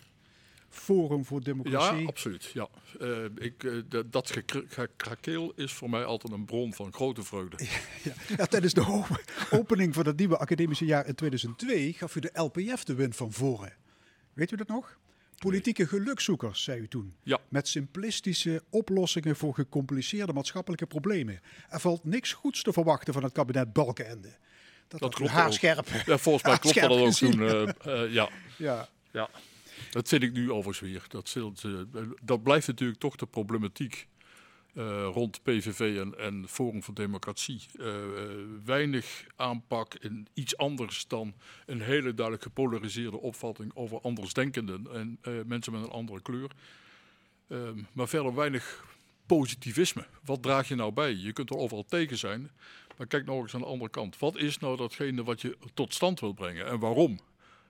Forum 0.69 1.25
voor 1.25 1.41
Democratie. 1.43 2.01
Ja, 2.01 2.07
absoluut. 2.07 2.45
Ja. 2.45 2.69
Eh, 3.01 3.25
ik, 3.35 3.65
eh, 3.65 3.73
dat- 3.89 4.13
dat 4.13 4.31
gekra- 4.31 4.63
gekrakeel 4.69 5.53
is 5.55 5.73
voor 5.73 5.91
mij 5.91 6.05
altijd 6.05 6.33
een 6.33 6.45
bron 6.45 6.75
van 6.75 6.93
grote 6.93 7.23
vreugde. 7.23 7.57
Ja. 8.05 8.13
Ja, 8.37 8.47
tijdens 8.47 8.73
de 8.75 8.85
op- 8.87 9.23
opening 9.61 9.95
van 9.95 10.07
het 10.07 10.17
nieuwe 10.17 10.39
academische 10.39 10.85
jaar 10.85 11.07
in 11.07 11.15
2002 11.15 11.93
gaf 11.93 12.17
u 12.17 12.21
de 12.21 12.31
LPF 12.33 12.85
de 12.85 12.95
win 12.95 13.13
van 13.13 13.33
voren. 13.33 13.73
Weet 14.33 14.51
u 14.51 14.57
dat 14.57 14.69
nog? 14.69 14.99
Politieke 15.39 15.87
gelukzoekers, 15.87 16.63
zei 16.63 16.81
u 16.81 16.89
toen. 16.89 17.15
Ja. 17.23 17.39
Met 17.49 17.69
simplistische 17.69 18.63
oplossingen 18.71 19.37
voor 19.37 19.55
gecompliceerde 19.55 20.33
maatschappelijke 20.33 20.87
problemen. 20.87 21.41
Er 21.69 21.81
valt 21.81 22.05
niks 22.05 22.33
goeds 22.33 22.63
te 22.63 22.73
verwachten 22.73 23.13
van 23.15 23.23
het 23.23 23.33
kabinet 23.33 23.73
Balkenende. 23.73 24.37
Dat, 24.89 25.01
Dat 25.01 25.15
klopt 25.15 25.31
haarscherp. 25.33 25.89
Ja, 26.07 26.19
volgens 26.19 26.45
mij 26.45 26.59
klopt 26.59 26.81
dat 26.81 26.91
ook 26.91 27.13
toen. 27.13 27.41
eh, 27.43 28.03
eh, 28.03 28.13
ja. 28.13 28.29
Ja. 28.59 28.89
Ja, 29.13 29.29
dat 29.91 30.09
vind 30.09 30.23
ik 30.23 30.33
nu 30.33 30.51
overigens 30.51 30.91
weer. 30.91 31.05
Dat, 31.09 31.35
eh, 31.63 32.03
dat 32.23 32.43
blijft 32.43 32.67
natuurlijk 32.67 33.01
toch 33.01 33.17
de 33.17 33.27
problematiek 33.27 34.09
eh, 34.77 35.09
rond 35.13 35.43
PVV 35.43 35.99
en, 36.01 36.19
en 36.19 36.45
Forum 36.49 36.83
voor 36.83 36.95
Democratie. 36.95 37.61
Eh, 37.79 37.97
eh, 37.97 38.31
weinig 38.65 39.25
aanpak 39.37 39.95
in 39.95 40.27
iets 40.35 40.57
anders 40.57 41.07
dan 41.09 41.35
een 41.67 41.81
hele 41.81 42.15
duidelijk 42.15 42.43
gepolariseerde 42.43 43.21
opvatting 43.21 43.71
over 43.75 44.01
andersdenkenden 44.01 44.87
en 44.93 45.19
mensen 45.47 45.73
met 45.73 45.83
een 45.83 45.91
andere 45.91 46.23
kleur. 46.23 46.51
Ehm, 47.49 47.83
maar 47.93 48.09
verder 48.09 48.35
weinig 48.35 48.85
positivisme. 49.27 50.07
Wat 50.25 50.43
draag 50.43 50.69
je 50.69 50.75
nou 50.75 50.93
bij? 50.93 51.13
Je 51.15 51.33
kunt 51.33 51.51
er 51.51 51.57
overal 51.57 51.85
tegen 51.85 52.19
zijn, 52.19 52.51
maar 52.97 53.07
kijk 53.07 53.27
nou 53.27 53.41
eens 53.41 53.55
aan 53.55 53.61
de 53.61 53.67
andere 53.67 53.91
kant. 53.91 54.19
Wat 54.19 54.37
is 54.37 54.59
nou 54.59 54.77
datgene 54.77 55.25
wat 55.25 55.41
je 55.41 55.57
tot 55.75 55.95
stand 55.95 56.21
wil 56.21 56.33
brengen 56.33 56.67
en 56.67 56.79
waarom? 56.79 57.19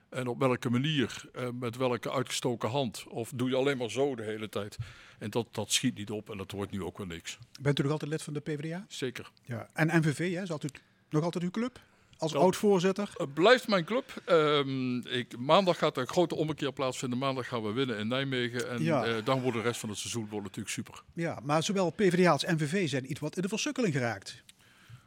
En 0.09 0.27
op 0.27 0.39
welke 0.39 0.69
manier, 0.69 1.23
eh, 1.33 1.47
met 1.59 1.75
welke 1.77 2.11
uitgestoken 2.11 2.69
hand? 2.69 3.05
Of 3.07 3.31
doe 3.35 3.49
je 3.49 3.55
alleen 3.55 3.77
maar 3.77 3.89
zo 3.91 4.15
de 4.15 4.23
hele 4.23 4.49
tijd? 4.49 4.77
En 5.19 5.29
dat, 5.29 5.47
dat 5.51 5.71
schiet 5.71 5.95
niet 5.97 6.09
op 6.11 6.29
en 6.29 6.37
dat 6.37 6.51
wordt 6.51 6.71
nu 6.71 6.83
ook 6.83 6.97
wel 6.97 7.07
niks. 7.07 7.37
Bent 7.61 7.79
u 7.79 7.83
nog 7.83 7.91
altijd 7.91 8.11
lid 8.11 8.21
van 8.21 8.33
de 8.33 8.39
PvdA? 8.39 8.85
Zeker. 8.87 9.31
Ja. 9.43 9.69
En 9.73 9.87
NVV, 9.99 10.33
hè? 10.33 10.41
is 10.41 10.51
altijd, 10.51 10.81
nog 11.09 11.23
altijd 11.23 11.43
uw 11.43 11.51
club? 11.51 11.79
Als 12.17 12.35
oud-voorzitter? 12.35 13.09
Het 13.13 13.33
blijft 13.33 13.67
mijn 13.67 13.85
club. 13.85 14.21
Ehm, 14.25 14.97
ik, 14.97 15.37
maandag 15.37 15.77
gaat 15.77 15.95
er 15.95 16.01
een 16.01 16.07
grote 16.07 16.35
ommekeer 16.35 16.73
plaatsvinden. 16.73 17.19
Maandag 17.19 17.47
gaan 17.47 17.63
we 17.63 17.71
winnen 17.71 17.97
in 17.97 18.07
Nijmegen. 18.07 18.69
En 18.69 18.83
Ja. 18.83 19.05
eh, 19.05 19.15
dan 19.25 19.41
wordt 19.41 19.57
de 19.57 19.63
rest 19.63 19.79
van 19.79 19.89
het 19.89 19.97
seizoen 19.97 20.27
wordt 20.29 20.43
natuurlijk 20.45 20.73
super. 20.73 21.01
Ja, 21.13 21.39
maar 21.43 21.63
zowel 21.63 21.89
PvdA 21.89 22.31
als 22.31 22.43
NVV 22.43 22.89
zijn 22.89 23.11
iets 23.11 23.19
wat 23.19 23.35
in 23.35 23.41
de 23.41 23.47
versukkeling 23.49 23.93
geraakt. 23.93 24.43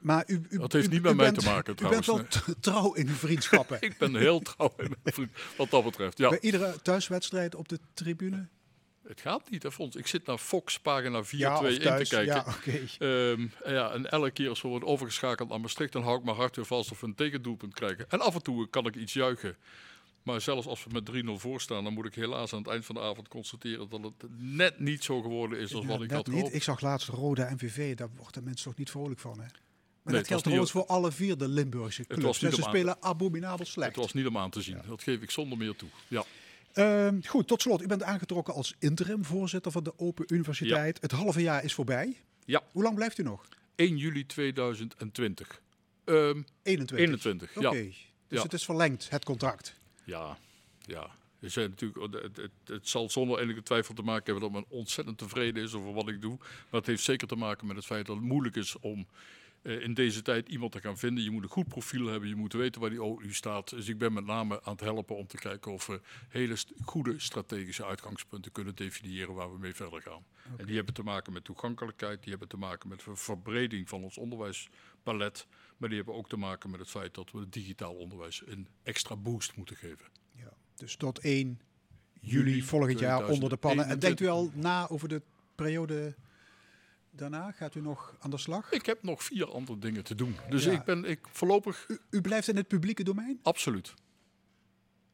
Maar 0.01 0.25
u, 0.27 0.43
u, 0.51 0.59
Dat 0.59 0.73
heeft 0.73 0.87
u- 0.87 0.91
niet 0.91 1.03
met 1.03 1.17
mij 1.17 1.25
bent- 1.31 1.39
te 1.39 1.45
maken, 1.51 1.73
U 1.73 1.89
bent 1.89 2.07
wel 2.07 2.27
trouwens, 2.29 2.55
trouw 2.61 2.93
in 2.93 3.09
uw 3.09 3.15
vriendschappen. 3.15 3.77
Ik 3.89 3.99
ben 3.99 4.15
heel 4.17 4.41
trouw 4.41 4.73
in 4.77 4.95
mijn 5.03 5.15
vriend, 5.15 5.31
wat 5.57 5.71
dat 5.71 5.85
betreft. 5.85 6.19
Ja, 6.19 6.29
Bij 6.29 6.41
iedere 6.41 6.83
thuiswedstrijd 6.83 7.55
op 7.55 7.69
de 7.69 7.79
tribune? 7.95 8.47
het 9.09 9.21
gaat 9.21 9.51
niet, 9.51 9.63
hè, 9.63 9.73
Fons. 9.73 9.97
Ik 9.97 10.07
zit 10.07 10.27
naar 10.27 10.39
Fox 10.39 10.81
pagina 10.81 11.23
4.2 11.25 11.29
Ja, 11.31 11.59
of 11.59 11.67
in 11.69 11.75
te 11.79 12.05
kijken. 12.09 12.25
Ja. 12.25 12.45
Ehm, 12.99 13.47
en 13.63 13.73
ja, 13.73 13.91
en 13.91 14.11
elke 14.11 14.31
keer 14.31 14.49
als 14.49 14.63
we 14.63 14.69
worden 14.69 14.89
overgeschakeld 14.89 15.49
naar 15.49 15.61
Maastricht, 15.61 15.93
dan 15.93 16.03
hou 16.03 16.19
ik 16.19 16.25
mijn 16.25 16.37
hart 16.37 16.57
weer 16.57 16.65
vast 16.65 16.91
of 16.91 17.01
we 17.01 17.07
een 17.07 17.15
tegendoelpunt 17.15 17.75
krijgen. 17.75 18.05
En 18.09 18.21
af 18.21 18.35
en 18.35 18.43
toe 18.43 18.69
kan 18.69 18.87
ik 18.87 18.97
iets 18.97 19.13
juichen. 19.13 19.57
Maar 20.23 20.41
zelfs 20.41 20.67
als 20.67 20.85
we 20.85 20.91
met 20.93 21.05
3-0 21.05 21.39
voor 21.41 21.61
staan, 21.61 21.85
dan 21.85 21.93
moet 21.93 22.07
ik 22.07 22.15
helaas 22.15 22.53
aan 22.53 22.59
het 22.59 22.69
eind 22.69 22.85
van 22.85 22.95
de 22.95 23.01
avond 23.01 23.29
constateren 23.29 23.89
dat 23.89 24.03
het 24.03 24.25
net 24.39 24.79
niet 24.81 25.05
zo 25.05 25.23
geworden 25.23 25.59
is 25.59 25.75
als 25.75 25.85
wat 25.87 25.95
ik 25.95 26.01
net 26.01 26.11
had 26.17 26.29
gehoopt. 26.29 26.55
Ik 26.55 26.63
zag 26.63 26.81
laatst 26.81 27.09
Roda 27.09 27.55
NVV, 27.55 27.95
daar 27.97 28.09
worden 28.17 28.45
mensen 28.45 28.65
toch 28.65 28.77
niet 28.79 28.91
vrolijk 28.91 29.21
van, 29.21 29.41
hè? 29.41 29.47
Het 30.11 30.19
dat 30.19 30.27
geldt 30.27 30.43
trouwens 30.45 30.71
voor 30.71 30.87
alle 30.87 31.13
vier 31.13 31.39
de 31.39 31.49
Limburgse 31.49 32.07
clubs. 32.07 32.43
En 32.43 32.53
ze 32.53 32.63
aan- 32.63 32.69
spelen 32.69 33.03
abominabel 33.03 33.67
slecht. 33.67 33.89
Het 33.95 34.05
was 34.05 34.13
niet 34.13 34.27
om 34.27 34.39
aan 34.39 34.51
te 34.51 34.63
zien. 34.63 34.79
Dat 34.87 35.03
geef 35.03 35.21
ik 35.23 35.31
zonder 35.31 35.59
meer 35.59 35.77
toe. 35.77 35.89
Ja. 36.09 36.25
Ehm, 36.73 37.21
goed, 37.27 37.47
tot 37.47 37.63
slot. 37.63 37.83
U 37.83 37.87
bent 37.87 38.03
aangetrokken 38.03 38.55
als 38.55 38.75
interim 38.79 39.25
voorzitter 39.25 39.73
van 39.73 39.83
de 39.85 39.93
Open 39.99 40.25
Universiteit. 40.35 40.99
Het 41.01 41.11
halve 41.13 41.43
jaar 41.43 41.65
is 41.65 41.75
voorbij. 41.75 42.17
ja, 42.45 42.63
Hoe 42.73 42.83
lang 42.83 42.95
blijft 42.95 43.19
u 43.19 43.23
nog? 43.23 43.45
1 43.77 43.97
juli 43.97 44.27
2020. 44.27 45.61
Ehm 46.05 46.43
21. 46.63 46.99
21, 46.99 47.57
Oké. 47.57 47.67
ja. 47.69 47.83
Dus 47.83 48.39
Ja. 48.39 48.43
het 48.43 48.53
is 48.53 48.65
verlengd, 48.65 49.11
het 49.11 49.25
contract. 49.25 49.75
Ja, 50.05 50.39
ja. 50.81 51.11
Zijn 51.41 51.71
natuurlijk, 51.71 52.13
het, 52.25 52.37
het, 52.37 52.51
het 52.65 52.89
zal 52.89 53.11
zonder 53.11 53.39
enige 53.41 53.63
twijfel 53.63 53.95
te 53.95 54.03
maken 54.03 54.25
hebben 54.33 54.43
dat 54.53 54.63
men 54.63 54.79
ontzettend 54.79 55.19
tevreden 55.19 55.63
is 55.63 55.75
over 55.75 55.93
wat 55.93 56.09
ik 56.09 56.21
doe. 56.23 56.37
Maar 56.39 56.81
het 56.81 56.87
heeft 56.87 57.03
zeker 57.03 57.27
te 57.29 57.37
maken 57.37 57.67
met 57.67 57.77
het 57.77 57.85
feit 57.87 58.07
dat 58.07 58.17
het 58.17 58.25
moeilijk 58.25 58.57
is 58.57 58.77
om 58.81 59.07
eh, 59.63 59.83
in 59.83 59.95
deze 59.95 60.23
tijd 60.23 60.49
iemand 60.49 60.73
te 60.73 60.81
gaan 60.81 60.99
vinden. 60.99 61.25
Je 61.25 61.31
moet 61.31 61.43
een 61.43 61.49
goed 61.49 61.69
profiel 61.69 62.07
hebben, 62.07 62.29
je 62.29 62.35
moet 62.35 62.53
weten 62.53 62.81
waar 62.81 62.91
die 62.91 63.03
OU 63.03 63.33
staat. 63.33 63.71
Dus 63.71 63.89
ik 63.89 63.99
ben 63.99 64.13
met 64.13 64.25
name 64.25 64.63
aan 64.63 64.73
het 64.73 64.81
helpen 64.81 65.17
om 65.17 65.27
te 65.27 65.37
kijken 65.37 65.73
of 65.73 65.87
we 65.87 66.01
hele 66.29 66.57
st- 66.57 66.73
goede 66.85 67.19
strategische 67.19 67.85
uitgangspunten 67.85 68.53
kunnen 68.53 68.75
definiëren 68.77 69.35
waar 69.35 69.53
we 69.53 69.59
mee 69.59 69.75
verder 69.75 70.03
gaan. 70.03 70.25
En 70.57 70.67
die 70.67 70.77
hebben 70.77 70.95
te 70.95 71.03
maken 71.03 71.33
met 71.33 71.45
toegankelijkheid, 71.45 72.21
die 72.23 72.31
hebben 72.31 72.49
te 72.49 72.57
maken 72.57 72.89
met 72.89 73.03
ver- 73.03 73.19
verbreding 73.19 73.89
van 73.89 74.03
ons 74.03 74.19
onderwijspalet. 74.19 75.47
Maar 75.77 75.89
die 75.89 75.99
hebben 75.99 76.15
ook 76.17 76.29
te 76.29 76.37
maken 76.37 76.71
met 76.71 76.81
het 76.81 76.91
feit 76.91 77.15
dat 77.15 77.31
we 77.31 77.39
het 77.39 77.53
digitaal 77.53 77.95
onderwijs 77.95 78.43
een 78.47 78.69
extra 78.83 79.17
boost 79.17 79.57
moeten 79.57 79.77
geven. 79.77 80.07
Ja. 80.37 80.53
Dus 80.77 80.97
tot 80.97 81.19
1 81.19 81.61
juli 82.21 82.51
Juli 82.51 82.63
volgend 82.63 82.99
jaar 82.99 83.29
onder 83.29 83.49
de 83.49 83.57
pannen. 83.57 83.85
En 83.87 83.99
denkt 83.99 84.21
u 84.21 84.25
2021. 84.25 84.65
al 84.65 84.73
na 84.73 84.89
over 84.89 85.09
de 85.09 85.23
periode 85.55 86.15
daarna? 87.11 87.51
Gaat 87.53 87.75
u 87.75 87.81
nog 87.81 88.17
aan 88.19 88.31
de 88.31 88.39
slag? 88.39 88.71
Ik 88.73 88.87
heb 88.87 89.03
nog 89.03 89.23
vier 89.25 89.51
andere 89.51 89.79
dingen 89.79 90.05
te 90.05 90.15
doen. 90.15 90.37
Dus 90.49 90.65
Ja. 90.65 90.73
ik 90.73 90.85
ben 90.85 91.05
ik 91.05 91.19
voorlopig 91.31 91.85
U, 91.89 91.99
u 92.11 92.21
blijft 92.21 92.49
in 92.49 92.57
het 92.57 92.69
publieke 92.69 93.05
domein? 93.05 93.39
absoluut. 93.43 93.95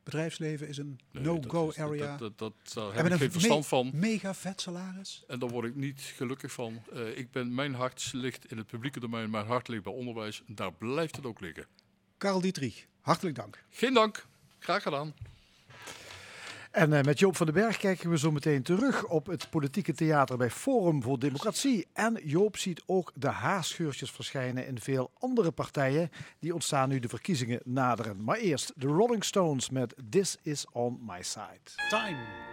Bedrijfsleven 0.02 0.68
is 0.68 0.76
een 0.78 0.98
Nee, 1.10 1.22
no-go 1.22 1.72
area. 1.76 2.16
Dat, 2.16 2.38
dat, 2.38 2.52
dat, 2.62 2.72
daar 2.74 2.94
heb 2.94 3.06
ik 3.06 3.12
een 3.12 3.18
geen 3.18 3.30
verstand 3.32 3.60
me- 3.60 3.66
van. 3.66 3.90
Mega 3.94 4.34
vet 4.34 4.60
salaris. 4.60 5.24
En 5.26 5.38
daar 5.38 5.48
word 5.48 5.66
ik 5.66 5.74
niet 5.74 6.00
gelukkig 6.00 6.52
van. 6.52 6.82
Eh, 6.92 7.18
ik 7.18 7.30
ben, 7.30 7.54
mijn 7.54 7.74
hart 7.74 8.10
ligt 8.12 8.50
in 8.50 8.56
het 8.56 8.66
publieke 8.66 9.00
domein. 9.00 9.30
Mijn 9.30 9.46
hart 9.46 9.68
ligt 9.68 9.82
bij 9.82 9.92
onderwijs. 9.92 10.42
Daar 10.46 10.72
blijft 10.72 11.16
het 11.16 11.26
ook 11.26 11.40
liggen. 11.40 11.66
Karel 12.18 12.40
Dietrich, 12.40 12.86
hartelijk 13.00 13.36
dank. 13.36 13.64
Geen 13.70 13.94
dank. 13.94 14.26
Graag 14.58 14.82
gedaan. 14.82 15.14
En 16.76 16.92
eh, 16.92 17.02
met 17.02 17.18
Joop 17.18 17.36
van 17.36 17.46
den 17.46 17.54
Berg 17.54 17.76
kijken 17.76 18.10
we 18.10 18.18
zo 18.18 18.30
meteen 18.30 18.62
terug 18.62 19.06
op 19.06 19.26
het 19.26 19.50
politieke 19.50 19.94
theater 19.94 20.36
bij 20.36 20.50
Forum 20.50 21.02
voor 21.02 21.18
Democratie. 21.18 21.86
En 21.92 22.20
Joop 22.24 22.56
ziet 22.56 22.82
ook 22.86 23.12
de 23.14 23.28
haarscheurtjes 23.28 24.10
verschijnen 24.10 24.66
in 24.66 24.80
veel 24.80 25.10
andere 25.18 25.50
partijen. 25.50 26.10
Die 26.38 26.54
ontstaan 26.54 26.88
nu 26.88 26.98
de 26.98 27.08
verkiezingen 27.08 27.60
naderen. 27.64 28.24
Maar 28.24 28.36
eerst 28.36 28.72
de 28.74 28.86
Rolling 28.86 29.24
Stones 29.24 29.70
met 29.70 29.94
This 30.10 30.36
Is 30.42 30.66
On 30.72 30.98
My 31.06 31.22
Side. 31.22 31.88
Time. 31.88 32.45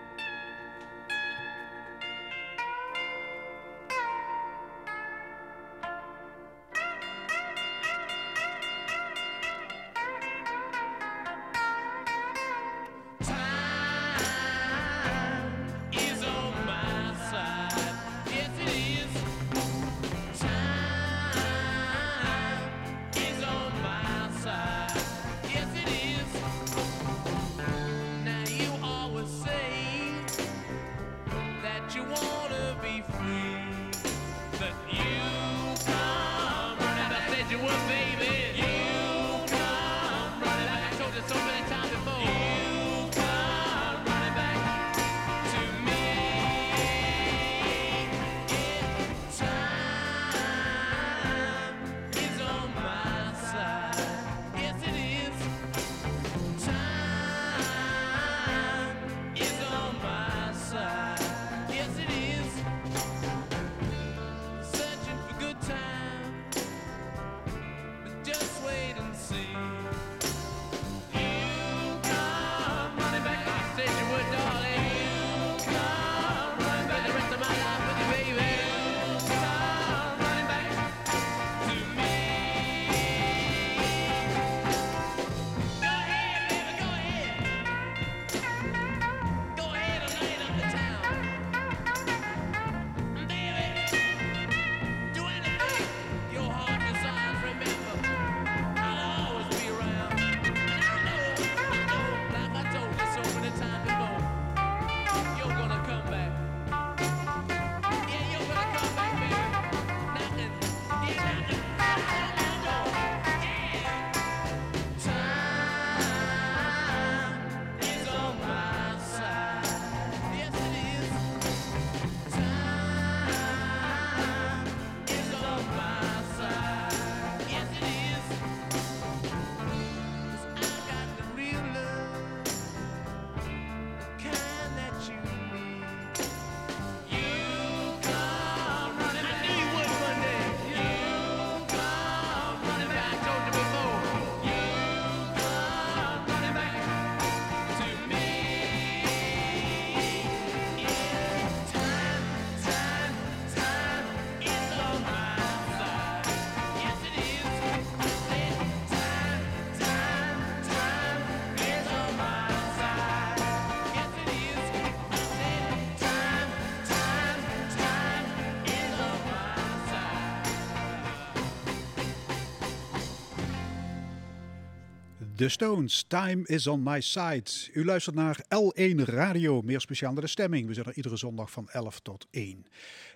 The 175.44 175.50
Stones, 175.50 176.04
Time 176.08 176.42
is 176.46 176.68
on 176.68 176.84
my 176.84 177.02
side. 177.02 177.44
U 177.74 177.86
luistert 177.86 178.16
naar 178.16 178.40
L1 178.44 178.96
Radio, 178.96 179.62
meer 179.62 179.82
speciaal 179.82 180.14
naar 180.14 180.22
de 180.22 180.28
stemming. 180.28 180.68
We 180.68 180.74
zijn 180.74 180.86
er 180.86 180.96
iedere 180.96 181.16
zondag 181.16 181.52
van 181.52 181.70
11 181.70 182.00
tot 182.00 182.28
1. 182.32 182.66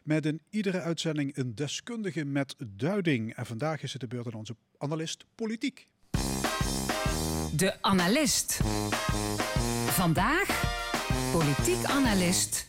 Met 0.03 0.25
in 0.25 0.41
iedere 0.49 0.81
uitzending 0.81 1.37
een 1.37 1.55
deskundige 1.55 2.25
met 2.25 2.55
duiding. 2.67 3.35
En 3.35 3.45
vandaag 3.45 3.83
is 3.83 3.91
het 3.91 4.01
de 4.01 4.07
beurt 4.07 4.25
aan 4.25 4.33
onze 4.33 4.55
analist 4.77 5.25
politiek. 5.35 5.87
De 7.55 7.77
analist. 7.81 8.59
Vandaag 9.85 10.63
politiek 11.31 11.83
analist 11.85 12.67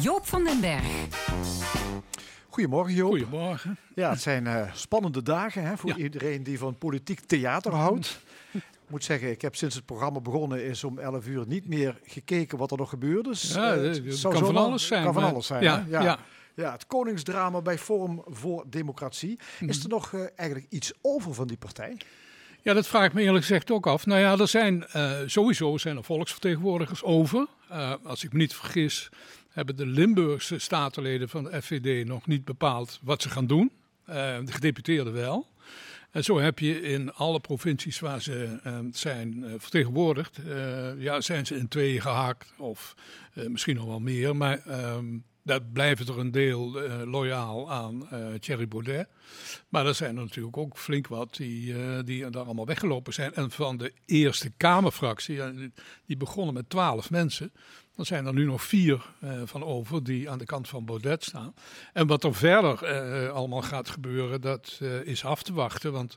Joop 0.00 0.26
van 0.26 0.44
den 0.44 0.60
Berg. 0.60 1.06
Goedemorgen 2.48 2.94
Joop. 2.94 3.10
Goedemorgen. 3.10 3.76
Ja, 3.94 4.10
het 4.10 4.20
zijn 4.20 4.46
eh, 4.46 4.74
spannende 4.74 5.22
dagen 5.22 5.64
hè, 5.64 5.76
voor 5.76 5.90
Ja. 5.90 5.96
iedereen 5.96 6.42
die 6.42 6.58
van 6.58 6.78
politiek 6.78 7.20
theater 7.20 7.74
houdt. 7.74 8.20
Ik 8.90 8.96
moet 8.96 9.04
zeggen, 9.04 9.30
ik 9.30 9.42
heb 9.42 9.56
sinds 9.56 9.74
het 9.74 9.84
programma 9.84 10.20
begonnen 10.20 10.64
is 10.64 10.84
om 10.84 10.98
11 10.98 11.26
uur 11.26 11.44
niet 11.46 11.68
meer 11.68 12.00
gekeken 12.04 12.58
wat 12.58 12.70
er 12.70 12.76
nog 12.76 12.88
gebeurt. 12.88 13.40
Ja, 13.40 13.74
eh, 13.74 13.82
het 13.82 14.04
het 14.04 14.20
kan 14.20 14.38
van 14.38 14.56
alles 14.56 14.86
zijn, 14.86 15.04
Kan 15.04 15.12
van 15.14 15.24
alles 15.24 15.46
zijn. 15.46 15.62
Ja, 15.62 15.84
ja. 15.88 16.02
ja. 16.02 16.18
Ja, 16.54 16.72
het 16.72 16.86
koningsdrama 16.86 17.60
bij 17.60 17.78
Forum 17.78 18.22
voor 18.26 18.64
Democratie. 18.66 19.38
Mhm. 19.60 19.70
Is 19.70 19.82
er 19.82 19.88
nog 19.88 20.12
eh, 20.12 20.20
eigenlijk 20.36 20.70
iets 20.70 20.92
over 21.00 21.34
van 21.34 21.46
die 21.46 21.56
partij? 21.56 21.96
Ja, 22.62 22.72
dat 22.72 22.86
vraag 22.86 23.06
ik 23.06 23.12
me 23.12 23.22
eerlijk 23.22 23.44
gezegd 23.44 23.70
ook 23.70 23.86
af. 23.86 24.06
Nou 24.06 24.20
ja, 24.20 24.38
er 24.38 24.48
zijn 24.48 24.86
eh, 24.86 25.12
sowieso 25.26 25.78
zijn 25.78 25.96
er 25.96 26.04
volksvertegenwoordigers 26.04 27.02
over. 27.02 27.46
Als 28.04 28.24
ik 28.24 28.32
me 28.32 28.38
niet 28.38 28.54
vergis, 28.54 29.08
hebben 29.50 29.76
de 29.76 29.86
Limburgse 29.86 30.58
statenleden 30.58 31.28
van 31.28 31.44
de 31.44 31.62
FVD 31.62 32.06
nog 32.06 32.26
niet 32.26 32.44
bepaald 32.44 32.98
wat 33.02 33.22
ze 33.22 33.28
gaan 33.28 33.46
doen. 33.46 33.72
De 34.04 34.42
gedeputeerden 34.46 35.12
wel. 35.12 35.46
En 36.10 36.24
zo 36.24 36.38
heb 36.38 36.58
je 36.58 36.80
in 36.82 37.12
alle 37.12 37.40
provincies 37.40 37.98
waar 37.98 38.22
ze 38.22 38.58
eh, 38.62 38.78
zijn 38.92 39.44
eh, 39.44 39.52
vertegenwoordigd, 39.58 40.38
eh, 40.38 41.02
ja, 41.02 41.20
zijn 41.20 41.46
ze 41.46 41.56
in 41.56 41.68
tweeën 41.68 42.00
gehakt 42.00 42.52
of 42.58 42.94
eh, 43.34 43.46
misschien 43.46 43.76
nog 43.76 43.84
wel 43.84 44.00
meer. 44.00 44.36
Maar 44.36 44.58
ehm 44.66 45.18
daar 45.42 45.62
blijven 45.62 46.06
er 46.06 46.18
een 46.18 46.30
deel 46.30 46.70
loyaal 47.06 47.70
aan 47.70 48.08
Thierry 48.40 48.68
Baudet. 48.68 49.08
Maar 49.68 49.86
er 49.86 49.94
zijn 49.94 50.16
er 50.16 50.22
natuurlijk 50.22 50.56
ook 50.56 50.76
flink 50.76 51.06
wat 51.06 51.36
die, 51.36 51.74
die 52.04 52.30
daar 52.30 52.44
allemaal 52.44 52.66
weggelopen 52.66 53.12
zijn. 53.12 53.34
En 53.34 53.50
van 53.50 53.76
de 53.76 53.92
Eerste 54.06 54.50
Kamerfractie, 54.56 55.40
die 56.06 56.16
begonnen 56.16 56.54
met 56.54 56.70
twaalf 56.70 57.10
mensen. 57.10 57.52
Dan 58.00 58.08
zijn 58.08 58.26
er 58.26 58.34
nu 58.34 58.44
nog 58.44 58.62
vier 58.62 59.06
eh, 59.20 59.42
van 59.44 59.64
over 59.64 60.04
die 60.04 60.30
aan 60.30 60.38
de 60.38 60.44
kant 60.44 60.68
van 60.68 60.84
Baudet 60.84 61.24
staan. 61.24 61.54
En 61.92 62.06
wat 62.06 62.24
er 62.24 62.34
verder 62.34 62.82
eh, 62.84 63.32
allemaal 63.32 63.62
gaat 63.62 63.88
gebeuren, 63.88 64.40
dat 64.40 64.78
eh, 64.82 65.00
is 65.02 65.24
af 65.24 65.42
te 65.42 65.52
wachten. 65.52 65.92
Want 65.92 66.16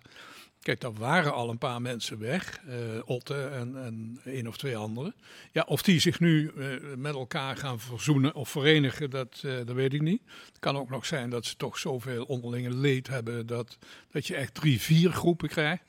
kijk, 0.61 0.81
daar 0.81 0.93
waren 0.93 1.33
al 1.33 1.49
een 1.49 1.57
paar 1.57 1.81
mensen 1.81 2.19
weg. 2.19 2.59
eh 2.67 2.75
Otte 3.05 3.43
en, 3.43 3.83
en 3.83 4.19
één 4.25 4.47
of 4.47 4.57
twee 4.57 4.77
anderen. 4.77 5.15
Ja, 5.51 5.63
of 5.67 5.81
die 5.81 5.99
zich 5.99 6.19
nu 6.19 6.47
eh, 6.57 6.65
met 6.97 7.13
elkaar 7.13 7.57
gaan 7.57 7.79
verzoenen 7.79 8.35
of 8.35 8.49
verenigen, 8.49 9.09
dat, 9.09 9.41
eh, 9.45 9.55
dat 9.55 9.75
weet 9.75 9.93
ik 9.93 10.01
niet. 10.01 10.21
Het 10.47 10.59
kan 10.59 10.77
ook 10.77 10.89
nog 10.89 11.05
zijn 11.05 11.29
dat 11.29 11.45
ze 11.45 11.55
toch 11.55 11.77
zoveel 11.77 12.23
onderlinge 12.23 12.73
leed 12.73 13.07
hebben 13.07 13.45
dat, 13.45 13.77
dat 14.11 14.27
je 14.27 14.35
echt 14.35 14.53
drie, 14.53 14.81
vier 14.81 15.11
groepen 15.11 15.49
krijgt. 15.49 15.83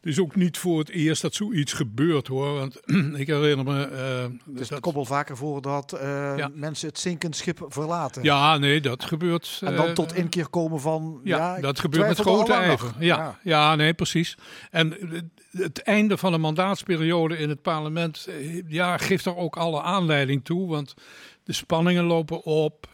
Het 0.00 0.08
is 0.12 0.20
ook 0.20 0.34
niet 0.36 0.58
voor 0.58 0.78
het 0.78 0.88
eerst 0.88 1.22
dat 1.22 1.34
zoiets 1.34 1.72
gebeurt 1.72 2.26
hoor. 2.26 2.54
Want 2.54 2.80
ik 3.20 3.26
herinner 3.26 3.64
me. 3.64 3.82
eh, 3.84 4.24
Dus 4.44 4.60
het 4.60 4.68
dat- 4.68 4.80
komt 4.80 4.94
wel 4.94 5.04
vaker 5.04 5.36
voor 5.36 5.62
dat 5.62 5.92
eh, 5.92 6.32
Ja. 6.36 6.50
mensen 6.54 6.88
het 6.88 6.98
zinkend 6.98 7.36
schip 7.36 7.64
verlaten. 7.68 8.22
ja, 8.22 8.58
nee, 8.58 8.80
dat 8.80 9.04
gebeurt. 9.04 9.60
En 9.64 9.76
dan 9.76 9.86
eh, 9.86 9.92
tot 9.92 10.14
inkeer 10.14 10.48
komen 10.48 10.80
van. 10.80 11.20
Ja, 11.24 11.60
dat 11.60 11.80
gebeurt 11.80 12.08
met 12.08 12.18
grote 12.18 12.52
ijver. 12.52 12.92
Ja, 12.98 13.38
ja. 13.42 13.74
nee, 13.74 13.94
precies. 13.94 14.36
En 14.70 14.90
het- 15.10 15.24
het 15.50 15.82
einde 15.82 16.16
van 16.16 16.32
een 16.32 16.40
mandaatsperiode 16.40 17.36
in 17.38 17.48
het 17.48 17.62
parlement 17.62 18.28
ja, 18.66 18.96
geeft 18.96 19.24
er 19.26 19.36
ook 19.36 19.56
alle 19.56 19.82
aanleiding 19.82 20.44
toe. 20.44 20.68
Want 20.68 20.94
de 21.44 21.52
spanningen 21.52 22.04
lopen 22.04 22.42
op. 22.44 22.88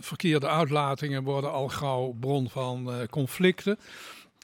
verkeerde 0.00 0.48
uitlatingen 0.48 1.22
worden 1.22 1.52
al 1.52 1.68
gauw 1.68 2.16
bron 2.20 2.50
van 2.50 2.90
conflicten. 3.10 3.78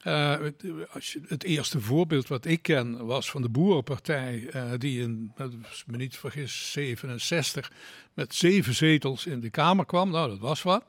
Eh, 0.04 0.38
het, 0.40 0.64
als 0.92 1.12
je, 1.12 1.20
het 1.28 1.44
eerste 1.44 1.80
voorbeeld 1.80 2.28
wat 2.28 2.44
ik 2.44 2.62
ken 2.62 3.06
was 3.06 3.30
van 3.30 3.42
de 3.42 3.48
Boerenpartij, 3.48 4.46
eh, 4.50 4.62
die 4.78 5.00
in, 5.02 5.32
als 5.36 5.84
me 5.86 5.96
niet 5.96 6.16
vergis, 6.16 6.72
67 6.72 7.72
met 8.14 8.34
zeven 8.34 8.74
zetels 8.74 9.26
in 9.26 9.40
de 9.40 9.50
Kamer 9.50 9.84
kwam. 9.86 10.10
Nou, 10.10 10.28
dat 10.28 10.38
was 10.38 10.62
wat. 10.62 10.84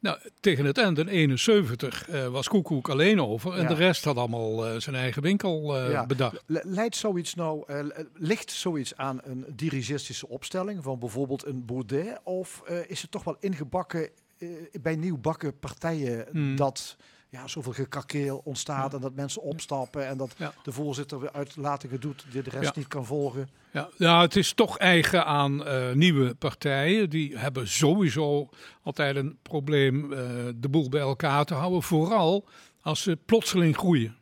Nou, 0.00 0.18
tegen 0.40 0.64
het 0.64 0.78
eind 0.78 0.98
in 0.98 1.08
71 1.08 2.08
eh, 2.08 2.26
was 2.26 2.48
Koekoek 2.48 2.88
alleen 2.88 3.20
over 3.22 3.52
en 3.54 3.62
Ja. 3.62 3.68
de 3.68 3.74
rest 3.74 4.04
had 4.04 4.16
allemaal 4.16 4.66
eh, 4.66 4.80
zijn 4.80 4.96
eigen 4.96 5.22
winkel 5.22 5.76
eh, 5.76 5.90
Ja. 5.90 6.06
bedacht. 6.06 6.42
Le- 6.46 6.60
Leidt 6.64 6.96
zoiets 6.96 7.34
nou, 7.34 7.62
eh, 7.66 7.84
ligt 8.14 8.50
zoiets 8.50 8.96
aan 8.96 9.20
een 9.22 9.44
dirigistische 9.56 10.28
opstelling 10.28 10.82
van 10.82 10.98
bijvoorbeeld 10.98 11.46
een 11.46 11.64
Baudet? 11.64 12.20
Of 12.24 12.62
eh, 12.66 12.76
is 12.90 13.02
het 13.02 13.10
toch 13.10 13.24
wel 13.24 13.36
ingebakken 13.40 14.08
eh, 14.38 14.48
bij 14.82 14.96
nieuwbakken 14.96 15.58
partijen 15.58 16.26
Hmm. 16.30 16.56
dat 16.56 16.96
ja, 17.30 17.48
zoveel 17.48 17.72
gekakeel 17.72 18.40
ontstaat 18.44 18.90
Ja. 18.90 18.96
en 18.96 19.02
dat 19.02 19.14
mensen 19.14 19.42
opstappen 19.42 20.06
en 20.06 20.16
dat 20.16 20.34
Ja. 20.36 20.52
de 20.62 20.72
voorzitter 20.72 21.20
weer 21.20 21.32
uitlatingen 21.32 22.00
doet 22.00 22.24
die 22.30 22.42
de 22.42 22.50
rest 22.50 22.64
Ja. 22.64 22.72
niet 22.74 22.88
kan 22.88 23.06
volgen? 23.06 23.48
Ja, 23.72 23.88
nou, 23.96 24.22
het 24.22 24.36
is 24.36 24.52
toch 24.52 24.78
eigen 24.78 25.24
aan 25.26 25.64
eh, 25.66 25.92
nieuwe 25.92 26.34
partijen. 26.34 27.10
Die 27.10 27.38
hebben 27.38 27.68
sowieso 27.68 28.48
altijd 28.82 29.16
een 29.16 29.38
probleem 29.42 30.12
eh, 30.12 30.18
de 30.56 30.68
boel 30.68 30.88
bij 30.88 31.00
elkaar 31.00 31.44
te 31.44 31.54
houden. 31.54 31.82
Vooral 31.82 32.48
als 32.80 33.02
ze 33.02 33.18
plotseling 33.26 33.76
groeien. 33.76 34.16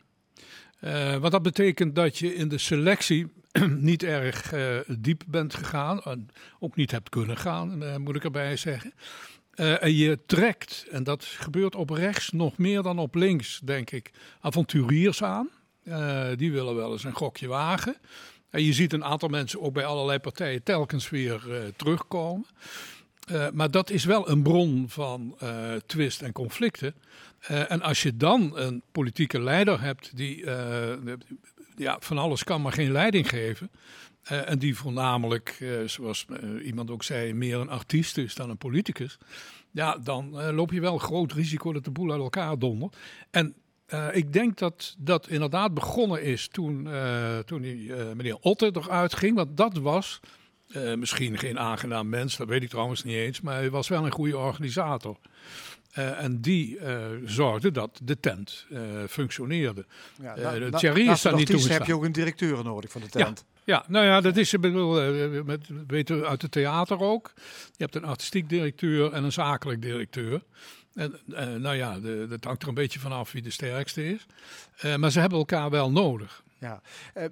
Eh, 0.81 1.17
want 1.17 1.33
dat 1.33 1.43
betekent 1.43 1.95
dat 1.95 2.19
je 2.19 2.35
in 2.35 2.49
de 2.49 2.59
selectie 2.59 3.33
niet 3.91 4.03
erg 4.03 4.53
diep 4.99 5.23
bent 5.27 5.55
gegaan. 5.55 6.01
En 6.03 6.29
ook 6.59 6.77
niet 6.77 6.91
hebt 6.91 7.09
kunnen 7.09 7.37
gaan, 7.37 8.01
moet 8.03 8.17
ik 8.17 8.25
erbij 8.25 8.57
zeggen. 8.57 8.93
Eh, 9.59 9.83
en 9.83 9.95
je 9.95 10.19
trekt, 10.27 10.87
en 10.91 11.05
dat 11.05 11.25
gebeurt 11.25 11.75
op 11.75 11.91
rechts 11.91 12.31
nog 12.31 12.59
meer 12.59 12.83
dan 12.83 12.99
op 12.99 13.15
links, 13.15 13.61
denk 13.65 13.91
ik, 13.91 14.11
avonturiers 14.41 15.23
aan. 15.23 15.49
Eh, 15.83 16.27
die 16.37 16.53
willen 16.53 16.75
wel 16.75 16.93
eens 16.93 17.05
een 17.05 17.15
gokje 17.15 17.47
wagen. 17.47 17.97
En 18.51 18.65
je 18.65 18.73
ziet 18.73 18.93
een 18.93 19.05
aantal 19.05 19.29
mensen 19.29 19.61
ook 19.61 19.73
bij 19.73 19.85
allerlei 19.85 20.19
partijen 20.19 20.63
telkens 20.63 21.11
weer 21.11 21.55
eh, 21.55 21.61
terugkomen. 21.77 22.47
Maar 23.53 23.71
dat 23.71 23.91
is 23.91 24.05
wel 24.05 24.29
een 24.29 24.43
bron 24.43 24.85
van 24.89 25.39
twist 25.87 26.23
en 26.23 26.33
conflicten. 26.33 26.95
En 27.47 27.83
als 27.83 28.03
je 28.03 28.17
dan 28.17 28.59
een 28.59 28.83
politieke 28.93 29.41
leider 29.41 29.81
hebt 29.81 30.17
die 30.17 30.45
ja, 31.77 31.97
van 32.01 32.19
alles 32.19 32.45
kan, 32.45 32.63
maar 32.63 32.73
geen 32.73 32.93
leiding 32.93 33.29
geven. 33.29 33.71
Eh, 34.29 34.51
en 34.51 34.59
die 34.59 34.76
voornamelijk, 34.76 35.57
eh, 35.61 35.70
zoals 35.87 36.26
eh, 36.29 36.66
iemand 36.66 36.91
ook 36.91 37.03
zei, 37.03 37.35
meer 37.35 37.59
een 37.59 37.68
artiest 37.68 38.18
is 38.18 38.35
dan 38.35 38.51
een 38.51 38.57
politicus. 38.57 39.18
Ja, 39.70 39.99
dan 39.99 40.53
loop 40.55 40.72
je 40.72 40.81
wel 40.81 40.99
groot 40.99 41.33
risico 41.33 41.72
dat 41.72 41.85
de 41.85 41.91
boel 41.91 42.11
uit 42.11 42.20
elkaar 42.20 42.59
dondert. 42.59 42.97
En 43.31 43.55
ik 44.12 44.33
denk 44.33 44.59
dat 44.59 44.97
dat 44.99 45.29
inderdaad 45.29 45.74
begonnen 45.74 46.22
is 46.22 46.49
toen, 46.49 46.89
toen 47.45 47.61
die, 47.62 47.93
meneer 47.93 48.37
Otte 48.41 48.70
eruit 48.72 49.14
ging. 49.14 49.37
Want 49.37 49.57
dat 49.57 49.76
was 49.76 50.20
misschien 50.97 51.39
geen 51.39 51.59
aangenaam 51.59 52.09
mens, 52.09 52.37
dat 52.37 52.49
weet 52.49 52.62
ik 52.62 52.68
trouwens 52.68 53.05
niet 53.05 53.14
eens. 53.14 53.41
Maar 53.41 53.55
hij 53.55 53.70
was 53.70 53.89
wel 53.89 54.05
een 54.05 54.12
goede 54.12 54.39
organisator. 54.39 55.16
En 55.93 56.41
die 56.41 56.79
zorgde 57.24 57.70
dat 57.70 58.01
de 58.03 58.20
tent 58.20 58.66
functioneerde. 59.09 59.87
Ja, 60.22 60.37
na- 60.37 60.53
de 60.53 60.68
na- 60.70 60.79
Thierry 60.79 61.09
is 61.09 61.22
daar 61.22 61.35
niet 61.35 61.68
heb 61.68 61.87
je 61.87 61.95
ook 61.95 62.05
een 62.05 62.12
directeur 62.12 62.64
nodig 62.64 62.91
van 62.91 63.01
de 63.01 63.09
tent. 63.09 63.45
Ja, 63.53 63.58
nou 63.89 64.05
ja, 64.05 64.21
dat 64.21 64.37
is, 64.37 64.53
ik 64.53 64.61
bedoel, 64.61 65.01
eh, 65.01 65.43
met, 65.45 65.66
weten 65.87 66.21
we 66.21 66.27
uit 66.27 66.43
het 66.43 66.51
theater 66.51 67.01
ook. 67.01 67.33
Je 67.77 67.85
hebt 67.85 67.95
een 67.95 68.05
artistiek 68.05 68.49
directeur 68.49 69.12
en 69.12 69.25
een 69.25 69.33
zakelijk 69.33 69.83
directeur. 69.83 70.43
En 70.95 71.19
eh, 71.35 71.55
nou 71.55 71.77
ja, 71.77 72.01
de, 72.01 72.27
dat 72.29 72.45
hangt 72.45 72.62
er 72.62 72.69
een 72.69 72.75
beetje 72.75 73.01
vanaf 73.01 73.33
wie 73.33 73.43
de 73.43 73.51
sterkste 73.51 74.05
is. 74.05 74.27
Eh, 74.77 74.97
maar 74.97 75.11
ze 75.11 75.21
hebben 75.21 75.39
elkaar 75.39 75.71
wel 75.71 75.91
nodig. 75.91 76.43
Ja. 76.59 76.81
Eh, 77.14 77.25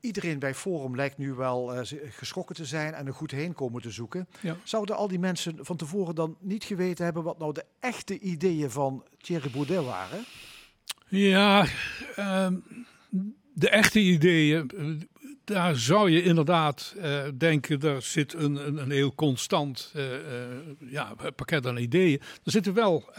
iedereen 0.00 0.38
bij 0.38 0.54
Forum 0.54 0.96
lijkt 0.96 1.18
nu 1.18 1.32
wel 1.32 1.74
eh, 1.74 1.98
geschrokken 2.10 2.54
te 2.54 2.64
zijn 2.64 2.94
en 2.94 3.06
een 3.06 3.12
goed 3.12 3.30
heenkomen 3.30 3.82
te 3.82 3.90
zoeken. 3.90 4.28
Ja. 4.40 4.56
Zouden 4.64 4.96
al 4.96 5.08
die 5.08 5.18
mensen 5.18 5.58
van 5.60 5.76
tevoren 5.76 6.14
dan 6.14 6.36
niet 6.40 6.64
geweten 6.64 7.04
hebben 7.04 7.22
wat 7.22 7.38
nou 7.38 7.52
de 7.52 7.64
echte 7.80 8.18
ideeën 8.18 8.70
van 8.70 9.04
Thierry 9.18 9.50
Baudet 9.50 9.84
waren? 9.84 10.24
Ja, 11.08 11.66
ehm, 12.16 12.54
de 13.54 13.68
echte 13.68 14.00
ideeën, 14.00 14.70
eh, 14.76 14.84
daar 15.50 15.76
zou 15.76 16.10
je 16.10 16.22
inderdaad 16.22 16.94
eh, 16.98 17.22
denken, 17.38 17.80
daar 17.80 18.02
zit 18.02 18.34
een, 18.34 18.66
een, 18.66 18.76
een 18.76 18.90
heel 18.90 19.14
constant 19.14 19.92
eh, 19.94 20.14
eh, 20.14 20.48
ja, 20.78 21.14
pakket 21.36 21.66
aan 21.66 21.76
ideeën. 21.76 22.20
Er 22.20 22.52
zitten 22.52 22.74
wel 22.74 23.12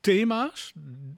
thema's, 0.00 0.72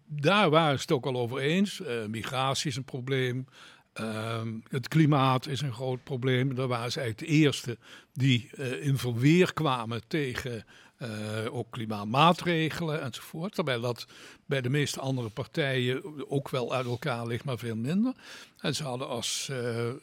daar 0.07 0.51
waren 0.51 0.75
ze 0.75 0.83
het 0.83 0.93
ook 0.93 1.07
al 1.07 1.17
over 1.17 1.39
eens. 1.39 1.81
Migratie 2.09 2.71
is 2.71 2.77
een 2.77 2.85
probleem. 2.85 3.47
Ehm, 3.93 4.49
het 4.69 4.89
klimaat 4.89 5.47
is 5.47 5.61
een 5.61 5.73
groot 5.73 6.05
probleem. 6.05 6.55
Daar 6.55 6.69
waren 6.69 6.93
ze 6.93 7.01
eigenlijk 7.01 7.31
de 7.31 7.39
eerste 7.39 7.79
die 8.13 8.51
in 8.81 8.99
verweer 8.99 9.53
kwamen 9.53 10.03
tegen 10.07 10.65
eh, 11.01 11.09
ook 11.55 11.71
klimaatmaatregelen 11.71 13.03
enzovoort. 13.03 13.55
Terwijl 13.55 13.81
dat 13.81 14.07
bij 14.47 14.61
de 14.61 14.69
meeste 14.69 15.01
andere 15.01 15.29
partijen 15.29 16.03
ook 16.31 16.49
wel 16.49 16.75
uit 16.75 16.87
elkaar 16.87 17.27
ligt, 17.27 17.45
maar 17.45 17.59
veel 17.59 17.77
minder. 17.77 18.13
En 18.59 18.75
ze 18.75 18.83
hadden 18.85 19.09
als 19.09 19.49
eh, 19.51 19.89
eh, 19.89 19.95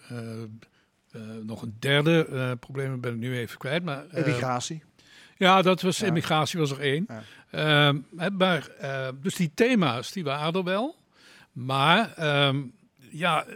nog 1.44 1.62
een 1.62 1.76
derde 1.80 2.58
probleem, 2.60 3.02
ben 3.02 3.14
ik 3.14 3.20
nu 3.20 3.38
even 3.38 3.58
kwijt. 3.58 3.84
Maar, 3.84 4.06
Immigratie. 4.12 4.84
ja, 5.38 5.62
dat 5.62 5.82
was, 5.82 5.98
Ja. 5.98 6.06
immigratie 6.06 6.60
was 6.60 6.72
er 6.72 6.80
één. 6.80 7.08
Ja. 7.08 7.24
Ehm, 7.52 8.00
maar, 8.38 8.70
dus 9.22 9.36
die 9.36 9.52
thema's, 9.54 10.12
die 10.12 10.24
waren 10.24 10.54
er 10.54 10.64
wel. 10.64 10.96
Maar 11.52 12.14
ehm, 12.14 12.64
ja, 13.12 13.46
eh, 13.46 13.56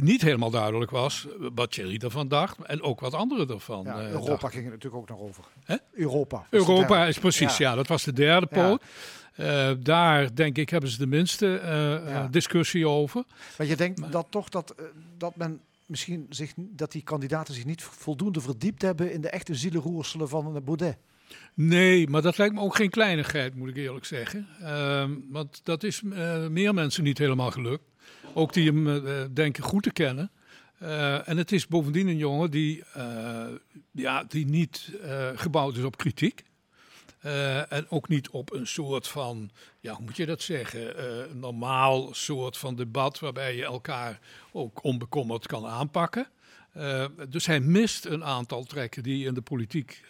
niet 0.00 0.22
helemaal 0.22 0.50
duidelijk 0.50 0.90
was 0.90 1.26
wat 1.54 1.70
Thierry 1.72 1.98
ervan 2.04 2.28
dacht. 2.28 2.58
En 2.62 2.82
ook 2.82 3.00
wat 3.00 3.14
anderen 3.14 3.48
ervan 3.48 3.84
Ja, 3.84 4.00
eh, 4.00 4.08
Europa 4.10 4.28
dachten. 4.30 4.50
ging 4.50 4.62
het 4.64 4.72
natuurlijk 4.72 5.02
ook 5.02 5.08
nog 5.08 5.18
over. 5.28 5.44
Hè? 5.64 5.76
Europa. 5.92 6.46
Europa 6.50 7.06
is 7.06 7.18
precies, 7.18 7.56
ja. 7.56 7.70
Ja. 7.70 7.76
dat 7.76 7.86
was 7.86 8.04
de 8.04 8.12
derde 8.12 8.46
poot. 8.46 8.82
Eh, 9.34 9.70
daar, 9.80 10.34
denk 10.34 10.56
ik, 10.58 10.70
hebben 10.70 10.90
ze 10.90 10.98
de 10.98 11.06
minste 11.06 11.56
eh, 11.58 11.94
eh, 11.94 12.08
Ja. 12.08 12.28
discussie 12.28 12.88
over. 12.88 13.24
Maar 13.58 13.66
je 13.66 13.76
denkt 13.76 14.12
dat 14.12 14.26
toch 14.30 14.48
dat, 14.48 14.70
eh, 14.70 14.84
dat 15.18 15.36
men 15.36 15.60
misschien 15.86 16.26
zich, 16.30 16.52
dat 16.56 16.92
die 16.92 17.02
kandidaten 17.02 17.54
zich 17.54 17.64
niet 17.64 17.82
voldoende 17.82 18.40
verdiept 18.40 18.82
hebben 18.82 19.12
in 19.12 19.20
de 19.20 19.28
echte 19.30 19.54
zielenroerselen 19.54 20.28
van 20.28 20.56
eh, 20.56 20.62
Baudet. 20.62 20.96
Nee, 21.54 22.08
maar 22.08 22.22
dat 22.22 22.38
lijkt 22.38 22.54
me 22.54 22.60
ook 22.60 22.76
geen 22.76 22.90
kleinigheid, 22.90 23.54
moet 23.54 23.68
ik 23.68 23.76
eerlijk 23.76 24.04
zeggen. 24.04 24.46
Ehm, 24.60 25.10
want 25.30 25.60
dat 25.64 25.82
is 25.82 26.02
eh, 26.12 26.46
meer 26.46 26.74
mensen 26.74 27.04
niet 27.04 27.18
helemaal 27.18 27.50
gelukt. 27.50 27.84
Ook 28.32 28.52
die 28.52 28.70
hem 28.70 29.06
eh, 29.06 29.24
denken 29.30 29.62
goed 29.62 29.82
te 29.82 29.92
kennen. 29.92 30.30
Eh, 30.78 31.28
en 31.28 31.36
het 31.36 31.52
is 31.52 31.66
bovendien 31.66 32.08
een 32.08 32.16
jongen 32.16 32.50
die, 32.50 32.84
eh, 32.92 33.46
ja, 33.90 34.24
die 34.24 34.46
niet 34.46 34.90
gebouwd 35.34 35.76
is 35.76 35.84
op 35.84 35.96
kritiek. 35.96 36.44
En 37.68 37.86
ook 37.88 38.08
niet 38.08 38.28
op 38.28 38.52
een 38.52 38.66
soort 38.66 39.08
van, 39.08 39.50
ja, 39.80 39.92
hoe 39.92 40.04
moet 40.04 40.16
je 40.16 40.26
dat 40.26 40.42
zeggen, 40.42 41.04
een 41.30 41.38
normaal 41.38 42.14
soort 42.14 42.56
van 42.56 42.74
debat 42.74 43.18
waarbij 43.18 43.56
je 43.56 43.64
elkaar 43.64 44.20
ook 44.52 44.82
onbekommerd 44.82 45.46
kan 45.46 45.66
aanpakken. 45.66 46.28
Dus 47.28 47.46
hij 47.46 47.60
mist 47.60 48.04
een 48.04 48.24
aantal 48.24 48.64
trekken 48.64 49.02
die 49.02 49.26
in 49.26 49.34
de 49.34 49.40
politiek 49.40 50.04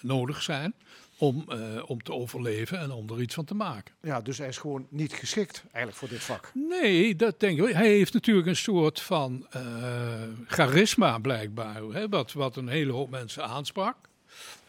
nodig 0.00 0.42
zijn 0.42 0.74
om, 1.22 1.44
eh, 1.48 1.58
om 1.86 2.02
te 2.02 2.12
overleven 2.12 2.78
en 2.78 2.90
om 2.90 3.10
er 3.10 3.20
iets 3.20 3.34
van 3.34 3.44
te 3.44 3.54
maken. 3.54 3.94
Ja, 4.00 4.20
dus 4.20 4.38
hij 4.38 4.48
is 4.48 4.58
gewoon 4.58 4.86
niet 4.90 5.12
geschikt 5.12 5.62
eigenlijk 5.62 5.96
voor 5.96 6.08
dit 6.08 6.22
vak. 6.22 6.50
Nee, 6.54 7.16
dat 7.16 7.40
denk 7.40 7.60
ik. 7.60 7.74
Hij 7.74 7.88
heeft 7.88 8.12
natuurlijk 8.12 8.46
een 8.46 8.56
soort 8.56 9.00
van 9.00 9.46
eh, 9.50 9.62
charisma 10.46 11.18
blijkbaar, 11.18 11.82
hè, 11.82 12.08
wat, 12.08 12.32
wat 12.32 12.56
een 12.56 12.68
hele 12.68 12.92
hoop 12.92 13.10
mensen 13.10 13.44
aansprak. 13.44 13.96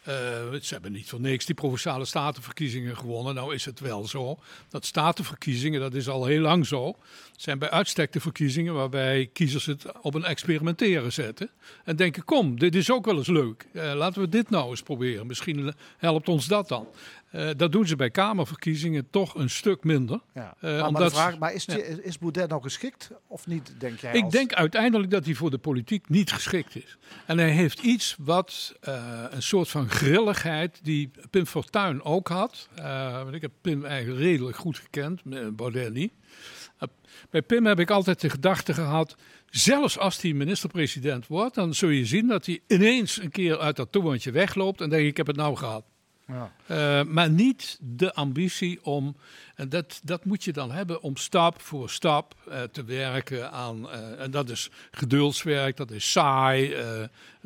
Eh, 0.04 0.14
ze 0.62 0.74
hebben 0.74 0.92
niet 0.92 1.08
voor 1.08 1.20
niks 1.20 1.46
die 1.46 1.54
provinciale 1.54 2.04
statenverkiezingen 2.04 2.96
gewonnen. 2.96 3.34
Nou 3.34 3.54
is 3.54 3.64
het 3.64 3.80
wel 3.80 4.06
zo 4.06 4.38
dat 4.68 4.84
statenverkiezingen, 4.84 5.80
dat 5.80 5.94
is 5.94 6.08
al 6.08 6.24
heel 6.24 6.40
lang 6.40 6.66
zo, 6.66 6.96
zijn 7.36 7.58
bij 7.58 7.70
uitstek 7.70 8.12
de 8.12 8.20
verkiezingen 8.20 8.74
waarbij 8.74 9.30
kiezers 9.32 9.66
het 9.66 9.84
op 10.00 10.14
een 10.14 10.24
experimenteren 10.24 11.12
zetten. 11.12 11.50
En 11.84 11.96
denken, 11.96 12.24
kom, 12.24 12.58
dit 12.58 12.74
is 12.74 12.90
ook 12.90 13.04
wel 13.04 13.16
eens 13.16 13.26
leuk. 13.26 13.66
Eh, 13.72 13.94
laten 13.94 14.20
we 14.20 14.28
dit 14.28 14.50
nou 14.50 14.70
eens 14.70 14.82
proberen. 14.82 15.26
Misschien 15.26 15.74
helpt 15.96 16.28
ons 16.28 16.46
dat 16.46 16.68
dan. 16.68 16.86
Eh, 17.34 17.48
dat 17.56 17.72
doen 17.72 17.86
ze 17.86 17.96
bij 17.96 18.10
Kamerverkiezingen 18.10 19.10
toch 19.10 19.34
een 19.34 19.50
stuk 19.50 19.84
minder. 19.84 20.20
Ja. 20.34 20.54
Eh, 20.60 20.70
maar, 20.70 20.78
maar, 20.78 20.86
omdat- 20.88 21.08
de 21.08 21.14
vraag, 21.14 21.38
maar 21.38 21.52
is, 21.54 21.64
die- 21.66 22.02
is 22.02 22.18
Baudet 22.18 22.48
nou 22.48 22.62
geschikt 22.62 23.10
of 23.26 23.46
niet, 23.46 23.74
denk 23.78 23.98
jij? 23.98 24.12
Ik 24.14 24.22
als- 24.24 24.32
denk 24.32 24.52
uiteindelijk 24.52 25.10
dat 25.10 25.24
hij 25.24 25.34
voor 25.34 25.50
de 25.50 25.58
politiek 25.58 26.08
niet 26.08 26.32
geschikt 26.32 26.76
is. 26.76 26.96
En 27.26 27.38
hij 27.38 27.50
heeft 27.50 27.80
iets 27.80 28.16
wat 28.18 28.74
eh, 28.80 29.24
een 29.30 29.42
soort 29.42 29.68
van 29.68 29.88
grilligheid 29.88 30.80
die 30.82 31.10
Pim 31.30 31.46
Fortuyn 31.46 32.02
ook 32.02 32.28
had. 32.28 32.68
Want 33.24 33.34
ik 33.34 33.42
heb 33.42 33.52
Pim 33.60 33.84
eigenlijk 33.84 34.20
redelijk 34.20 34.56
goed 34.56 34.78
gekend, 34.78 35.22
Baudet 35.56 35.92
niet. 35.92 36.12
Bij 37.30 37.42
Pim 37.42 37.66
heb 37.66 37.80
ik 37.80 37.90
altijd 37.90 38.20
de 38.20 38.30
gedachte 38.30 38.74
gehad, 38.74 39.16
zelfs 39.50 39.98
als 39.98 40.20
hij 40.22 40.32
minister-president 40.32 41.26
wordt, 41.26 41.54
dan 41.54 41.74
zul 41.74 41.88
je 41.88 42.06
zien 42.06 42.26
dat 42.28 42.46
hij 42.46 42.60
ineens 42.68 43.20
een 43.20 43.30
keer 43.30 43.58
uit 43.58 43.76
dat 43.76 43.92
torentje 43.92 44.30
wegloopt 44.30 44.80
en 44.80 44.88
denk 44.90 45.02
ik, 45.02 45.08
ik 45.08 45.16
heb 45.16 45.26
het 45.26 45.36
nou 45.36 45.56
gehad. 45.56 45.84
Ja. 46.26 46.52
Eh, 46.66 47.06
maar 47.06 47.30
niet 47.30 47.78
de 47.80 48.14
ambitie 48.14 48.84
om, 48.84 49.16
en 49.54 49.68
dat, 49.68 50.00
dat 50.04 50.24
moet 50.24 50.44
je 50.44 50.52
dan 50.52 50.70
hebben, 50.70 51.02
om 51.02 51.16
stap 51.16 51.60
voor 51.60 51.90
stap 51.90 52.34
eh, 52.48 52.62
te 52.62 52.84
werken 52.84 53.50
aan, 53.50 53.90
eh, 53.90 54.20
en 54.20 54.30
dat 54.30 54.50
is 54.50 54.70
geduldswerk, 54.90 55.76
dat 55.76 55.90
is 55.90 56.10
saai, 56.10 56.74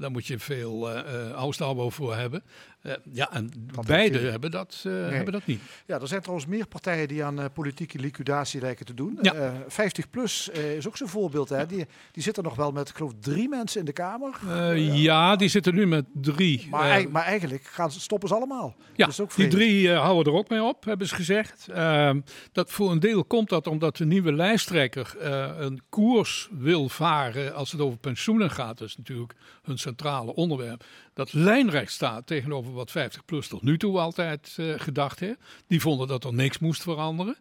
daar 0.01 0.11
moet 0.11 0.27
je 0.27 0.39
veel 0.39 0.91
ausdauer 1.33 1.93
voor 1.93 2.17
hebben. 2.17 2.43
Eh, 2.83 2.93
ja, 3.13 3.33
en 3.33 3.51
beide 3.87 4.19
hebben 4.19 4.51
dat, 4.51 4.81
hebben 4.89 5.33
dat 5.33 5.47
niet. 5.47 5.61
Ja, 5.87 6.01
er 6.01 6.09
zijn 6.09 6.21
trouwens 6.21 6.49
meer 6.49 6.67
partijen 6.67 7.09
die 7.09 7.25
aan 7.25 7.53
politieke 7.53 7.99
liquidatie 7.99 8.61
lijken 8.61 8.87
te 8.87 8.95
doen. 8.95 9.19
Ja. 9.23 9.35
Eh, 9.35 9.53
50PLUS 9.69 10.53
eh, 10.53 10.77
is 10.77 10.87
ook 10.87 10.97
zo'n 10.97 11.09
voorbeeld. 11.09 11.49
Hè. 11.49 11.67
Die, 11.67 11.87
die 12.13 12.23
zitten 12.23 12.43
nog 12.43 12.55
wel 12.55 12.71
met, 12.71 12.89
ik 12.89 12.97
geloof, 12.97 13.13
drie 13.21 13.49
mensen 13.49 13.81
in 13.81 13.87
de 13.87 13.93
Kamer. 13.93 14.39
Ja, 14.77 15.37
die 15.37 15.49
zitten 15.49 15.75
nu 15.75 15.87
met 15.87 16.05
drie. 16.13 16.67
Maar, 16.71 17.11
maar 17.11 17.25
eigenlijk 17.25 17.65
gaan 17.65 17.93
ze, 17.93 18.01
stoppen 18.01 18.29
ze 18.29 18.35
allemaal. 18.35 18.77
Ja, 18.79 19.05
Dat 19.05 19.15
is 19.15 19.21
ook 19.21 19.35
die 19.35 19.49
drie 19.49 19.91
houden 19.91 20.33
er 20.33 20.39
ook 20.39 20.49
mee 20.49 20.63
op, 20.63 20.85
hebben 20.85 21.07
ze 21.07 21.15
gezegd. 21.15 21.69
Ehm, 21.69 22.21
dat 22.53 22.71
voor 22.71 22.91
een 22.91 23.01
deel 23.01 23.25
komt 23.25 23.49
dat 23.49 23.67
omdat 23.67 23.97
de 23.97 24.07
nieuwe 24.07 24.33
lijsttrekker 24.33 25.17
een 25.59 25.83
koers 25.89 26.49
wil 26.53 26.89
varen 26.89 27.55
als 27.55 27.73
het 27.73 27.81
over 27.81 27.99
pensioenen 27.99 28.51
gaat. 28.51 28.79
Dat 28.79 28.89
is 28.89 28.97
natuurlijk 28.97 29.35
hun 29.63 29.79
centrale 29.89 30.35
onderwerp. 30.35 30.85
Dat 31.15 31.33
lijnrecht 31.33 31.93
staat 31.93 32.27
tegenover 32.27 32.73
wat 32.73 32.91
50PLUS 32.91 33.49
tot 33.49 33.63
nu 33.63 33.79
toe 33.79 33.99
altijd 33.99 34.55
eh, 34.57 34.75
gedacht 34.77 35.21
heeft. 35.21 35.39
Die 35.67 35.81
vonden 35.81 36.09
dat 36.09 36.25
er 36.25 36.35
niks 36.35 36.59
moest 36.59 36.83
veranderen. 36.83 37.37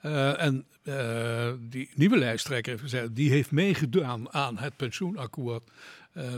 Eh, 0.00 0.42
en 0.42 0.66
eh, 0.82 1.52
die 1.60 1.90
nieuwe 1.94 2.18
lijsttrekker 2.18 2.70
heeft 2.70 2.84
gezegd, 2.84 3.14
die 3.14 3.30
heeft 3.30 3.50
meegedaan 3.50 4.32
aan 4.32 4.58
het 4.58 4.76
pensioenakkoord 4.76 5.70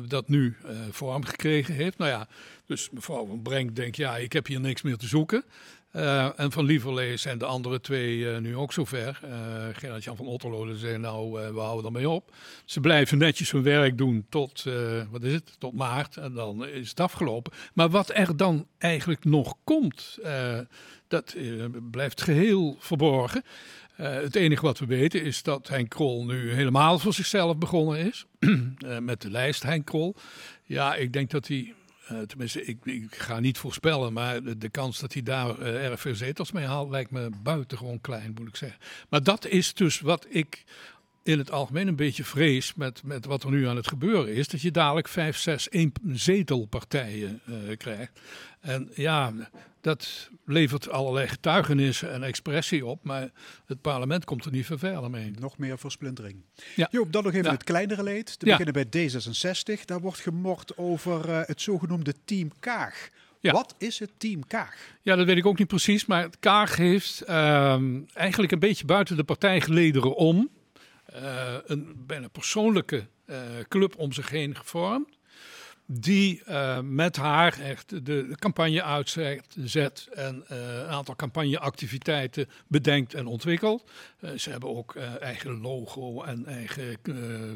dat 0.08 0.28
nu 0.28 0.56
vorm 0.90 1.24
gekregen 1.24 1.74
heeft. 1.74 1.98
Nou 1.98 2.10
ja, 2.10 2.28
dus 2.66 2.90
mevrouw 2.90 3.26
Van 3.26 3.42
Brenk 3.42 3.76
denkt, 3.76 3.96
ja, 3.96 4.16
ik 4.16 4.32
heb 4.32 4.46
hier 4.46 4.60
niks 4.60 4.82
meer 4.82 4.96
te 4.96 5.06
zoeken. 5.06 5.44
Eh, 5.94 6.40
en 6.40 6.52
van 6.52 6.64
Lieverlee 6.64 7.16
zijn 7.16 7.38
de 7.38 7.44
andere 7.44 7.80
twee 7.80 8.30
eh, 8.30 8.38
nu 8.38 8.56
ook 8.56 8.72
zover. 8.72 9.20
Eh 9.22 9.30
Gerard-Jan 9.72 10.16
van 10.16 10.26
Otterlo 10.26 10.74
zei, 10.74 10.98
nou, 10.98 11.32
we 11.52 11.60
houden 11.60 11.84
ermee 11.84 12.08
op. 12.08 12.34
Ze 12.64 12.80
blijven 12.80 13.18
netjes 13.18 13.50
hun 13.50 13.62
werk 13.62 13.98
doen 13.98 14.26
tot, 14.28 14.64
wat 15.10 15.22
is 15.22 15.32
het, 15.32 15.56
tot 15.58 15.74
maart. 15.74 16.16
En 16.16 16.32
dan 16.32 16.66
is 16.66 16.88
het 16.88 17.00
afgelopen. 17.00 17.52
Maar 17.74 17.90
wat 17.90 18.10
er 18.14 18.36
dan 18.36 18.66
eigenlijk 18.78 19.24
nog 19.24 19.54
komt, 19.64 20.18
dat 21.08 21.36
blijft 21.90 22.22
geheel 22.22 22.76
verborgen. 22.78 23.42
Het 23.94 24.36
enige 24.36 24.62
wat 24.62 24.78
we 24.78 24.86
weten 24.86 25.22
is 25.22 25.42
dat 25.42 25.68
Henk 25.68 25.88
Krol 25.88 26.24
nu 26.24 26.52
helemaal 26.52 26.98
voor 26.98 27.14
zichzelf 27.14 27.56
begonnen 27.56 27.98
is. 27.98 28.26
Met 29.00 29.22
de 29.22 29.30
lijst 29.30 29.62
Henk 29.62 29.86
Krol. 29.86 30.14
Ja, 30.64 30.94
ik 30.94 31.12
denk 31.12 31.30
dat 31.30 31.48
hij, 31.48 31.74
eh, 32.06 32.20
tenminste 32.20 32.64
ik, 32.64 32.78
ik 32.84 33.14
ga 33.14 33.40
niet 33.40 33.58
voorspellen, 33.58 34.12
maar 34.12 34.42
de, 34.42 34.58
de 34.58 34.68
kans 34.68 35.00
dat 35.00 35.12
hij 35.12 35.22
daar 35.22 35.58
eh, 35.58 35.84
erg 35.84 36.00
veel 36.00 36.14
zetels 36.14 36.52
mee 36.52 36.64
haalt 36.64 36.90
lijkt 36.90 37.10
me 37.10 37.30
buitengewoon 37.42 38.00
klein, 38.00 38.34
moet 38.38 38.48
ik 38.48 38.56
zeggen. 38.56 38.78
Maar 39.08 39.22
dat 39.22 39.46
is 39.46 39.74
dus 39.74 40.00
wat 40.00 40.26
ik 40.28 40.64
in 41.22 41.38
het 41.38 41.50
algemeen 41.50 41.88
een 41.88 41.96
beetje 41.96 42.24
vrees 42.24 42.74
met, 42.74 43.02
met 43.02 43.24
wat 43.24 43.42
er 43.42 43.50
nu 43.50 43.68
aan 43.68 43.76
het 43.76 43.88
gebeuren 43.88 44.34
is. 44.34 44.48
Dat 44.48 44.60
je 44.60 44.70
dadelijk 44.70 45.08
vijf, 45.08 45.36
zes, 45.36 45.68
één 45.68 45.92
zetelpartijen 46.12 47.40
eh, 47.44 47.76
krijgt. 47.76 48.20
En 48.60 48.90
ja, 48.94 49.32
dat 49.84 50.28
levert 50.44 50.88
allerlei 50.90 51.28
getuigenissen 51.28 52.12
en 52.12 52.22
expressie 52.22 52.86
op. 52.86 53.04
Maar 53.04 53.30
het 53.66 53.80
parlement 53.80 54.24
komt 54.24 54.44
er 54.44 54.50
niet 54.50 54.66
verder 54.66 55.10
mee. 55.10 55.30
Nog 55.38 55.58
meer 55.58 55.78
versplintering. 55.78 56.42
Ja. 56.76 56.88
Joop, 56.90 57.12
dan 57.12 57.22
nog 57.22 57.32
even 57.32 57.44
Ja. 57.46 57.50
het 57.52 57.64
kleinere 57.64 58.02
leed. 58.02 58.38
Te 58.38 58.46
Ja. 58.46 58.56
beginnen 58.56 58.88
bij 58.90 59.08
D66. 59.08 59.84
Daar 59.84 60.00
wordt 60.00 60.18
gemord 60.20 60.76
over 60.76 61.30
eh, 61.30 61.40
het 61.46 61.60
zogenoemde 61.60 62.14
Team 62.24 62.50
Kaag. 62.60 63.08
Ja. 63.40 63.52
Wat 63.52 63.74
is 63.78 63.98
het 63.98 64.10
Team 64.16 64.46
Kaag? 64.46 64.76
Ja, 65.02 65.16
dat 65.16 65.26
weet 65.26 65.36
ik 65.36 65.46
ook 65.46 65.58
niet 65.58 65.68
precies. 65.68 66.06
Maar 66.06 66.28
Kaag 66.40 66.76
heeft 66.76 67.20
ehm, 67.20 68.00
eigenlijk 68.14 68.52
een 68.52 68.58
beetje 68.58 68.84
buiten 68.84 69.16
de 69.16 69.24
partijgelederen 69.24 70.14
om 70.16 70.48
eh, 71.04 71.54
een 71.64 71.94
bijna 72.06 72.28
persoonlijke 72.28 73.06
eh, 73.26 73.36
club 73.68 73.96
om 73.96 74.12
zich 74.12 74.30
heen 74.30 74.54
gevormd. 74.56 75.08
Die 75.86 76.42
eh, 76.44 76.80
met 76.80 77.16
haar 77.16 77.60
echt 77.60 78.06
de, 78.06 78.34
campagne 78.38 78.82
uitzet 78.82 79.56
zet 79.64 80.08
en 80.12 80.44
eh, 80.48 80.58
een 80.58 80.86
aantal 80.86 81.16
campagneactiviteiten 81.16 82.48
bedenkt 82.66 83.14
en 83.14 83.26
ontwikkelt. 83.26 83.90
Eh, 84.20 84.30
ze 84.30 84.50
hebben 84.50 84.76
ook 84.76 84.94
eigen 85.20 85.60
logo 85.60 86.22
en 86.22 86.46
eigen 86.46 86.98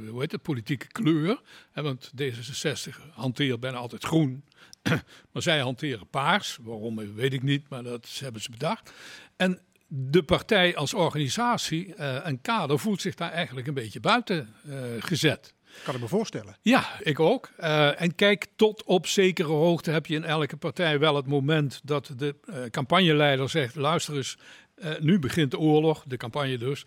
hoe 0.08 0.20
heet 0.20 0.32
het, 0.32 0.42
politieke 0.42 0.86
kleur. 0.86 1.40
Eh, 1.72 1.84
want 1.84 2.12
D66 2.22 2.96
hanteert 3.10 3.60
bijna 3.60 3.76
altijd 3.76 4.04
groen. 4.04 4.44
maar 5.32 5.42
zij 5.42 5.60
hanteren 5.60 6.08
paars. 6.08 6.58
Waarom 6.62 7.14
weet 7.14 7.32
ik 7.32 7.42
niet, 7.42 7.68
maar 7.68 7.82
dat 7.82 8.18
hebben 8.20 8.42
ze 8.42 8.50
bedacht. 8.50 8.92
En 9.36 9.60
de 9.86 10.22
partij 10.22 10.76
als 10.76 10.94
organisatie 10.94 11.94
en 11.94 12.40
kader 12.40 12.78
voelt 12.78 13.00
zich 13.00 13.14
daar 13.14 13.30
eigenlijk 13.30 13.66
een 13.66 13.74
beetje 13.74 14.00
buiten 14.00 14.54
gezet. 15.00 15.54
Kan 15.84 15.94
ik 15.94 16.00
me 16.00 16.08
voorstellen. 16.08 16.56
Ja, 16.62 16.86
ik 17.02 17.20
ook. 17.20 17.50
Eh, 17.56 18.00
en 18.00 18.14
kijk, 18.14 18.46
tot 18.56 18.82
op 18.84 19.06
zekere 19.06 19.48
hoogte 19.52 19.90
heb 19.90 20.06
je 20.06 20.14
in 20.14 20.24
elke 20.24 20.56
partij 20.56 20.98
wel 20.98 21.16
het 21.16 21.26
moment 21.26 21.80
dat 21.84 22.12
de 22.16 22.34
eh, 22.44 22.62
campagneleider 22.70 23.50
zegt: 23.50 23.74
luister 23.74 24.16
eens. 24.16 24.36
eh, 24.74 24.90
nu 25.00 25.18
begint 25.18 25.50
de 25.50 25.58
oorlog, 25.58 26.04
de 26.06 26.16
campagne 26.16 26.58
dus. 26.58 26.84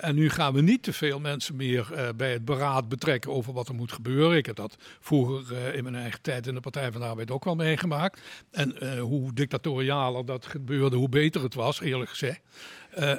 En 0.00 0.14
nu 0.14 0.30
gaan 0.30 0.54
we 0.54 0.60
niet 0.60 0.82
te 0.82 0.92
veel 0.92 1.20
mensen 1.20 1.56
meer 1.56 2.12
bij 2.16 2.32
het 2.32 2.44
beraad 2.44 2.88
betrekken 2.88 3.30
over 3.30 3.52
wat 3.52 3.68
er 3.68 3.74
moet 3.74 3.92
gebeuren. 3.92 4.36
Ik 4.36 4.46
heb 4.46 4.56
dat 4.56 4.76
vroeger 5.00 5.74
in 5.74 5.82
mijn 5.82 5.94
eigen 5.94 6.22
tijd 6.22 6.46
in 6.46 6.54
de 6.54 6.60
Partij 6.60 6.92
van 6.92 7.00
de 7.00 7.06
Arbeid 7.06 7.30
ook 7.30 7.44
wel 7.44 7.54
meegemaakt. 7.54 8.20
En 8.50 8.98
hoe 8.98 9.32
dictatorialer 9.32 10.24
dat 10.24 10.46
gebeurde, 10.46 10.96
hoe 10.96 11.08
beter 11.08 11.42
het 11.42 11.54
was, 11.54 11.80
eerlijk 11.80 12.10
gezegd. 12.10 12.40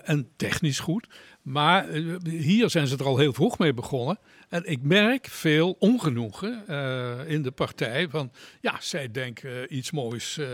En 0.04 0.30
technisch 0.36 0.80
goed. 0.80 1.08
Maar 1.42 1.88
hier 2.24 2.70
zijn 2.70 2.88
ze 2.88 2.98
er 2.98 3.06
al 3.06 3.18
heel 3.18 3.34
vroeg 3.34 3.58
mee 3.58 3.74
begonnen. 3.74 4.20
En 4.52 4.64
ik 4.66 4.82
merk 4.82 5.28
veel 5.28 5.76
ongenoegen 5.80 6.68
eh, 6.68 7.20
in 7.28 7.42
de 7.42 7.52
partij. 7.52 8.10
Van 8.10 8.32
ja, 8.62 8.76
zij 8.80 9.12
denken 9.12 9.70
eh, 9.70 9.78
iets 9.78 9.92
moois 9.92 10.38
eh, 10.38 10.48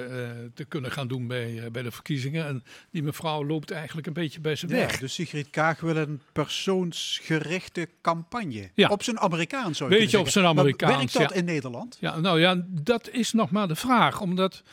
te 0.53 0.65
kunnen 0.65 0.91
gaan 0.91 1.07
doen 1.07 1.27
bij, 1.27 1.69
bij 1.71 1.83
de 1.83 1.91
verkiezingen. 1.91 2.45
En 2.45 2.63
die 2.91 3.03
mevrouw 3.03 3.45
loopt 3.45 3.71
eigenlijk 3.71 4.07
een 4.07 4.13
beetje 4.13 4.39
bij 4.39 4.55
zijn 4.55 4.71
weg. 4.71 4.91
Ja, 4.91 4.99
dus 4.99 5.13
Sigrid 5.13 5.49
Kaag 5.49 5.79
wil 5.79 5.95
een 5.95 6.21
persoonsgerichte 6.31 7.89
campagne. 8.01 8.69
Ja. 8.73 8.89
Op 8.89 9.03
zijn 9.03 9.19
Amerikaans 9.19 9.77
zou 9.77 9.91
je 9.91 9.97
Beetje 9.97 10.19
op 10.19 10.23
zeggen. 10.23 10.41
zijn 10.41 10.55
Maar 10.55 10.63
Amerikaans, 10.63 10.95
werkt 10.95 11.13
dat 11.13 11.29
ja. 11.29 11.35
in 11.35 11.45
Nederland? 11.45 11.97
Ja, 11.99 12.19
nou 12.19 12.39
ja, 12.39 12.63
dat 12.67 13.09
is 13.09 13.33
nog 13.33 13.51
maar 13.51 13.67
de 13.67 13.75
vraag. 13.75 14.21
Omdat 14.21 14.63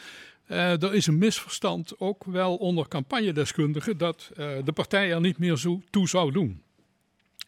er 0.46 0.94
is 0.94 1.06
een 1.06 1.18
misverstand 1.18 1.98
ook 1.98 2.24
wel 2.24 2.56
onder 2.56 2.88
campagnedeskundigen 2.88 3.98
dat 3.98 4.30
de 4.64 4.72
partij 4.74 5.12
er 5.12 5.20
niet 5.20 5.38
meer 5.38 5.56
zo 5.56 5.82
toe 5.90 6.08
zou 6.08 6.32
doen. 6.32 6.62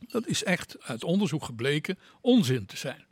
Dat 0.01 0.27
is 0.27 0.45
echt 0.45 0.77
uit 0.83 1.05
onderzoek 1.05 1.45
gebleken 1.45 1.99
onzin 2.21 2.67
te 2.67 2.77
zijn. 2.77 3.05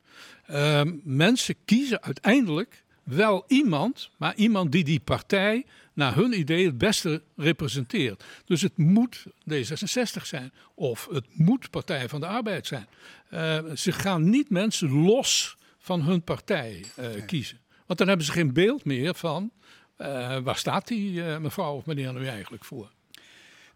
Ehm, 0.47 0.93
mensen 1.03 1.55
kiezen 1.65 2.03
uiteindelijk 2.03 2.85
wel 3.03 3.45
iemand, 3.49 4.11
maar 4.17 4.35
iemand 4.35 4.73
die 4.73 4.85
die 4.85 5.01
partij 5.01 5.67
naar 5.93 6.15
hun 6.15 6.39
idee 6.39 6.67
het 6.67 6.79
beste 6.79 7.23
representeert. 7.37 8.25
Dus 8.45 8.63
het 8.63 8.77
moet 8.77 9.25
D66 9.51 10.23
zijn 10.23 10.53
of 10.75 11.09
het 11.11 11.27
moet 11.33 11.71
Partij 11.71 12.09
van 12.09 12.21
de 12.21 12.27
Arbeid 12.27 12.67
zijn. 12.67 12.87
Eh, 13.29 13.65
ze 13.75 13.93
gaan 13.93 14.31
niet 14.31 14.51
mensen 14.51 14.91
los 14.91 15.57
van 15.79 16.03
hun 16.03 16.23
partij 16.23 16.85
eh, 16.97 17.07
kiezen. 17.27 17.61
Want 17.87 17.99
dan 17.99 18.09
hebben 18.09 18.27
ze 18.27 18.33
geen 18.33 18.53
beeld 18.53 18.85
meer 18.85 19.15
van 19.15 19.51
eh, 19.97 20.39
waar 20.39 20.57
staat 20.57 20.89
die 20.89 21.25
eh, 21.25 21.39
mevrouw 21.39 21.75
of 21.75 21.87
meneer 21.87 22.13
nu 22.13 22.27
eigenlijk 22.27 22.65
voor. 22.65 22.91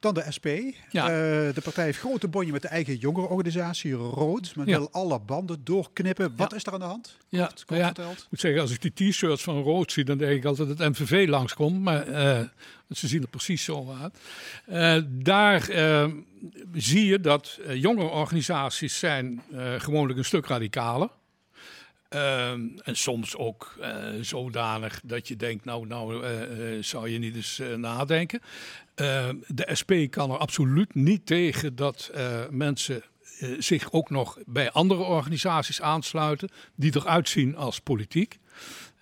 Dan 0.01 0.15
de 0.15 0.25
SP. 0.37 0.47
Ja. 0.91 1.03
Eh, 1.05 1.55
de 1.55 1.61
partij 1.63 1.85
heeft 1.85 1.99
grote 1.99 2.29
bonje 2.29 2.53
met 2.53 2.63
de 2.63 2.69
eigen 2.69 2.97
jongerenorganisatie 2.97 3.93
Rood. 3.93 4.57
Men 4.57 4.67
Ja. 4.67 4.79
wil 4.79 4.89
alle 4.93 5.21
banden 5.21 5.61
doorknippen. 5.65 6.33
Wat 6.37 6.55
is 6.55 6.67
er 6.67 6.73
aan 6.73 6.79
de 6.79 6.85
hand? 6.85 7.17
Ja, 7.29 7.47
Kort, 7.47 7.65
kort 7.65 7.81
ja. 7.81 7.87
verteld. 7.87 8.19
Ik 8.19 8.27
moet 8.31 8.41
zeggen, 8.41 8.61
als 8.61 8.71
ik 8.71 8.95
die 8.95 9.11
t-shirts 9.11 9.43
van 9.43 9.63
Rood 9.63 9.93
zie, 9.93 10.05
dan 10.05 10.19
denk 10.19 10.33
ik 10.39 10.45
altijd 10.45 10.69
dat 10.69 10.79
het 10.79 10.89
MVV 10.99 11.29
langskomt. 11.29 11.81
Maar 11.81 12.07
eh, 12.07 12.41
ze 12.91 13.09
zien 13.09 13.23
er 13.23 13.29
precies 13.29 13.65
zo 13.65 13.97
uit. 14.03 14.19
Eh, 14.67 15.03
daar 15.09 15.63
zie 16.75 17.07
je 17.07 17.21
dat 17.21 17.59
eh, 17.67 17.75
jongere 17.81 18.09
organisaties 18.09 18.99
zijn 18.99 19.43
gewoonlijk 19.79 20.19
een 20.19 20.25
stuk 20.25 20.47
radicaler. 20.47 21.09
Ehm, 22.09 22.67
en 22.83 22.97
soms 22.97 23.37
ook 23.37 23.77
eh, 23.81 24.09
zodanig 24.21 25.01
dat 25.05 25.29
je 25.29 25.37
denkt, 25.37 25.65
nou, 25.65 25.87
nou 25.87 26.25
eh, 26.25 26.77
eh, 26.77 26.83
zou 26.83 27.09
je 27.09 27.19
niet 27.19 27.35
eens 27.35 27.61
nadenken. 27.77 28.41
Ehm, 28.95 29.37
de 29.47 29.69
SP 29.81 29.93
kan 30.11 30.31
er 30.31 30.39
absoluut 30.39 30.95
niet 30.95 31.27
tegen 31.27 31.77
dat 31.77 32.11
mensen 32.51 33.03
zich 33.59 33.93
ook 33.93 34.11
nog 34.11 34.39
bij 34.47 34.71
andere 34.71 35.03
organisaties 35.03 35.81
aansluiten 35.81 36.49
die 36.75 36.97
eruit 36.97 37.29
zien 37.29 37.57
als 37.57 37.81
politiek. 37.81 38.39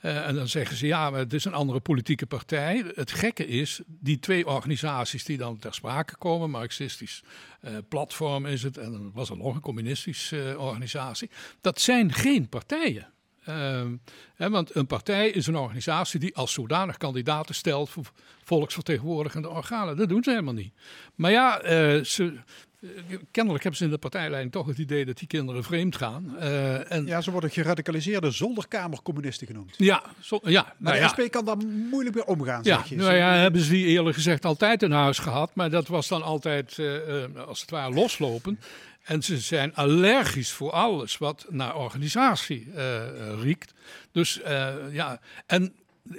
Eh, 0.06 0.26
en 0.26 0.34
dan 0.34 0.48
zeggen 0.48 0.76
ze 0.76 0.86
ja, 0.86 1.10
maar 1.10 1.18
het 1.18 1.32
is 1.32 1.44
een 1.44 1.54
andere 1.54 1.80
politieke 1.80 2.26
partij. 2.26 2.84
Het 2.94 3.10
gekke 3.10 3.46
is, 3.46 3.80
die 3.86 4.18
twee 4.18 4.46
organisaties 4.46 5.24
die 5.24 5.36
dan 5.36 5.58
ter 5.58 5.74
sprake 5.74 6.16
komen, 6.16 6.50
Marxistisch 6.50 7.22
eh, 7.60 7.72
platform 7.88 8.46
is 8.46 8.62
het, 8.62 8.78
en 8.78 8.92
dan 8.92 9.10
was 9.14 9.30
er 9.30 9.36
nog 9.36 9.54
een 9.54 9.60
communistische 9.60 10.50
eh, 10.50 10.60
organisatie, 10.60 11.30
dat 11.60 11.80
zijn 11.80 12.12
geen 12.12 12.48
partijen. 12.48 13.12
Ehm, 13.44 13.96
hè, 14.34 14.50
want 14.50 14.74
een 14.74 14.86
partij 14.86 15.28
is 15.28 15.46
een 15.46 15.56
organisatie 15.56 16.20
die 16.20 16.36
als 16.36 16.52
zodanig 16.52 16.96
kandidaten 16.96 17.54
stelt 17.54 17.90
voor 17.90 18.12
volksvertegenwoordigende 18.44 19.48
organen. 19.48 19.96
Dat 19.96 20.08
doen 20.08 20.22
ze 20.22 20.30
helemaal 20.30 20.54
niet. 20.54 20.74
Maar 21.14 21.30
ja, 21.30 21.60
ze, 22.04 22.38
kennelijk 23.30 23.62
hebben 23.62 23.80
ze 23.80 23.84
in 23.84 23.90
de 23.90 23.98
partijleiding 23.98 24.52
toch 24.52 24.66
het 24.66 24.78
idee 24.78 25.04
dat 25.04 25.18
die 25.18 25.28
kinderen 25.28 25.64
vreemd 25.64 25.96
gaan. 25.96 26.36
Eh, 26.38 26.92
en, 26.92 27.06
Ja, 27.06 27.20
ze 27.20 27.30
worden 27.30 27.50
geradicaliseerde 27.50 28.30
zolderkamercommunisten 28.30 29.46
genoemd. 29.46 29.74
ja, 29.76 30.02
zo, 30.20 30.40
ja, 30.42 30.62
Maar 30.62 30.74
nou 30.78 30.94
de 30.94 31.00
ja. 31.00 31.08
SP 31.12 31.30
kan 31.30 31.44
daar 31.44 31.56
moeilijk 31.90 32.14
mee 32.14 32.26
omgaan, 32.26 32.60
Ja, 32.62 32.76
zeg 32.76 32.88
je. 32.88 32.96
nou 32.96 33.14
ja, 33.14 33.34
hebben 33.34 33.60
ze 33.60 33.70
die 33.70 33.86
eerlijk 33.86 34.16
gezegd 34.16 34.44
altijd 34.44 34.82
in 34.82 34.90
huis 34.92 35.18
gehad. 35.18 35.50
Maar 35.54 35.70
dat 35.70 35.86
was 35.88 36.08
dan 36.08 36.22
altijd, 36.22 36.78
eh, 36.78 37.24
eh, 37.24 37.30
als 37.46 37.60
het 37.60 37.70
ware, 37.70 37.94
loslopen. 37.94 38.60
En 39.02 39.22
ze 39.22 39.38
zijn 39.38 39.74
allergisch 39.74 40.52
voor 40.52 40.70
alles 40.70 41.18
wat 41.18 41.46
naar 41.50 41.76
organisatie 41.76 42.66
eh, 42.74 43.02
riekt. 43.42 43.74
Dus 44.12 44.40
ja, 44.90 45.20
en 45.46 45.74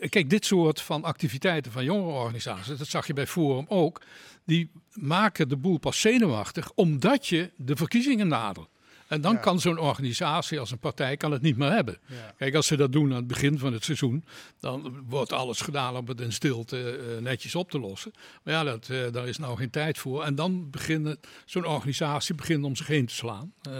kijk, 0.09 0.29
dit 0.29 0.45
soort 0.45 0.81
van 0.81 1.03
activiteiten 1.03 1.71
van 1.71 1.83
jongere 1.83 2.17
organisaties, 2.19 2.77
dat 2.77 2.87
zag 2.87 3.07
je 3.07 3.13
bij 3.13 3.27
Forum 3.27 3.65
ook, 3.67 4.01
die 4.47 4.71
maken 4.93 5.49
de 5.49 5.57
boel 5.57 5.77
pas 5.77 5.99
zenuwachtig 6.01 6.71
omdat 6.75 7.27
je 7.27 7.51
de 7.57 7.75
verkiezingen 7.75 8.27
nadert. 8.27 8.67
En 9.07 9.21
dan 9.21 9.33
Ja. 9.33 9.39
kan 9.39 9.59
zo'n 9.59 9.77
organisatie 9.79 10.59
als 10.59 10.71
een 10.71 10.79
partij 10.79 11.17
kan 11.17 11.31
het 11.31 11.41
niet 11.41 11.57
meer 11.57 11.71
hebben. 11.71 11.97
Ja. 12.05 12.33
Kijk, 12.37 12.55
als 12.55 12.67
ze 12.67 12.75
dat 12.75 12.91
doen 12.91 13.09
aan 13.09 13.15
het 13.17 13.27
begin 13.27 13.59
van 13.59 13.73
het 13.73 13.83
seizoen, 13.83 14.23
dan 14.59 15.03
wordt 15.07 15.31
alles 15.31 15.61
gedaan 15.61 15.95
om 15.95 16.07
het 16.07 16.21
in 16.21 16.33
stilte 16.33 16.97
eh, 16.97 17.21
netjes 17.21 17.55
op 17.55 17.71
te 17.71 17.79
lossen. 17.79 18.11
Maar 18.43 18.53
ja, 18.53 18.63
dat, 18.63 18.89
eh, 18.89 19.11
daar 19.11 19.27
is 19.27 19.37
nou 19.37 19.57
geen 19.57 19.69
tijd 19.69 19.97
voor. 19.97 20.23
En 20.23 20.35
dan 20.35 20.69
begint 20.69 21.17
zo'n 21.45 21.65
organisatie 21.65 22.35
begint 22.35 22.63
om 22.63 22.75
zich 22.75 22.87
heen 22.87 23.05
te 23.05 23.13
slaan. 23.15 23.53
Eh, 23.61 23.71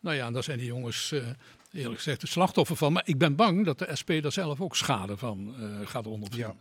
nou 0.00 0.16
ja, 0.16 0.26
en 0.26 0.32
daar 0.32 0.42
zijn 0.42 0.58
die 0.58 0.66
jongens 0.66 1.14
eerlijk 1.72 1.96
gezegd 1.96 2.20
het 2.22 2.30
slachtoffer 2.30 2.76
van. 2.76 2.92
Maar 2.92 3.02
ik 3.06 3.18
ben 3.18 3.36
bang 3.36 3.64
dat 3.64 3.78
de 3.78 3.88
SP 4.00 4.10
daar 4.22 4.32
zelf 4.32 4.60
ook 4.60 4.76
schade 4.76 5.16
van 5.16 5.54
gaat 5.84 6.06
ondervinden. 6.06 6.56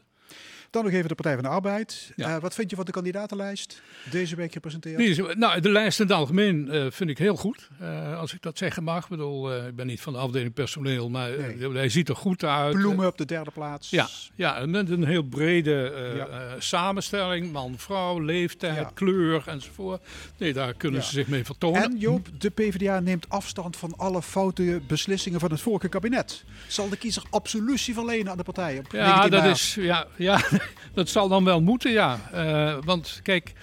Dan 0.72 0.84
nog 0.84 0.94
even 0.94 1.08
de 1.08 1.16
Partij 1.16 1.34
van 1.34 1.44
de 1.44 1.50
Arbeid. 1.50 2.12
Ja. 2.16 2.36
Eh, 2.36 2.42
wat 2.42 2.54
vind 2.54 2.70
je 2.70 2.76
van 2.76 2.86
de 2.86 2.92
kandidatenlijst? 2.92 3.82
Deze 4.12 4.36
week 4.36 4.52
gepresenteerd. 4.52 5.38
Nou, 5.38 5.60
de 5.60 5.70
lijst 5.70 6.00
in 6.00 6.06
het 6.06 6.16
algemeen 6.16 6.70
eh, 6.70 6.86
vind 6.90 7.10
ik 7.10 7.18
heel 7.18 7.36
goed. 7.36 7.70
Eh, 7.80 8.20
als 8.20 8.34
ik 8.34 8.42
dat 8.42 8.58
zeggen 8.58 8.84
mag. 8.84 9.04
Ik 9.04 9.10
bedoel, 9.10 9.66
ik 9.68 9.76
ben 9.76 9.88
niet 9.88 10.02
van 10.02 10.14
de 10.14 10.20
afdeling 10.20 10.54
personeel, 10.54 11.10
maar 11.10 11.30
Nee. 11.58 11.72
hij 11.72 11.90
ziet 11.90 12.10
er 12.10 12.16
goed 12.16 12.44
uit. 12.44 12.74
Bloemen 12.76 13.08
op 13.08 13.18
de 13.18 13.26
derde 13.26 13.52
plaats. 13.52 13.90
Ja, 13.90 14.08
ja 14.36 14.58
en 14.58 14.70
met 14.70 14.90
een 14.90 15.06
heel 15.06 15.24
brede 15.24 15.94
Ja. 16.16 16.56
samenstelling. 16.60 17.52
Man, 17.52 17.74
vrouw, 17.78 18.20
leeftijd, 18.20 18.76
Ja. 18.76 18.92
kleur 18.94 19.44
enzovoort. 19.48 20.02
Nee, 20.38 20.54
daar 20.54 20.74
kunnen 20.74 21.04
ze 21.04 21.12
zich 21.12 21.28
mee 21.28 21.44
vertonen. 21.46 21.84
En 21.84 21.98
Joop, 21.98 22.28
de 22.38 22.50
PvdA 22.50 23.00
neemt 23.00 23.30
afstand 23.30 23.78
van 23.78 23.94
alle 23.98 24.22
foute 24.22 24.82
beslissingen 24.88 25.40
van 25.40 25.52
het 25.52 25.62
vorige 25.62 25.88
kabinet. 25.90 26.44
Zal 26.68 26.90
de 26.90 26.98
kiezer 26.98 27.24
absolutie 27.30 27.94
verlenen 27.94 28.32
aan 28.32 28.38
de 28.38 28.44
partij 28.44 28.78
op 28.78 28.92
Ja, 28.92 29.06
19 29.06 29.32
dat, 29.32 29.42
maart? 29.42 29.56
is, 29.56 29.76
ja, 29.76 30.08
ja, 30.16 30.42
dat 30.94 31.10
zal 31.10 31.28
dan 31.28 31.44
wel 31.44 31.62
moeten, 31.62 31.92
ja. 31.92 32.20
Eh, 32.32 32.78
want 32.84 33.20
kijk, 33.24 33.54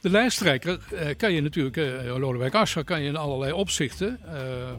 de 0.00 0.10
lijsttrekker 0.10 0.78
eh, 0.94 1.16
kan 1.16 1.32
je 1.32 1.40
natuurlijk, 1.40 1.76
eh 1.76 2.16
Lodewijk 2.18 2.54
Asscher, 2.54 2.84
kan 2.84 3.02
je 3.02 3.08
in 3.08 3.16
allerlei 3.16 3.52
opzichten 3.52 4.20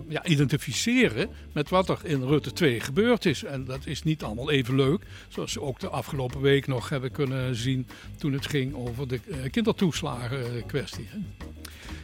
ja, 0.08 0.26
identificeren 0.26 1.30
met 1.54 1.70
wat 1.70 1.90
er 1.90 2.00
in 2.04 2.24
Rutte 2.24 2.54
2 2.54 2.80
gebeurd 2.80 3.26
is. 3.26 3.44
En 3.44 3.66
dat 3.66 3.86
is 3.86 4.04
niet 4.04 4.24
allemaal 4.24 4.52
even 4.52 4.76
leuk, 4.76 5.04
zoals 5.28 5.54
we 5.54 5.62
ook 5.62 5.80
de 5.80 5.90
afgelopen 5.90 6.42
week 6.42 6.68
nog 6.68 6.90
hebben 6.90 7.12
kunnen 7.12 7.56
zien 7.56 7.88
toen 8.18 8.34
het 8.34 8.48
ging 8.48 8.76
over 8.76 9.08
de 9.08 9.20
kindertoeslagen 9.52 10.66
kwestie. 10.66 11.10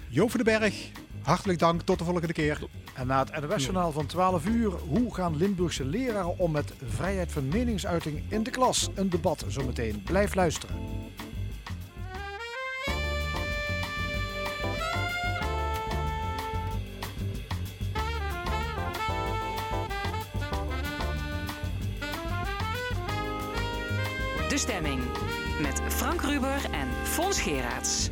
Joop 0.09 0.31
van 0.31 0.43
Berg, 0.43 0.73
hartelijk 1.25 1.59
dank. 1.59 1.81
Tot 1.81 1.97
de 1.97 2.03
volgende 2.03 2.33
keer. 2.33 2.59
En 2.93 3.07
na 3.07 3.25
het 3.25 3.49
NOS-journaal 3.49 3.91
van 3.91 4.05
12 4.05 4.45
uur, 4.45 4.71
hoe 4.71 5.13
gaan 5.13 5.37
Limburgse 5.37 5.85
leraren 5.85 6.37
om 6.37 6.51
met 6.51 6.73
vrijheid 6.85 7.31
van 7.31 7.47
meningsuiting 7.47 8.23
in 8.29 8.43
de 8.43 8.51
klas? 8.51 8.89
Een 8.95 9.09
debat 9.09 9.45
zometeen. 9.47 10.03
Blijf 10.03 10.35
luisteren. 10.35 10.75
De 24.49 24.57
stemming 24.61 25.01
met 25.61 25.81
Frank 25.87 26.21
Ruber 26.21 26.65
en 26.71 26.87
Fons 27.03 27.41
Geraerts. 27.41 28.09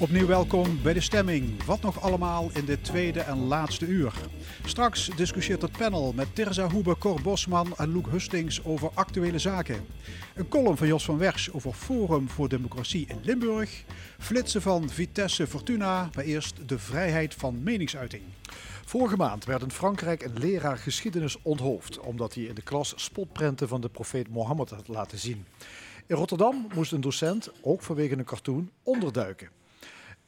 Opnieuw 0.00 0.26
welkom 0.26 0.82
bij 0.82 0.92
de 0.92 1.00
stemming. 1.00 1.64
Wat 1.64 1.80
nog 1.80 2.02
allemaal 2.02 2.50
in 2.52 2.64
dit 2.64 2.84
tweede 2.84 3.20
en 3.20 3.38
laatste 3.38 3.86
uur. 3.86 4.12
Straks 4.64 5.10
discussieert 5.16 5.62
het 5.62 5.72
panel 5.72 6.12
met 6.12 6.34
Terza 6.34 6.68
Hoebe, 6.70 6.98
Cor 6.98 7.22
Bosman 7.22 7.76
en 7.76 7.92
Loek 7.92 8.10
Hustings 8.10 8.64
over 8.64 8.90
actuele 8.94 9.38
zaken. 9.38 9.86
Een 10.34 10.48
column 10.48 10.76
van 10.76 10.86
Jos 10.86 11.04
van 11.04 11.18
Wersch 11.18 11.48
over 11.52 11.72
Forum 11.72 12.28
voor 12.28 12.48
Democratie 12.48 13.06
in 13.08 13.18
Limburg. 13.22 13.84
Flitsen 14.18 14.62
van 14.62 14.88
Vitesse 14.88 15.46
Fortuna, 15.46 16.10
maar 16.14 16.24
eerst 16.24 16.68
de 16.68 16.78
vrijheid 16.78 17.34
van 17.34 17.62
meningsuiting. 17.62 18.22
Vorige 18.84 19.16
maand 19.16 19.44
werd 19.44 19.62
in 19.62 19.70
Frankrijk 19.70 20.22
een 20.22 20.38
leraar 20.38 20.78
geschiedenis 20.78 21.42
onthoofd, 21.42 21.98
omdat 21.98 22.34
hij 22.34 22.44
in 22.44 22.54
de 22.54 22.62
klas 22.62 22.92
spotprenten 22.96 23.68
van 23.68 23.80
de 23.80 23.88
profeet 23.88 24.28
Mohammed 24.28 24.70
had 24.70 24.88
laten 24.88 25.18
zien. 25.18 25.44
In 26.06 26.16
Rotterdam 26.16 26.66
moest 26.74 26.92
een 26.92 27.00
docent, 27.00 27.50
ook 27.62 27.82
vanwege 27.82 28.18
een 28.18 28.24
cartoon, 28.24 28.70
onderduiken. 28.82 29.59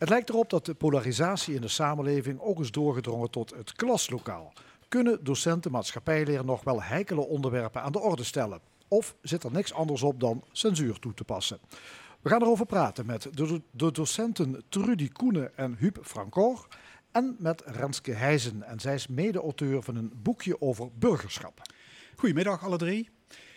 Het 0.02 0.10
lijkt 0.10 0.28
erop 0.28 0.50
dat 0.50 0.66
de 0.66 0.74
polarisatie 0.74 1.54
in 1.54 1.60
de 1.60 1.68
samenleving 1.68 2.40
ook 2.40 2.60
is 2.60 2.70
doorgedrongen 2.70 3.30
tot 3.30 3.54
het 3.54 3.72
klaslokaal. 3.72 4.52
Kunnen 4.88 5.24
docenten 5.24 5.70
maatschappijleer 5.70 6.44
nog 6.44 6.64
wel 6.64 6.82
heikele 6.82 7.20
onderwerpen 7.26 7.82
aan 7.82 7.92
de 7.92 8.00
orde 8.00 8.24
stellen? 8.24 8.60
Of 8.88 9.14
zit 9.20 9.42
er 9.42 9.52
niks 9.52 9.72
anders 9.72 10.02
op 10.02 10.20
dan 10.20 10.44
censuur 10.52 10.98
toe 10.98 11.14
te 11.14 11.24
passen? 11.24 11.58
We 12.20 12.28
gaan 12.28 12.42
erover 12.42 12.66
praten 12.66 13.06
met 13.06 13.28
de, 13.32 13.60
docenten 13.92 14.62
Trudy 14.68 15.08
Koenen 15.08 15.56
en 15.56 15.76
Huub 15.78 15.98
Francor. 16.02 16.66
En 17.12 17.36
met 17.38 17.62
Renske 17.66 18.12
Heijzen. 18.12 18.62
En 18.62 18.80
zij 18.80 18.94
is 18.94 19.06
mede-auteur 19.06 19.82
van 19.82 19.96
een 19.96 20.12
boekje 20.22 20.60
over 20.60 20.88
burgerschap. 20.98 21.60
Goedemiddag 22.16 22.64
alle 22.64 22.78
drie. 22.78 23.11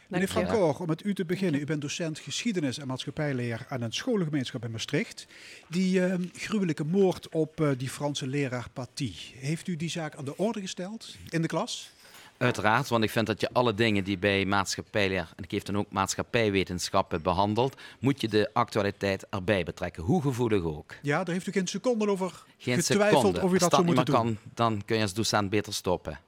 Meneer 0.08 0.28
Dankjewel. 0.34 0.58
Francor, 0.58 0.82
om 0.82 0.88
met 0.88 1.06
u 1.06 1.14
te 1.14 1.26
beginnen. 1.26 1.62
U 1.62 1.66
bent 1.66 1.82
docent 1.82 2.20
geschiedenis 2.20 2.78
en 2.78 2.88
maatschappijleer 2.88 3.66
aan 3.70 3.82
een 3.82 3.93
scholengemeenschap 3.93 4.64
in 4.66 4.72
Maastricht. 4.72 5.28
Die 5.68 6.06
eh, 6.06 6.20
gruwelijke 6.34 6.84
moord 6.84 7.30
op 7.30 7.62
eh, 7.62 7.70
die 7.78 7.89
Franse 7.89 8.28
leraar 8.28 8.68
Paty. 8.74 9.14
Heeft 9.36 9.68
u 9.68 9.76
die 9.76 9.89
zaak 9.89 10.16
aan 10.16 10.26
de 10.26 10.38
orde 10.38 10.62
gesteld 10.62 11.16
in 11.30 11.41
de 11.41 11.47
klas? 11.47 11.89
Uiteraard, 12.38 12.88
want 12.89 13.03
ik 13.03 13.10
vind 13.10 13.28
dat 13.28 13.41
je 13.41 13.49
alle 13.51 13.74
dingen 13.74 14.03
die 14.03 14.18
bij 14.18 14.45
maatschappijleer, 14.45 15.34
en 15.36 15.43
ik 15.43 15.49
geef 15.49 15.64
dan 15.64 15.78
ook 15.78 15.91
maatschappijwetenschappen 15.91 17.22
behandeld, 17.22 17.76
moet 17.99 18.22
je 18.22 18.28
de 18.28 18.49
actualiteit 18.53 19.26
erbij 19.30 19.64
betrekken, 19.64 20.03
hoe 20.03 20.22
gevoelig 20.22 20.64
ook. 20.64 20.93
Ja, 21.01 21.24
daar 21.24 21.34
heeft 21.34 21.47
u 21.47 21.51
geen 21.51 21.68
seconde 21.68 22.10
over 22.10 22.43
Geen 22.58 22.76
getwijfeld 22.76 23.20
seconde. 23.22 23.41
of 23.41 23.49
u 23.49 23.51
Als 23.51 23.60
dat 23.60 23.72
dat 23.72 23.72
zou 23.72 23.86
niet 23.86 23.95
moeten 23.95 24.14
meer 24.14 24.24
doen. 24.24 24.39
kan, 24.43 24.51
dan 24.53 24.82
kun 24.86 24.95
je 24.95 25.01
als 25.01 25.14
docent 25.14 25.49
beter 25.49 25.74
stoppen. 25.74 26.20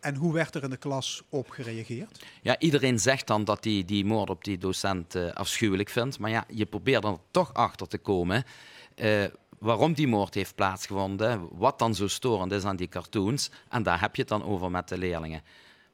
En 0.00 0.14
hoe 0.14 0.32
werd 0.32 0.54
er 0.54 0.62
in 0.62 0.70
de 0.70 0.76
klas 0.76 1.22
op 1.28 1.50
gereageerd? 1.50 2.24
Ja, 2.42 2.58
iedereen 2.58 2.98
zegt 2.98 3.26
dan 3.26 3.44
dat 3.44 3.64
hij 3.64 3.82
die 3.86 4.04
moord 4.04 4.30
op 4.30 4.44
die 4.44 4.58
docent 4.58 5.14
eh, 5.14 5.32
afschuwelijk 5.32 5.88
vindt. 5.88 6.18
Maar 6.18 6.30
ja, 6.30 6.44
je 6.48 6.66
probeert 6.66 7.04
er 7.04 7.16
toch 7.30 7.54
achter 7.54 7.88
te 7.88 7.98
komen 7.98 8.44
eh, 8.94 9.24
waarom 9.58 9.92
die 9.92 10.08
moord 10.08 10.34
heeft 10.34 10.54
plaatsgevonden. 10.54 11.48
Wat 11.52 11.78
dan 11.78 11.94
zo 11.94 12.08
storend 12.08 12.52
is 12.52 12.64
aan 12.64 12.76
die 12.76 12.88
cartoons. 12.88 13.50
En 13.68 13.82
daar 13.82 14.00
heb 14.00 14.14
je 14.16 14.20
het 14.20 14.30
dan 14.30 14.44
over 14.44 14.70
met 14.70 14.88
de 14.88 14.98
leerlingen. 14.98 15.42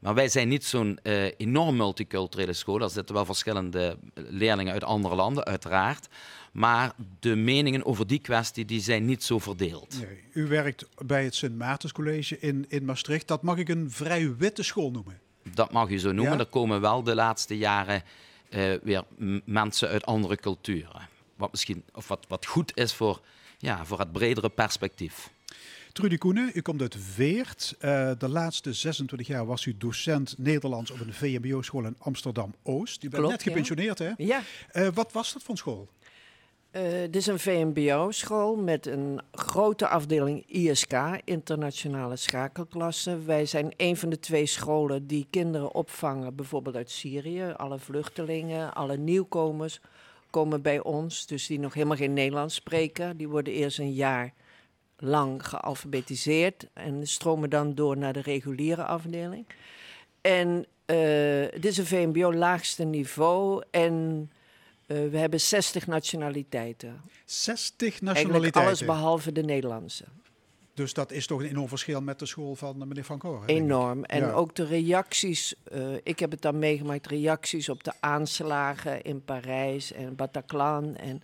Maar 0.07 0.15
wij 0.15 0.29
zijn 0.29 0.49
niet 0.49 0.65
zo'n 0.65 0.99
eh, 1.03 1.25
enorm 1.37 1.77
multiculturele 1.77 2.53
school. 2.53 2.81
Er 2.81 2.91
zitten 2.91 3.15
wel 3.15 3.25
verschillende 3.25 3.99
leerlingen 4.15 4.73
uit 4.73 4.85
andere 4.85 5.15
landen, 5.15 5.45
uiteraard. 5.45 6.09
Maar 6.53 6.93
de 7.21 7.37
meningen 7.37 7.85
over 7.85 8.07
die 8.07 8.19
kwestie 8.19 8.65
die 8.65 8.81
zijn 8.81 9.05
niet 9.05 9.25
zo 9.25 9.39
verdeeld. 9.39 10.01
Nee, 10.01 10.45
u 10.45 10.49
werkt 10.49 10.87
bij 11.07 11.25
het 11.25 11.35
Sint 11.35 11.59
Maartenscollege 11.59 12.39
in, 12.39 12.65
in 12.69 12.85
Maastricht. 12.85 13.29
Dat 13.29 13.43
mag 13.43 13.57
ik 13.57 13.69
een 13.69 13.91
vrij 13.91 14.37
witte 14.37 14.63
school 14.63 14.91
noemen. 14.91 15.21
Dat 15.55 15.73
mag 15.73 15.91
je 15.91 15.99
zo 15.99 16.13
noemen. 16.13 16.33
Ja? 16.33 16.39
Er 16.39 16.47
komen 16.47 16.81
wel 16.81 17.03
de 17.03 17.15
laatste 17.15 17.59
jaren 17.59 18.03
eh, 18.49 18.75
weer 18.83 19.03
mensen 19.45 19.89
uit 19.89 20.07
andere 20.07 20.37
culturen. 20.37 21.09
Wat 21.37 21.51
misschien 21.51 21.85
of 21.93 22.09
wat, 22.09 22.25
wat 22.29 22.47
goed 22.47 22.77
is 22.77 22.95
voor, 22.95 23.21
ja, 23.59 23.85
voor 23.85 23.99
het 23.99 24.13
bredere 24.13 24.49
perspectief. 24.49 25.31
Trudy 25.97 26.17
Koenen, 26.19 26.51
u 26.55 26.61
komt 26.61 26.81
uit 26.81 27.17
Weert. 27.17 27.75
Eh, 27.79 28.11
de 28.19 28.29
laatste 28.29 28.73
26 28.73 29.27
jaar 29.27 29.47
was 29.47 29.65
u 29.65 29.75
docent 29.79 30.35
Nederlands 30.39 30.91
op 30.91 31.01
een 31.01 31.13
VMBO-school 31.13 31.85
in 31.85 31.95
Amsterdam-Oost. 31.99 33.03
U 33.03 33.09
bent 33.09 33.23
Klopt, 33.23 33.31
net 33.37 33.45
ja. 33.45 33.51
gepensioneerd, 33.51 33.99
hè? 33.99 34.11
Ja, 34.17 34.43
Eh, 34.69 34.89
wat 34.95 35.13
was 35.13 35.33
dat 35.33 35.43
voor 35.43 35.57
school? 35.57 35.89
eh, 36.71 36.83
dit 37.01 37.17
is 37.17 37.27
een 37.27 37.39
VMBO-school 37.39 38.57
met 38.57 38.87
een 38.87 39.21
grote 39.33 39.89
afdeling 39.89 40.45
ISK, 40.47 40.93
internationale 41.25 42.17
schakelklassen. 42.17 43.27
Wij 43.27 43.47
zijn 43.47 43.73
een 43.77 43.97
van 43.97 44.09
de 44.09 44.19
twee 44.19 44.47
scholen 44.47 45.07
die 45.07 45.27
kinderen 45.31 45.75
opvangen, 45.75 46.35
bijvoorbeeld 46.35 46.77
uit 46.77 46.91
Syrië. 46.91 47.53
Alle 47.57 47.79
vluchtelingen, 47.79 48.75
alle 48.75 48.97
nieuwkomers 48.97 49.81
komen 50.31 50.63
bij 50.63 50.83
ons, 50.83 51.27
dus 51.27 51.47
die 51.47 51.59
nog 51.59 51.75
helemaal 51.75 51.97
geen 51.97 52.13
Nederlands 52.13 52.55
spreken. 52.55 53.17
Die 53.17 53.29
worden 53.29 53.53
eerst 53.53 53.79
een 53.79 53.93
jaar 53.93 54.33
lang 54.99 55.47
gealfabetiseerd 55.49 56.67
en 56.73 57.07
stromen 57.07 57.51
dan 57.51 57.75
door 57.75 57.97
naar 57.97 58.13
de 58.13 58.21
reguliere 58.21 58.85
afdeling. 58.85 59.47
En 60.21 60.67
eh 60.85 60.97
dit 61.53 61.65
is 61.65 61.79
een 61.79 61.87
VMBO 61.87 62.33
laagste 62.33 62.85
niveau 62.85 63.63
en 63.71 64.31
eh, 64.87 64.97
we 65.11 65.19
hebben 65.19 65.41
60 65.41 65.87
nationaliteiten. 65.87 67.01
60 67.25 67.81
Eigenlijk 67.81 68.03
nationaliteiten. 68.03 68.63
alles 68.63 68.85
behalve 68.85 69.33
de 69.33 69.43
Nederlandse. 69.43 70.05
Dus 70.75 70.93
dat 70.93 71.13
is 71.13 71.27
toch 71.27 71.41
een 71.41 71.49
enorm 71.49 71.69
verschil 71.69 72.01
met 72.01 72.19
de 72.19 72.27
school 72.27 72.55
van 72.55 72.79
meneer 72.79 73.05
Van 73.05 73.19
Koren. 73.19 73.49
Enorm. 73.49 74.05
En 74.05 74.21
Ja. 74.21 74.33
ook 74.33 74.55
de 74.55 74.65
reacties, 74.65 75.55
eh, 75.65 75.81
ik 76.03 76.19
heb 76.19 76.31
het 76.31 76.43
dan 76.43 76.59
meegemaakt, 76.59 77.07
reacties 77.07 77.69
op 77.69 77.85
de 77.85 77.93
aanslagen 78.01 79.03
in 79.03 79.25
Parijs 79.25 79.93
en 79.93 80.17
Bataclan 80.17 80.97
en 80.97 81.23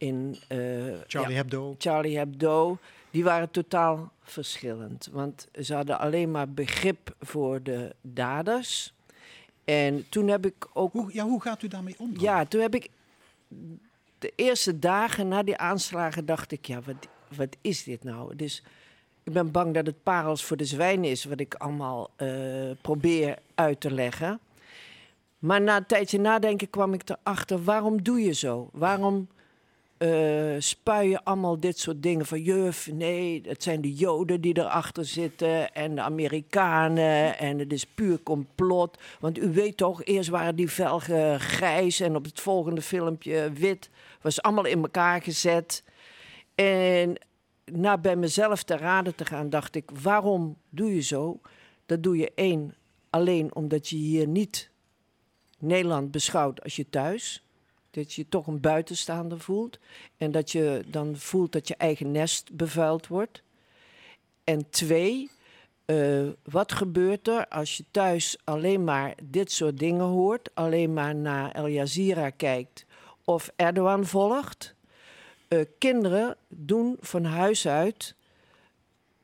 in 0.00 0.36
eh, 0.48 0.58
Charlie 1.06 1.30
ja, 1.30 1.36
Hebdo. 1.36 1.74
Charlie 1.78 2.16
Hebdo. 2.16 2.78
Die 3.10 3.24
waren 3.24 3.50
totaal 3.50 4.12
verschillend. 4.22 5.08
Want 5.12 5.48
ze 5.60 5.74
hadden 5.74 5.98
alleen 5.98 6.30
maar 6.30 6.50
begrip 6.50 7.14
voor 7.20 7.62
de 7.62 7.94
daders. 8.00 8.94
En 9.64 10.08
toen 10.08 10.28
heb 10.28 10.46
ik 10.46 10.68
ook 10.72 10.92
Hoe, 10.92 11.12
ja, 11.12 11.24
hoe 11.24 11.42
gaat 11.42 11.62
u 11.62 11.68
daarmee 11.68 11.94
om? 11.98 12.14
dan? 12.14 12.22
Ja, 12.22 12.44
toen 12.44 12.60
heb 12.60 12.74
ik 12.74 12.90
de 14.18 14.32
eerste 14.36 14.78
dagen 14.78 15.28
na 15.28 15.42
die 15.42 15.56
aanslagen 15.56 16.26
dacht 16.26 16.52
ik, 16.52 16.66
ja, 16.66 16.80
wat, 16.80 17.08
wat 17.36 17.56
is 17.60 17.84
dit 17.84 18.04
nou? 18.04 18.36
Dus 18.36 18.62
ik 19.22 19.32
ben 19.32 19.50
bang 19.50 19.74
dat 19.74 19.86
het 19.86 20.02
parels 20.02 20.44
voor 20.44 20.56
de 20.56 20.64
zwijn 20.64 21.04
is, 21.04 21.24
wat 21.24 21.40
ik 21.40 21.54
allemaal 21.54 22.10
eh, 22.16 22.70
probeer 22.80 23.38
uit 23.54 23.80
te 23.80 23.90
leggen. 23.90 24.40
Maar 25.38 25.60
na 25.60 25.76
een 25.76 25.86
tijdje 25.86 26.20
nadenken 26.20 26.70
kwam 26.70 26.92
ik 26.94 27.02
erachter, 27.08 27.64
waarom 27.64 28.02
doe 28.02 28.20
je 28.20 28.32
zo? 28.32 28.68
Waarom 28.72 29.28
eh 30.00 30.54
spui 30.58 31.08
je 31.08 31.24
allemaal 31.24 31.60
dit 31.60 31.78
soort 31.78 32.02
dingen 32.02 32.26
van 32.26 32.42
juf, 32.42 32.92
nee, 32.92 33.42
het 33.46 33.62
zijn 33.62 33.80
de 33.80 33.94
Joden 33.94 34.40
die 34.40 34.58
erachter 34.58 35.04
zitten 35.04 35.74
en 35.74 35.94
de 35.94 36.00
Amerikanen 36.00 37.38
en 37.38 37.58
het 37.58 37.72
is 37.72 37.86
puur 37.86 38.22
complot. 38.22 38.98
Want 39.20 39.38
u 39.38 39.52
weet 39.52 39.76
toch, 39.76 40.04
eerst 40.04 40.28
waren 40.28 40.56
die 40.56 40.70
velgen 40.70 41.40
grijs 41.40 42.00
en 42.00 42.16
op 42.16 42.24
het 42.24 42.40
volgende 42.40 42.82
filmpje 42.82 43.52
wit. 43.52 43.90
Was 44.20 44.42
allemaal 44.42 44.64
in 44.64 44.82
elkaar 44.82 45.22
gezet. 45.22 45.84
En 46.54 47.18
na 47.64 47.98
bij 47.98 48.16
mezelf 48.16 48.62
te 48.62 48.76
raden 48.76 49.14
te 49.14 49.24
gaan, 49.24 49.50
dacht 49.50 49.74
ik, 49.74 49.90
waarom 50.02 50.56
doe 50.68 50.94
je 50.94 51.02
zo? 51.02 51.40
Dat 51.86 52.02
doe 52.02 52.16
je 52.16 52.32
één, 52.34 52.74
alleen 53.10 53.54
omdat 53.54 53.88
je 53.88 53.96
hier 53.96 54.26
niet 54.26 54.70
Nederland 55.58 56.10
beschouwt 56.10 56.62
als 56.62 56.76
je 56.76 56.90
thuis. 56.90 57.44
Dat 57.90 58.12
je 58.12 58.28
toch 58.28 58.46
een 58.46 58.60
buitenstaander 58.60 59.40
voelt. 59.40 59.78
En 60.16 60.30
dat 60.30 60.52
je 60.52 60.84
dan 60.86 61.16
voelt 61.16 61.52
dat 61.52 61.68
je 61.68 61.76
eigen 61.76 62.10
nest 62.10 62.52
bevuild 62.52 63.06
wordt. 63.06 63.42
En 64.44 64.70
twee, 64.70 65.30
eh, 65.84 66.28
wat 66.42 66.72
gebeurt 66.72 67.28
er 67.28 67.48
als 67.48 67.76
je 67.76 67.84
thuis 67.90 68.38
alleen 68.44 68.84
maar 68.84 69.14
dit 69.22 69.52
soort 69.52 69.78
dingen 69.78 70.04
hoort, 70.04 70.50
alleen 70.54 70.92
maar 70.92 71.14
naar 71.14 71.52
Al 71.52 71.66
Jazeera 71.66 72.30
kijkt 72.30 72.86
of 73.24 73.52
Erdogan 73.56 74.06
volgt? 74.06 74.74
Eh, 75.48 75.60
kinderen 75.78 76.36
doen 76.48 76.96
van 77.00 77.24
huis 77.24 77.68
uit. 77.68 78.14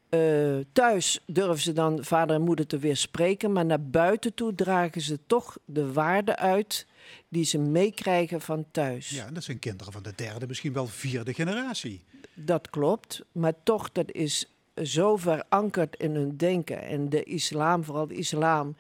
Eh, 0.09 0.57
thuis 0.73 1.21
durven 1.27 1.63
ze 1.63 1.73
dan 1.73 2.05
vader 2.05 2.37
en 2.37 2.43
moeder 2.43 2.67
te 2.67 2.79
weerspreken, 2.79 3.53
maar 3.53 3.65
naar 3.65 3.83
buiten 3.83 4.35
toe 4.35 4.55
dragen 4.55 5.01
ze 5.01 5.19
toch 5.27 5.59
de 5.65 5.93
waarden 5.93 6.37
uit 6.37 6.87
die 7.29 7.45
ze 7.45 7.59
meekrijgen 7.59 8.41
van 8.41 8.67
thuis. 8.71 9.09
Ja, 9.09 9.27
en 9.27 9.35
dat 9.35 9.45
zijn 9.45 9.59
kinderen 9.59 9.93
van 9.93 10.03
de 10.03 10.13
derde, 10.15 10.47
misschien 10.47 10.73
wel 10.73 10.87
vierde 10.87 11.35
generatie. 11.35 12.05
Dat 12.35 12.71
klopt, 12.71 13.25
maar 13.33 13.55
toch, 13.63 13.93
dat 13.93 14.13
is 14.13 14.51
zo 14.83 15.17
verankerd 15.17 15.97
in 15.97 16.15
hun 16.15 16.37
denken. 16.37 16.83
En 16.83 17.09
de 17.09 17.23
islam, 17.23 17.85
vooral 17.85 18.07
de 18.07 18.15
islam, 18.15 18.77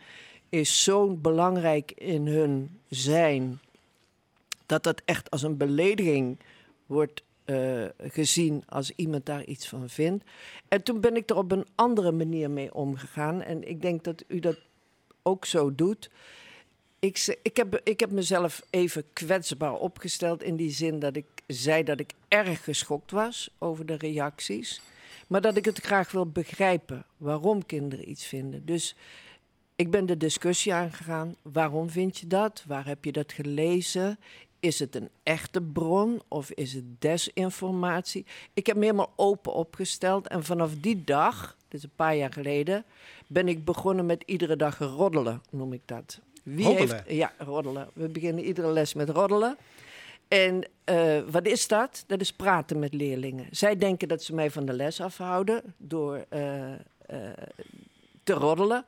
is 0.49 0.83
zo 0.83 1.14
belangrijk 1.14 1.93
in 1.93 2.27
hun 2.27 2.81
zijn, 2.89 3.61
dat 4.66 4.83
dat 4.83 5.03
echt 5.05 5.31
als 5.31 5.43
een 5.43 5.57
belediging 5.57 6.39
wordt 6.87 7.22
eh, 7.47 7.85
gezien 7.99 8.63
als 8.69 8.93
iemand 8.97 9.27
daar 9.27 9.45
iets 9.45 9.69
van 9.69 9.89
vindt. 9.89 10.25
En 10.69 10.83
toen 10.83 11.01
ben 11.01 11.17
ik 11.17 11.31
er 11.31 11.37
op 11.37 11.53
een 11.53 11.67
andere 11.75 12.13
manier 12.13 12.51
mee 12.51 12.75
omgegaan. 12.75 13.43
En 13.43 13.69
ik 13.69 13.83
denk 13.83 14.05
dat 14.05 14.25
u 14.29 14.39
dat 14.41 14.59
ook 15.23 15.45
zo 15.45 15.75
doet. 15.75 16.11
Ik, 16.99 17.39
ik, 17.43 17.57
heb, 17.57 17.81
ik 17.85 18.01
heb 18.01 18.11
mezelf 18.11 18.63
even 18.71 19.05
kwetsbaar 19.13 19.75
opgesteld 19.75 20.43
in 20.43 20.57
die 20.57 20.71
zin 20.71 20.99
dat 20.99 21.17
ik 21.17 21.27
zei 21.47 21.83
dat 21.83 22.01
ik 22.01 22.13
erg 22.29 22.65
geschokt 22.65 23.11
was 23.11 23.51
over 23.59 23.87
de 23.87 23.97
reacties. 23.97 24.81
Maar 25.27 25.41
dat 25.41 25.57
ik 25.57 25.65
het 25.65 25.79
graag 25.81 26.11
wil 26.11 26.27
begrijpen 26.27 27.05
waarom 27.17 27.67
kinderen 27.67 28.11
iets 28.11 28.27
vinden. 28.27 28.65
Dus 28.65 28.97
ik 29.77 29.91
ben 29.91 30.07
de 30.07 30.17
discussie 30.17 30.75
aangegaan. 30.75 31.37
Waarom 31.43 31.91
vind 31.91 32.19
je 32.19 32.27
dat? 32.27 32.65
Waar 32.67 32.87
heb 32.87 33.05
je 33.05 33.13
dat 33.13 33.33
gelezen? 33.33 34.19
Is 34.67 34.79
het 34.79 34.95
een 34.95 35.09
echte 35.23 35.62
bron 35.62 36.23
of 36.29 36.51
is 36.51 36.73
het 36.73 36.85
desinformatie? 36.99 38.27
Ik 38.55 38.67
heb 38.67 38.77
me 38.77 38.83
helemaal 38.83 39.12
open 39.17 39.53
opgesteld. 39.53 40.29
En 40.29 40.45
vanaf 40.45 40.71
die 40.81 41.05
dag, 41.05 41.57
is 41.69 41.83
een 41.83 41.91
paar 41.97 42.17
jaar 42.17 42.33
geleden, 42.33 42.85
ben 43.27 43.49
ik 43.49 43.64
begonnen 43.64 44.07
met 44.07 44.23
iedere 44.27 44.57
dag 44.57 44.79
roddelen, 44.79 45.43
noem 45.51 45.73
ik 45.73 45.81
dat. 45.85 46.21
Wie 46.43 46.64
Roddelen? 46.64 46.97
heeft. 46.97 47.17
Ja, 47.17 47.33
roddelen. 47.39 47.89
We 47.93 48.09
beginnen 48.09 48.45
iedere 48.45 48.73
les 48.73 48.95
met 48.95 49.09
roddelen. 49.09 49.57
En 50.29 50.69
eh, 50.85 51.21
wat 51.31 51.47
is 51.47 51.69
dat? 51.69 52.05
Dat 52.07 52.21
is 52.21 52.33
praten 52.33 52.79
met 52.79 52.95
leerlingen. 52.95 53.47
Zij 53.51 53.77
denken 53.77 54.09
dat 54.09 54.23
ze 54.23 54.35
mij 54.35 54.51
van 54.51 54.67
de 54.67 54.73
les 54.73 55.01
afhouden 55.01 55.62
door 55.77 56.25
eh, 56.29 56.73
eh, 56.73 56.79
te 58.23 58.33
roddelen. 58.33 58.85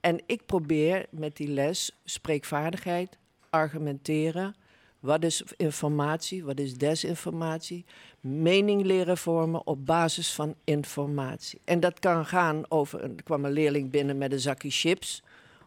En 0.00 0.20
ik 0.26 0.46
probeer 0.46 1.06
met 1.10 1.36
die 1.36 1.48
les 1.48 1.90
spreekvaardigheid, 2.04 3.18
argumenteren. 3.50 4.54
Wat 5.00 5.24
is 5.24 5.42
informatie? 5.56 6.44
Wat 6.44 6.58
is 6.58 6.74
desinformatie? 6.74 7.84
Mening 8.20 8.84
leren 8.84 9.18
vormen 9.18 9.66
op 9.66 9.86
basis 9.86 10.32
van 10.32 10.54
informatie. 10.64 11.60
En 11.64 11.80
dat 11.80 11.98
kan 11.98 12.26
gaan 12.26 12.64
over. 12.68 13.02
Er 13.02 13.22
kwam 13.24 13.44
een 13.44 13.52
leerling 13.52 13.90
binnen 13.90 14.18
met 14.18 14.32
een 14.32 14.40
zakje 14.40 14.70
chips 14.70 15.22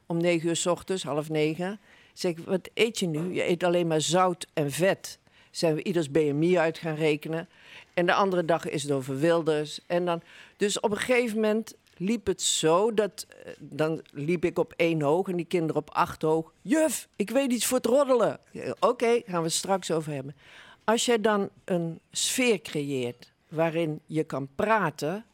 om 0.06 0.18
negen 0.18 0.50
uur 0.50 0.56
s 0.56 0.66
ochtends, 0.66 1.04
half 1.04 1.30
negen. 1.30 1.80
Zeg 2.14 2.34
wat 2.46 2.70
eet 2.74 3.00
je 3.00 3.08
nu? 3.08 3.34
Je 3.34 3.50
eet 3.50 3.64
alleen 3.64 3.88
maar 3.88 4.02
zout 4.02 4.48
en 4.54 4.72
vet. 4.72 5.20
Zijn 5.52 5.76
we 5.76 5.84
ieders 5.84 6.12
BMI 6.12 6.58
uit 6.58 6.78
gaan 6.78 6.96
rekenen. 6.96 7.50
En 7.94 8.06
de 8.06 8.14
andere 8.14 8.46
dag 8.46 8.70
is 8.70 8.84
het 8.84 8.92
over 8.92 9.20
Wilders. 9.20 9.80
En 9.88 10.06
dan, 10.06 10.22
dus 10.58 10.80
op 10.80 10.92
een 10.92 10.98
gegeven 10.98 11.36
moment 11.36 11.76
liep 12.00 12.28
het 12.28 12.42
zo 12.42 12.94
dat... 12.94 13.26
eh, 13.44 13.54
Dan 13.60 14.02
liep 14.12 14.46
ik 14.46 14.60
op 14.60 14.74
één 14.76 15.02
hoog 15.02 15.28
en 15.28 15.36
die 15.36 15.46
kinderen 15.46 15.82
op 15.82 15.90
acht 15.90 16.22
hoog. 16.22 16.54
Juf, 16.62 17.08
ik 17.16 17.30
weet 17.30 17.52
iets 17.52 17.66
voor 17.66 17.78
het 17.78 17.86
roddelen. 17.86 18.40
Oké, 18.80 19.22
gaan 19.26 19.40
we 19.40 19.48
het 19.48 19.54
straks 19.54 19.92
over 19.92 20.12
hebben. 20.12 20.36
Als 20.84 21.06
jij 21.06 21.22
dan 21.22 21.50
een 21.66 22.00
sfeer 22.12 22.62
creëert 22.62 23.32
waarin 23.48 24.00
je 24.06 24.24
kan 24.24 24.48
praten... 24.56 25.26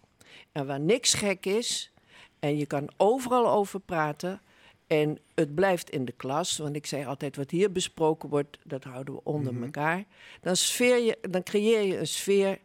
en 0.52 0.66
waar 0.68 0.80
niks 0.80 1.14
gek 1.14 1.46
is... 1.46 1.92
en 2.40 2.58
je 2.58 2.66
kan 2.66 2.90
overal 2.98 3.50
over 3.50 3.80
praten... 3.80 4.40
En 4.88 5.20
het 5.36 5.56
blijft 5.56 5.90
in 5.90 6.06
de 6.06 6.12
klas, 6.12 6.58
want 6.58 6.76
ik 6.76 6.86
zei 6.86 7.06
altijd: 7.06 7.36
wat 7.36 7.52
hier 7.52 7.72
besproken 7.72 8.30
wordt, 8.30 8.58
dat 8.64 8.84
houden 8.84 9.14
we 9.14 9.20
onder 9.24 9.62
elkaar. 9.64 10.04
Dan, 10.42 10.56
sfeer 10.56 10.98
je, 10.98 11.18
dan 11.30 11.44
creëer 11.44 11.82
je 11.82 11.98
een 11.98 12.08
sfeer 12.08 12.60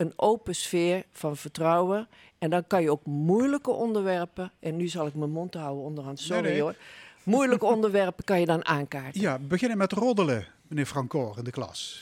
een 0.00 0.12
open 0.16 0.54
sfeer 0.54 1.04
van 1.12 1.36
vertrouwen. 1.36 2.08
En 2.38 2.50
dan 2.50 2.66
kan 2.66 2.82
je 2.82 2.90
ook 2.90 3.04
moeilijke 3.06 3.70
onderwerpen, 3.70 4.52
en 4.60 4.76
nu 4.76 4.88
zal 4.88 5.06
ik 5.06 5.14
mijn 5.14 5.30
mond 5.30 5.54
houden 5.54 5.84
onderhand, 5.84 6.20
sorry 6.20 6.42
Nee, 6.42 6.52
nee. 6.52 6.60
hoor. 6.60 6.74
Moeilijke 7.22 7.66
onderwerpen 7.74 8.24
kan 8.24 8.40
je 8.40 8.46
dan 8.46 8.64
aankaarten. 8.66 9.20
Ja, 9.20 9.38
beginnen 9.38 9.78
met 9.78 9.92
roddelen, 9.92 10.46
meneer 10.68 10.86
Francoor, 10.86 11.38
in 11.38 11.44
de 11.44 11.50
klas. 11.50 12.00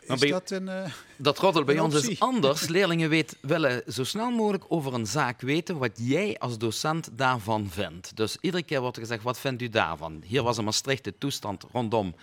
Is 0.00 0.20
bij- 0.20 0.30
dat 0.30 0.50
een... 0.50 0.68
eh, 0.68 0.90
Dat 1.16 1.38
roddel 1.38 1.64
bij 1.64 1.74
Een 1.76 1.80
ons 1.82 2.08
is 2.08 2.20
anders. 2.20 2.68
Leerlingen 2.74 3.08
weet, 3.08 3.36
willen 3.40 3.82
zo 3.92 4.04
snel 4.04 4.30
mogelijk 4.30 4.64
over 4.68 4.94
een 4.94 5.06
zaak 5.06 5.40
weten 5.40 5.78
wat 5.78 5.92
jij 5.94 6.38
als 6.38 6.58
docent 6.58 7.08
daarvan 7.12 7.68
vindt. 7.70 8.16
Dus 8.16 8.36
iedere 8.40 8.62
keer 8.62 8.80
wordt 8.80 8.96
er 8.96 9.02
gezegd, 9.02 9.22
wat 9.22 9.38
vindt 9.38 9.62
u 9.62 9.68
daarvan? 9.68 10.22
Hier 10.26 10.42
was 10.42 10.58
in 10.58 10.64
Maastricht 10.64 11.04
de 11.04 11.14
toestand 11.18 11.64
rondom 11.72 12.14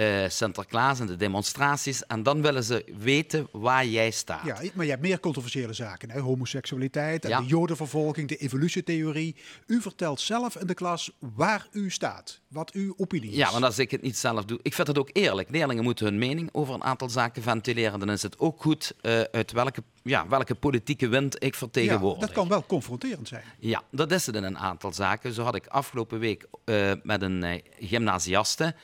eh, 0.00 0.28
Sinterklaas 0.28 1.00
en 1.00 1.06
de 1.06 1.16
demonstraties. 1.16 2.06
En 2.06 2.22
dan 2.22 2.42
willen 2.42 2.64
ze 2.64 2.84
weten 2.98 3.48
waar 3.52 3.86
jij 3.86 4.10
staat. 4.10 4.44
ja, 4.44 4.56
maar 4.74 4.84
je 4.84 4.90
hebt 4.90 5.02
meer 5.02 5.20
controversiële 5.20 5.72
zaken. 5.72 6.10
Hè? 6.10 6.20
Homoseksualiteit, 6.20 7.24
en 7.24 7.30
Ja. 7.30 7.40
de 7.40 7.46
jodenvervolging, 7.46 8.28
de 8.28 8.36
evolutietheorie. 8.36 9.36
U 9.66 9.80
vertelt 9.80 10.20
zelf 10.20 10.56
in 10.56 10.66
de 10.66 10.74
klas 10.74 11.10
waar 11.18 11.66
u 11.72 11.90
staat. 11.90 12.40
Wat 12.48 12.72
uw 12.72 12.94
opinie 12.96 13.30
is. 13.30 13.36
Ja, 13.36 13.50
want 13.52 13.64
als 13.64 13.78
ik 13.78 13.90
het 13.90 14.02
niet 14.02 14.16
zelf 14.18 14.44
doe. 14.44 14.58
Ik 14.62 14.74
vind 14.74 14.86
het 14.88 14.98
ook 14.98 15.10
eerlijk. 15.12 15.50
Leerlingen 15.50 15.84
moeten 15.84 16.06
hun 16.06 16.18
mening 16.18 16.48
over 16.52 16.74
een 16.74 16.84
aantal 16.84 17.08
zaken 17.10 17.42
ventileren. 17.42 17.98
Dan 17.98 18.10
is 18.10 18.22
het 18.22 18.38
ook 18.38 18.60
goed 18.62 18.92
eh, 19.00 19.20
uit 19.20 19.52
welke, 19.52 19.82
ja, 20.02 20.28
welke 20.28 20.54
politieke 20.54 21.08
wind 21.08 21.34
ik 21.34 21.52
Ja, 21.52 21.58
vertegenwoordig. 21.58 22.20
dat 22.20 22.32
kan 22.32 22.48
wel 22.48 22.64
confronterend 22.66 23.28
zijn. 23.28 23.44
Ja, 23.58 23.82
dat 23.90 24.10
is 24.12 24.26
het 24.26 24.34
in 24.36 24.44
een 24.44 24.58
aantal 24.58 24.92
zaken. 24.92 25.32
Zo 25.32 25.42
had 25.42 25.54
ik 25.54 25.66
afgelopen 25.66 26.18
week 26.18 26.46
eh, 26.64 26.92
met 27.02 27.22
een 27.22 27.62
gymnasiaste 27.80 28.74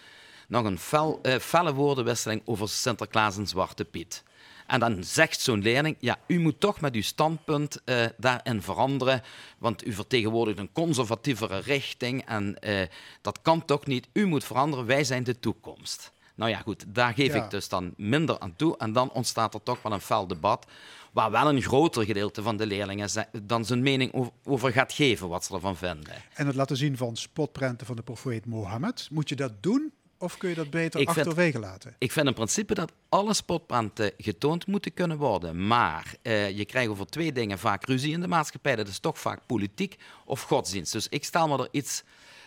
nog 0.47 0.65
een 0.65 0.79
fel, 0.79 1.19
eh, 1.23 1.39
felle 1.39 1.75
woordenwisseling 1.75 2.43
over 2.45 2.69
Sinterklaas 2.69 3.37
en 3.37 3.47
Zwarte 3.47 3.85
Piet. 3.85 4.23
En 4.67 4.81
dan 4.81 5.05
zegt 5.05 5.41
zo'n 5.41 5.63
leerling, 5.63 5.97
ja, 6.01 6.17
u 6.27 6.39
moet 6.39 6.61
toch 6.61 6.81
met 6.81 6.95
uw 6.95 7.03
standpunt 7.03 7.81
eh, 7.85 8.05
daarin 8.17 8.63
veranderen, 8.63 9.23
want 9.59 9.87
u 9.87 9.93
vertegenwoordigt 9.93 10.59
een 10.59 10.73
conservatievere 10.73 11.59
richting 11.59 12.25
en 12.25 12.59
eh, 12.59 12.87
dat 13.21 13.43
kan 13.43 13.65
toch 13.65 13.87
niet. 13.87 14.09
U 14.13 14.27
moet 14.27 14.45
veranderen, 14.45 14.87
wij 14.87 15.05
zijn 15.05 15.25
de 15.25 15.39
toekomst. 15.41 16.13
Nou 16.35 16.51
ja, 16.51 16.59
goed, 16.59 16.85
daar 16.89 17.15
geef 17.15 17.35
Ja. 17.35 17.45
ik 17.45 17.51
dus 17.51 17.69
dan 17.69 17.95
minder 17.97 18.39
aan 18.39 18.57
toe 18.57 18.77
en 18.79 18.93
dan 18.93 19.11
ontstaat 19.11 19.55
er 19.55 19.63
toch 19.63 19.83
wel 19.83 19.93
een 19.93 20.01
fel 20.01 20.27
debat 20.27 20.67
waar 21.13 21.31
wel 21.31 21.49
een 21.49 21.63
groter 21.63 22.05
gedeelte 22.05 22.43
van 22.43 22.57
de 22.57 22.67
leerlingen 22.67 23.09
dan 23.43 23.65
zijn 23.65 23.83
mening 23.83 24.13
over, 24.13 24.33
over 24.45 24.73
gaat 24.73 24.93
geven 24.93 25.29
wat 25.29 25.45
ze 25.45 25.55
ervan 25.55 25.77
vinden. 25.77 26.13
En 26.35 26.47
het 26.47 26.57
laten 26.57 26.77
zien 26.77 26.97
van 26.97 27.17
spotprenten 27.17 27.87
van 27.87 27.97
de 27.97 28.03
profeet 28.03 28.47
Mohammed. 28.47 29.09
Moet 29.11 29.29
je 29.29 29.37
dat 29.37 29.53
doen 29.63 29.93
of 30.19 30.37
kun 30.37 30.49
je 30.49 30.55
dat 30.55 30.71
beter 30.71 31.01
Ik 31.01 31.11
vind- 31.11 31.27
achterwege 31.27 31.59
laten? 31.59 31.95
Ik 31.99 32.13
vind 32.13 32.27
in 32.27 32.35
principe 32.35 32.75
dat 32.75 32.93
alle 33.09 33.35
spotprenten 33.35 34.13
getoond 34.19 34.67
moeten 34.67 34.95
kunnen 34.95 35.17
worden. 35.17 35.67
Maar 35.67 36.15
eh, 36.23 36.57
je 36.57 36.65
krijgt 36.65 36.91
over 36.91 37.07
twee 37.07 37.33
dingen 37.33 37.59
vaak 37.59 37.85
ruzie 37.87 38.13
in 38.13 38.21
de 38.21 38.29
maatschappij. 38.29 38.77
Dat 38.77 38.89
is 38.89 38.99
toch 38.99 39.19
vaak 39.19 39.41
politiek 39.47 39.97
of 40.25 40.43
godsdienst. 40.43 40.93
Dus 40.93 41.09
ik 41.09 41.25
stel 41.25 41.49
me 41.49 41.59
er 41.59 41.69
iets 41.71 42.03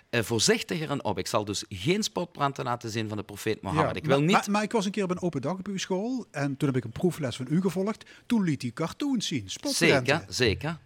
eh, 0.09 0.21
voorzichtiger 0.21 0.89
in 0.89 1.03
op. 1.03 1.17
Ik 1.17 1.27
zal 1.27 1.45
dus 1.45 1.63
geen 1.69 2.03
spotprenten 2.03 2.63
laten 2.65 2.89
zien 2.89 3.07
van 3.07 3.17
de 3.17 3.23
profeet 3.23 3.61
Mohammed. 3.61 3.95
ik 3.95 4.05
wil 4.05 4.17
maar, 4.17 4.25
niet... 4.25 4.35
maar, 4.35 4.51
maar 4.51 4.63
ik 4.63 4.71
was 4.71 4.85
een 4.85 4.91
keer 4.91 5.03
op 5.03 5.11
een 5.11 5.21
open 5.21 5.41
dag 5.41 5.53
op 5.53 5.67
uw 5.67 5.77
school. 5.77 6.25
En 6.31 6.57
toen 6.57 6.67
heb 6.67 6.77
ik 6.77 6.83
een 6.83 6.91
proefles 6.91 7.35
van 7.35 7.45
u 7.49 7.61
gevolgd. 7.61 8.05
Toen 8.25 8.43
liet 8.43 8.61
hij 8.61 8.71
cartoons 8.71 9.27
zien. 9.27 9.49
Spotprenten. 9.49 10.15
Zeker, 10.17 10.33
zeker. 10.33 10.77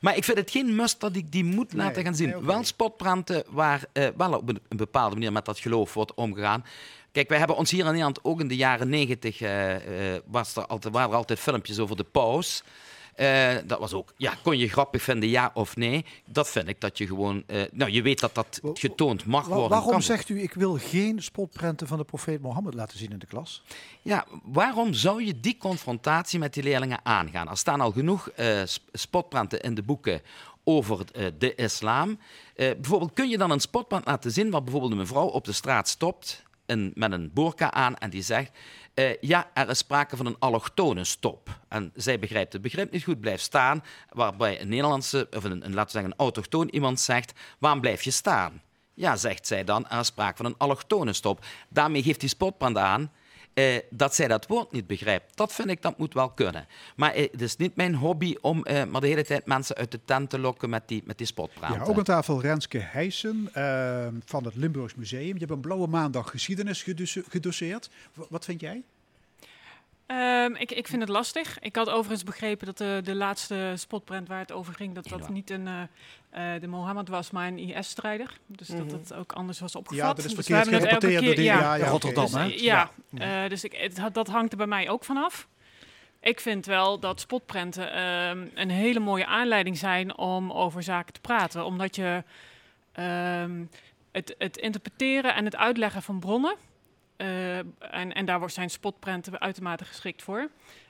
Maar 0.00 0.16
ik 0.16 0.24
vind 0.24 0.38
het 0.38 0.50
geen 0.50 0.76
must 0.76 1.00
dat 1.00 1.16
ik 1.16 1.32
die 1.32 1.44
moet 1.44 1.72
Nee, 1.72 1.86
laten 1.86 2.04
gaan 2.04 2.14
zien. 2.14 2.28
nee. 2.28 2.42
Wel 2.42 2.64
spotprenten 2.64 3.44
waar 3.50 3.84
eh, 3.92 4.08
wel 4.16 4.32
op 4.32 4.48
een, 4.48 4.60
bepaalde 4.76 5.14
manier 5.14 5.32
met 5.32 5.44
dat 5.44 5.58
geloof 5.58 5.94
wordt 5.94 6.14
omgegaan. 6.14 6.64
Kijk, 7.12 7.28
wij 7.28 7.38
hebben 7.38 7.56
ons 7.56 7.70
hier 7.70 7.80
in 7.80 7.86
Nederland 7.86 8.24
ook 8.24 8.40
in 8.40 8.48
de 8.48 8.56
jaren 8.56 8.88
negentig... 8.88 9.40
eh, 9.40 9.74
was 10.26 10.56
er 10.56 10.66
altijd, 10.66 10.94
waren 10.94 11.10
er 11.10 11.16
altijd 11.16 11.38
filmpjes 11.38 11.78
over 11.78 11.96
de 11.96 12.04
paus. 12.04 12.62
Eh, 13.18 13.56
dat 13.66 13.78
was 13.78 13.92
ook, 13.92 14.12
ja, 14.16 14.34
kon 14.42 14.58
je 14.58 14.68
grappig 14.68 15.02
vinden, 15.02 15.28
ja 15.28 15.50
of 15.54 15.76
nee? 15.76 16.04
Dat 16.24 16.48
vind 16.48 16.68
ik 16.68 16.80
dat 16.80 16.98
je 16.98 17.06
gewoon... 17.06 17.42
eh, 17.46 17.62
nou, 17.72 17.90
je 17.90 18.02
weet 18.02 18.20
dat 18.20 18.34
dat 18.34 18.60
getoond 18.74 19.24
mag 19.24 19.46
Wa- 19.46 19.48
worden. 19.54 19.70
waarom 19.70 19.90
kan 19.90 20.02
zegt 20.02 20.28
u, 20.28 20.42
ik 20.42 20.54
wil 20.54 20.76
geen 20.80 21.22
spotprenten 21.22 21.86
van 21.86 21.98
de 21.98 22.04
profeet 22.04 22.40
Mohammed 22.40 22.74
laten 22.74 22.98
zien 22.98 23.10
in 23.10 23.18
de 23.18 23.26
klas? 23.26 23.62
Ja, 24.02 24.24
waarom 24.42 24.92
zou 24.92 25.24
je 25.24 25.40
die 25.40 25.56
confrontatie 25.56 26.38
met 26.38 26.54
die 26.54 26.62
leerlingen 26.62 27.00
aangaan? 27.02 27.48
Er 27.50 27.56
staan 27.56 27.80
al 27.80 27.90
genoeg 27.92 28.30
sp- 28.64 28.88
spotprenten 28.92 29.60
in 29.60 29.74
de 29.74 29.82
boeken 29.82 30.20
over 30.64 31.04
de 31.38 31.54
islam. 31.54 32.18
Bijvoorbeeld, 32.56 33.12
kun 33.12 33.28
je 33.28 33.38
dan 33.38 33.50
een 33.50 33.60
spotprent 33.60 34.06
laten 34.06 34.30
zien 34.30 34.50
waar 34.50 34.62
bijvoorbeeld 34.62 34.92
een 34.92 34.98
mevrouw 34.98 35.26
op 35.26 35.44
de 35.44 35.52
straat 35.52 35.88
stopt 35.88 36.42
en, 36.66 36.90
met 36.94 37.12
een 37.12 37.30
burka 37.34 37.70
aan 37.70 37.96
en 37.96 38.10
die 38.10 38.22
zegt... 38.22 38.50
eh, 38.98 39.16
ja, 39.20 39.50
er 39.54 39.68
is 39.68 39.78
sprake 39.78 40.16
van 40.16 40.26
een 40.26 40.38
allochtone 40.38 41.04
stop. 41.04 41.60
En 41.68 41.92
zij 41.94 42.18
begrijpt 42.18 42.52
het 42.52 42.62
begrip 42.62 42.92
niet 42.92 43.04
goed, 43.04 43.20
blijft 43.20 43.42
staan. 43.42 43.84
Waarbij 44.08 44.60
een 44.60 44.68
Nederlandse, 44.68 45.26
of 45.36 45.44
een, 45.44 45.50
een, 45.52 45.74
laten 45.74 45.84
we 45.84 45.90
zeggen 45.90 46.10
een 46.10 46.18
autochtoon 46.18 46.68
iemand 46.68 47.00
zegt... 47.00 47.32
waarom 47.58 47.80
blijf 47.80 48.02
je 48.02 48.10
staan? 48.10 48.62
Ja, 48.94 49.16
zegt 49.16 49.46
zij 49.46 49.64
dan, 49.64 49.88
er 49.88 49.98
is 49.98 50.06
sprake 50.06 50.36
van 50.36 50.46
een 50.46 50.58
allochtone 50.58 51.12
stop. 51.12 51.44
Daarmee 51.68 52.02
geeft 52.02 52.20
die 52.20 52.28
spotprent 52.28 52.76
aan 52.76 53.12
eh, 53.58 53.78
dat 53.90 54.14
zij 54.14 54.28
dat 54.28 54.46
woord 54.46 54.72
niet 54.72 54.86
begrijpt. 54.86 55.36
Dat 55.36 55.52
vind 55.52 55.68
ik, 55.68 55.82
dat 55.82 55.98
moet 55.98 56.14
wel 56.14 56.30
kunnen. 56.30 56.66
Maar 56.96 57.12
eh, 57.14 57.30
het 57.30 57.40
is 57.40 57.56
niet 57.56 57.76
mijn 57.76 57.94
hobby 57.94 58.36
om 58.40 58.64
eh, 58.64 58.84
maar 58.84 59.00
de 59.00 59.06
hele 59.06 59.24
tijd 59.24 59.46
mensen 59.46 59.76
uit 59.76 59.90
de 59.90 60.00
tent 60.04 60.30
te 60.30 60.38
lokken 60.38 60.70
met 60.70 60.88
die, 60.88 61.02
met 61.04 61.18
die 61.18 61.26
spotpraten. 61.26 61.78
Ja, 61.78 61.84
ook 61.84 61.96
aan 61.96 62.04
tafel 62.04 62.40
Renske 62.40 62.78
Heijsen 62.78 63.48
eh, 63.52 64.06
van 64.24 64.44
het 64.44 64.54
Limburgs 64.54 64.94
Museum. 64.94 65.32
Je 65.32 65.38
hebt 65.38 65.50
een 65.50 65.60
blauwe 65.60 65.86
maandag 65.86 66.30
geschiedenis 66.30 66.86
gedoseerd. 67.28 67.90
Wat 68.28 68.44
vind 68.44 68.60
jij? 68.60 68.82
Ehm, 70.08 70.54
ik, 70.54 70.70
ik 70.72 70.88
vind 70.88 71.00
het 71.02 71.10
lastig. 71.10 71.58
Ik 71.58 71.76
had 71.76 71.88
overigens 71.90 72.22
begrepen 72.24 72.66
dat 72.66 72.78
de, 72.78 73.00
de 73.04 73.14
laatste 73.14 73.72
spotprint 73.76 74.28
waar 74.28 74.38
het 74.38 74.52
over 74.52 74.74
ging, 74.74 74.94
dat 74.94 75.08
dat 75.08 75.18
Ja. 75.26 75.30
niet 75.30 75.50
een, 75.50 75.66
eh, 76.30 76.54
eh, 76.54 76.60
de 76.60 76.66
Mohammed 76.66 77.08
was, 77.08 77.30
maar 77.30 77.46
een 77.46 77.58
IS-strijder. 77.58 78.38
Dus 78.46 78.68
Mhm. 78.68 78.78
dat 78.78 78.92
het 78.92 79.14
ook 79.14 79.32
anders 79.32 79.60
was 79.60 79.74
opgevat. 79.76 80.00
Ja, 80.06 80.14
dat 80.14 80.18
is 80.18 80.24
Dus 80.24 80.34
verkeerd 80.34 80.64
we 80.66 80.70
hebben 80.70 80.80
het 80.90 81.02
elke 81.04 81.06
gerapporteerd 81.06 81.36
door 81.48 81.56
die- 81.56 81.64
ja. 81.66 81.74
ja, 81.76 81.84
ja, 81.84 81.90
Rotterdam, 81.90 82.24
oké. 82.24 82.38
hè? 82.38 82.48
Dus, 82.48 82.60
ja, 82.60 82.90
eh, 83.18 83.48
dus 83.48 83.64
ik, 83.64 83.72
het, 83.72 84.14
dat 84.14 84.28
hangt 84.28 84.50
er 84.52 84.58
bij 84.58 84.66
mij 84.66 84.88
ook 84.90 85.04
vanaf. 85.04 85.48
Ik 86.20 86.40
vind 86.40 86.66
wel 86.66 86.98
dat 86.98 87.20
spotprenten 87.20 87.92
ehm, 87.92 88.46
een 88.54 88.70
hele 88.70 89.00
mooie 89.00 89.26
aanleiding 89.26 89.78
zijn 89.78 90.16
om 90.18 90.52
over 90.52 90.82
zaken 90.82 91.12
te 91.12 91.20
praten. 91.20 91.64
Omdat 91.64 91.96
je 91.96 92.22
ehm, 92.92 93.64
het, 94.12 94.34
het 94.38 94.56
interpreteren 94.56 95.34
en 95.34 95.44
het 95.44 95.56
uitleggen 95.56 96.02
van 96.02 96.18
bronnen, 96.20 96.54
eh, 96.54 96.58
en, 97.18 98.12
en 98.12 98.24
daar 98.26 98.38
wordt 98.38 98.54
zijn 98.54 98.70
spotprenten 98.70 99.40
uitermate 99.40 99.84
geschikt 99.84 100.22
voor, 100.22 100.48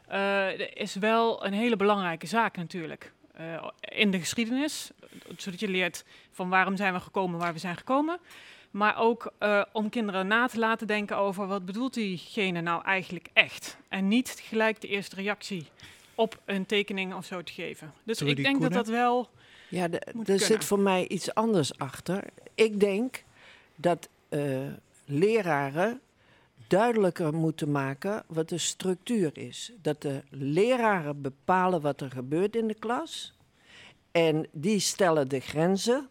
eh, 0.08 0.58
is 0.74 0.94
wel 0.94 1.44
een 1.46 1.52
hele 1.52 1.76
belangrijke 1.76 2.26
zaak 2.26 2.56
natuurlijk. 2.56 3.12
Eh, 3.34 3.68
in 3.80 4.10
de 4.10 4.18
geschiedenis, 4.18 4.90
zodat 5.36 5.60
je 5.60 5.68
leert 5.68 6.04
van 6.30 6.48
waarom 6.48 6.76
zijn 6.76 6.92
we 6.92 7.00
gekomen 7.00 7.38
waar 7.38 7.52
we 7.52 7.58
zijn 7.58 7.76
gekomen. 7.76 8.18
Maar 8.70 8.98
ook 8.98 9.32
eh, 9.38 9.62
om 9.72 9.88
kinderen 9.88 10.26
na 10.26 10.46
te 10.46 10.58
laten 10.58 10.86
denken 10.86 11.16
over 11.16 11.46
wat 11.46 11.64
bedoelt 11.64 11.94
diegene 11.94 12.60
nou 12.60 12.84
eigenlijk 12.84 13.28
echt. 13.32 13.76
En 13.88 14.08
niet 14.08 14.40
gelijk 14.44 14.80
de 14.80 14.88
eerste 14.88 15.16
reactie 15.16 15.66
op 16.14 16.38
een 16.44 16.66
tekening 16.66 17.14
of 17.14 17.24
zo 17.24 17.42
te 17.42 17.52
geven. 17.52 17.92
Dus 18.04 18.22
ik 18.22 18.26
denk 18.36 18.44
dat 18.46 18.54
Koenen? 18.54 18.72
dat 18.72 18.86
wel... 18.88 19.28
Ja, 19.68 19.88
de- 19.88 20.02
Moet 20.12 20.28
er 20.28 20.36
kunnen. 20.36 20.46
zit 20.46 20.64
voor 20.64 20.78
mij 20.78 21.08
iets 21.08 21.34
anders 21.34 21.78
achter. 21.78 22.24
Ik 22.54 22.80
denk 22.80 23.22
dat 23.76 24.08
eh, 24.28 24.40
leraren 25.04 26.00
duidelijker 26.68 27.34
moeten 27.34 27.70
maken 27.70 28.24
wat 28.26 28.48
de 28.48 28.58
structuur 28.58 29.38
is. 29.38 29.72
Dat 29.82 30.02
de 30.02 30.22
leraren 30.30 31.22
bepalen 31.22 31.80
wat 31.80 32.00
er 32.00 32.10
gebeurt 32.10 32.56
in 32.56 32.66
de 32.66 32.74
klas. 32.74 33.36
En 34.10 34.46
die 34.52 34.80
stellen 34.80 35.28
de 35.28 35.40
grenzen. 35.40 36.08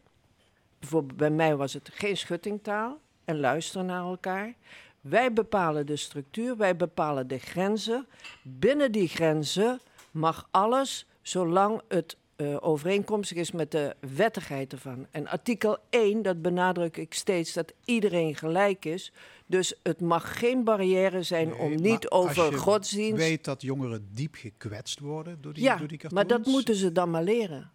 Bijvoorbeeld 0.79 1.17
bij 1.17 1.29
mij 1.29 1.55
was 1.55 1.73
het 1.73 1.89
geen 1.93 2.17
schuttingtaal 2.17 2.99
en 3.25 3.39
luisteren 3.39 3.85
naar 3.85 4.03
elkaar. 4.03 4.53
Wij 5.01 5.33
bepalen 5.33 5.85
de 5.85 5.95
structuur, 5.95 6.57
wij 6.57 6.75
bepalen 6.75 7.27
de 7.27 7.39
grenzen. 7.39 8.07
Binnen 8.41 8.91
die 8.91 9.07
grenzen 9.07 9.79
mag 10.11 10.47
alles, 10.51 11.05
zolang 11.21 11.81
het 11.87 12.17
eh, 12.35 12.57
overeenkomstig 12.59 13.37
is 13.37 13.51
met 13.51 13.71
de 13.71 13.95
wettigheid 14.15 14.71
ervan. 14.71 15.07
En 15.11 15.27
artikel 15.27 15.77
1, 15.89 16.21
dat 16.21 16.41
benadruk 16.41 16.97
ik 16.97 17.13
steeds, 17.13 17.53
dat 17.53 17.73
iedereen 17.85 18.35
gelijk 18.35 18.85
is. 18.85 19.11
Dus 19.49 19.73
het 19.83 20.01
mag 20.01 20.39
geen 20.39 20.63
barrière 20.63 21.23
zijn 21.23 21.47
Nee, 21.49 21.57
om 21.57 21.75
niet 21.75 22.09
als 22.09 22.25
over 22.29 22.51
je 22.51 22.57
godsdienst... 22.57 23.17
weet 23.17 23.43
dat 23.45 23.61
jongeren 23.61 24.07
diep 24.13 24.35
gekwetst 24.35 24.99
worden 24.99 25.41
door 25.41 25.53
die, 25.53 25.63
ja, 25.63 25.75
door 25.77 25.87
die 25.87 25.97
cartoons. 25.97 26.13
maar 26.29 26.37
dat 26.37 26.47
moeten 26.47 26.75
ze 26.75 26.91
dan 26.91 27.09
maar 27.09 27.23
leren. 27.23 27.71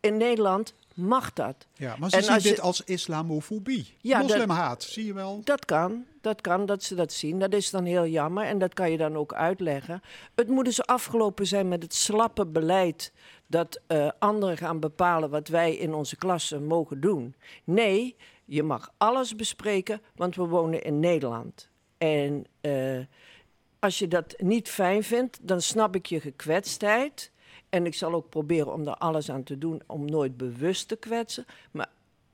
In 0.00 0.16
Nederland 0.16 0.74
mag 0.94 1.32
dat. 1.32 1.66
Ja, 1.74 1.96
maar 1.98 2.10
ze 2.10 2.16
En 2.16 2.22
zien 2.22 2.32
als 2.32 2.42
je- 2.42 2.48
dit 2.48 2.60
als 2.60 2.82
islamofobie. 2.84 3.94
Ja, 4.00 4.18
dat- 4.18 4.28
Moslimhaat, 4.28 4.82
zie 4.82 5.06
je 5.06 5.12
wel. 5.12 5.40
Dat 5.44 5.64
kan, 5.64 6.04
dat 6.20 6.40
kan, 6.40 6.66
dat 6.66 6.82
ze 6.82 6.94
dat 6.94 7.12
zien. 7.12 7.38
Dat 7.38 7.52
is 7.52 7.70
dan 7.70 7.84
heel 7.84 8.06
jammer 8.06 8.44
en 8.44 8.58
dat 8.58 8.74
kan 8.74 8.90
je 8.90 8.96
dan 8.96 9.16
ook 9.16 9.34
uitleggen. 9.34 10.02
Het 10.34 10.48
moet 10.48 10.64
dus 10.64 10.86
afgelopen 10.86 11.46
zijn 11.46 11.68
met 11.68 11.82
het 11.82 11.94
slappe 11.94 12.46
beleid 12.46 13.12
dat 13.46 13.80
eh, 13.86 14.08
anderen 14.18 14.56
gaan 14.56 14.80
bepalen 14.80 15.30
wat 15.30 15.48
wij 15.48 15.74
in 15.76 15.94
onze 15.94 16.16
klassen 16.16 16.64
mogen 16.66 17.00
doen. 17.00 17.34
Nee, 17.64 18.16
je 18.46 18.62
mag 18.62 18.92
alles 18.96 19.36
bespreken, 19.36 20.00
want 20.14 20.36
we 20.36 20.44
wonen 20.44 20.82
in 20.82 21.00
Nederland. 21.00 21.68
En 21.98 22.44
eh, 22.60 22.98
als 23.78 23.98
je 23.98 24.08
dat 24.08 24.34
niet 24.38 24.68
fijn 24.68 25.02
vindt, 25.02 25.38
dan 25.42 25.60
snap 25.60 25.94
ik 25.94 26.06
je 26.06 26.20
gekwetstheid. 26.20 27.32
En 27.68 27.86
ik 27.86 27.94
zal 27.94 28.12
ook 28.12 28.28
proberen 28.28 28.72
om 28.72 28.86
er 28.86 28.96
alles 28.96 29.30
aan 29.30 29.42
te 29.42 29.58
doen 29.58 29.82
om 29.86 30.04
nooit 30.04 30.36
bewust 30.36 30.88
te 30.88 30.96
kwetsen. 30.96 31.44
Maar 31.70 31.88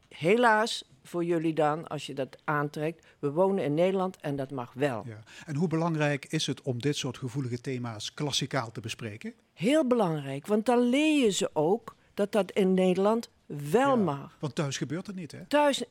helaas, 0.08 0.84
voor 1.02 1.24
jullie 1.24 1.54
dan, 1.54 1.88
als 1.88 2.06
je 2.06 2.14
dat 2.14 2.38
aantrekt, 2.44 3.06
we 3.18 3.30
wonen 3.30 3.64
in 3.64 3.74
Nederland 3.74 4.16
en 4.20 4.36
dat 4.36 4.50
mag 4.50 4.72
wel. 4.72 5.02
Ja. 5.06 5.18
En 5.46 5.54
hoe 5.54 5.68
belangrijk 5.68 6.24
is 6.24 6.46
het 6.46 6.62
om 6.62 6.80
dit 6.80 6.96
soort 6.96 7.18
gevoelige 7.18 7.60
thema's 7.60 8.14
klassikaal 8.14 8.70
te 8.70 8.80
bespreken? 8.80 9.34
Heel 9.52 9.86
belangrijk, 9.86 10.46
want 10.46 10.66
dan 10.66 10.78
leer 10.78 11.24
je 11.24 11.30
ze 11.30 11.50
ook 11.52 11.96
dat 12.14 12.32
dat 12.32 12.50
in 12.52 12.74
Nederland 12.74 13.30
wel 13.70 13.96
Ja. 13.96 14.03
mag. 14.03 14.36
Want 14.38 14.55
thuis 14.55 14.76
gebeurt 14.76 15.07
het 15.07 15.16
niet, 15.16 15.32
hè? 15.32 15.44
Thuis, 15.48 15.84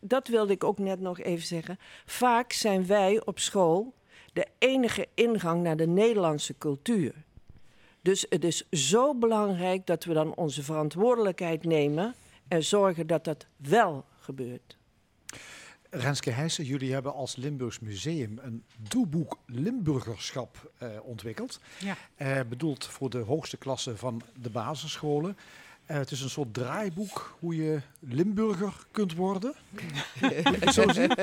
dat 0.00 0.28
wilde 0.28 0.52
ik 0.52 0.64
ook 0.64 0.78
net 0.78 1.00
nog 1.00 1.20
even 1.20 1.46
zeggen. 1.46 1.78
Vaak 2.06 2.52
zijn 2.52 2.86
wij 2.86 3.24
op 3.24 3.38
school 3.38 3.94
de 4.32 4.46
enige 4.58 5.08
ingang 5.14 5.62
naar 5.62 5.76
de 5.76 5.86
Nederlandse 5.86 6.58
cultuur. 6.58 7.14
Dus 8.02 8.26
het 8.28 8.44
is 8.44 8.68
zo 8.70 9.14
belangrijk 9.14 9.86
dat 9.86 10.04
we 10.04 10.12
dan 10.12 10.34
onze 10.34 10.62
verantwoordelijkheid 10.62 11.64
nemen 11.64 12.14
en 12.48 12.64
zorgen 12.64 13.06
dat 13.06 13.24
dat 13.24 13.46
wel 13.56 14.04
gebeurt. 14.18 14.76
Renske 15.90 16.30
Heijsen, 16.30 16.64
jullie 16.64 16.92
hebben 16.92 17.14
als 17.14 17.36
Limburgs 17.36 17.80
Museum 17.80 18.38
een 18.42 18.64
doelboek 18.88 19.38
Limburgerschap 19.46 20.72
eh, 20.78 20.88
ontwikkeld. 21.02 21.60
Ja. 21.78 21.96
Eh, 22.16 22.40
bedoeld 22.48 22.86
voor 22.86 23.10
de 23.10 23.18
hoogste 23.18 23.56
klasse 23.56 23.96
van 23.96 24.22
de 24.42 24.50
basisscholen. 24.50 25.36
Eh, 25.92 25.98
het 25.98 26.10
is 26.10 26.20
een 26.20 26.30
soort 26.30 26.54
draaiboek 26.54 27.36
hoe 27.38 27.56
je 27.56 27.80
Limburger 28.00 28.72
kunt 28.90 29.14
worden. 29.14 29.54
Zo 30.72 30.88
zien? 30.88 31.14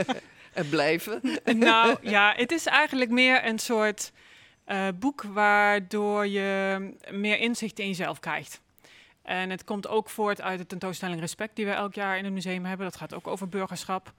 En 0.54 0.70
blijven. 0.70 1.22
nou 1.44 1.98
ja, 2.02 2.34
het 2.36 2.52
is 2.52 2.66
eigenlijk 2.66 3.12
meer 3.12 3.46
een 3.46 3.60
soort 3.60 4.12
eh, 4.64 4.88
boek 5.00 5.24
waardoor 5.24 6.28
je 6.28 6.80
meer 7.12 7.40
inzicht 7.40 7.80
in 7.80 7.88
jezelf 7.88 8.20
krijgt. 8.20 8.62
En 9.22 9.50
het 9.50 9.64
komt 9.64 9.88
ook 9.88 10.10
voort 10.10 10.42
uit 10.42 10.60
de 10.60 10.66
tentoonstelling 10.66 11.20
Respect 11.20 11.56
die 11.56 11.66
we 11.66 11.72
elk 11.72 11.94
jaar 11.94 12.18
in 12.18 12.24
het 12.24 12.34
museum 12.34 12.66
hebben. 12.66 12.86
Dat 12.86 12.98
gaat 12.98 13.14
ook 13.14 13.28
over 13.28 13.50
burgerschap. 13.50 14.14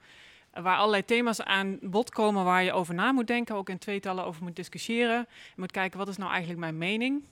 Waar 0.53 0.77
allerlei 0.77 1.05
thema's 1.05 1.41
aan 1.41 1.77
bod 1.81 2.09
komen 2.09 2.43
waar 2.43 2.63
je 2.63 2.73
over 2.73 2.93
na 2.93 3.11
moet 3.11 3.27
denken, 3.27 3.55
ook 3.55 3.69
in 3.69 3.77
tweetallen 3.77 4.25
over 4.25 4.43
moet 4.43 4.55
discussiëren. 4.55 5.17
Je 5.27 5.55
moet 5.55 5.71
kijken, 5.71 5.97
wat 5.99 6.07
is 6.07 6.17
nou 6.17 6.29
eigenlijk 6.29 6.59
mijn 6.59 6.77
mening? 6.77 7.23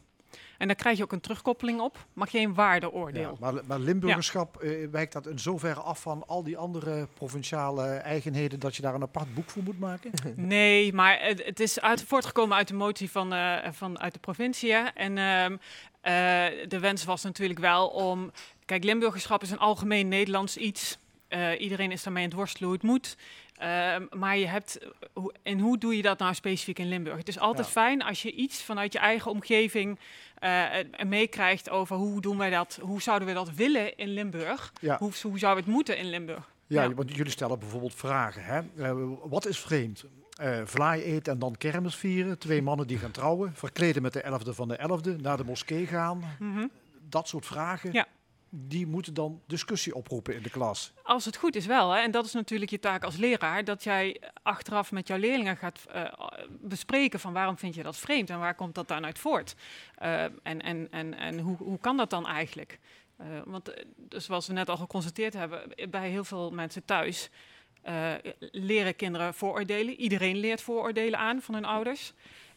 En 0.57 0.67
daar 0.67 0.75
krijg 0.75 0.97
je 0.97 1.03
ook 1.03 1.11
een 1.11 1.19
terugkoppeling 1.19 1.79
op, 1.79 2.05
maar 2.13 2.27
geen 2.27 2.53
waardeoordeel. 2.53 3.37
Ja, 3.39 3.51
maar, 3.51 3.61
maar 3.65 3.79
Limburgerschap 3.79 4.57
eh, 4.57 4.87
wijkt 4.91 5.13
dat 5.13 5.27
in 5.27 5.39
zoverre 5.39 5.79
af 5.79 6.01
van 6.01 6.23
al 6.27 6.43
die 6.43 6.57
andere 6.57 7.07
provinciale 7.13 7.85
eigenheden 7.85 8.59
dat 8.59 8.75
je 8.75 8.81
daar 8.81 8.93
een 8.93 9.01
apart 9.01 9.33
boek 9.33 9.49
voor 9.49 9.63
moet 9.63 9.79
maken? 9.79 10.11
Nee, 10.35 10.93
maar 10.93 11.19
het, 11.21 11.45
het 11.45 11.59
is 11.59 11.79
uit, 11.79 12.03
voortgekomen 12.03 12.57
uit 12.57 12.67
de 12.67 12.73
motie 12.73 13.11
van, 13.11 13.33
eh, 13.33 13.71
van 13.71 13.99
uit 13.99 14.13
de 14.13 14.19
provincie. 14.19 14.73
En 14.73 15.17
ehm, 15.17 15.57
eh, 16.01 16.67
de 16.67 16.79
wens 16.79 17.03
was 17.03 17.23
natuurlijk 17.23 17.59
wel 17.59 17.87
om. 17.87 18.31
Kijk, 18.65 18.83
Limburgerschap 18.83 19.41
is 19.41 19.51
een 19.51 19.59
algemeen 19.59 20.07
Nederlands 20.07 20.57
iets. 20.57 20.97
Eh, 21.27 21.61
iedereen 21.61 21.91
is 21.91 22.03
daarmee 22.03 22.23
aan 22.23 22.29
het 22.29 22.37
worstelen 22.37 22.69
hoe 22.69 22.77
het 22.77 22.87
moet. 22.87 23.17
Ehm, 23.59 24.05
maar 24.11 24.37
je 24.37 24.45
hebt, 24.47 24.77
hoe- 25.13 25.33
en 25.43 25.59
hoe 25.59 25.77
doe 25.77 25.95
je 25.95 26.01
dat 26.01 26.19
nou 26.19 26.33
specifiek 26.33 26.79
in 26.79 26.87
Limburg? 26.87 27.17
Het 27.17 27.27
is 27.27 27.39
altijd 27.39 27.65
Ja. 27.65 27.71
fijn 27.71 28.03
als 28.03 28.21
je 28.21 28.31
iets 28.31 28.63
vanuit 28.63 28.93
je 28.93 28.99
eigen 28.99 29.31
omgeving 29.31 29.99
eh, 30.39 30.79
eh, 30.79 30.85
meekrijgt 31.07 31.69
over 31.69 31.95
hoe 31.95 32.21
doen 32.21 32.37
wij 32.37 32.49
dat, 32.49 32.79
hoe 32.81 33.01
zouden 33.01 33.27
we 33.27 33.33
dat 33.33 33.51
willen 33.53 33.97
in 33.97 34.07
Limburg? 34.07 34.73
Ja. 34.81 34.97
Hoe, 34.97 35.11
hoe 35.21 35.39
zou 35.39 35.57
het 35.57 35.65
moeten 35.65 35.97
in 35.97 36.09
Limburg? 36.09 36.49
Ja, 36.67 36.81
Ja. 36.83 36.93
want 36.93 37.15
jullie 37.15 37.31
stellen 37.31 37.59
bijvoorbeeld 37.59 37.95
vragen. 37.95 38.43
Hè? 38.43 38.59
Eh, 38.77 38.95
wat 39.23 39.45
is 39.45 39.59
vreemd? 39.59 40.03
Eh 40.35 40.61
vlaai 40.65 41.03
eten 41.03 41.33
en 41.33 41.39
dan 41.39 41.55
kermis 41.57 41.95
vieren. 41.95 42.37
Twee 42.39 42.61
mannen 42.61 42.87
die 42.87 42.97
gaan 42.97 43.11
trouwen. 43.11 43.51
Verkleden 43.55 44.01
met 44.01 44.13
de 44.13 44.21
11e 44.21 44.53
van 44.53 44.67
de 44.67 44.75
11e. 44.75 45.15
Naar 45.21 45.37
de 45.37 45.43
moskee 45.43 45.85
gaan. 45.87 46.23
Mhm. 46.39 46.67
Dat 47.09 47.27
soort 47.27 47.45
vragen. 47.45 47.91
Ja. 47.93 48.05
Die 48.49 48.87
moeten 48.87 49.13
dan 49.13 49.41
discussie 49.47 49.95
oproepen 49.95 50.35
in 50.35 50.43
de 50.43 50.49
klas. 50.49 50.93
Als 51.03 51.25
het 51.25 51.37
goed 51.37 51.55
is 51.55 51.65
wel, 51.65 51.91
hè, 51.91 52.01
en 52.01 52.11
dat 52.11 52.25
is 52.25 52.33
natuurlijk 52.33 52.71
je 52.71 52.79
taak 52.79 53.03
als 53.03 53.17
leraar, 53.17 53.63
dat 53.63 53.83
jij 53.83 54.21
achteraf 54.43 54.91
met 54.91 55.07
jouw 55.07 55.17
leerlingen 55.17 55.57
gaat 55.57 55.85
eh, 55.91 56.05
bespreken 56.59 57.19
van 57.19 57.33
waarom 57.33 57.57
vind 57.57 57.75
je 57.75 57.83
dat 57.83 57.97
vreemd 57.97 58.29
en 58.29 58.39
waar 58.39 58.55
komt 58.55 58.75
dat 58.75 58.87
dan 58.87 59.05
uit 59.05 59.19
voort. 59.19 59.55
Eh, 59.95 60.23
en 60.23 60.61
en, 60.61 60.87
en, 60.91 61.13
en 61.13 61.39
hoe, 61.39 61.57
hoe 61.57 61.79
kan 61.79 61.97
dat 61.97 62.09
dan 62.09 62.27
eigenlijk? 62.27 62.79
Eh, 63.17 63.27
want 63.45 63.73
dus 63.95 64.25
zoals 64.25 64.47
we 64.47 64.53
net 64.53 64.69
al 64.69 64.77
geconstateerd 64.77 65.33
hebben, 65.33 65.73
bij 65.89 66.09
heel 66.09 66.23
veel 66.23 66.51
mensen 66.51 66.85
thuis 66.85 67.29
leren 68.51 68.95
kinderen 68.95 69.33
vooroordelen. 69.33 69.95
Iedereen 69.95 70.37
leert 70.37 70.61
vooroordelen 70.61 71.19
aan 71.19 71.41
van 71.41 71.53
hun 71.53 71.65
ouders. 71.65 72.13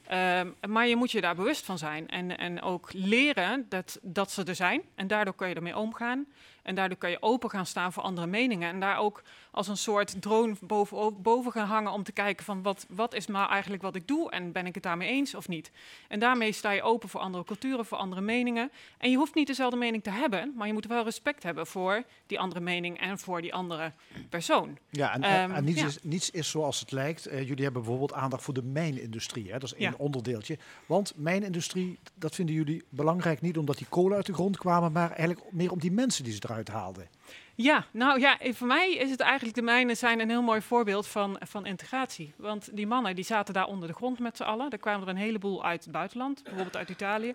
Ehm, 0.06 0.50
maar 0.68 0.86
je 0.86 0.96
moet 0.96 1.10
je 1.10 1.20
daar 1.20 1.34
bewust 1.34 1.64
van 1.64 1.78
zijn 1.78 2.08
en, 2.08 2.38
en 2.38 2.62
ook 2.62 2.92
leren 2.92 3.66
dat, 3.68 3.98
dat 4.02 4.30
ze 4.30 4.44
er 4.44 4.54
zijn. 4.54 4.82
En 4.94 5.06
daardoor 5.06 5.34
kun 5.34 5.48
je 5.48 5.54
ermee 5.54 5.76
omgaan. 5.76 6.26
En 6.62 6.74
daardoor 6.74 6.98
kun 6.98 7.10
je 7.10 7.22
open 7.22 7.50
gaan 7.50 7.66
staan 7.66 7.92
voor 7.92 8.02
andere 8.02 8.26
meningen. 8.26 8.68
En 8.68 8.80
daar 8.80 8.98
ook 8.98 9.22
als 9.50 9.68
een 9.68 9.76
soort 9.76 10.22
drone 10.22 10.54
boven, 10.60 11.22
boven 11.22 11.52
gaan 11.52 11.66
hangen 11.66 11.92
om 11.92 12.02
te 12.02 12.12
kijken 12.12 12.44
van 12.44 12.62
wat, 12.62 12.86
wat 12.88 13.14
is 13.14 13.26
nou 13.26 13.50
eigenlijk 13.50 13.82
wat 13.82 13.94
ik 13.96 14.08
doe 14.08 14.30
en 14.30 14.52
ben 14.52 14.66
ik 14.66 14.74
het 14.74 14.82
daarmee 14.82 15.08
eens 15.08 15.34
of 15.34 15.48
niet. 15.48 15.70
En 16.08 16.18
daarmee 16.20 16.52
sta 16.52 16.70
je 16.70 16.82
open 16.82 17.08
voor 17.08 17.20
andere 17.20 17.44
culturen, 17.44 17.84
voor 17.86 17.98
andere 17.98 18.20
meningen. 18.20 18.70
En 18.98 19.10
je 19.10 19.16
hoeft 19.16 19.34
niet 19.34 19.46
dezelfde 19.46 19.76
mening 19.76 20.02
te 20.02 20.10
hebben, 20.10 20.52
maar 20.56 20.66
je 20.66 20.72
moet 20.72 20.86
wel 20.86 21.04
respect 21.04 21.42
hebben 21.42 21.66
voor 21.66 22.02
die 22.26 22.40
andere 22.40 22.60
mening 22.60 23.00
en 23.00 23.18
voor 23.18 23.40
die 23.42 23.54
andere 23.54 23.92
persoon. 24.28 24.78
Ja, 24.90 25.12
en, 25.14 25.22
Ehm, 25.22 25.50
en 25.52 25.64
niets, 25.64 25.80
ja. 25.80 25.86
Is, 25.86 25.98
niets 26.02 26.30
is 26.30 26.50
zoals 26.50 26.80
het 26.80 26.90
lijkt. 26.92 27.26
Eh, 27.26 27.48
jullie 27.48 27.64
hebben 27.64 27.82
bijvoorbeeld 27.82 28.12
aandacht 28.12 28.42
voor 28.42 28.54
de 28.54 28.62
mijnindustrie. 28.62 29.44
Hè? 29.46 29.58
Dat 29.58 29.62
is 29.62 29.74
één 29.74 29.90
Ja. 29.90 29.94
onderdeeltje. 29.98 30.58
Want 30.86 31.12
mijnindustrie, 31.16 31.98
dat 32.14 32.34
vinden 32.34 32.54
jullie 32.54 32.84
belangrijk 32.88 33.40
niet 33.40 33.58
omdat 33.58 33.76
die 33.78 33.86
kolen 33.88 34.16
uit 34.16 34.26
de 34.26 34.34
grond 34.34 34.58
kwamen, 34.58 34.92
maar 34.92 35.10
eigenlijk 35.10 35.52
meer 35.52 35.70
om 35.72 35.78
die 35.78 35.92
mensen 35.92 36.24
die 36.24 36.32
ze 36.32 36.40
eruit 36.52 36.68
haalden. 36.68 37.08
Ja, 37.54 37.84
nou 37.90 38.20
ja, 38.20 38.38
eh, 38.38 38.54
voor 38.54 38.66
mij 38.66 38.92
is 38.94 39.10
het 39.10 39.20
eigenlijk, 39.20 39.54
de 39.54 39.62
mijnen 39.62 39.96
zijn 39.96 40.20
een 40.20 40.28
heel 40.28 40.42
mooi 40.42 40.60
voorbeeld 40.60 41.06
van, 41.06 41.36
van 41.40 41.66
integratie. 41.66 42.32
Want 42.36 42.76
die 42.76 42.86
mannen 42.86 43.14
die 43.14 43.24
zaten 43.24 43.54
daar 43.54 43.66
onder 43.66 43.88
de 43.88 43.94
grond 43.94 44.18
met 44.18 44.36
z'n 44.36 44.42
allen. 44.42 44.70
Er 44.70 44.78
kwamen 44.78 45.02
er 45.02 45.08
een 45.08 45.20
heleboel 45.20 45.64
uit 45.64 45.82
het 45.82 45.92
buitenland, 45.92 46.42
bijvoorbeeld 46.42 46.76
uit 46.76 46.88
Italië. 46.90 47.34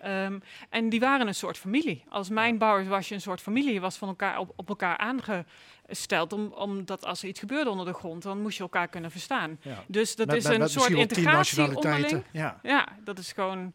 Ehm, 0.00 0.38
en 0.70 0.88
die 0.88 1.00
waren 1.00 1.26
een 1.26 1.34
soort 1.34 1.58
familie. 1.58 2.04
Als 2.08 2.28
mijnbouwers 2.28 2.88
was 2.88 3.08
je 3.08 3.14
een 3.14 3.20
soort 3.20 3.40
familie. 3.40 3.72
Je 3.72 3.80
was 3.80 3.96
van 3.96 4.08
elkaar 4.08 4.38
op, 4.38 4.52
op 4.56 4.68
elkaar 4.68 4.96
aangesteld. 4.96 6.32
Om, 6.32 6.52
omdat 6.52 7.04
als 7.04 7.22
er 7.22 7.28
iets 7.28 7.40
gebeurde 7.40 7.70
onder 7.70 7.86
de 7.86 7.92
grond, 7.94 8.22
dan 8.22 8.40
moest 8.42 8.56
je 8.56 8.62
elkaar 8.62 8.88
kunnen 8.88 9.10
verstaan. 9.10 9.58
Ja. 9.62 9.84
Dus 9.86 10.16
dat 10.16 10.26
Met- 10.26 10.36
is 10.36 10.42
met- 10.44 10.52
een 10.52 10.58
met 10.58 10.70
soort 10.70 10.90
integratie 10.90 11.76
onderling. 11.76 12.24
Ja. 12.32 12.58
Ja, 12.62 12.88
dat 13.04 13.18
is 13.18 13.32
gewoon... 13.32 13.72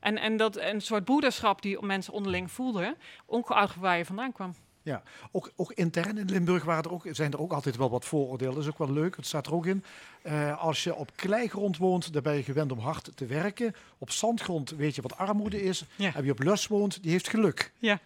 En, 0.00 0.18
en 0.18 0.36
dat 0.36 0.56
een 0.56 0.80
soort 0.80 1.04
broederschap 1.04 1.62
die 1.62 1.82
mensen 1.82 2.12
onderling 2.12 2.50
voelden, 2.50 2.96
ongeacht 3.26 3.76
waar 3.76 3.98
je 3.98 4.04
vandaan 4.04 4.32
kwam. 4.32 4.54
Ja, 4.82 5.02
ook, 5.32 5.50
ook 5.56 5.72
intern 5.72 6.18
in 6.18 6.30
Limburg 6.30 6.64
waren 6.64 6.84
er 6.84 6.92
ook, 6.92 7.06
zijn 7.10 7.32
er 7.32 7.40
ook 7.40 7.52
altijd 7.52 7.76
wel 7.76 7.90
wat 7.90 8.04
vooroordelen. 8.04 8.54
Dat 8.54 8.62
is 8.62 8.68
ook 8.68 8.78
wel 8.78 8.92
leuk, 8.92 9.16
het 9.16 9.26
staat 9.26 9.46
er 9.46 9.54
ook 9.54 9.66
in. 9.66 9.84
Eh, 10.22 10.62
als 10.62 10.84
je 10.84 10.94
op 10.94 11.10
kleigrond 11.16 11.76
woont, 11.76 12.12
dan 12.12 12.22
ben 12.22 12.34
je 12.34 12.42
gewend 12.42 12.72
om 12.72 12.78
hard 12.78 13.10
te 13.14 13.26
werken. 13.26 13.74
Op 13.98 14.10
zandgrond 14.10 14.70
weet 14.70 14.94
je 14.94 15.02
wat 15.02 15.16
armoede 15.16 15.62
is. 15.62 15.84
Ja. 15.96 16.14
En 16.14 16.22
wie 16.22 16.32
op 16.32 16.42
lus 16.42 16.66
woont, 16.66 17.02
die 17.02 17.10
heeft 17.10 17.28
geluk. 17.28 17.72
Ja. 17.78 17.98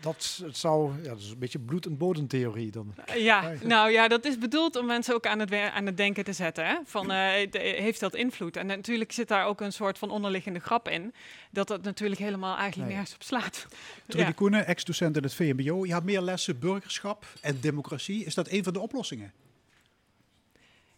Dat, 0.00 0.40
het 0.44 0.56
zou, 0.56 1.02
ja, 1.02 1.08
dat 1.08 1.18
is 1.18 1.30
een 1.30 1.38
beetje 1.38 1.58
bloed- 1.58 1.86
en 1.86 1.96
bodemtheorie 1.96 2.70
dan. 2.70 2.94
Ja, 3.16 3.52
nou 3.62 3.90
ja, 3.90 4.08
dat 4.08 4.24
is 4.24 4.38
bedoeld 4.38 4.76
om 4.76 4.86
mensen 4.86 5.14
ook 5.14 5.26
aan 5.26 5.38
het, 5.38 5.52
aan 5.54 5.86
het 5.86 5.96
denken 5.96 6.24
te 6.24 6.32
zetten. 6.32 6.66
Hè? 6.66 6.76
Van, 6.84 7.10
eh, 7.10 7.50
de- 7.50 7.58
heeft 7.58 8.00
dat 8.00 8.14
invloed? 8.14 8.56
En 8.56 8.66
natuurlijk 8.66 9.12
zit 9.12 9.28
daar 9.28 9.46
ook 9.46 9.60
een 9.60 9.72
soort 9.72 9.98
van 9.98 10.10
onderliggende 10.10 10.58
grap 10.60 10.88
in. 10.88 11.14
Dat 11.50 11.68
dat 11.68 11.82
natuurlijk 11.82 12.20
helemaal 12.20 12.56
eigenlijk 12.56 12.88
Nee. 12.88 12.96
nergens 12.96 13.14
op 13.14 13.22
slaat. 13.22 13.66
Trudy 14.06 14.24
Ja. 14.26 14.32
Koenen, 14.32 14.66
ex-docent 14.66 15.16
in 15.16 15.22
het 15.22 15.34
VMBO. 15.34 15.84
Je 15.86 15.92
had 15.92 16.04
meer 16.04 16.20
lessen 16.20 16.58
burgerschap 16.58 17.24
en 17.40 17.60
democratie. 17.60 18.24
Is 18.24 18.34
dat 18.34 18.48
een 18.50 18.64
van 18.64 18.72
de 18.72 18.80
oplossingen? 18.80 19.32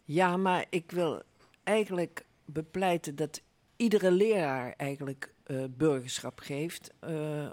Ja, 0.05 0.37
maar 0.37 0.65
ik 0.71 0.91
wil 0.91 1.23
eigenlijk 1.65 2.25
bepleiten 2.45 3.17
dat 3.17 3.41
iedere 3.77 4.11
leraar 4.11 4.75
eigenlijk 4.77 5.35
eh, 5.45 5.65
burgerschap 5.71 6.39
geeft. 6.41 6.91
eh, 7.01 7.51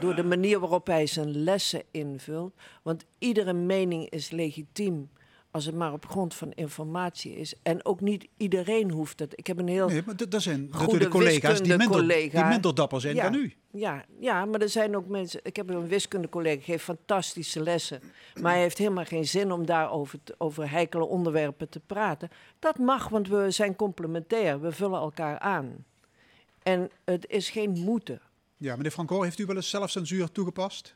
door 0.00 0.14
de 0.14 0.24
manier 0.24 0.60
waarop 0.60 0.86
hij 0.86 1.06
zijn 1.06 1.42
lessen 1.42 1.82
invult. 1.90 2.52
Want 2.82 3.04
iedere 3.18 3.52
mening 3.52 4.08
is 4.08 4.30
legitiem 4.30 5.10
als 5.50 5.64
het 5.64 5.74
maar 5.74 5.92
op 5.92 6.06
grond 6.06 6.34
van 6.34 6.52
informatie 6.52 7.34
is. 7.36 7.54
En 7.62 7.84
ook 7.84 8.00
niet 8.00 8.28
iedereen 8.36 8.90
hoeft 8.90 9.18
het. 9.20 9.32
Ik 9.38 9.46
heb 9.46 9.58
een 9.58 9.68
heel... 9.68 9.88
Nee, 9.88 10.02
maar 10.06 10.16
d- 10.16 10.34
er 10.34 10.40
zijn 10.40 10.58
Goede 10.70 10.78
natuurlijk 10.84 11.10
collega's 11.10 11.60
die 11.62 11.76
minder, 11.76 12.62
die 12.62 12.72
dapper 12.72 13.00
zijn 13.00 13.14
Ja. 13.14 13.22
dan 13.30 13.34
u. 13.40 13.54
Ja, 13.70 14.04
ja, 14.20 14.44
maar 14.44 14.60
er 14.60 14.68
zijn 14.68 14.96
ook 14.96 15.08
mensen. 15.08 15.40
Ik 15.42 15.56
heb 15.56 15.70
een 15.70 15.88
wiskundecollega, 15.88 16.62
geeft 16.62 16.84
fantastische 16.84 17.62
lessen. 17.62 18.00
Maar 18.40 18.52
hij 18.52 18.60
heeft 18.60 18.78
helemaal 18.78 19.04
geen 19.04 19.26
zin 19.26 19.52
om 19.52 19.66
daarover 19.66 20.18
te- 20.24 20.34
over 20.38 20.70
heikele 20.70 21.04
onderwerpen 21.04 21.68
te 21.68 21.80
praten. 21.80 22.30
Dat 22.58 22.78
mag, 22.78 23.08
want 23.08 23.28
we 23.28 23.50
zijn 23.50 23.76
complementair. 23.76 24.60
We 24.60 24.72
vullen 24.72 25.00
elkaar 25.00 25.38
aan. 25.38 25.84
En 26.62 26.90
het 27.04 27.26
is 27.28 27.50
geen 27.50 27.70
moeten. 27.70 28.20
Ja, 28.62 28.76
meneer 28.76 28.90
Franco, 28.90 29.22
heeft 29.22 29.38
u 29.38 29.46
wel 29.46 29.56
eens 29.56 29.70
zelfcensuur 29.70 30.32
toegepast? 30.32 30.94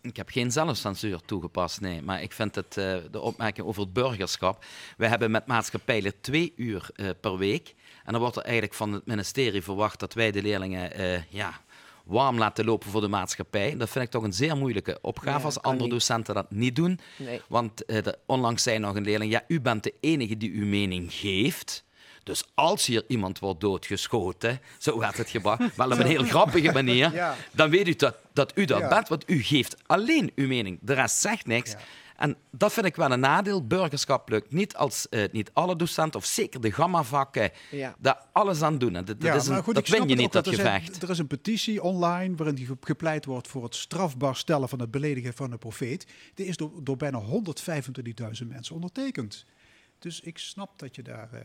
Ik 0.00 0.16
heb 0.16 0.28
geen 0.28 0.52
zelfcensuur 0.52 1.20
toegepast, 1.24 1.80
nee. 1.80 2.02
Maar 2.02 2.22
ik 2.22 2.32
vind 2.32 2.54
het, 2.54 2.76
eh, 2.76 2.96
de 3.10 3.20
opmerking 3.20 3.66
over 3.66 3.82
het 3.82 3.92
burgerschap. 3.92 4.64
We 4.96 5.06
hebben 5.06 5.30
met 5.30 5.46
maatschappijleer 5.46 6.20
twee 6.20 6.52
uur 6.56 6.88
eh, 6.94 7.08
per 7.20 7.38
week. 7.38 7.74
En 8.04 8.12
dan 8.12 8.20
wordt 8.20 8.36
er 8.36 8.42
eigenlijk 8.42 8.74
van 8.74 8.92
het 8.92 9.06
ministerie 9.06 9.62
verwacht 9.62 10.00
dat 10.00 10.14
wij 10.14 10.30
de 10.30 10.42
leerlingen 10.42 10.92
eh, 10.92 11.22
ja, 11.28 11.60
warm 12.04 12.38
laten 12.38 12.64
lopen 12.64 12.90
voor 12.90 13.00
de 13.00 13.08
maatschappij. 13.08 13.76
Dat 13.76 13.90
vind 13.90 14.04
ik 14.04 14.10
toch 14.10 14.22
een 14.22 14.32
zeer 14.32 14.56
moeilijke 14.56 14.98
opgave 15.02 15.38
Ja, 15.38 15.44
als 15.44 15.62
andere 15.62 15.82
niet. 15.82 15.92
docenten 15.92 16.34
dat 16.34 16.50
niet 16.50 16.76
doen. 16.76 17.00
Nee. 17.16 17.40
Want 17.48 17.84
eh, 17.84 17.98
onlangs 18.26 18.62
zei 18.62 18.78
nog 18.78 18.94
een 18.96 19.04
leerling, 19.04 19.32
ja, 19.32 19.44
u 19.48 19.60
bent 19.60 19.82
de 19.82 19.94
enige 20.00 20.36
die 20.36 20.50
uw 20.52 20.66
mening 20.66 21.12
geeft. 21.12 21.84
Dus 22.28 22.44
als 22.54 22.86
hier 22.86 23.04
iemand 23.06 23.38
wordt 23.38 23.60
doodgeschoten, 23.60 24.60
zo 24.78 24.98
werd 24.98 25.16
het 25.16 25.30
gebracht, 25.30 25.76
wel 25.76 25.90
op 25.90 25.98
een 25.98 26.06
heel 26.06 26.24
grappige 26.24 26.72
manier, 26.72 27.12
Ja. 27.12 27.34
dan 27.52 27.70
weet 27.70 27.88
u 27.88 27.94
dat, 27.94 28.16
dat 28.32 28.52
u 28.54 28.64
dat 28.64 28.78
Ja. 28.80 28.88
bent, 28.88 29.08
want 29.08 29.30
u 29.30 29.42
geeft 29.42 29.76
alleen 29.86 30.32
uw 30.34 30.46
mening. 30.46 30.78
De 30.82 30.92
rest 30.92 31.16
zegt 31.20 31.46
niks. 31.46 31.70
Ja. 31.70 31.78
En 32.16 32.36
dat 32.50 32.72
vind 32.72 32.86
ik 32.86 32.96
wel 32.96 33.12
een 33.12 33.20
nadeel. 33.20 33.66
Burgerschap 33.66 34.28
lukt 34.28 34.52
niet 34.52 34.76
als 34.76 35.08
eh, 35.08 35.24
niet 35.32 35.50
alle 35.52 35.76
docenten, 35.76 36.20
of 36.20 36.26
zeker 36.26 36.60
de 36.60 36.72
gamma-vakken, 36.72 37.50
Ja. 37.70 37.94
daar 37.98 38.22
alles 38.32 38.62
aan 38.62 38.78
doen. 38.78 38.96
En 38.96 39.04
dat, 39.04 39.20
dat, 39.20 39.28
Ja, 39.30 39.34
is 39.34 39.46
een, 39.46 39.52
maar 39.52 39.62
goed, 39.62 39.74
dat 39.74 39.88
win 39.88 40.08
je 40.08 40.14
niet, 40.14 40.32
dat 40.32 40.44
zijn- 40.44 40.56
gevecht. 40.56 41.02
er 41.02 41.10
is 41.10 41.18
een 41.18 41.26
petitie 41.26 41.82
online 41.82 42.36
waarin 42.36 42.78
gepleit 42.80 43.24
wordt 43.24 43.48
voor 43.48 43.64
het 43.64 43.74
strafbaar 43.74 44.36
stellen 44.36 44.68
van 44.68 44.80
het 44.80 44.90
beledigen 44.90 45.34
van 45.34 45.52
een 45.52 45.58
profeet. 45.58 46.06
Die 46.34 46.46
is 46.46 46.56
door, 46.56 46.70
door 46.82 46.96
bijna 46.96 47.20
125.000 47.20 48.48
mensen 48.48 48.74
ondertekend. 48.74 49.44
Dus 49.98 50.20
ik 50.20 50.38
snap 50.38 50.78
dat 50.78 50.94
je 50.96 51.02
daar... 51.02 51.28
eh, 51.32 51.40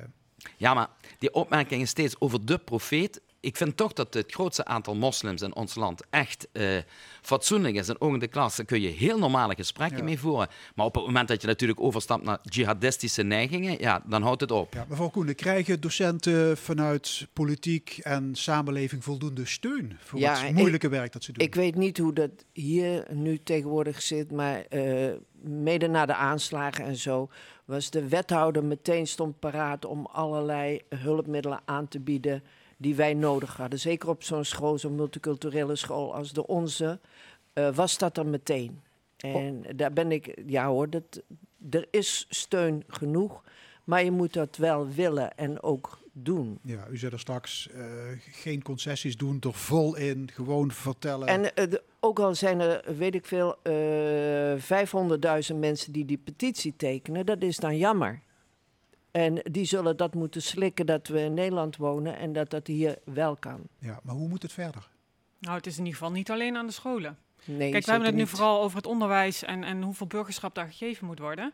Ja, 0.57 0.73
maar 0.73 0.87
die 1.19 1.33
opmerkingen 1.33 1.87
steeds 1.87 2.15
over 2.19 2.45
de 2.45 2.57
profeet. 2.57 3.21
Ik 3.39 3.57
vind 3.57 3.77
toch 3.77 3.93
dat 3.93 4.13
het 4.13 4.31
grootste 4.31 4.65
aantal 4.65 4.95
moslims 4.95 5.41
in 5.41 5.55
ons 5.55 5.75
land 5.75 6.03
echt 6.09 6.47
eh, 6.51 6.77
fatsoenlijk 7.21 7.75
is. 7.75 7.89
En 7.89 8.01
ook 8.01 8.13
in 8.13 8.19
de 8.19 8.27
klas 8.27 8.55
daar 8.55 8.65
kun 8.65 8.81
je 8.81 8.87
heel 8.89 9.17
normale 9.19 9.55
gesprekken 9.55 9.97
Ja. 9.97 10.03
mee 10.03 10.19
voeren. 10.19 10.47
Maar 10.75 10.85
op 10.85 10.95
het 10.95 11.05
moment 11.05 11.27
dat 11.27 11.41
je 11.41 11.47
natuurlijk 11.47 11.79
overstapt 11.79 12.23
naar 12.23 12.39
jihadistische 12.43 13.23
neigingen, 13.23 13.79
ja, 13.79 14.03
dan 14.05 14.21
houdt 14.21 14.41
het 14.41 14.51
op. 14.51 14.73
Ja, 14.73 14.85
mevrouw 14.89 15.09
Koenen, 15.09 15.35
krijgen 15.35 15.81
docenten 15.81 16.57
vanuit 16.57 17.27
politiek 17.33 17.97
en 18.01 18.35
samenleving 18.35 19.03
voldoende 19.03 19.45
steun 19.45 19.97
voor 19.99 20.19
Ja, 20.19 20.37
het 20.37 20.49
ik- 20.49 20.55
moeilijke 20.55 20.89
werk 20.89 21.11
dat 21.13 21.23
ze 21.23 21.31
doen? 21.31 21.45
Ik 21.45 21.55
weet 21.55 21.75
niet 21.75 21.97
hoe 21.97 22.13
dat 22.13 22.31
hier 22.53 23.05
nu 23.11 23.39
tegenwoordig 23.43 24.01
zit, 24.01 24.31
maar 24.31 24.65
eh, 24.69 25.11
mede 25.41 25.87
na 25.87 26.05
de 26.05 26.15
aanslagen 26.15 26.85
en 26.85 26.95
zo 26.95 27.29
was 27.65 27.89
de 27.89 28.07
wethouder 28.07 28.63
meteen 28.63 29.07
stond 29.07 29.39
paraat 29.39 29.85
om 29.85 30.05
allerlei 30.05 30.81
hulpmiddelen 30.89 31.61
aan 31.65 31.87
te 31.87 31.99
bieden 31.99 32.43
die 32.77 32.95
wij 32.95 33.13
nodig 33.13 33.57
hadden. 33.57 33.79
Zeker 33.79 34.09
op 34.09 34.23
zo'n 34.23 34.45
school, 34.45 34.77
zo'n 34.77 34.95
multiculturele 34.95 35.75
school 35.75 36.15
als 36.15 36.31
de 36.31 36.47
onze, 36.47 36.99
eh, 37.53 37.75
was 37.75 37.97
dat 37.97 38.17
er 38.17 38.25
meteen. 38.25 38.81
En 39.17 39.63
daar 39.75 39.93
ben 39.93 40.11
ik, 40.11 40.41
ja 40.45 40.67
hoor, 40.67 40.89
dat, 40.89 41.21
er 41.69 41.87
is 41.91 42.25
steun 42.29 42.83
genoeg, 42.87 43.43
maar 43.83 44.03
je 44.03 44.11
moet 44.11 44.33
dat 44.33 44.57
wel 44.57 44.87
willen 44.87 45.37
en 45.37 45.61
ook 45.61 46.01
doen. 46.11 46.59
Ja, 46.61 46.87
u 46.89 46.97
zei 46.97 47.11
er 47.11 47.19
straks, 47.19 47.69
eh, 47.69 47.85
geen 48.31 48.61
concessies 48.61 49.17
doen, 49.17 49.37
er 49.41 49.53
vol 49.53 49.95
in, 49.95 50.29
gewoon 50.33 50.71
vertellen. 50.71 51.27
En 51.27 51.55
eh, 51.55 51.73
ook 52.03 52.19
al 52.19 52.35
zijn 52.35 52.59
er, 52.59 52.95
weet 52.97 53.15
ik 53.15 53.25
veel, 53.25 53.55
eh 53.63 55.51
500.000 55.51 55.55
mensen 55.59 55.91
die 55.91 56.05
die 56.05 56.17
petitie 56.17 56.75
tekenen, 56.75 57.25
dat 57.25 57.41
is 57.41 57.57
dan 57.57 57.77
jammer. 57.77 58.21
En 59.11 59.39
die 59.43 59.65
zullen 59.65 59.97
dat 59.97 60.13
moeten 60.13 60.41
slikken 60.41 60.85
dat 60.85 61.07
we 61.07 61.19
in 61.19 61.33
Nederland 61.33 61.77
wonen 61.77 62.17
en 62.17 62.33
dat 62.33 62.49
dat 62.49 62.67
hier 62.67 62.97
wel 63.05 63.35
kan. 63.35 63.61
Ja, 63.79 63.99
maar 64.03 64.15
hoe 64.15 64.27
moet 64.27 64.41
het 64.41 64.53
verder? 64.53 64.89
Nou, 65.39 65.55
het 65.57 65.65
is 65.67 65.77
in 65.77 65.85
ieder 65.85 65.99
geval 65.99 66.13
niet 66.13 66.31
alleen 66.31 66.57
aan 66.57 66.65
de 66.65 66.71
scholen. 66.73 67.17
Nee, 67.45 67.71
Kijk, 67.71 67.85
we 67.85 67.89
hebben 67.91 68.07
het 68.09 68.17
nu 68.17 68.23
niet. 68.23 68.31
vooral 68.31 68.61
over 68.61 68.77
het 68.77 68.85
onderwijs 68.85 69.43
en, 69.43 69.63
en 69.63 69.81
hoeveel 69.81 70.07
burgerschap 70.07 70.55
daar 70.55 70.67
gegeven 70.67 71.05
moet 71.05 71.19
worden. 71.19 71.53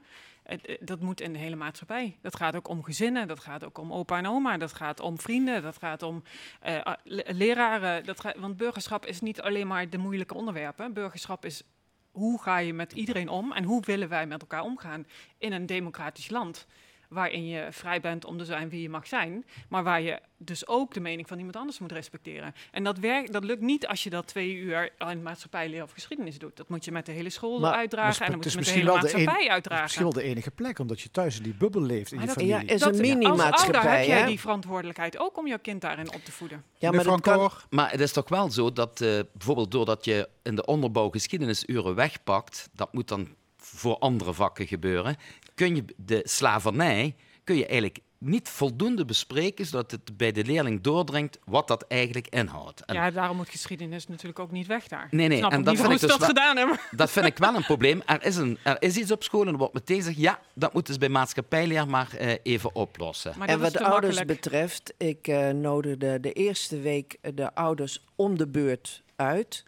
Eh, 0.50 0.78
dat 0.80 1.00
moet 1.00 1.22
in 1.22 1.34
de 1.34 1.40
hele 1.40 1.56
maatschappij. 1.56 2.18
Dat 2.22 2.36
gaat 2.36 2.56
ook 2.56 2.68
om 2.68 2.84
gezinnen, 2.84 3.28
dat 3.28 3.40
gaat 3.40 3.64
ook 3.64 3.78
om 3.78 3.94
opa 3.94 4.18
en 4.18 4.28
oma, 4.28 4.58
dat 4.58 4.74
gaat 4.74 5.00
om 5.00 5.20
vrienden, 5.20 5.62
dat 5.62 5.78
gaat 5.78 6.04
om 6.04 6.24
eh, 6.60 6.94
le- 7.04 7.24
leraren. 7.26 8.04
Dat 8.04 8.34
want 8.38 8.58
burgerschap 8.58 9.06
is 9.06 9.22
niet 9.22 9.42
alleen 9.42 9.68
maar 9.68 9.90
de 9.90 9.98
moeilijke 9.98 10.34
onderwerpen. 10.34 10.94
Burgerschap 10.94 11.46
is 11.46 11.64
hoe 12.12 12.42
ga 12.42 12.58
je 12.58 12.74
met 12.74 12.92
iedereen 12.92 13.30
om 13.30 13.52
en 13.52 13.64
hoe 13.64 13.84
willen 13.86 14.10
wij 14.10 14.28
met 14.28 14.42
elkaar 14.42 14.64
omgaan 14.64 15.08
in 15.38 15.52
een 15.52 15.66
democratisch 15.66 16.30
land. 16.30 16.68
Waarin 17.10 17.48
je 17.48 17.68
vrij 17.72 18.00
bent 18.02 18.26
om 18.26 18.38
te 18.38 18.46
zijn 18.46 18.70
wie 18.70 18.82
je 18.82 18.90
mag 18.90 19.08
zijn, 19.08 19.46
maar 19.70 19.84
waar 19.84 20.02
je 20.02 20.20
dus 20.38 20.68
ook 20.68 20.94
de 20.94 21.00
mening 21.00 21.28
van 21.28 21.38
iemand 21.38 21.56
anders 21.56 21.80
moet 21.80 21.92
respecteren. 21.92 22.54
En 22.72 22.84
dat, 22.84 22.98
werkt, 23.00 23.34
dat 23.34 23.44
lukt 23.44 23.62
niet 23.62 23.88
als 23.88 24.04
je 24.04 24.10
dat 24.10 24.28
twee 24.28 24.56
uur 24.56 24.90
in 25.10 25.24
maatschappijleer 25.24 25.84
of 25.84 25.92
geschiedenis 25.92 26.38
doet. 26.40 26.58
Dat 26.58 26.70
moet 26.70 26.86
je 26.86 26.92
met 26.92 27.06
de 27.06 27.12
hele 27.12 27.30
school 27.30 27.60
Maar- 27.60 27.74
uitdragen 27.74 28.10
maar 28.20 28.28
en 28.28 28.34
dan 28.34 28.36
het 28.36 28.36
moet 28.38 28.46
is 28.46 28.52
je 28.52 28.58
met 28.58 28.66
de 28.66 28.72
hele 28.72 28.84
misschien 29.02 29.14
wel 29.14 29.24
de 29.26 29.28
maatschappij 29.28 29.50
een- 29.50 29.56
Het 29.56 29.66
is 29.66 29.72
misschien 29.72 29.78
uitdragen. 29.78 30.02
wel 30.02 30.12
de 30.14 30.24
enige 30.24 30.52
plek, 30.52 30.80
omdat 30.80 31.02
je 31.02 31.12
thuis 31.12 31.38
in 31.38 31.44
die 31.44 31.54
bubbel 31.54 31.82
leeft, 31.82 32.12
in 32.12 32.18
Maar 32.18 32.28
je 32.28 32.34
dat- 32.34 32.44
familie. 32.44 32.68
Ja, 32.68 32.74
is 32.74 32.82
een 32.82 32.92
Dat- 32.92 33.02
mini-maatschappij, 33.02 33.52
Als 33.52 33.64
ouder 33.76 33.92
heb 33.92 34.06
jij 34.06 34.26
die 34.26 34.40
verantwoordelijkheid 34.40 35.18
ook 35.18 35.38
om 35.38 35.48
jouw 35.48 35.60
kind 35.62 35.82
daarin 35.82 36.14
op 36.14 36.24
te 36.24 36.32
voeden. 36.32 36.64
Ja, 36.78 36.92
maar 36.92 37.04
dat 37.04 37.22
kan, 37.22 37.52
Maar 37.70 37.92
het 37.92 38.00
is 38.00 38.12
toch 38.12 38.30
wel 38.30 38.52
zo 38.52 38.74
dat 38.74 39.02
eh, 39.02 39.20
bijvoorbeeld 39.34 39.72
doordat 39.72 40.06
je 40.06 40.30
in 40.44 40.56
de 40.56 40.66
onderbouw 40.66 41.10
geschiedenisuren 41.10 41.96
wegpakt, 41.96 42.70
dat 42.74 42.94
moet 42.94 43.08
dan 43.08 43.28
voor 43.58 43.98
andere 43.98 44.34
vakken 44.34 44.68
gebeuren, 44.68 45.16
kun 45.60 45.76
je 45.76 45.84
de 45.98 46.22
slavernij 46.24 47.16
kun 47.44 47.56
je 47.56 47.66
eigenlijk 47.66 48.00
niet 48.18 48.50
voldoende 48.50 49.06
bespreken, 49.06 49.66
zodat 49.66 49.92
het 49.92 50.18
bij 50.18 50.32
de 50.32 50.44
leerling 50.44 50.82
doordringt 50.82 51.40
wat 51.46 51.68
dat 51.68 51.86
eigenlijk 51.88 52.28
inhoudt. 52.28 52.86
En 52.86 52.96
ja, 52.96 53.12
daarom 53.12 53.38
moet 53.38 53.50
geschiedenis 53.50 54.08
natuurlijk 54.08 54.40
ook 54.40 54.52
niet 54.52 54.68
weg 54.68 54.88
daar. 54.88 55.08
Nee, 55.12 55.28
nee, 55.28 55.38
Snap 55.38 55.52
en 55.52 55.64
dat 55.64 55.76
vind 55.76 55.92
ik 55.92 56.00
dus 56.00 56.10
dat 56.10 56.24
gedaan 56.24 56.58
hebben. 56.58 56.80
Dat 56.92 57.12
vind 57.12 57.26
ik 57.26 57.38
wel 57.38 57.56
een 57.56 57.64
probleem. 57.64 58.02
Er 58.06 58.26
is, 58.26 58.36
een, 58.36 58.58
er 58.64 58.78
is 58.80 58.98
iets 58.98 59.12
op 59.12 59.24
school 59.24 59.42
en 59.42 59.48
er 59.48 59.58
wordt 59.58 59.74
meteen 59.74 59.98
gezegd, 59.98 60.18
ja, 60.18 60.40
dat 60.54 60.74
moeten 60.74 60.94
ze 60.94 61.00
bij 61.00 61.10
maatschappijleer 61.10 61.88
maar 61.88 62.14
eh, 62.18 62.34
even 62.44 62.76
oplossen. 62.76 63.34
Maar 63.38 63.48
en 63.48 63.60
wat 63.60 63.72
de 63.72 63.84
ouders 63.84 64.16
makkelijk. 64.16 64.42
betreft, 64.42 64.94
ik 64.98 65.28
eh 65.28 65.50
nodigde 65.50 66.20
de 66.20 66.34
eerste 66.34 66.80
week 66.80 67.18
de 67.36 67.56
ouders 67.56 68.06
om 68.16 68.38
de 68.38 68.48
beurt 68.48 69.02
uit. 69.16 69.66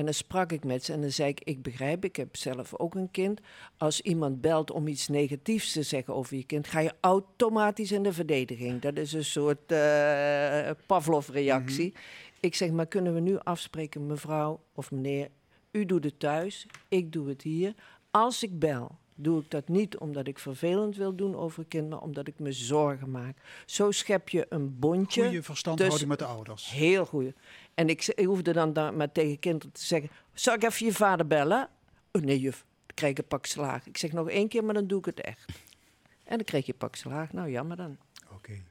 En 0.00 0.06
dan 0.06 0.14
sprak 0.14 0.52
ik 0.52 0.64
met 0.64 0.84
ze 0.84 0.92
en 0.92 1.00
dan 1.00 1.10
zei 1.10 1.28
ik, 1.28 1.40
ik 1.44 1.62
begrijp, 1.62 2.04
ik 2.04 2.16
heb 2.16 2.36
zelf 2.36 2.74
ook 2.76 2.94
een 2.94 3.10
kind. 3.10 3.40
Als 3.76 4.00
iemand 4.00 4.40
belt 4.40 4.70
om 4.70 4.86
iets 4.86 5.08
negatiefs 5.08 5.72
te 5.72 5.82
zeggen 5.82 6.14
over 6.14 6.36
je 6.36 6.44
kind, 6.44 6.66
ga 6.66 6.80
je 6.80 6.92
automatisch 7.00 7.92
in 7.92 8.02
de 8.02 8.12
verdediging. 8.12 8.80
Dat 8.80 8.96
is 8.96 9.12
een 9.12 9.24
soort 9.24 9.72
eh 9.72 10.70
Pavlov-reactie. 10.86 11.94
Ik 12.40 12.54
zeg, 12.54 12.70
maar 12.70 12.86
kunnen 12.86 13.14
we 13.14 13.20
nu 13.20 13.38
afspreken, 13.38 14.06
mevrouw 14.06 14.60
of 14.74 14.90
meneer, 14.90 15.28
u 15.70 15.84
doet 15.84 16.04
het 16.04 16.18
thuis, 16.18 16.66
ik 16.88 17.12
doe 17.12 17.28
het 17.28 17.42
hier. 17.42 17.74
Als 18.10 18.42
ik 18.42 18.58
bel, 18.58 18.98
doe 19.22 19.40
ik 19.40 19.50
dat 19.50 19.68
niet 19.68 19.98
omdat 19.98 20.26
ik 20.26 20.38
vervelend 20.38 20.96
wil 20.96 21.14
doen 21.14 21.36
over 21.36 21.58
een 21.58 21.68
kind, 21.68 21.88
maar 21.88 22.00
omdat 22.00 22.26
ik 22.26 22.38
me 22.38 22.52
zorgen 22.52 23.10
maak. 23.10 23.36
Zo 23.66 23.90
schep 23.90 24.28
je 24.28 24.46
een 24.48 24.78
bondje. 24.78 25.22
goede 25.22 25.42
verstandhouding 25.42 26.08
met 26.08 26.18
de 26.18 26.24
ouders. 26.24 26.70
Heel 26.70 27.06
goed. 27.06 27.32
En 27.74 27.88
ik, 27.88 28.06
ik 28.06 28.24
hoefde 28.24 28.52
dan, 28.52 28.72
dan 28.72 28.96
maar 28.96 29.12
tegen 29.12 29.38
kinderen 29.38 29.72
te 29.72 29.84
zeggen: 29.84 30.10
Zal 30.32 30.54
ik 30.54 30.62
even 30.62 30.86
je 30.86 30.92
vader 30.92 31.26
bellen? 31.26 31.68
Oh 32.12 32.22
nee, 32.22 32.40
juf, 32.40 32.64
dan 32.86 32.94
krijg 32.94 33.12
ik 33.12 33.18
een 33.18 33.26
pak 33.26 33.46
slaag. 33.46 33.86
Ik 33.86 33.98
zeg 33.98 34.12
nog 34.12 34.28
één 34.28 34.48
keer, 34.48 34.64
maar 34.64 34.74
dan 34.74 34.86
doe 34.86 34.98
ik 34.98 35.04
het 35.04 35.20
echt. 35.20 35.44
En 36.24 36.36
dan 36.36 36.44
kreeg 36.44 36.66
je 36.66 36.74
pak 36.74 36.96
slaag. 36.96 37.32
Nou, 37.32 37.50
jammer 37.50 37.76
dan. 37.76 37.96
Oké. 38.32 38.62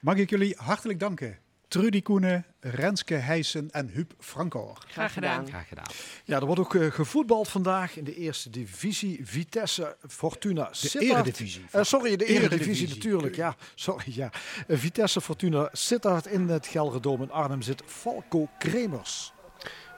Mag 0.00 0.16
ik 0.16 0.30
jullie 0.30 0.54
hartelijk 0.56 1.00
danken. 1.00 1.38
Trudy 1.68 2.02
Koenen, 2.02 2.44
Renske 2.60 3.14
Heijsen 3.14 3.70
en 3.70 3.88
Huub 3.88 4.12
Francoor. 4.18 4.78
Graag 4.86 5.12
gedaan. 5.12 5.46
Graag 5.48 5.68
gedaan. 5.68 5.84
Ja, 6.24 6.36
er 6.36 6.46
wordt 6.46 6.60
ook 6.60 6.74
eh, 6.74 6.90
gevoetbald 6.90 7.48
vandaag 7.48 7.96
in 7.96 8.04
de 8.04 8.14
eerste 8.14 8.50
divisie. 8.50 9.20
Vitesse, 9.22 9.96
Fortuna, 10.08 10.64
De 10.64 10.68
Sittard. 10.76 11.04
eredivisie. 11.10 11.64
Eh, 11.70 11.82
sorry, 11.82 12.16
de 12.16 12.24
eredivisie 12.24 12.48
Eredivisie. 12.58 12.88
natuurlijk. 12.88 13.36
Ja, 13.36 13.56
sorry. 13.74 14.12
Ja. 14.14 14.30
Eh, 14.66 14.78
Vitesse, 14.78 15.20
Fortuna, 15.20 15.68
Sittard 15.72 16.26
in 16.26 16.48
het 16.48 16.66
Gelredome. 16.66 17.24
In 17.24 17.30
Arnhem 17.30 17.62
zit 17.62 17.82
Falco 17.86 18.48
Kremers. 18.58 19.32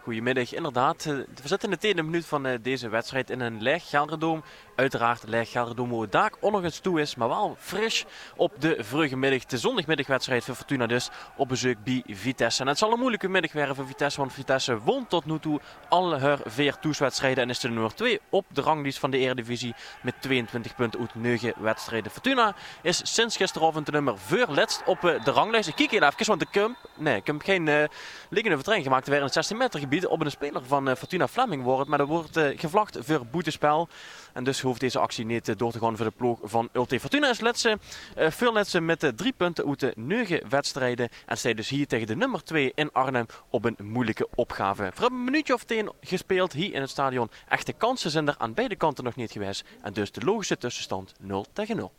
Goedemiddag, 0.02 0.54
inderdaad. 0.54 1.04
We 1.04 1.26
zitten 1.44 1.68
in 1.68 1.70
de 1.70 1.78
tweede 1.80 2.02
minuut 2.02 2.26
van 2.26 2.46
eh, 2.46 2.58
deze 2.62 2.88
wedstrijd 2.88 3.30
in 3.30 3.40
een 3.40 3.62
leeg 3.62 3.88
Gelderdoom. 3.88 4.42
Uiteraard 4.80 5.22
een 5.22 5.28
leeg 5.28 5.50
Gelderdoom 5.50 5.90
hoe 5.90 6.02
het 6.02 6.12
dak 6.12 6.36
ongeveer 6.40 6.80
toe 6.80 7.00
is, 7.00 7.14
maar 7.14 7.28
wel 7.28 7.56
fris 7.58 8.04
op 8.36 8.52
de 8.58 8.76
vroege 8.78 9.16
middag. 9.16 9.44
De 9.44 9.58
zondagmiddagwedstrijd 9.58 10.44
voor 10.44 10.54
Fortuna 10.54 10.86
dus 10.86 11.10
op 11.36 11.48
bezoek 11.48 11.84
bij 11.84 12.02
Vitesse. 12.06 12.62
En 12.62 12.68
het 12.68 12.78
zal 12.78 12.92
een 12.92 12.98
moeilijke 12.98 13.28
middag 13.28 13.52
werden 13.52 13.76
voor 13.76 13.86
Vitesse, 13.86 14.20
want 14.20 14.32
Vitesse 14.32 14.78
won 14.78 15.06
tot 15.06 15.24
nu 15.24 15.38
toe 15.38 15.60
alle 15.88 16.18
haar 16.18 16.38
vier 16.44 16.78
toeswedstrijden 16.78 17.42
en 17.42 17.50
is 17.50 17.58
de 17.58 17.68
nummer 17.68 17.94
2 17.94 18.20
op 18.28 18.44
de 18.52 18.60
ranglijst 18.60 18.98
van 18.98 19.10
de 19.10 19.18
Eredivisie 19.18 19.74
met 20.02 20.14
22 20.20 20.74
punten 20.74 21.00
uit 21.00 21.14
9 21.14 21.52
wedstrijden. 21.56 22.10
Fortuna 22.10 22.54
is 22.82 23.14
sinds 23.14 23.36
gisteravond 23.36 23.86
de 23.86 23.92
nummer 23.92 24.18
4 24.18 24.50
letst 24.50 24.82
op 24.86 25.04
eh, 25.04 25.24
de 25.24 25.30
ranglijst. 25.30 25.68
Ik 25.68 25.74
kijk 25.74 25.90
heel 25.90 26.02
even, 26.02 26.26
want 26.26 26.40
de 26.40 26.46
Kump, 26.50 26.76
nee, 26.96 27.22
ik 27.24 27.42
geen 27.44 27.68
eh 27.68 27.84
liggende 28.30 28.56
vertraging 28.56 28.84
gemaakt. 28.84 29.04
Er 29.04 29.10
werd 29.10 29.20
in 29.20 29.26
het 29.26 29.34
16 29.34 29.56
meter 29.56 29.80
gebied 29.80 30.06
op 30.06 30.20
een 30.20 30.30
speler 30.30 30.64
van 30.64 30.88
eh, 30.88 30.96
Fortuna 30.96 31.28
Fleming 31.28 31.62
wordt, 31.62 31.88
maar 31.88 32.00
er 32.00 32.06
wordt 32.06 32.36
eh, 32.36 32.58
gevlacht 32.58 32.98
voor 33.00 33.26
boetespel. 33.26 33.88
En 34.32 34.44
dus 34.44 34.60
hoeft 34.60 34.80
deze 34.80 34.98
actie 34.98 35.24
niet 35.24 35.48
eh, 35.48 35.56
door 35.56 35.72
te 35.72 35.78
gaan 35.78 35.96
voor 35.96 36.06
de 36.06 36.12
ploeg 36.16 36.38
van 36.42 36.68
Ulte 36.72 37.00
Fortuna. 37.00 37.28
Is 37.28 37.40
letze, 37.40 37.78
eh, 38.14 38.30
veel 38.30 38.52
letze 38.52 38.80
met 38.80 39.00
de 39.00 39.14
drie 39.14 39.32
punten 39.32 39.68
uit 39.68 39.80
de 39.80 39.92
negen 39.96 40.48
wedstrijden. 40.48 41.08
En 41.26 41.38
zij 41.38 41.54
dus 41.54 41.68
hier 41.68 41.86
tegen 41.86 42.06
de 42.06 42.16
nummer 42.16 42.44
2 42.44 42.72
in 42.74 42.92
Arnhem 42.92 43.26
op 43.50 43.64
een 43.64 43.76
moeilijke 43.82 44.28
opgave. 44.34 44.82
We 44.82 45.00
hebben 45.00 45.18
een 45.18 45.24
minuutje 45.24 45.54
of 45.54 45.64
tien 45.64 45.92
gespeeld 46.00 46.52
hier 46.52 46.74
in 46.74 46.80
het 46.80 46.90
stadion. 46.90 47.30
Echte 47.48 47.72
kansen 47.72 48.10
zijn 48.10 48.28
er 48.28 48.34
aan 48.38 48.54
beide 48.54 48.76
kanten 48.76 49.04
nog 49.04 49.16
niet 49.16 49.32
geweest. 49.32 49.64
En 49.82 49.92
dus 49.92 50.12
de 50.12 50.24
logische 50.24 50.58
tussenstand 50.58 51.14
0 51.20 51.46
tegen 51.52 51.76
0. 51.76 51.92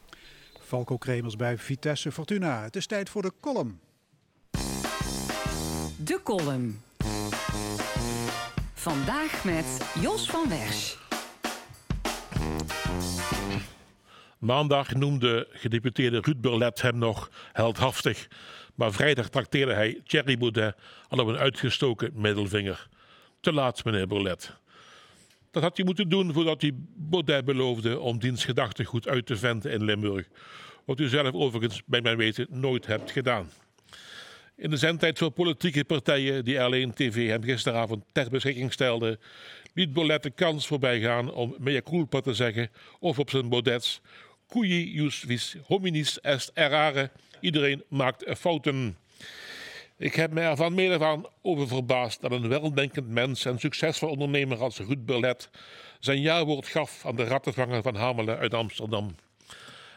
Falco 0.59 0.97
Kremers 0.97 1.35
bij 1.35 1.57
Vitesse 1.57 2.11
Fortuna. 2.11 2.63
Het 2.63 2.75
is 2.75 2.85
tijd 2.85 3.09
voor 3.09 3.21
de 3.21 3.31
column. 3.41 3.79
De 5.97 6.19
column. 6.23 6.81
Vandaag 8.73 9.43
met 9.43 9.91
Jos 10.01 10.29
van 10.29 10.49
Wersch. 10.49 11.10
Maandag 14.39 14.93
noemde 14.93 15.47
gedeputeerde 15.51 16.19
Ruud 16.21 16.41
Burlet 16.41 16.81
hem 16.81 16.97
nog 16.97 17.29
heldhaftig. 17.51 18.27
Maar 18.75 18.91
vrijdag 18.91 19.29
trakteerde 19.29 19.73
hij 19.73 20.01
Thierry 20.05 20.37
Baudet 20.37 20.75
al 21.07 21.19
op 21.19 21.27
een 21.27 21.37
uitgestoken 21.37 22.11
middelvinger. 22.15 22.87
Te 23.39 23.53
laat, 23.53 23.83
meneer 23.83 24.07
Burlet. 24.07 24.53
Dat 25.51 25.63
had 25.63 25.77
hij 25.77 25.85
moeten 25.85 26.09
doen 26.09 26.33
voordat 26.33 26.61
hij 26.61 26.71
Baudet 26.95 27.45
beloofde 27.45 27.99
om 27.99 28.19
diens 28.19 28.45
gedachtegoed 28.45 29.07
uit 29.07 29.25
te 29.25 29.37
venten 29.37 29.71
in 29.71 29.83
Limburg. 29.83 30.27
Wat 30.85 30.99
u 30.99 31.07
zelf 31.07 31.33
overigens 31.33 31.81
bij 31.85 32.01
mijn 32.01 32.17
weten 32.17 32.47
nooit 32.49 32.85
hebt 32.85 33.11
gedaan. 33.11 33.49
In 34.61 34.69
de 34.69 34.77
zendtijd 34.77 35.17
voor 35.17 35.31
politieke 35.31 35.83
partijen 35.83 36.45
die 36.45 36.61
alleen 36.61 36.93
TV 36.93 37.27
hem 37.27 37.43
gisteravond 37.43 38.03
ter 38.11 38.29
beschikking 38.29 38.73
stelde, 38.73 39.19
liet 39.73 39.93
Bolet 39.93 40.23
de 40.23 40.29
kans 40.29 40.67
voorbij 40.67 40.99
gaan 40.99 41.33
om 41.33 41.55
mea 41.59 41.81
culpa 41.81 42.21
te 42.21 42.33
zeggen 42.33 42.69
of 42.99 43.19
op 43.19 43.29
zijn 43.29 43.49
Baudets 43.49 44.01
cui 44.47 44.91
jus 44.91 45.23
vis 45.27 45.55
hominis 45.65 46.19
est 46.19 46.51
errare. 46.53 47.09
Iedereen 47.39 47.83
maakt 47.87 48.25
fouten. 48.37 48.97
Ik 49.97 50.15
heb 50.15 50.31
me 50.31 50.41
ervan 50.41 50.73
meer 50.73 50.97
van 50.97 51.29
over 51.41 51.67
verbaasd 51.67 52.21
dat 52.21 52.31
een 52.31 52.47
weldenkend 52.47 53.07
mens 53.07 53.45
en 53.45 53.59
succesvol 53.59 54.09
ondernemer 54.09 54.57
als 54.57 54.79
Ruud 54.79 55.05
Burlet 55.05 55.49
zijn 55.99 56.21
jaarwoord 56.21 56.67
gaf 56.67 57.05
aan 57.05 57.15
de 57.15 57.23
rattenvanger 57.23 57.81
van 57.81 57.95
Hamelen 57.95 58.37
uit 58.37 58.53
Amsterdam. 58.53 59.15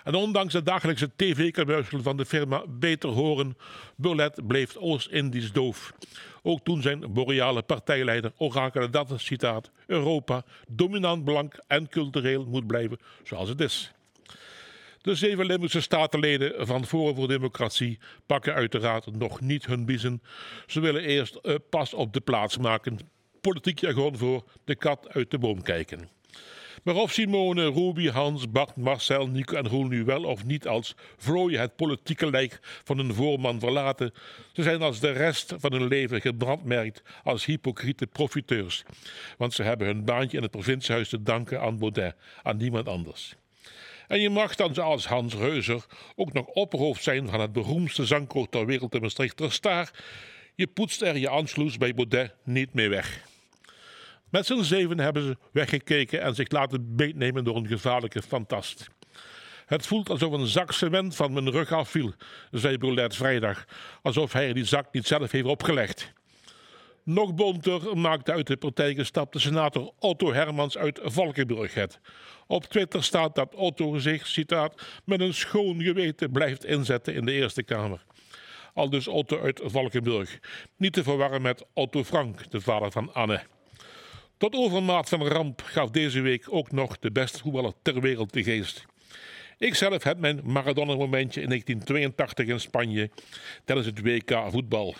En 0.04 0.14
ondanks 0.14 0.52
de 0.52 0.62
dagelijkse 0.62 1.10
tv-commercial 1.16 2.02
van 2.02 2.16
de 2.16 2.24
firma 2.24 2.64
Beter 2.68 3.08
Horen, 3.08 3.56
Burlet 3.96 4.46
bleef 4.46 4.76
Oost-Indisch 4.76 5.52
doof. 5.52 5.92
Ook 6.42 6.64
toen 6.64 6.82
zijn 6.82 7.12
boreale 7.12 7.62
partijleider 7.62 8.32
orakelde 8.36 8.90
dat, 8.90 9.12
citaat, 9.16 9.70
Europa 9.86 10.44
dominant 10.68 11.24
blank 11.24 11.62
en 11.66 11.88
cultureel 11.88 12.44
moet 12.44 12.66
blijven 12.66 12.98
zoals 13.22 13.48
het 13.48 13.60
is. 13.60 13.92
De 15.00 15.14
zeven 15.14 15.46
Limburgse 15.46 15.80
statenleden 15.80 16.66
van 16.66 16.86
Forum 16.86 17.14
voor 17.14 17.28
Democratie 17.28 17.98
pakken 18.26 18.54
uiteraard 18.54 19.18
nog 19.18 19.40
niet 19.40 19.66
hun 19.66 19.84
biezen. 19.84 20.22
Ze 20.66 20.80
willen 20.80 21.02
eerst 21.02 21.40
pas 21.70 21.94
op 21.94 22.12
de 22.12 22.20
plaats 22.20 22.58
maken. 22.58 22.98
Politiek 23.40 23.78
jargon 23.78 24.16
voor 24.16 24.44
de 24.64 24.76
kat 24.76 25.08
uit 25.08 25.30
de 25.30 25.38
boom 25.38 25.62
kijken. 25.62 26.08
Maar 26.84 26.94
of 26.94 27.12
Simone, 27.12 27.70
Ruby, 27.70 28.08
Hans, 28.08 28.50
Bart, 28.50 28.76
Marcel, 28.76 29.26
Nico 29.26 29.56
en 29.56 29.68
Roel 29.68 29.86
nu 29.86 30.04
wel 30.04 30.24
of 30.24 30.44
niet 30.44 30.66
als 30.66 30.94
vlooien 31.16 31.60
het 31.60 31.76
politieke 31.76 32.30
lijk 32.30 32.58
van 32.62 32.98
hun 32.98 33.14
voorman 33.14 33.60
verlaten, 33.60 34.14
ze 34.52 34.62
zijn 34.62 34.82
als 34.82 35.00
de 35.00 35.10
rest 35.10 35.54
van 35.58 35.72
hun 35.72 35.88
leven 35.88 36.20
gebrandmerkt 36.20 37.02
als 37.22 37.44
hypocriete 37.44 38.06
profiteurs. 38.06 38.84
Want 39.38 39.52
ze 39.52 39.62
hebben 39.62 39.86
hun 39.86 40.04
baantje 40.04 40.36
in 40.36 40.42
het 40.42 40.52
provinciehuis 40.52 41.08
te 41.08 41.22
danken 41.22 41.60
aan 41.60 41.78
Baudet, 41.78 42.14
aan 42.42 42.56
niemand 42.56 42.88
anders. 42.88 43.34
En 44.08 44.20
je 44.20 44.30
mag 44.30 44.54
dan 44.54 44.74
zoals 44.74 45.06
Hans 45.06 45.34
Reuzer 45.34 45.84
ook 46.16 46.32
nog 46.32 46.46
opperhoofd 46.46 47.02
zijn 47.02 47.28
van 47.28 47.40
het 47.40 47.52
beroemdste 47.52 48.06
zangkoor 48.06 48.48
ter 48.48 48.66
wereld 48.66 48.92
de 48.92 49.00
Maastrichter 49.00 49.52
Staar. 49.52 49.90
Je 50.54 50.66
poetst 50.66 51.02
er 51.02 51.16
je 51.16 51.30
aansluis 51.30 51.78
bij 51.78 51.94
Baudet 51.94 52.34
niet 52.42 52.74
mee 52.74 52.88
weg. 52.88 53.32
Met 54.34 54.46
z'n 54.46 54.62
zeven 54.62 54.98
hebben 54.98 55.22
ze 55.22 55.36
weggekeken 55.52 56.20
en 56.20 56.34
zich 56.34 56.50
laten 56.50 56.96
beetnemen 56.96 57.44
door 57.44 57.56
een 57.56 57.66
gevaarlijke 57.66 58.22
fantast. 58.22 58.86
Het 59.66 59.86
voelt 59.86 60.10
alsof 60.10 60.32
een 60.32 60.46
zak 60.46 60.72
cement 60.72 61.16
van 61.16 61.32
mijn 61.32 61.50
rug 61.50 61.72
afviel, 61.72 62.12
zei 62.50 62.78
Boulet 62.78 63.16
vrijdag, 63.16 63.64
alsof 64.02 64.32
hij 64.32 64.52
die 64.52 64.64
zak 64.64 64.92
niet 64.92 65.06
zelf 65.06 65.30
heeft 65.30 65.46
opgelegd. 65.46 66.12
Nog 67.02 67.34
bonter 67.34 67.98
maakte 67.98 68.32
uit 68.32 68.46
de 68.46 68.56
partij 68.56 68.94
gestapte 68.94 69.38
senator 69.38 69.92
Otto 69.98 70.32
Hermans 70.32 70.78
uit 70.78 71.00
Valkenburg 71.02 71.74
het. 71.74 72.00
Op 72.46 72.64
Twitter 72.64 73.04
staat 73.04 73.34
dat 73.34 73.54
Otto 73.54 73.98
zich, 73.98 74.26
citaat, 74.26 74.82
met 75.04 75.20
een 75.20 75.34
schoon 75.34 75.82
geweten 75.82 76.30
blijft 76.30 76.64
inzetten 76.64 77.14
in 77.14 77.24
de 77.24 77.32
Eerste 77.32 77.62
Kamer. 77.62 78.04
Al 78.72 78.90
dus 78.90 79.08
Otto 79.08 79.40
uit 79.40 79.60
Valkenburg. 79.64 80.38
Niet 80.76 80.92
te 80.92 81.02
verwarren 81.02 81.42
met 81.42 81.64
Otto 81.74 82.04
Frank, 82.04 82.50
de 82.50 82.60
vader 82.60 82.90
van 82.90 83.14
Anne. 83.14 83.42
Tot 84.38 84.54
overmaat 84.54 85.08
van 85.08 85.26
ramp 85.26 85.62
gaf 85.64 85.90
deze 85.90 86.20
week 86.20 86.46
ook 86.48 86.72
nog 86.72 86.98
de 86.98 87.10
beste 87.10 87.38
voetballer 87.38 87.72
ter 87.82 88.00
wereld 88.00 88.32
de 88.32 88.42
geest. 88.42 88.84
Ik 89.58 89.74
zelf 89.74 90.02
heb 90.02 90.18
mijn 90.18 90.40
Maradona-momentje 90.44 91.40
in 91.40 91.48
1982 91.48 92.46
in 92.46 92.60
Spanje 92.60 93.10
tijdens 93.64 93.86
het 93.86 94.00
WK 94.00 94.50
voetbal. 94.50 94.94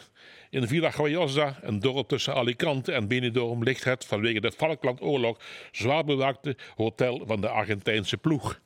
In 0.51 0.67
Villa 0.67 0.91
Guayosa, 0.91 1.59
een 1.63 1.81
dorp 1.81 2.09
tussen 2.09 2.35
Alicante 2.35 2.93
en 2.93 3.09
Benidorm, 3.09 3.63
ligt 3.63 3.85
het 3.85 4.05
vanwege 4.05 4.41
de 4.41 4.53
Falklandoorlog 4.53 5.39
zwaar 5.73 6.05
bewaakte 6.05 6.57
hotel 6.77 7.23
van 7.27 7.41
de 7.41 7.49
Argentijnse 7.49 8.17
ploeg. 8.17 8.61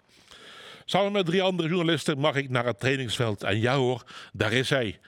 Samen 0.84 1.12
met 1.12 1.26
drie 1.26 1.42
andere 1.42 1.68
journalisten 1.68 2.18
mag 2.18 2.36
ik 2.36 2.48
naar 2.48 2.66
het 2.66 2.80
trainingsveld 2.80 3.42
en 3.42 3.60
ja 3.60 3.76
hoor, 3.76 4.02
daar 4.32 4.52
is 4.52 4.70
hij. 4.70 4.98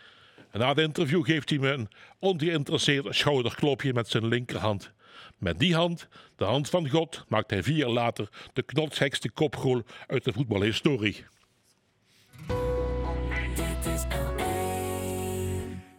Na 0.53 0.69
het 0.69 0.79
interview 0.79 1.25
geeft 1.25 1.51
hij 1.51 1.59
me 1.59 1.71
een 1.71 1.89
ongeïnteresseerd 2.19 3.15
schouderklopje 3.15 3.93
met 3.93 4.09
zijn 4.09 4.27
linkerhand. 4.27 4.93
Met 5.41 5.59
die 5.59 5.75
hand, 5.75 6.09
de 6.37 6.45
hand 6.45 6.69
van 6.69 6.89
God, 6.89 7.25
maakt 7.29 7.51
hij 7.51 7.63
vier 7.63 7.77
jaar 7.77 7.89
later 7.89 8.29
de 8.53 8.63
knotshekste 8.63 9.31
kopgoal 9.31 9.83
uit 10.07 10.25
de 10.25 10.33
voetbalhistorie. 10.33 11.25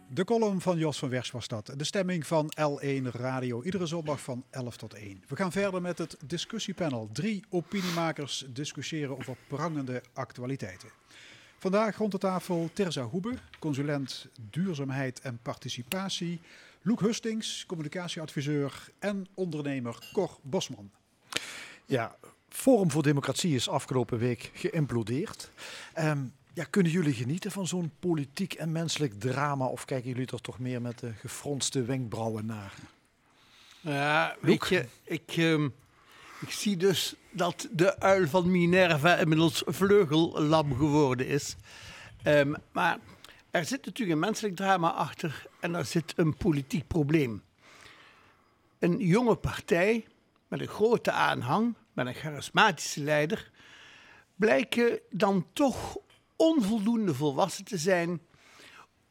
De 0.08 0.24
column 0.24 0.60
van 0.60 0.78
Jos 0.78 0.98
van 0.98 1.08
Wers 1.08 1.30
was 1.30 1.48
dat. 1.48 1.72
De 1.76 1.84
stemming 1.84 2.26
van 2.26 2.52
L1 2.60 3.02
Radio. 3.02 3.62
Iedere 3.62 3.86
zondag 3.86 4.20
van 4.20 4.44
11 4.50 4.76
tot 4.76 4.94
1. 4.94 5.22
We 5.28 5.36
gaan 5.36 5.52
verder 5.52 5.82
met 5.82 5.98
het 5.98 6.16
discussiepanel. 6.26 7.08
Drie 7.12 7.44
opiniemakers 7.48 8.44
discussiëren 8.48 9.18
over 9.18 9.36
prangende 9.48 10.02
actualiteiten. 10.12 10.88
Vandaag 11.58 11.96
rond 11.96 12.12
de 12.12 12.18
tafel 12.18 12.70
Terza 12.72 13.02
Hoebe, 13.02 13.34
consulent 13.58 14.28
duurzaamheid 14.50 15.20
en 15.20 15.38
participatie. 15.42 16.40
Loek 16.84 17.00
Hustings, 17.00 17.64
communicatieadviseur. 17.66 18.88
En 18.98 19.26
ondernemer 19.34 20.10
Cor 20.12 20.38
Bosman. 20.42 20.90
Ja, 21.86 22.16
Forum 22.48 22.90
voor 22.90 23.02
Democratie 23.02 23.54
is 23.54 23.68
afgelopen 23.68 24.18
week 24.18 24.50
geïmplodeerd. 24.54 25.50
Ehm, 25.94 26.18
ja, 26.54 26.64
kunnen 26.64 26.92
jullie 26.92 27.12
genieten 27.12 27.50
van 27.50 27.66
zo'n 27.66 27.92
politiek 27.98 28.52
en 28.52 28.72
menselijk 28.72 29.20
drama? 29.20 29.66
Of 29.66 29.84
kijken 29.84 30.10
jullie 30.10 30.26
er 30.26 30.40
toch 30.40 30.58
meer 30.58 30.82
met 30.82 30.98
de 30.98 31.12
gefronste 31.12 31.82
wenkbrauwen 31.82 32.46
naar? 32.46 32.74
Ja, 33.80 34.36
weet 34.40 34.68
je, 34.68 34.86
ik, 35.04 35.32
ehm, 35.36 35.68
ik 36.40 36.50
zie 36.50 36.76
dus 36.76 37.14
dat 37.30 37.68
de 37.72 38.00
uil 38.00 38.28
van 38.28 38.50
Minerva 38.50 39.16
inmiddels 39.16 39.62
vleugellam 39.66 40.76
geworden 40.76 41.26
is. 41.26 41.56
Ehm, 42.22 42.54
maar 42.72 42.98
er 43.52 43.64
zit 43.64 43.84
natuurlijk 43.84 44.18
een 44.18 44.24
menselijk 44.24 44.56
drama 44.56 44.90
achter 44.90 45.46
en 45.60 45.74
er 45.74 45.84
zit 45.84 46.12
een 46.16 46.36
politiek 46.36 46.86
probleem. 46.86 47.42
Een 48.78 48.98
jonge 48.98 49.36
partij 49.36 50.06
met 50.48 50.60
een 50.60 50.68
grote 50.68 51.10
aanhang, 51.10 51.74
met 51.92 52.06
een 52.06 52.14
charismatische 52.14 53.00
leider, 53.00 53.50
blijken 54.36 55.00
dan 55.10 55.46
toch 55.52 55.96
onvoldoende 56.36 57.14
volwassen 57.14 57.64
te 57.64 57.78
zijn 57.78 58.20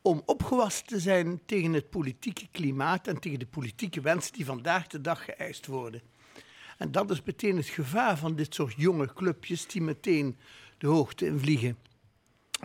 om 0.01 0.21
opgewassen 0.25 0.85
te 0.85 0.99
zijn 0.99 1.41
tegen 1.45 1.73
het 1.73 1.89
politieke 1.89 2.47
klimaat 2.51 3.07
en 3.07 3.19
tegen 3.19 3.39
de 3.39 3.47
politieke 3.47 4.01
wensen 4.01 4.33
die 4.33 4.45
vandaag 4.45 4.87
de 4.87 5.01
dag 5.01 5.25
geëist 5.25 5.65
worden. 5.65 6.01
En 6.77 6.91
dat 6.91 7.11
is 7.11 7.23
meteen 7.23 7.57
het 7.57 7.65
gevaar 7.65 8.17
van 8.17 8.35
dit 8.35 8.53
soort 8.53 8.73
jonge 8.77 9.13
clubjes 9.13 9.67
die 9.67 9.81
meteen 9.81 10.37
de 10.77 10.87
hoogte 10.87 11.25
in 11.25 11.39
vliegen. 11.39 11.77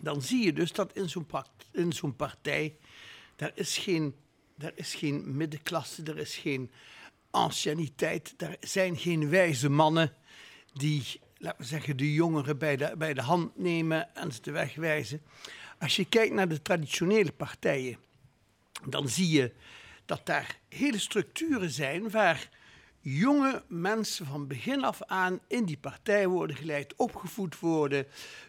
Dan 0.02 0.22
zie 0.22 0.44
je 0.44 0.52
dus 0.52 0.72
dat 0.72 0.92
in 0.92 1.08
zo'n 1.08 1.26
in 1.76 1.92
zo'n 1.92 2.16
partij, 2.16 2.76
daar 3.36 3.52
is, 3.54 3.78
geen, 3.78 4.14
daar 4.54 4.72
is 4.74 4.94
geen 4.94 5.36
middenklasse, 5.36 6.02
er 6.02 6.18
is 6.18 6.36
geen 6.36 6.70
anciëniteit, 7.30 8.34
er 8.36 8.56
zijn 8.60 8.96
geen 8.96 9.28
wijze 9.28 9.68
mannen 9.68 10.12
die, 10.72 11.20
laten 11.38 11.60
we 11.60 11.66
zeggen, 11.66 11.96
de 11.96 12.12
jongeren 12.12 12.58
bij 12.58 12.76
de, 12.76 12.94
bij 12.98 13.14
de 13.14 13.22
hand 13.22 13.58
nemen 13.58 14.14
en 14.14 14.32
ze 14.32 14.40
de 14.42 14.50
weg 14.50 14.74
wijzen. 14.74 15.22
Als 15.78 15.96
je 15.96 16.04
kijkt 16.04 16.34
naar 16.34 16.48
de 16.48 16.62
traditionele 16.62 17.32
partijen, 17.32 17.98
dan 18.84 19.08
zie 19.08 19.28
je 19.28 19.52
dat 20.04 20.26
daar 20.26 20.58
hele 20.68 20.98
structuren 20.98 21.70
zijn 21.70 22.10
waar 22.10 22.48
jonge 23.08 23.62
mensen 23.68 24.26
van 24.26 24.46
begin 24.46 24.84
af 24.84 25.02
aan 25.02 25.40
in 25.48 25.64
die 25.64 25.76
partij 25.76 26.26
worden 26.26 26.56
geleid, 26.56 26.94
opgevoed 26.96 27.58
worden, 27.58 28.06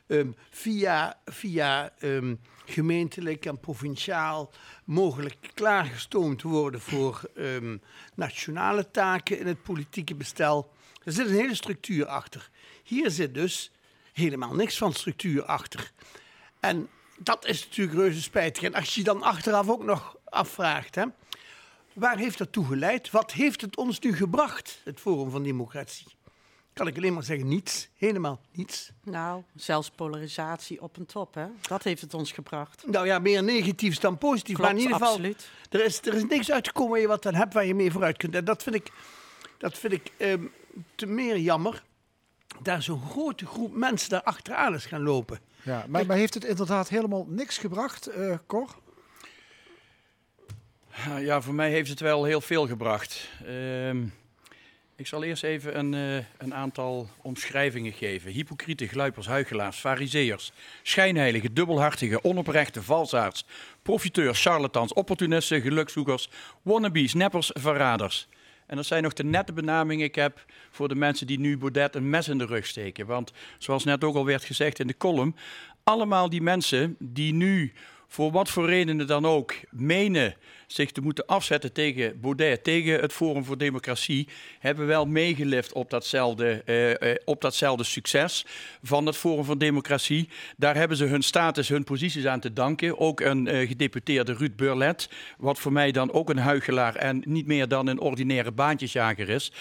ehm, 0.07 0.31
via, 0.49 1.19
via 1.25 1.93
ehm, 1.99 2.35
gemeentelijk 2.65 3.45
en 3.45 3.59
provinciaal 3.59 4.51
mogelijk 4.83 5.37
klaargestoomd 5.53 6.41
worden 6.41 6.81
voor 6.81 7.21
ehm, 7.35 7.77
nationale 8.15 8.91
taken 8.91 9.39
in 9.39 9.47
het 9.47 9.63
politieke 9.63 10.15
bestel. 10.15 10.73
Er 11.03 11.11
zit 11.11 11.27
een 11.27 11.33
hele 11.33 11.55
structuur 11.55 12.05
achter. 12.05 12.49
Hier 12.83 13.11
zit 13.11 13.33
dus 13.33 13.71
helemaal 14.13 14.55
niks 14.55 14.77
van 14.77 14.93
structuur 14.93 15.43
achter. 15.43 15.91
En 16.59 16.89
dat 17.17 17.45
is 17.45 17.65
natuurlijk 17.65 17.97
reuze 17.97 18.21
spijtig. 18.21 18.63
En 18.63 18.73
als 18.73 18.93
je 18.93 18.99
je 18.99 19.05
dan 19.05 19.23
achteraf 19.23 19.69
ook 19.69 19.83
nog 19.83 20.17
afvraagt, 20.23 20.95
hè, 20.95 21.05
waar 21.97 22.17
heeft 22.17 22.37
dat 22.37 22.51
toe 22.51 22.65
geleid? 22.65 23.11
Wat 23.11 23.31
heeft 23.31 23.61
het 23.61 23.77
ons 23.77 23.99
nu 23.99 24.15
gebracht, 24.15 24.81
het 24.83 24.99
Forum 24.99 25.29
van 25.29 25.43
Democratie? 25.43 26.07
Kan 26.73 26.87
ik 26.87 26.97
alleen 26.97 27.13
maar 27.13 27.23
zeggen, 27.23 27.47
niets. 27.47 27.89
Helemaal 27.95 28.41
niets. 28.51 28.91
Nou, 29.03 29.43
zelfs 29.55 29.89
polarisatie 29.89 30.81
op 30.81 30.97
een 30.97 31.05
top, 31.05 31.33
hè? 31.33 31.45
Dat 31.61 31.83
heeft 31.83 32.01
het 32.01 32.13
ons 32.13 32.31
gebracht. 32.31 32.83
Nou 32.87 33.05
ja, 33.05 33.19
meer 33.19 33.43
negatief 33.43 33.97
dan 33.97 34.17
positief. 34.17 34.55
Klopt, 34.55 34.61
maar 34.61 34.79
in 34.79 34.83
ieder 34.83 34.97
geval, 34.97 35.13
absoluut. 35.13 35.49
er 35.69 35.85
is, 35.85 36.01
er 36.01 36.13
is 36.13 36.25
niks 36.25 36.51
uitgekomen 36.51 36.91
waar 36.91 36.99
je 36.99 37.07
wat 37.07 37.25
aan 37.25 37.35
hebt 37.35 37.53
waar 37.53 37.65
je 37.65 37.75
mee 37.75 37.91
vooruit 37.91 38.17
kunt. 38.17 38.35
En 38.35 38.45
dat 38.45 38.63
vind 38.63 38.75
ik, 38.75 38.91
dat 39.57 39.77
vind 39.77 39.93
ik 39.93 40.11
ehm, 40.17 40.45
te 40.95 41.05
meer 41.05 41.37
jammer. 41.37 41.83
Daar 42.61 42.81
zo'n 42.81 43.01
grote 43.09 43.45
groep 43.45 43.75
mensen 43.75 44.09
daar 44.09 44.23
achteraan 44.23 44.73
is 44.73 44.85
gaan 44.85 45.03
lopen. 45.03 45.39
Ja, 45.63 45.85
maar, 45.87 46.05
maar 46.05 46.17
heeft 46.17 46.33
het 46.33 46.45
inderdaad 46.45 46.89
helemaal 46.89 47.25
niks 47.29 47.57
gebracht, 47.57 48.07
eh 48.07 48.35
Cor? 48.47 48.75
Ja, 51.05 51.41
voor 51.41 51.53
mij 51.53 51.69
heeft 51.69 51.89
het 51.89 51.99
wel 51.99 52.23
heel 52.23 52.41
veel 52.41 52.67
gebracht. 52.67 53.29
Ehm, 53.45 54.03
ik 54.95 55.07
zal 55.07 55.23
eerst 55.23 55.43
even 55.43 55.77
een, 55.77 55.93
eh, 55.93 56.25
een 56.37 56.53
aantal 56.53 57.09
omschrijvingen 57.21 57.93
geven. 57.93 58.31
Hypocriete, 58.31 58.87
gluipers, 58.87 59.27
huigelaars, 59.27 59.77
fariseërs, 59.77 60.51
schijnheiligen, 60.83 61.53
dubbelhartigen, 61.53 62.23
onoprechte, 62.23 62.83
valsaards, 62.83 63.45
profiteurs, 63.81 64.41
charlatans, 64.41 64.93
opportunisten, 64.93 65.61
gelukzoekers, 65.61 66.29
wannabes, 66.61 67.13
neppers, 67.13 67.51
verraders. 67.53 68.27
En 68.65 68.75
dat 68.75 68.85
zijn 68.85 69.03
nog 69.03 69.13
de 69.13 69.23
nette 69.23 69.53
benamingen 69.53 70.05
ik 70.05 70.15
heb 70.15 70.45
voor 70.71 70.87
de 70.87 70.95
mensen 70.95 71.27
die 71.27 71.39
nu 71.39 71.57
Baudet 71.57 71.95
een 71.95 72.09
mes 72.09 72.27
in 72.27 72.37
de 72.37 72.45
rug 72.45 72.65
steken. 72.65 73.05
Want 73.05 73.31
zoals 73.57 73.83
net 73.83 74.03
ook 74.03 74.15
al 74.15 74.25
werd 74.25 74.43
gezegd 74.43 74.79
in 74.79 74.87
de 74.87 74.97
column, 74.97 75.35
allemaal 75.83 76.29
die 76.29 76.41
mensen 76.41 76.95
die 76.99 77.33
nu 77.33 77.73
voor 78.07 78.31
wat 78.31 78.49
voor 78.49 78.65
redenen 78.65 79.07
dan 79.07 79.25
ook 79.25 79.53
menen 79.69 80.35
zich 80.67 80.91
te 80.91 81.01
moeten 81.01 81.25
afzetten 81.25 81.73
tegen 81.73 82.19
Baudet, 82.19 82.63
tegen 82.63 82.99
het 82.99 83.13
Forum 83.13 83.45
voor 83.45 83.57
Democratie, 83.57 84.27
hebben 84.59 84.87
wel 84.87 85.05
meegelift 85.05 85.73
op 85.73 85.89
datzelfde, 85.89 86.61
eh, 86.65 87.11
eh, 87.11 87.17
op 87.25 87.41
datzelfde 87.41 87.83
succes 87.83 88.45
van 88.83 89.05
het 89.05 89.17
Forum 89.17 89.43
voor 89.43 89.57
Democratie. 89.57 90.29
Daar 90.57 90.75
hebben 90.75 90.97
ze 90.97 91.05
hun 91.05 91.23
status, 91.23 91.69
hun 91.69 91.83
posities 91.83 92.25
aan 92.25 92.39
te 92.39 92.53
danken. 92.53 92.99
Ook 92.99 93.19
een 93.19 93.47
eh, 93.47 93.67
gedeputeerde 93.67 94.33
Ruud 94.33 94.55
Burlet, 94.55 95.09
wat 95.37 95.59
voor 95.59 95.71
mij 95.71 95.91
dan 95.91 96.11
ook 96.11 96.29
een 96.29 96.37
huigelaar 96.37 96.95
en 96.95 97.21
niet 97.25 97.47
meer 97.47 97.67
dan 97.67 97.87
een 97.87 97.99
ordinaire 97.99 98.51
baantjesjager 98.51 99.29
is. 99.29 99.51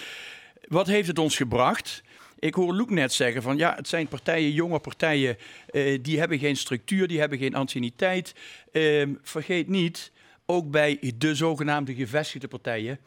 Wat 0.67 0.87
heeft 0.87 1.07
het 1.07 1.19
ons 1.19 1.35
gebracht? 1.35 2.03
Ik 2.39 2.53
hoor 2.53 2.73
Loek 2.73 2.89
net 2.89 3.13
zeggen 3.13 3.41
van 3.41 3.57
ja, 3.57 3.75
het 3.75 3.87
zijn 3.87 4.07
partijen, 4.07 4.51
jonge 4.51 4.79
partijen, 4.79 5.37
eh, 5.67 5.99
die 6.01 6.19
hebben 6.19 6.39
geen 6.39 6.55
structuur, 6.55 7.07
die 7.07 7.19
hebben 7.19 7.37
geen 7.37 7.55
anciëniteit. 7.55 8.33
Ehm, 8.71 9.13
vergeet 9.21 9.67
niet, 9.67 10.11
ook 10.49 10.71
bij 10.71 11.13
de 11.17 11.35
zogenaamde 11.35 11.95
gevestigde 11.95 12.47
partijen 12.47 12.99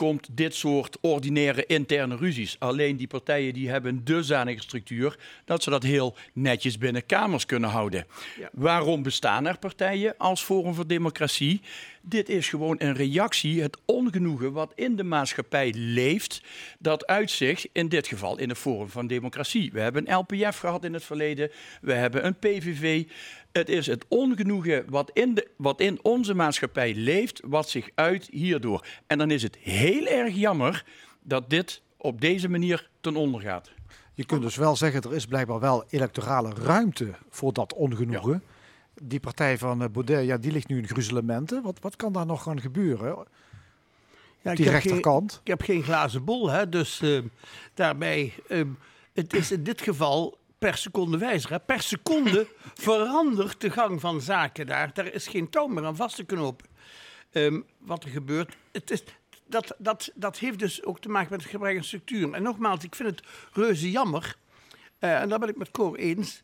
komt 0.00 0.28
dit 0.32 0.54
soort 0.54 0.98
ordinaire 1.00 1.66
interne 1.66 2.16
ruzies. 2.16 2.56
Alleen 2.58 2.96
die 2.96 3.06
partijen 3.06 3.54
die 3.54 3.68
hebben 3.68 3.94
een 3.94 4.04
dusdanige 4.04 4.62
structuur 4.62 5.18
dat 5.44 5.62
ze 5.62 5.70
dat 5.70 5.82
heel 5.82 6.16
netjes 6.32 6.78
binnen 6.78 7.06
kamers 7.06 7.46
kunnen 7.46 7.70
houden. 7.70 8.06
Waarom 8.52 9.02
bestaan 9.02 9.46
er 9.46 9.58
partijen 9.58 10.14
als 10.18 10.42
Forum 10.42 10.74
voor 10.74 10.86
Democratie? 10.86 11.60
Dit 12.02 12.28
is 12.28 12.48
gewoon 12.48 12.76
een 12.78 12.94
reactie, 12.94 13.62
het 13.62 13.78
ongenoegen 13.84 14.52
wat 14.52 14.72
in 14.74 14.96
de 14.96 15.04
maatschappij 15.04 15.72
leeft, 15.76 16.42
dat 16.78 17.06
uitzicht 17.06 17.68
in 17.72 17.88
dit 17.88 18.06
geval 18.06 18.38
in 18.38 18.48
het 18.48 18.58
Forum 18.58 18.88
van 18.88 19.06
Democratie. 19.06 19.72
We 19.72 19.80
hebben 19.80 20.10
een 20.10 20.16
LPF 20.16 20.58
gehad 20.58 20.84
in 20.84 20.94
het 20.94 21.04
verleden, 21.04 21.50
we 21.80 21.92
hebben 21.92 22.26
een 22.26 22.38
PVV. 22.38 23.04
Het 23.52 23.68
is 23.68 23.86
het 23.86 24.04
ongenoegen 24.08 24.84
wat 24.88 25.10
in, 25.12 25.34
de, 25.34 25.48
wat 25.56 25.80
in 25.80 25.98
onze 26.02 26.34
maatschappij 26.34 26.94
leeft, 26.94 27.40
wat 27.44 27.68
zich 27.68 27.88
uit 27.94 28.28
hierdoor. 28.30 28.86
En 29.06 29.18
dan 29.18 29.30
is 29.30 29.42
het 29.42 29.56
heel 29.56 30.06
erg 30.06 30.34
jammer 30.34 30.84
dat 31.22 31.50
dit 31.50 31.82
op 31.96 32.20
deze 32.20 32.48
manier 32.48 32.90
ten 33.00 33.16
onder 33.16 33.40
gaat. 33.40 33.70
Je 34.14 34.26
kunt 34.26 34.42
dus 34.42 34.56
wel 34.56 34.76
zeggen, 34.76 35.02
er 35.02 35.14
is 35.14 35.26
blijkbaar 35.26 35.60
wel 35.60 35.84
electorale 35.88 36.54
ruimte 36.54 37.14
voor 37.28 37.52
dat 37.52 37.74
ongenoegen. 37.74 38.42
Die 39.02 39.20
partij 39.20 39.58
van 39.58 39.82
eh, 39.82 39.88
Baudet, 39.88 40.26
ja, 40.26 40.36
die 40.36 40.52
ligt 40.52 40.68
nu 40.68 40.78
in 40.78 40.88
gruzelementen. 40.88 41.62
Wat, 41.62 41.78
wat 41.80 41.96
kan 41.96 42.12
daar 42.12 42.26
nog 42.26 42.42
gaan 42.42 42.60
gebeuren? 42.60 43.26
Ja, 44.42 44.54
die 44.54 44.64
ik 44.66 44.72
heb 44.72 44.82
rechterkant. 44.82 45.30
Geen, 45.32 45.40
ik 45.40 45.46
heb 45.46 45.62
geen 45.62 45.82
glazen 45.82 46.24
bol, 46.24 46.50
hè, 46.50 46.68
dus 46.68 47.00
ehm, 47.00 47.26
daarbij. 47.74 48.34
ehm, 48.48 48.68
het 49.12 49.32
is 49.32 49.52
in 49.52 49.62
dit 49.62 49.80
geval 49.80 50.38
per 50.60 50.76
seconde 50.76 51.18
wijzer. 51.18 51.50
Hè. 51.50 51.60
Per 51.60 51.82
seconde 51.82 52.46
verandert 52.74 53.60
de 53.60 53.70
gang 53.70 54.00
van 54.00 54.20
zaken 54.20 54.66
daar. 54.66 54.90
Daar 54.94 55.06
is 55.12 55.26
geen 55.26 55.50
touw 55.50 55.66
meer 55.66 55.84
aan 55.84 55.96
vast 55.96 56.16
te 56.16 56.24
knopen. 56.24 56.66
Ehm, 57.30 57.60
wat 57.78 58.04
er 58.04 58.10
gebeurt. 58.10 58.56
Het 58.72 58.90
is, 58.90 59.02
dat, 59.46 59.74
dat, 59.78 60.10
dat 60.14 60.38
heeft 60.38 60.58
dus 60.58 60.84
ook 60.84 61.00
te 61.00 61.08
maken 61.08 61.30
met 61.30 61.40
het 61.42 61.50
gebrek 61.50 61.76
aan 61.76 61.84
structuur. 61.84 62.32
En 62.32 62.42
nogmaals, 62.42 62.84
ik 62.84 62.94
vind 62.94 63.08
het 63.08 63.22
reuze 63.52 63.90
jammer. 63.90 64.36
eh, 64.98 65.20
en 65.20 65.28
daar 65.28 65.38
ben 65.38 65.48
ik 65.48 65.56
met 65.56 65.70
Cor 65.70 65.96
eens. 65.96 66.42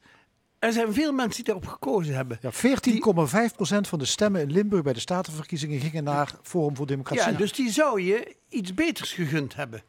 Er 0.59 0.73
zijn 0.73 0.93
veel 0.93 1.13
mensen 1.13 1.35
die 1.35 1.45
daarop 1.45 1.67
gekozen 1.67 2.15
hebben. 2.15 2.39
Ja, 2.41 2.53
14,5% 2.53 3.89
van 3.89 3.99
de 3.99 4.05
stemmen 4.05 4.41
in 4.41 4.53
Limburg 4.53 4.83
bij 4.83 4.93
de 4.93 5.01
statenverkiezingen 5.01 5.81
gingen 5.81 6.05
naar 6.05 6.33
Forum 6.43 6.77
voor 6.77 6.87
Democratie. 6.87 7.33
Ja, 7.33 7.39
dus 7.39 7.53
die 7.53 7.71
zou 7.71 8.01
je 8.03 8.37
iets 8.49 8.75
beters 8.75 9.13
gegund 9.13 9.55
hebben. 9.55 9.83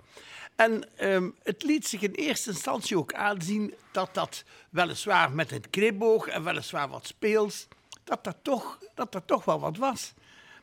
En 0.57 0.83
ehm, 0.95 1.29
het 1.43 1.63
liet 1.63 1.87
zich 1.87 2.01
in 2.01 2.11
eerste 2.11 2.49
instantie 2.49 2.97
ook 2.97 3.13
aanzien 3.13 3.73
dat 3.91 4.09
dat 4.13 4.43
weliswaar 4.69 5.31
met 5.31 5.51
een 5.51 5.69
knipoog 5.69 6.27
en 6.27 6.43
weliswaar 6.43 6.89
wat 6.89 7.07
speels, 7.07 7.67
dat 8.03 8.23
dat 8.23 8.35
toch, 8.41 8.79
dat 8.95 9.11
dat 9.11 9.27
toch 9.27 9.45
wel 9.45 9.59
wat 9.59 9.77
was. 9.77 10.13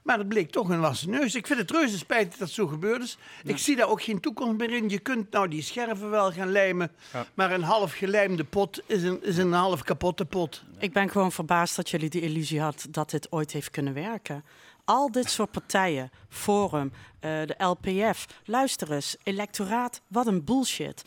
Maar 0.03 0.19
het 0.19 0.29
bleek 0.29 0.51
toch 0.51 0.69
een 0.69 0.81
wassen 0.81 1.11
neus. 1.11 1.35
Ik 1.35 1.47
vind 1.47 1.59
het 1.59 1.71
reuze 1.71 1.99
spijtig 1.99 2.31
dat 2.31 2.41
het 2.49 2.51
zo 2.57 2.67
gebeurd 2.67 3.03
is. 3.03 3.19
Ik 3.45 3.59
zie 3.59 3.77
daar 3.77 3.89
ook 3.89 4.03
geen 4.03 4.21
toekomst 4.21 4.57
meer 4.59 4.71
in. 4.73 4.89
Je 4.89 4.99
kunt 4.99 5.31
nou 5.31 5.49
die 5.49 5.63
scherven 5.63 6.11
wel 6.11 6.33
gaan 6.33 6.51
lijmen, 6.53 6.93
Ja. 7.13 7.27
maar 7.35 7.53
een 7.53 7.63
half 7.63 7.93
gelijmde 7.93 8.45
pot 8.45 8.83
is 8.87 9.03
een, 9.03 9.23
is 9.23 9.37
een 9.37 9.53
half 9.53 9.83
kapotte 9.83 10.25
pot. 10.25 10.63
Ik 10.79 10.93
ben 10.93 11.11
gewoon 11.11 11.33
verbaasd 11.33 11.77
dat 11.77 11.91
jullie 11.91 12.11
de 12.11 12.21
illusie 12.21 12.61
had 12.61 12.87
dat 12.91 13.11
dit 13.11 13.33
ooit 13.33 13.53
heeft 13.53 13.71
kunnen 13.71 13.95
werken. 13.95 14.45
Al 14.85 15.11
dit 15.11 15.31
soort 15.31 15.51
partijen, 15.51 16.11
Forum, 16.29 16.93
eh, 17.21 17.31
de 17.31 17.55
LPF, 17.65 18.27
luister 18.45 18.93
eens, 18.93 19.17
electoraat, 19.23 20.01
wat 20.09 20.27
een 20.27 20.45
bullshit. 20.45 21.05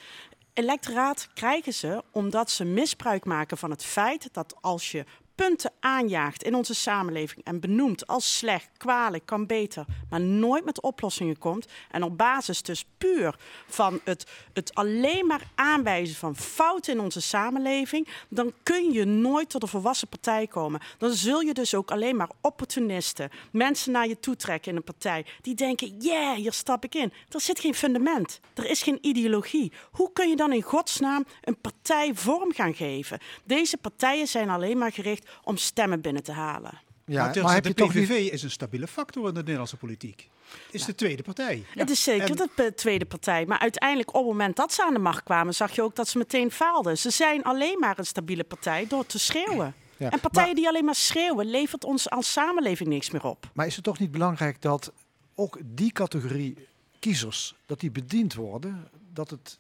Electoraat 0.54 1.30
krijgen 1.34 1.74
ze 1.74 2.04
omdat 2.12 2.52
ze 2.52 2.66
misbruik 2.66 3.26
maken 3.26 3.58
van 3.58 3.70
het 3.70 3.84
feit 3.84 4.30
dat 4.34 4.56
als 4.62 4.92
je 4.92 5.06
punten 5.38 5.72
aanjaagt 5.80 6.44
in 6.44 6.56
onze 6.56 6.74
samenleving 6.74 7.46
en 7.46 7.60
benoemt 7.60 8.08
als 8.08 8.38
slecht, 8.38 8.70
kwalijk, 8.78 9.26
kan 9.26 9.46
beter, 9.46 9.86
maar 10.10 10.22
nooit 10.22 10.66
met 10.66 10.82
oplossingen 10.82 11.38
komt. 11.38 11.68
En 11.92 12.04
op 12.04 12.18
basis 12.18 12.62
dus 12.62 12.86
puur 12.98 13.36
van 13.68 14.00
het, 14.04 14.26
het 14.54 14.74
alleen 14.74 15.26
maar 15.26 15.42
aanwijzen 15.56 16.16
van 16.16 16.36
fouten 16.36 16.94
in 16.94 17.00
onze 17.00 17.22
samenleving, 17.22 18.08
dan 18.30 18.54
kun 18.64 18.92
je 18.92 19.06
nooit 19.06 19.50
tot 19.50 19.62
een 19.62 19.68
volwassen 19.68 20.08
partij 20.08 20.48
komen. 20.48 20.82
Dan 20.98 21.12
zul 21.12 21.40
je 21.40 21.54
dus 21.54 21.76
ook 21.76 21.92
alleen 21.92 22.16
maar 22.16 22.30
opportunisten, 22.42 23.30
mensen 23.52 23.92
naar 23.92 24.08
je 24.08 24.20
toe 24.20 24.36
trekken 24.36 24.72
in 24.72 24.78
een 24.78 24.84
partij, 24.84 25.26
die 25.42 25.56
denken, 25.56 25.98
yeah, 25.98 26.36
hier 26.36 26.54
stap 26.54 26.84
ik 26.84 26.96
in. 26.96 27.14
Er 27.30 27.42
zit 27.42 27.60
geen 27.60 27.76
fundament, 27.76 28.40
er 28.54 28.70
is 28.70 28.82
geen 28.82 29.00
ideologie. 29.02 29.72
Hoe 29.92 30.12
kun 30.14 30.30
je 30.30 30.36
dan 30.36 30.54
in 30.54 30.62
godsnaam 30.62 31.26
een 31.42 31.62
partij 31.62 32.12
vorm 32.14 32.54
gaan 32.54 32.74
geven? 32.74 33.20
Deze 33.44 33.78
partijen 33.78 34.28
zijn 34.28 34.50
alleen 34.50 34.78
maar 34.78 34.92
gericht 34.92 35.27
om 35.44 35.58
stemmen 35.58 36.02
binnen 36.02 36.24
te 36.24 36.32
halen. 36.32 36.82
Ja, 37.06 37.26
maar 37.26 37.44
maar 37.44 37.54
heb 37.54 37.64
de 37.64 37.70
je 37.70 37.76
toch 37.76 37.92
PVV 37.92 38.32
is 38.32 38.44
een 38.44 38.52
stabiele 38.52 38.88
factor 38.88 39.28
in 39.28 39.34
de 39.34 39.40
Nederlandse 39.40 39.78
politiek. 39.78 40.30
Is 40.72 40.86
de 40.86 40.96
tweede 40.96 41.24
partij. 41.24 41.64
Het 41.70 41.90
is 41.90 42.04
zeker 42.04 42.40
En- 42.40 42.50
de 42.56 42.74
tweede 42.76 43.06
partij. 43.06 43.46
Maar 43.46 43.60
uiteindelijk, 43.60 44.10
op 44.10 44.16
het 44.16 44.26
moment 44.26 44.56
dat 44.56 44.74
ze 44.74 44.84
aan 44.84 44.94
de 44.94 45.00
macht 45.00 45.24
kwamen, 45.24 45.54
zag 45.54 45.76
je 45.76 45.82
ook 45.82 45.96
dat 45.96 46.08
ze 46.08 46.18
meteen 46.18 46.52
faalden. 46.52 46.98
Ze 46.98 47.10
zijn 47.10 47.44
alleen 47.44 47.80
maar 47.80 48.00
een 48.00 48.06
stabiele 48.06 48.44
partij 48.44 48.88
door 48.88 49.06
te 49.06 49.20
schreeuwen. 49.20 49.76
Ja, 49.98 50.10
en 50.12 50.20
partijen 50.20 50.56
die 50.56 50.68
alleen 50.68 50.86
maar 50.86 50.96
schreeuwen, 50.96 51.46
levert 51.46 51.84
ons 51.84 52.10
als 52.10 52.32
samenleving 52.32 52.90
niks 52.90 53.10
meer 53.12 53.24
op. 53.26 53.50
Maar 53.54 53.66
is 53.66 53.76
het 53.76 53.84
toch 53.84 54.00
niet 54.00 54.12
belangrijk 54.12 54.62
dat 54.62 54.92
ook 55.36 55.60
die 55.66 55.92
categorie 55.92 56.68
kiezers, 57.00 57.56
dat 57.66 57.80
die 57.80 57.92
bediend 57.92 58.34
worden? 58.34 58.88
Dat 59.14 59.30
het, 59.30 59.60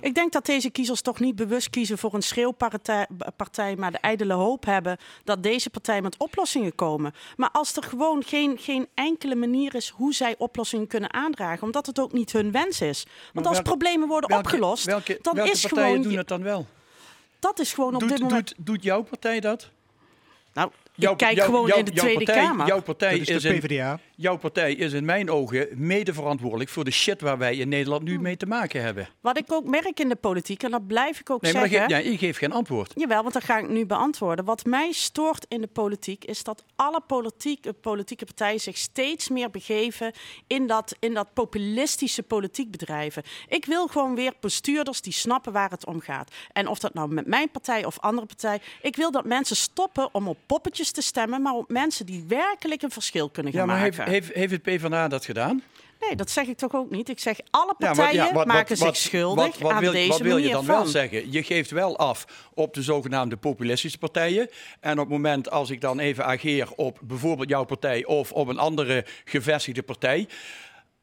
Ik 0.00 0.14
denk 0.14 0.32
dat 0.32 0.46
deze 0.46 0.70
kiezers 0.70 1.00
toch 1.00 1.20
niet 1.20 1.36
bewust 1.36 1.70
kiezen 1.70 1.98
voor 1.98 2.14
een 2.14 2.22
schreeuwpartij, 2.22 3.06
partij, 3.36 3.76
maar 3.76 3.92
de 3.92 3.98
ijdele 3.98 4.32
hoop 4.32 4.64
hebben 4.64 4.96
dat 5.24 5.42
deze 5.42 5.70
partij 5.70 6.02
met 6.02 6.18
oplossingen 6.18 6.74
komen. 6.74 7.14
Maar 7.36 7.50
als 7.52 7.76
er 7.76 7.82
gewoon 7.82 8.22
geen, 8.24 8.58
geen 8.58 8.88
enkele 8.94 9.34
manier 9.34 9.74
is 9.74 9.88
hoe 9.88 10.14
zij 10.14 10.34
oplossingen 10.38 10.86
kunnen 10.86 11.12
aandragen, 11.12 11.62
omdat 11.62 11.86
het 11.86 12.00
ook 12.00 12.12
niet 12.12 12.32
hun 12.32 12.52
wens 12.52 12.80
is. 12.80 13.06
Want 13.32 13.46
als 13.46 13.54
welke- 13.56 13.70
problemen 13.70 14.08
worden 14.08 14.28
welke- 14.30 14.44
opgelost, 14.44 14.84
welke, 14.84 15.18
dan 15.22 15.34
welke 15.34 15.50
is 15.50 15.60
partijen 15.60 15.88
gewoon. 15.88 16.02
doen 16.02 16.16
het 16.16 16.28
dan 16.28 16.42
wel? 16.42 16.66
Dat 17.38 17.58
is 17.58 17.72
gewoon 17.72 17.94
op 17.94 18.00
doet, 18.00 18.08
dit 18.08 18.20
moment. 18.20 18.54
Doet, 18.56 18.66
doet 18.66 18.82
jouw 18.82 19.02
partij 19.02 19.40
dat? 19.40 19.68
Nou, 20.54 20.70
ik 20.96 21.16
kijk 21.16 21.40
gewoon 21.40 21.70
in 21.70 21.84
de 21.84 21.90
Tweede 21.92 22.24
partij, 22.24 22.44
Kamer. 22.44 22.66
Jouw 22.66 22.82
partij, 22.82 23.18
is 23.18 23.42
de 23.42 23.48
in, 23.54 23.60
PvdA. 23.60 24.00
jouw 24.16 24.36
partij 24.36 24.72
is 24.74 24.92
in 24.92 25.04
mijn 25.04 25.30
ogen 25.30 25.68
mede 25.74 26.14
verantwoordelijk 26.14 26.70
voor 26.70 26.84
de 26.84 26.90
shit 26.90 27.20
waar 27.20 27.38
wij 27.38 27.56
in 27.56 27.68
Nederland 27.68 28.02
Hmm. 28.02 28.10
nu 28.10 28.20
mee 28.20 28.36
te 28.36 28.46
maken 28.46 28.82
hebben. 28.82 29.08
Wat 29.20 29.38
ik 29.38 29.52
ook 29.52 29.64
merk 29.64 30.00
in 30.00 30.08
de 30.08 30.16
politiek, 30.16 30.62
en 30.62 30.70
dat 30.70 30.86
blijf 30.86 31.20
ik 31.20 31.30
ook 31.30 31.42
Nee, 31.42 31.52
maar 31.52 31.68
zeggen. 31.68 31.88
ge- 31.90 31.94
ja, 32.02 32.10
je 32.10 32.18
geeft 32.18 32.38
geen 32.38 32.52
antwoord. 32.52 32.92
Jawel, 32.94 33.22
want 33.22 33.34
dat 33.34 33.44
ga 33.44 33.58
ik 33.58 33.68
nu 33.68 33.86
beantwoorden. 33.86 34.44
Wat 34.44 34.64
mij 34.64 34.92
stoort 34.92 35.44
in 35.48 35.60
de 35.60 35.66
politiek 35.66 36.24
is 36.24 36.42
dat 36.44 36.64
alle 36.76 37.00
politiek, 37.06 37.66
politieke 37.80 38.24
partijen 38.24 38.60
zich 38.60 38.76
steeds 38.76 39.28
meer 39.28 39.50
begeven 39.50 40.12
in 40.46 40.66
dat, 40.66 40.96
in 41.00 41.14
dat 41.14 41.28
populistische 41.34 42.22
politiek 42.22 42.70
bedrijven. 42.70 43.22
Ik 43.48 43.64
wil 43.64 43.86
gewoon 43.86 44.14
weer 44.14 44.32
bestuurders 44.40 45.00
die 45.00 45.12
snappen 45.12 45.52
waar 45.52 45.70
het 45.70 45.86
om 45.86 46.00
gaat. 46.00 46.30
En 46.52 46.68
of 46.68 46.78
dat 46.78 46.94
nou 46.94 47.08
met 47.14 47.26
mijn 47.26 47.50
partij 47.50 47.84
of 47.84 47.98
andere 48.00 48.26
partij. 48.26 48.60
Ik 48.82 48.96
wil 48.96 49.10
dat 49.10 49.24
mensen 49.24 49.56
stoppen 49.56 50.08
om 50.14 50.28
op 50.28 50.38
poppetjes 50.46 50.85
te 50.92 51.02
stemmen, 51.02 51.42
maar 51.42 51.52
op 51.54 51.70
mensen 51.70 52.06
die 52.06 52.24
werkelijk 52.28 52.82
een 52.82 52.90
verschil 52.90 53.28
kunnen 53.30 53.52
gaan 53.52 53.60
Ja, 53.60 53.66
maar 53.66 53.78
heeft, 53.80 53.96
maken. 53.96 54.12
heeft, 54.12 54.32
heeft 54.32 54.50
het 54.52 54.62
PvdA 54.62 55.08
dat 55.08 55.24
gedaan? 55.24 55.62
Nee, 56.00 56.16
dat 56.16 56.30
zeg 56.30 56.46
ik 56.46 56.56
toch 56.56 56.74
ook 56.74 56.90
niet. 56.90 57.08
Ik 57.08 57.18
zeg 57.18 57.38
alle 57.50 57.74
Ja, 57.78 57.86
partijen 57.92 58.24
ja, 58.24 58.32
wat- 58.32 58.46
maken 58.46 58.78
wat- 58.78 58.96
zich 58.96 59.04
schuldig 59.06 59.64
aan 59.64 59.80
wil, 59.80 59.92
deze 59.92 60.08
Wat 60.08 60.20
wil 60.20 60.36
je 60.36 60.50
dan 60.50 60.64
van. 60.64 60.74
wel 60.74 60.86
zeggen? 60.86 61.32
Je 61.32 61.42
geeft 61.42 61.70
wel 61.70 61.98
af 61.98 62.48
op 62.54 62.74
de 62.74 62.82
zogenaamde 62.82 63.36
populistische 63.36 63.98
partijen. 63.98 64.48
En 64.80 64.92
op 64.92 64.98
het 64.98 65.08
moment 65.08 65.50
als 65.50 65.70
ik 65.70 65.80
dan 65.80 65.98
even 65.98 66.24
ageer 66.24 66.68
op 66.76 66.98
bijvoorbeeld 67.02 67.48
jouw 67.48 67.64
partij 67.64 68.04
of 68.04 68.32
op 68.32 68.48
een 68.48 68.58
andere 68.58 69.04
gevestigde 69.24 69.82
partij. 69.82 70.28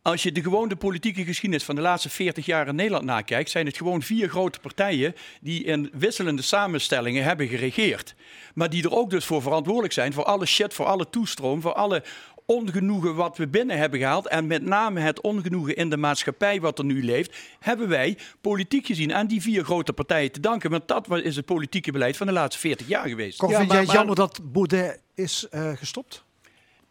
Als 0.03 0.23
je 0.23 0.31
de 0.31 0.41
gewone 0.41 0.75
politieke 0.75 1.23
geschiedenis 1.23 1.65
van 1.65 1.75
de 1.75 1.81
laatste 1.81 2.09
40 2.09 2.45
jaar 2.45 2.67
in 2.67 2.75
Nederland 2.75 3.05
nakijkt, 3.05 3.49
zijn 3.49 3.65
het 3.65 3.77
gewoon 3.77 4.01
vier 4.01 4.29
grote 4.29 4.59
partijen 4.59 5.15
die 5.41 5.63
in 5.63 5.89
wisselende 5.93 6.41
samenstellingen 6.41 7.23
hebben 7.23 7.47
geregeerd. 7.47 8.15
Maar 8.53 8.69
die 8.69 8.83
er 8.83 8.95
ook 8.95 9.09
dus 9.09 9.25
voor 9.25 9.41
verantwoordelijk 9.41 9.93
zijn 9.93 10.13
voor 10.13 10.23
alle 10.23 10.45
shit, 10.45 10.73
voor 10.73 10.85
alle 10.85 11.09
toestroom, 11.09 11.61
voor 11.61 11.73
alle 11.73 12.03
ongenoegen 12.45 13.15
wat 13.15 13.37
we 13.37 13.47
binnen 13.47 13.77
hebben 13.77 13.99
gehaald. 13.99 14.27
En 14.27 14.47
met 14.47 14.63
name 14.63 14.99
het 14.99 15.21
ongenoegen 15.21 15.75
in 15.75 15.89
de 15.89 15.97
maatschappij 15.97 16.61
wat 16.61 16.79
er 16.79 16.85
nu 16.85 17.03
leeft, 17.03 17.37
hebben 17.59 17.89
wij 17.89 18.17
politiek 18.41 18.85
gezien 18.85 19.13
aan 19.13 19.27
die 19.27 19.41
vier 19.41 19.63
grote 19.63 19.93
partijen 19.93 20.31
te 20.31 20.39
danken. 20.39 20.69
Want 20.69 20.87
dat 20.87 21.19
is 21.23 21.35
het 21.35 21.45
politieke 21.45 21.91
beleid 21.91 22.17
van 22.17 22.27
de 22.27 22.33
laatste 22.33 22.59
40 22.59 22.87
jaar 22.87 23.07
geweest. 23.07 23.37
Cor, 23.37 23.53
vind 23.53 23.71
jij 23.71 23.81
het 23.81 23.91
jammer 23.91 24.15
dat 24.15 24.39
Baudet 24.43 25.01
is 25.15 25.47
eh, 25.49 25.71
gestopt? 25.75 26.23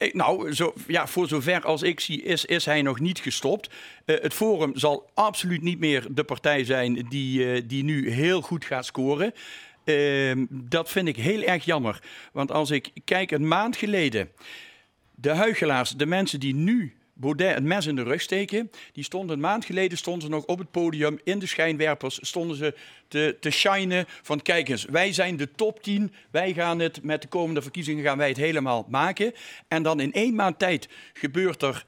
Ik, 0.03 0.15
nou, 0.15 0.55
zo, 0.55 0.75
ja, 0.87 1.07
voor 1.07 1.29
zover 1.29 1.65
als 1.65 1.83
ik 1.83 2.01
zie, 2.01 2.23
is, 2.23 2.45
is 2.45 2.65
hij 2.65 2.83
nog 2.83 3.01
niet 3.01 3.19
gestopt. 3.19 3.71
Eh, 4.05 4.21
het 4.21 4.35
Forum 4.35 4.71
zal 4.75 5.11
absoluut 5.15 5.63
niet 5.63 5.79
meer 5.79 6.07
de 6.11 6.25
partij 6.25 6.65
zijn 6.65 7.07
die, 7.09 7.53
eh, 7.53 7.63
die 7.67 7.85
nu 7.85 8.11
heel 8.11 8.41
goed 8.41 8.65
gaat 8.65 8.85
scoren. 8.85 9.35
Ehm, 9.85 10.47
dat 10.51 10.91
vind 10.91 11.09
ik 11.09 11.17
heel 11.17 11.43
erg 11.43 11.65
jammer. 11.65 12.03
Want 12.33 12.51
als 12.51 12.71
ik 12.71 12.91
kijk, 13.05 13.31
een 13.31 13.49
maand 13.49 13.77
geleden, 13.77 14.29
de 15.15 15.31
huigelaars, 15.31 15.91
de 15.91 16.07
mensen 16.07 16.41
die 16.41 16.55
nu 16.55 16.97
Baudet 17.15 17.55
het 17.55 17.65
mes 17.65 17.87
in 17.87 17.97
de 17.97 18.03
rug 18.03 18.21
steken, 18.21 18.71
die 18.93 19.05
stonden 19.05 19.37
een 19.37 19.43
maand 19.43 19.65
geleden 19.65 19.99
stonden 19.99 20.23
ze 20.23 20.29
nog 20.29 20.45
op 20.45 20.59
het 20.59 20.71
podium 20.71 21.19
in 21.25 21.39
de 21.39 21.47
schijnwerpers, 21.47 22.19
stonden 22.23 22.57
ze 22.57 22.75
te, 23.09 23.37
te 23.41 23.51
shinen 23.51 24.05
van 24.23 24.43
kijk 24.43 24.69
eens, 24.69 24.85
wij 24.85 25.13
zijn 25.13 25.37
de 25.37 25.51
top 25.55 25.83
10, 25.83 26.13
wij 26.31 26.53
gaan 26.53 26.79
het 26.79 27.03
met 27.03 27.23
de 27.23 27.29
komende 27.29 27.63
verkiezingen 27.63 28.05
gaan 28.05 28.19
wij 28.19 28.29
het 28.29 28.37
helemaal 28.37 28.87
maken. 28.89 29.33
En 29.69 29.83
dan 29.83 30.01
in 30.01 30.13
één 30.13 30.35
maand 30.35 30.59
tijd 30.59 30.89
gebeurt 31.13 31.63
er, 31.63 31.85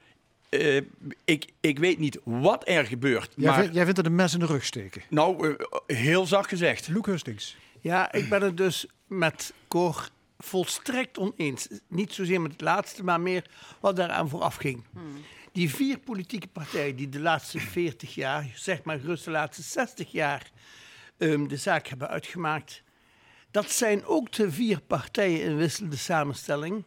eh, 0.49 0.81
ik, 1.25 1.47
ik 1.61 1.79
weet 1.79 1.99
niet 1.99 2.19
wat 2.25 2.69
er 2.69 2.87
gebeurt, 2.87 3.33
Jij, 3.37 3.47
maar 3.47 3.59
vindt, 3.59 3.75
jij 3.75 3.83
vindt 3.83 3.99
het 3.99 4.07
een 4.07 4.15
mes 4.15 4.33
in 4.33 4.39
de 4.39 4.47
rug 4.47 4.65
steken. 4.65 5.03
nou, 5.09 5.57
eh, 5.57 5.97
heel 5.97 6.27
zacht 6.27 6.49
gezegd. 6.49 6.89
Luc 6.89 7.05
Hustings. 7.05 7.57
Ja, 7.81 8.13
ik 8.13 8.29
ben 8.29 8.43
het 8.43 8.57
dus 8.57 8.87
met 9.07 9.53
Cor 9.69 10.09
volstrekt 10.39 11.19
oneens. 11.19 11.69
Niet 11.89 12.13
zozeer 12.13 12.41
met 12.41 12.53
het 12.53 12.61
laatste, 12.61 13.05
maar 13.05 13.21
meer 13.21 13.51
wat 13.81 13.97
daaraan 13.97 14.29
vooraf 14.29 14.57
ging. 14.57 14.85
Die 15.53 15.75
vier 15.75 15.99
politieke 15.99 16.49
partijen 16.49 16.97
die 16.97 17.09
de 17.09 17.21
laatste 17.21 17.61
40 17.61 18.15
jaar, 18.15 18.51
zeg 18.55 18.83
maar 18.83 18.99
gerust 18.99 19.25
de 19.25 19.31
laatste 19.31 19.63
60 19.63 20.13
jaar, 20.13 20.51
ehm, 21.19 21.47
de 21.47 21.57
zaak 21.57 21.87
hebben 21.87 22.09
uitgemaakt. 22.09 22.83
Dat 23.51 23.71
zijn 23.71 24.05
ook 24.05 24.33
de 24.33 24.51
vier 24.51 24.81
partijen 24.81 25.43
in 25.43 25.57
wisselende 25.57 25.97
samenstelling, 25.97 26.85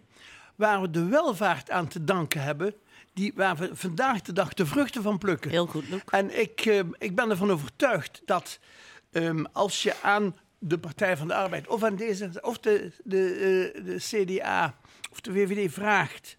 waar 0.56 0.82
we 0.82 0.90
de 0.90 1.06
welvaart 1.06 1.70
aan 1.70 1.88
te 1.88 2.04
danken 2.04 2.42
hebben. 2.42 2.74
Die, 3.14 3.32
waar 3.36 3.56
we 3.56 3.70
vandaag 3.74 4.22
de 4.22 4.34
dag 4.34 4.54
de 4.54 4.66
vruchten 4.66 5.02
van 5.02 5.18
plukken. 5.18 5.52
Heel 5.52 5.66
goed, 5.66 5.90
Luc. 5.90 6.02
En 6.10 6.40
ik, 6.40 6.66
ehm, 6.66 6.90
ik 6.98 7.16
ben 7.16 7.30
ervan 7.30 7.52
overtuigd 7.52 8.22
dat 8.26 8.60
ehm, 9.12 9.46
als 9.52 9.84
je 9.84 10.02
aan 10.02 10.36
de 10.60 10.80
Partij 10.80 11.18
van 11.18 11.28
de 11.28 11.34
Arbeid 11.34 11.68
of 11.68 11.84
aan 11.84 11.96
deze 11.96 12.30
of 12.42 12.60
de, 12.60 12.92
de, 13.04 13.32
eh, 13.76 13.86
de 13.86 13.98
CDA 13.98 14.76
of 15.12 15.22
de 15.22 15.32
VVD 15.32 15.74
vraagt. 15.74 16.36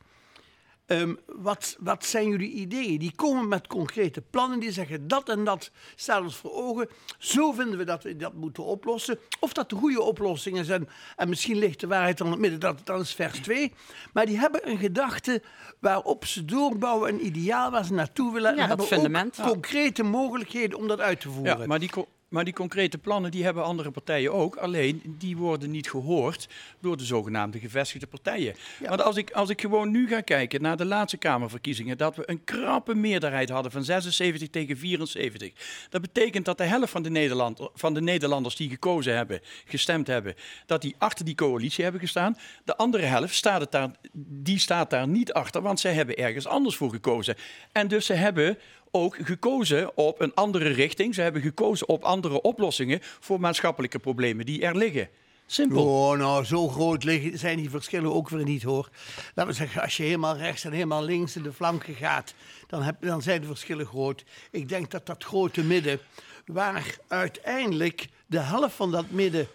ehm, 0.86 1.14
wat, 1.26 1.76
wat 1.80 2.04
zijn 2.04 2.28
jullie 2.28 2.50
ideeën? 2.50 2.98
Die 2.98 3.12
komen 3.14 3.48
met 3.48 3.66
concrete 3.66 4.20
plannen. 4.20 4.58
Die 4.60 4.72
zeggen 4.72 5.08
dat 5.08 5.28
en 5.28 5.44
dat 5.44 5.70
staat 5.94 6.22
ons 6.22 6.36
voor 6.36 6.52
ogen. 6.52 6.88
Zo 7.18 7.52
vinden 7.52 7.78
we 7.78 7.84
dat 7.84 8.02
we 8.02 8.16
dat 8.16 8.34
moeten 8.34 8.64
oplossen. 8.64 9.18
Of 9.40 9.52
dat 9.52 9.70
de 9.70 9.76
goede 9.76 10.02
oplossingen 10.02 10.64
zijn. 10.64 10.88
En 11.16 11.28
misschien 11.28 11.58
ligt 11.58 11.80
de 11.80 11.86
waarheid 11.86 12.18
dan 12.18 12.26
in 12.26 12.32
het 12.32 12.40
midden. 12.42 12.60
Dat, 12.60 12.80
dat 12.84 13.00
is 13.00 13.14
vers 13.14 13.38
2. 13.38 13.72
Maar 14.12 14.26
die 14.26 14.38
hebben 14.38 14.68
een 14.68 14.78
gedachte 14.78 15.42
waarop 15.78 16.24
ze 16.24 16.44
doorbouwen. 16.44 17.12
Een 17.12 17.26
ideaal 17.26 17.70
waar 17.70 17.84
ze 17.84 17.92
naartoe 17.92 18.32
willen. 18.32 18.54
Ja, 18.54 18.62
en 18.62 18.68
dat 18.68 18.78
hebben 18.78 18.86
fundament. 18.86 19.40
ook 19.40 19.46
concrete 19.46 20.02
mogelijkheden 20.02 20.78
om 20.78 20.88
dat 20.88 21.00
uit 21.00 21.20
te 21.20 21.30
voeren. 21.30 21.58
Ja, 21.58 21.66
maar 21.66 21.78
die, 21.78 21.90
maar 22.28 22.44
die 22.44 22.54
concrete 22.54 22.98
plannen 22.98 23.30
die 23.30 23.44
hebben 23.44 23.64
andere 23.64 23.90
partijen 23.90 24.32
ook. 24.32 24.56
Alleen 24.56 25.02
die 25.18 25.36
worden 25.36 25.70
niet 25.70 25.90
gehoord 25.90 26.48
door 26.80 26.96
de 26.96 27.04
zogenaamde 27.04 27.58
gevestigde 27.58 28.06
partijen. 28.06 28.54
Want 28.86 29.02
als 29.02 29.16
ik, 29.16 29.30
als 29.30 29.50
ik 29.50 29.60
gewoon 29.60 29.90
nu 29.90 30.08
ga 30.08 30.20
kijken 30.20 30.62
naar 30.62 30.76
de 30.76 30.84
laatste 30.84 31.16
Kamerverkiezingen, 31.16 31.98
dat 31.98 32.16
we 32.16 32.30
een 32.30 32.44
krappe 32.44 32.94
meerderheid 32.94 33.48
hadden 33.48 33.72
van 33.72 33.84
76 33.84 34.48
tegen 34.48 34.76
74. 34.76 35.52
Dat 35.90 36.00
betekent 36.00 36.44
dat 36.44 36.58
de 36.58 36.64
helft 36.64 36.90
van 36.90 37.02
de, 37.02 37.10
Nederland, 37.10 37.68
van 37.74 37.94
de 37.94 38.00
Nederlanders 38.00 38.56
die 38.56 38.68
gekozen 38.68 39.16
hebben, 39.16 39.40
gestemd 39.64 40.06
hebben, 40.06 40.34
dat 40.66 40.82
die 40.82 40.94
achter 40.98 41.24
die 41.24 41.34
coalitie 41.34 41.82
hebben 41.82 42.00
gestaan. 42.00 42.36
De 42.64 42.76
andere 42.76 43.04
helft 43.04 43.34
staat, 43.34 43.60
het 43.60 43.72
daar, 43.72 43.90
die 44.28 44.58
staat 44.58 44.90
daar 44.90 45.08
niet 45.08 45.32
achter, 45.32 45.62
want 45.62 45.80
zij 45.80 45.92
hebben 45.92 46.16
ergens 46.16 46.46
anders 46.46 46.76
voor 46.76 46.90
gekozen. 46.90 47.36
En 47.72 47.88
dus 47.88 48.06
ze 48.06 48.12
hebben 48.12 48.58
ook 48.90 49.16
gekozen 49.22 49.96
op 49.96 50.20
een 50.20 50.34
andere 50.34 50.68
richting. 50.68 51.14
Ze 51.14 51.22
hebben 51.22 51.42
gekozen 51.42 51.88
op 51.88 52.02
andere 52.02 52.42
oplossingen 52.42 52.98
voor 53.02 53.40
maatschappelijke 53.40 53.98
problemen 53.98 54.46
die 54.46 54.62
er 54.62 54.76
liggen. 54.76 55.08
Simpel. 55.50 55.86
Oh, 55.86 56.18
nou, 56.18 56.44
zo 56.44 56.68
groot 56.68 57.04
liggen, 57.04 57.38
zijn 57.38 57.56
die 57.56 57.70
verschillen 57.70 58.14
ook 58.14 58.28
weer 58.28 58.44
niet 58.44 58.62
hoor. 58.62 58.88
Laten 59.34 59.52
we 59.52 59.58
zeggen, 59.58 59.82
als 59.82 59.96
je 59.96 60.02
helemaal 60.02 60.36
rechts 60.36 60.64
en 60.64 60.72
helemaal 60.72 61.04
links 61.04 61.36
in 61.36 61.42
de 61.42 61.52
flanken 61.52 61.94
gaat, 61.94 62.34
dan, 62.66 62.82
heb, 62.82 62.96
dan 63.00 63.22
zijn 63.22 63.40
de 63.40 63.46
verschillen 63.46 63.86
groot. 63.86 64.24
Ik 64.50 64.68
denk 64.68 64.90
dat 64.90 65.06
dat 65.06 65.24
grote 65.24 65.64
midden, 65.64 66.00
waar 66.46 66.96
uiteindelijk 67.08 68.08
de 68.26 68.40
helft 68.40 68.74
van 68.74 68.90
dat 68.90 69.10
midden 69.10 69.48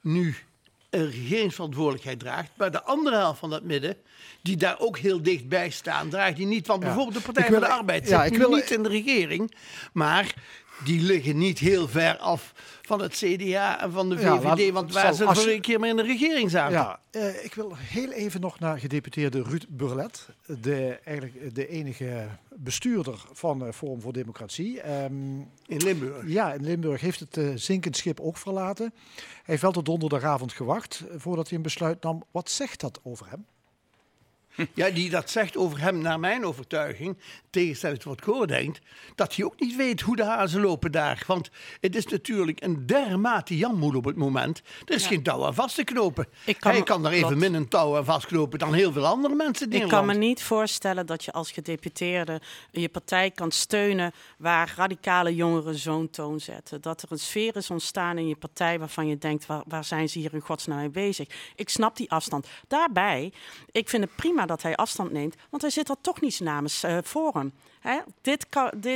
nu 0.00 0.36
een 0.90 1.10
regeringsverantwoordelijkheid 1.10 2.18
draagt, 2.18 2.50
maar 2.56 2.70
de 2.70 2.82
andere 2.82 3.16
helft 3.16 3.38
van 3.38 3.50
dat 3.50 3.62
midden, 3.62 3.96
die 4.42 4.56
daar 4.56 4.78
ook 4.78 4.98
heel 4.98 5.22
dichtbij 5.22 5.70
staan, 5.70 6.08
draagt 6.08 6.36
die 6.36 6.46
niet. 6.46 6.66
Want 6.66 6.80
Ja. 6.82 6.86
bijvoorbeeld 6.88 7.16
de 7.24 7.32
Partij 7.32 7.50
wil- 7.50 7.60
van 7.60 7.68
de 7.68 7.74
Arbeid 7.74 8.08
ja, 8.08 8.22
zit 8.22 8.32
ik 8.32 8.38
wil- 8.38 8.50
niet 8.50 8.70
in 8.70 8.82
de 8.82 8.88
regering, 8.88 9.54
maar 9.92 10.34
die 10.84 11.00
liggen 11.02 11.36
niet 11.38 11.58
heel 11.58 11.88
ver 11.88 12.16
af 12.18 12.52
van 12.82 13.00
het 13.02 13.12
CDA 13.12 13.80
en 13.82 13.92
van 13.92 14.08
de 14.08 14.14
Ja, 14.16 14.36
VVD, 14.40 14.44
laat- 14.58 14.70
want 14.72 14.92
waar 14.92 15.14
ze 15.14 15.24
voor 15.24 15.42
je- 15.48 15.54
een 15.54 15.60
keer 15.60 15.80
mee 15.80 15.90
in 15.90 15.96
de 15.96 16.02
regering 16.02 16.50
zaten. 16.50 16.72
Ja, 16.78 17.00
eh, 17.10 17.44
ik 17.44 17.54
wil 17.54 17.72
heel 17.76 18.10
even 18.12 18.40
nog 18.40 18.58
naar 18.58 18.78
gedeputeerde 18.78 19.42
Ruud 19.42 19.64
Burlet, 19.68 20.28
de, 20.60 20.98
eigenlijk 21.04 21.54
de 21.54 21.68
enige 21.68 22.26
bestuurder 22.56 23.24
van 23.32 23.66
eh, 23.66 23.72
Forum 23.72 24.00
voor 24.00 24.12
Democratie. 24.12 24.80
Ehm, 24.80 25.12
in 25.66 25.82
Limburg. 25.84 26.22
Ja, 26.26 26.52
in 26.52 26.64
Limburg 26.64 27.00
heeft 27.00 27.20
het 27.20 27.36
eh, 27.36 27.48
zinkend 27.54 27.96
schip 27.96 28.20
ook 28.20 28.36
verlaten. 28.36 28.92
Hij 29.16 29.24
heeft 29.44 29.62
wel 29.62 29.72
tot 29.72 29.84
donderdagavond 29.84 30.52
gewacht 30.52 31.02
voordat 31.16 31.48
hij 31.48 31.56
een 31.56 31.62
besluit 31.62 32.02
nam. 32.02 32.22
Wat 32.30 32.50
zegt 32.50 32.80
dat 32.80 33.00
over 33.02 33.26
hem? 33.30 33.46
Ja, 34.74 34.90
die 34.90 35.10
dat 35.10 35.30
zegt 35.30 35.56
over 35.56 35.80
hem, 35.80 35.98
naar 35.98 36.20
mijn 36.20 36.44
overtuiging, 36.44 37.18
tegenstelling 37.50 38.00
tot 38.00 38.08
wat 38.08 38.20
Cor 38.20 38.46
denkt, 38.46 38.80
dat 39.14 39.36
hij 39.36 39.44
ook 39.44 39.60
niet 39.60 39.76
weet 39.76 40.00
hoe 40.00 40.16
de 40.16 40.24
hazen 40.24 40.60
lopen 40.60 40.92
daar. 40.92 41.24
Want 41.26 41.50
het 41.80 41.96
is 41.96 42.06
natuurlijk 42.06 42.62
een 42.62 42.86
dermate 42.86 43.74
op 43.94 44.04
het 44.04 44.16
moment. 44.16 44.62
Er 44.84 44.94
is 44.94 45.06
geen 45.06 45.22
touw 45.22 45.44
aan 45.44 45.54
vast 45.54 45.74
te 45.74 45.84
knopen. 45.84 46.28
kan 46.58 46.72
Hij 46.72 46.82
kan 46.82 47.02
daar 47.02 47.12
even 47.12 47.38
min 47.38 47.54
een 47.54 47.68
touw 47.68 47.96
aan 47.96 48.04
vastknopen 48.04 48.58
dan 48.58 48.74
heel 48.74 48.92
veel 48.92 49.06
andere 49.06 49.34
mensen 49.34 49.70
in 49.70 49.82
Ik 49.82 49.88
kan 49.88 50.06
me 50.06 50.14
niet 50.14 50.42
voorstellen 50.42 51.06
dat 51.06 51.24
je 51.24 51.32
als 51.32 51.50
gedeputeerde 51.50 52.40
je 52.70 52.88
partij 52.88 53.30
kan 53.30 53.50
steunen 53.50 54.12
waar 54.38 54.72
radicale 54.76 55.34
jongeren 55.34 55.74
zo'n 55.74 56.10
toon 56.10 56.40
zetten. 56.40 56.80
Dat 56.80 57.02
er 57.02 57.12
een 57.12 57.18
sfeer 57.18 57.56
is 57.56 57.70
ontstaan 57.70 58.18
in 58.18 58.28
je 58.28 58.36
partij 58.36 58.78
waarvan 58.78 59.06
je 59.06 59.18
denkt, 59.18 59.46
waar, 59.46 59.62
waar 59.66 59.84
zijn 59.84 60.08
ze 60.08 60.18
hier 60.18 60.34
in 60.34 60.40
godsnaam 60.40 60.78
mee 60.78 60.90
bezig? 60.90 61.28
Ik 61.54 61.68
snap 61.68 61.96
die 61.96 62.10
afstand. 62.10 62.46
Daarbij, 62.68 63.32
ik 63.72 63.88
vind 63.88 64.04
het 64.04 64.16
prima 64.16 64.45
dat 64.46 64.62
hij 64.62 64.76
afstand 64.76 65.12
neemt, 65.12 65.34
want 65.50 65.62
hij 65.62 65.70
zit 65.70 65.88
er 65.88 65.96
toch 66.00 66.20
niet 66.20 66.40
namens 66.40 66.82
eh 66.82 66.98
Forum. 67.04 67.52
Hè? 67.86 67.98
Dit, 68.20 68.46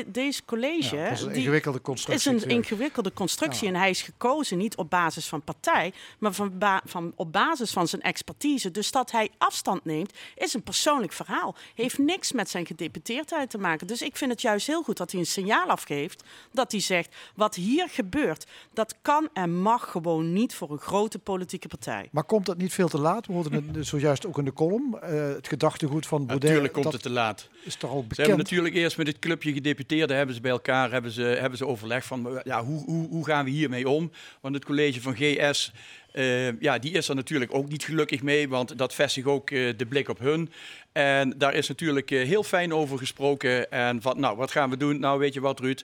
deze 0.07 0.45
college 0.45 0.97
Ja, 0.97 1.09
is 1.09 1.21
een 1.23 1.29
die 1.29 1.37
ingewikkelde 1.39 1.81
constructie 1.81 2.15
is 2.21 2.27
een 2.27 2.35
natuurlijk. 2.41 2.71
ingewikkelde 2.71 3.13
constructie. 3.13 3.69
En 3.69 3.75
hij 3.75 3.91
is 3.91 4.03
gekozen 4.03 4.59
niet 4.59 4.77
op 4.77 4.91
basis 4.91 5.27
van 5.29 5.43
partij, 5.43 5.93
maar 6.19 6.33
van 6.33 6.59
ba- 6.59 6.83
van, 6.85 7.13
op 7.17 7.33
basis 7.33 7.71
van 7.71 7.89
zijn 7.89 8.03
expertise. 8.03 8.71
Dus 8.71 8.91
dat 8.91 9.11
hij 9.11 9.31
afstand 9.39 9.85
neemt, 9.85 10.13
is 10.37 10.55
een 10.55 10.63
persoonlijk 10.63 11.13
verhaal. 11.13 11.55
Heeft 11.75 11.99
niks 11.99 12.33
met 12.33 12.51
zijn 12.51 12.67
gedeputeerdheid 12.67 13.51
te 13.51 13.59
maken. 13.59 13.87
Dus 13.87 14.03
ik 14.03 14.17
vind 14.17 14.31
het 14.31 14.41
juist 14.43 14.67
heel 14.67 14.83
goed 14.83 14.97
dat 14.97 15.11
hij 15.11 15.21
een 15.21 15.27
signaal 15.27 15.67
afgeeft. 15.69 16.25
Dat 16.53 16.73
hij 16.73 16.81
zegt, 16.81 17.15
wat 17.35 17.55
hier 17.55 17.89
gebeurt, 17.89 18.47
dat 18.73 18.95
kan 19.03 19.29
en 19.33 19.55
mag 19.61 19.91
gewoon 19.91 20.33
niet 20.33 20.55
voor 20.55 20.71
een 20.71 20.79
grote 20.79 21.19
politieke 21.19 21.69
partij. 21.69 22.09
Maar 22.13 22.25
komt 22.25 22.47
dat 22.47 22.57
niet 22.59 22.73
veel 22.73 22.89
te 22.89 22.99
laat? 22.99 23.27
We 23.27 23.33
hoorden 23.33 23.71
het 23.75 23.87
zojuist 23.87 24.27
ook 24.27 24.39
in 24.39 24.45
de 24.45 24.53
column. 24.53 24.99
Eh, 25.01 25.11
het 25.29 25.49
gedachtegoed 25.49 26.07
van 26.07 26.27
Baudet. 26.27 26.43
Natuurlijk 26.49 26.73
komt 26.73 26.85
dat 26.85 26.93
het 26.93 27.03
te 27.03 27.11
laat. 27.11 27.49
Is 27.65 27.75
toch 27.77 27.91
al 27.91 27.97
Ze 27.97 28.03
hebben 28.07 28.09
bekend? 28.37 28.37
natuurlijk 28.51 28.75
eerst 28.81 28.97
met 28.97 29.07
dit 29.07 29.19
clubje 29.19 29.53
gedeputeerden 29.53 30.17
hebben 30.17 30.35
ze 30.35 30.41
bij 30.41 30.51
elkaar 30.51 30.91
hebben 30.91 31.11
ze, 31.11 31.23
hebben 31.23 31.59
ze 31.59 31.67
overlegd 31.67 32.07
van 32.07 32.41
ja, 32.45 32.65
hoe, 32.65 32.85
hoe, 32.85 33.09
hoe 33.09 33.25
gaan 33.25 33.45
we 33.45 33.51
hiermee 33.51 33.89
om? 33.89 34.11
Want 34.41 34.55
het 34.55 34.65
college 34.65 35.01
van 35.01 35.15
GS, 35.17 35.73
eh, 36.13 36.61
ja, 36.61 36.79
die 36.79 36.93
is 36.93 37.09
er 37.09 37.15
natuurlijk 37.15 37.55
ook 37.55 37.69
niet 37.69 37.85
gelukkig 37.85 38.23
mee, 38.23 38.49
want 38.49 38.79
dat 38.79 38.95
vestigt 38.95 39.27
ook 39.27 39.51
eh, 39.51 39.69
de 39.77 39.87
blik 39.87 40.09
op 40.09 40.19
hun. 40.19 40.53
En 40.93 41.35
daar 41.37 41.55
is 41.55 41.69
natuurlijk 41.69 42.11
eh, 42.11 42.27
heel 42.27 42.43
fijn 42.43 42.75
over 42.75 42.99
gesproken. 42.99 43.71
En 43.71 44.03
van, 44.03 44.21
nou, 44.21 44.37
wat 44.37 44.51
gaan 44.51 44.71
we 44.71 44.77
doen? 44.77 45.01
Nou, 45.01 45.19
weet 45.19 45.35
je 45.35 45.41
wat, 45.41 45.61
Ruud? 45.61 45.83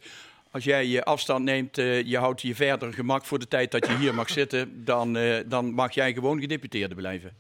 Als 0.51 0.65
jij 0.65 0.87
je 0.87 1.05
afstand 1.05 1.45
neemt, 1.45 1.77
je 1.77 2.17
houdt 2.19 2.43
je 2.43 2.55
verder 2.55 2.93
gemak 2.93 3.25
voor 3.25 3.39
de 3.39 3.49
tijd 3.49 3.71
dat 3.71 3.87
je 3.87 3.97
hier 3.97 4.15
mag 4.15 4.31
zitten, 4.31 4.85
dan, 4.85 5.19
dan 5.47 5.73
mag 5.73 5.95
jij 5.95 6.13
gewoon 6.13 6.41
gedeputeerde 6.41 6.95
blijven. 6.95 7.33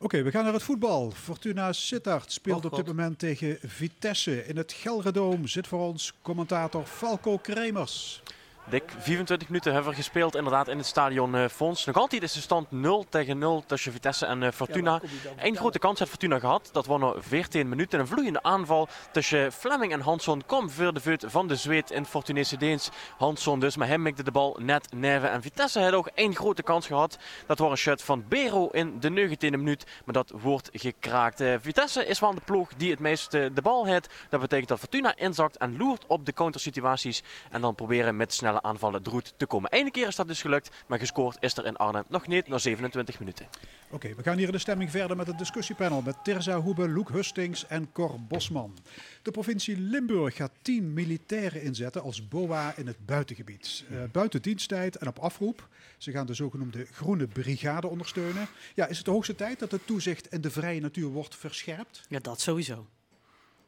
Oké, 0.00 0.22
we 0.22 0.30
gaan 0.30 0.44
naar 0.44 0.52
het 0.52 0.62
voetbal. 0.62 1.10
Fortuna 1.10 1.72
Sittard 1.72 2.32
speelt 2.32 2.64
Och, 2.64 2.70
op 2.70 2.76
dit 2.76 2.86
moment 2.86 3.18
tegen 3.18 3.58
Vitesse. 3.62 4.46
In 4.46 4.56
het 4.56 4.72
Gelredoom 4.72 5.46
zit 5.46 5.66
voor 5.66 5.80
ons 5.80 6.12
commentator 6.22 6.84
Falco 6.84 7.36
Kremers. 7.36 8.22
Dik 8.70 8.92
24 8.98 9.48
minuten 9.48 9.72
hebben 9.72 9.90
we 9.90 9.96
gespeeld 9.96 10.34
inderdaad 10.34 10.68
in 10.68 10.76
het 10.78 10.86
stadion 10.86 11.34
eh 11.34 11.48
Fons. 11.48 11.84
Nog 11.84 11.96
altijd 11.96 12.22
is 12.22 12.32
de 12.32 12.40
stand 12.40 12.70
0 12.70 13.06
tegen 13.08 13.38
0 13.38 13.64
tussen 13.66 13.92
Vitesse 13.92 14.26
en 14.26 14.42
eh, 14.42 14.52
Fortuna. 14.52 15.00
Eén 15.36 15.56
grote 15.56 15.78
kans 15.78 15.98
heeft 15.98 16.10
Fortuna 16.10 16.38
gehad. 16.38 16.68
Dat 16.72 16.86
nog 16.86 17.16
14 17.18 17.68
minuten. 17.68 18.00
Een 18.00 18.06
vloeiende 18.06 18.42
aanval 18.42 18.88
tussen 19.12 19.52
Fleming 19.52 19.92
en 19.92 20.00
Hansson. 20.00 20.42
Kom 20.46 20.70
voor 20.70 20.94
de 20.94 21.00
voet 21.00 21.24
van 21.26 21.48
de 21.48 21.56
Zweed 21.56 21.90
in 21.90 22.04
Fortunese 22.04 22.56
Deens. 22.56 22.90
Hansson 23.18 23.60
dus, 23.60 23.76
maar 23.76 23.88
hem 23.88 24.02
mikte 24.02 24.22
de 24.22 24.30
bal 24.30 24.56
net 24.60 24.92
neven. 24.92 25.30
En 25.30 25.42
Vitesse 25.42 25.80
had 25.80 25.92
ook 25.92 26.10
één 26.14 26.34
grote 26.34 26.62
kans 26.62 26.86
gehad. 26.86 27.18
Dat 27.46 27.58
was 27.58 27.70
een 27.70 27.76
shot 27.76 28.02
van 28.02 28.24
Bero 28.28 28.68
in 28.68 29.00
de 29.00 29.10
19e 29.10 29.50
minuut. 29.50 29.86
Maar 30.04 30.14
dat 30.14 30.32
wordt 30.34 30.68
gekraakt. 30.72 31.40
Eh, 31.40 31.54
Vitesse 31.60 32.06
is 32.06 32.20
wel 32.20 32.34
de 32.34 32.40
ploeg 32.44 32.74
die 32.76 32.90
het 32.90 33.00
meest 33.00 33.30
de 33.30 33.62
bal 33.62 33.86
heeft. 33.86 34.14
Dat 34.28 34.40
betekent 34.40 34.68
dat 34.68 34.78
Fortuna 34.78 35.16
inzakt 35.16 35.56
en 35.56 35.76
loert 35.76 36.04
op 36.06 36.26
de 36.26 36.32
countersituaties. 36.32 37.22
En 37.50 37.60
dan 37.60 37.74
proberen 37.74 38.16
met 38.16 38.32
snelle 38.34 38.56
aanvallen 38.62 39.02
de 39.02 39.10
route 39.10 39.32
te 39.36 39.46
komen. 39.46 39.76
Eén 39.78 39.90
keer 39.90 40.06
is 40.06 40.16
dat 40.16 40.28
dus 40.28 40.40
gelukt, 40.40 40.70
maar 40.86 40.98
gescoord 40.98 41.36
is 41.40 41.56
er 41.56 41.66
in 41.66 41.76
Arnhem 41.76 42.04
nog 42.08 42.26
niet 42.26 42.48
na 42.48 42.58
27 42.58 43.18
minuten. 43.18 43.46
Oké, 43.90 44.14
we 44.14 44.22
gaan 44.22 44.36
hier 44.36 44.46
in 44.46 44.52
de 44.52 44.58
stemming 44.58 44.90
verder 44.90 45.16
met 45.16 45.26
het 45.26 45.38
discussiepanel 45.38 46.02
met 46.02 46.24
Tirza 46.24 46.60
Hoebe, 46.60 46.88
Loek 46.88 47.10
Hustings 47.10 47.66
en 47.66 47.92
Cor 47.92 48.20
Bosman. 48.20 48.78
De 49.22 49.30
provincie 49.30 49.78
Limburg 49.78 50.36
gaat 50.36 50.52
10 50.62 50.92
militairen 50.92 51.62
inzetten 51.62 52.02
als 52.02 52.28
BOA 52.28 52.76
in 52.76 52.86
het 52.86 53.06
buitengebied. 53.06 53.84
Eh, 53.90 53.96
buiten 54.12 54.42
diensttijd 54.42 54.96
en 54.96 55.08
op 55.08 55.18
afroep. 55.18 55.68
Ze 55.98 56.10
gaan 56.10 56.26
de 56.26 56.34
zogenoemde 56.34 56.86
Groene 56.92 57.26
Brigade 57.26 57.88
ondersteunen. 57.88 58.48
Ja, 58.74 58.86
is 58.86 58.96
het 58.96 59.06
de 59.06 59.12
hoogste 59.12 59.34
tijd 59.34 59.58
dat 59.58 59.70
het 59.70 59.86
toezicht 59.86 60.32
in 60.32 60.40
de 60.40 60.50
vrije 60.50 60.80
natuur 60.80 61.08
wordt 61.08 61.36
verscherpt? 61.36 62.06
Ja, 62.08 62.18
dat 62.18 62.40
sowieso. 62.40 62.86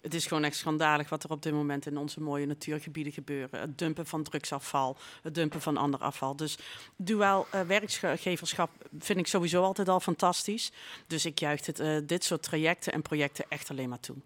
Het 0.01 0.15
is 0.15 0.27
gewoon 0.27 0.45
echt 0.45 0.57
schandalig 0.57 1.09
wat 1.09 1.25
er 1.25 1.31
op 1.31 1.43
dit 1.43 1.53
moment 1.53 1.87
in 1.87 1.97
onze 1.97 2.21
mooie 2.21 2.47
natuurgebieden 2.47 3.13
gebeuren. 3.13 3.61
Het 3.61 3.79
dumpen 3.79 4.07
van 4.07 4.23
drugsafval, 4.23 4.97
het 5.23 5.35
dumpen 5.35 5.61
van 5.61 5.77
ander 5.77 6.01
afval. 6.01 6.37
Dus 6.37 6.59
duaal 6.97 7.47
eh, 7.51 7.61
werkgeverschap 7.61 8.71
vind 8.99 9.19
ik 9.19 9.27
sowieso 9.27 9.63
altijd 9.63 9.89
al 9.89 10.01
fantastisch. 10.01 10.73
Dus 11.07 11.27
ik 11.27 11.39
juich 11.39 11.67
het, 11.67 11.81
eh, 11.81 11.97
dit 12.05 12.25
soort 12.25 12.43
trajecten 12.43 12.93
en 12.93 13.03
projecten 13.03 13.45
echt 13.49 13.71
alleen 13.71 13.89
maar 13.89 14.01
toe. 14.01 14.17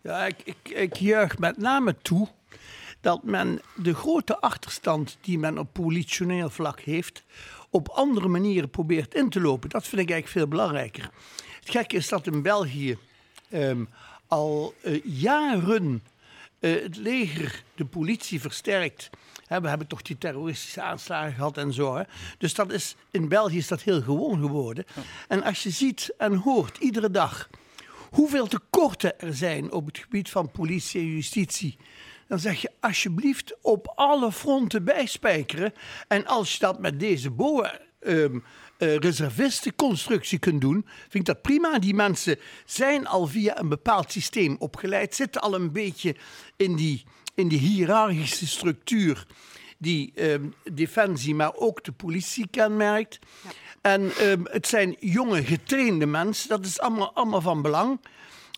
Ja, 0.00 0.26
ik, 0.26 0.42
ik, 0.44 0.68
ik 0.68 0.96
juich 0.96 1.38
met 1.38 1.56
name 1.56 1.96
toe 2.02 2.28
dat 3.00 3.22
men 3.22 3.60
de 3.76 3.94
grote 3.94 4.40
achterstand 4.40 5.18
die 5.20 5.38
men 5.38 5.58
op 5.58 5.72
politioneel 5.72 6.50
vlak 6.50 6.80
heeft, 6.80 7.22
op 7.70 7.88
andere 7.88 8.28
manieren 8.28 8.70
probeert 8.70 9.14
in 9.14 9.30
te 9.30 9.40
lopen. 9.40 9.68
Dat 9.68 9.86
vind 9.86 10.02
ik 10.02 10.10
eigenlijk 10.10 10.38
veel 10.38 10.48
belangrijker. 10.48 11.10
Het 11.60 11.70
gekke 11.70 11.96
is 11.96 12.08
dat 12.08 12.26
in 12.26 12.42
België 12.42 12.98
ehm, 13.50 13.84
al 14.28 14.74
eh, 14.82 15.04
jaren 15.04 16.02
eh, 16.58 16.82
het 16.82 16.96
leger 16.96 17.62
de 17.74 17.84
politie 17.84 18.40
versterkt. 18.40 19.10
Hè, 19.46 19.60
we 19.60 19.68
hebben 19.68 19.86
toch 19.86 20.02
die 20.02 20.18
terroristische 20.18 20.82
aanslagen 20.82 21.34
gehad 21.34 21.56
en 21.56 21.72
zo. 21.72 21.96
Hè. 21.96 22.02
Dus 22.38 22.54
dat 22.54 22.72
is, 22.72 22.96
in 23.10 23.28
België 23.28 23.56
is 23.56 23.68
dat 23.68 23.82
heel 23.82 24.02
gewoon 24.02 24.40
geworden. 24.40 24.84
En 25.28 25.42
als 25.42 25.62
je 25.62 25.70
ziet 25.70 26.14
en 26.18 26.34
hoort 26.34 26.78
iedere 26.78 27.10
dag 27.10 27.48
hoeveel 28.10 28.46
tekorten 28.46 29.20
er 29.20 29.34
zijn 29.34 29.72
op 29.72 29.86
het 29.86 29.98
gebied 29.98 30.30
van 30.30 30.50
politie 30.50 31.00
en 31.00 31.06
justitie. 31.06 31.76
Dan 32.28 32.38
zeg 32.38 32.60
je 32.60 32.70
alsjeblieft 32.80 33.56
op 33.62 33.92
alle 33.94 34.32
fronten 34.32 34.84
bijspijkeren. 34.84 35.74
En 36.08 36.26
als 36.26 36.52
je 36.52 36.58
dat 36.58 36.78
met 36.78 37.00
deze 37.00 37.30
BOA 37.30 37.78
ehm, 38.00 38.38
eh, 38.78 38.96
reservistenconstructie 38.96 40.38
kunt 40.38 40.60
doen, 40.60 40.86
vind 40.98 41.14
ik 41.14 41.24
dat 41.24 41.42
prima. 41.42 41.78
Die 41.78 41.94
mensen 41.94 42.38
zijn 42.64 43.06
al 43.06 43.26
via 43.26 43.58
een 43.58 43.68
bepaald 43.68 44.12
systeem 44.12 44.56
opgeleid, 44.58 45.14
zitten 45.14 45.40
al 45.40 45.54
een 45.54 45.72
beetje 45.72 46.14
in 46.56 46.76
die, 46.76 47.04
in 47.34 47.48
die 47.48 47.58
hiërarchische 47.58 48.46
structuur 48.46 49.26
die 49.78 50.12
ehm, 50.14 50.44
defensie, 50.72 51.34
maar 51.34 51.54
ook 51.54 51.84
de 51.84 51.92
politie 51.92 52.48
kenmerkt. 52.50 53.18
En 53.80 54.10
ehm, 54.16 54.40
het 54.44 54.66
zijn 54.66 54.96
jonge, 55.00 55.44
getrainde 55.44 56.06
mensen. 56.06 56.48
Dat 56.48 56.64
is 56.64 56.80
allemaal, 56.80 57.14
allemaal 57.14 57.40
van 57.40 57.62
belang. 57.62 58.00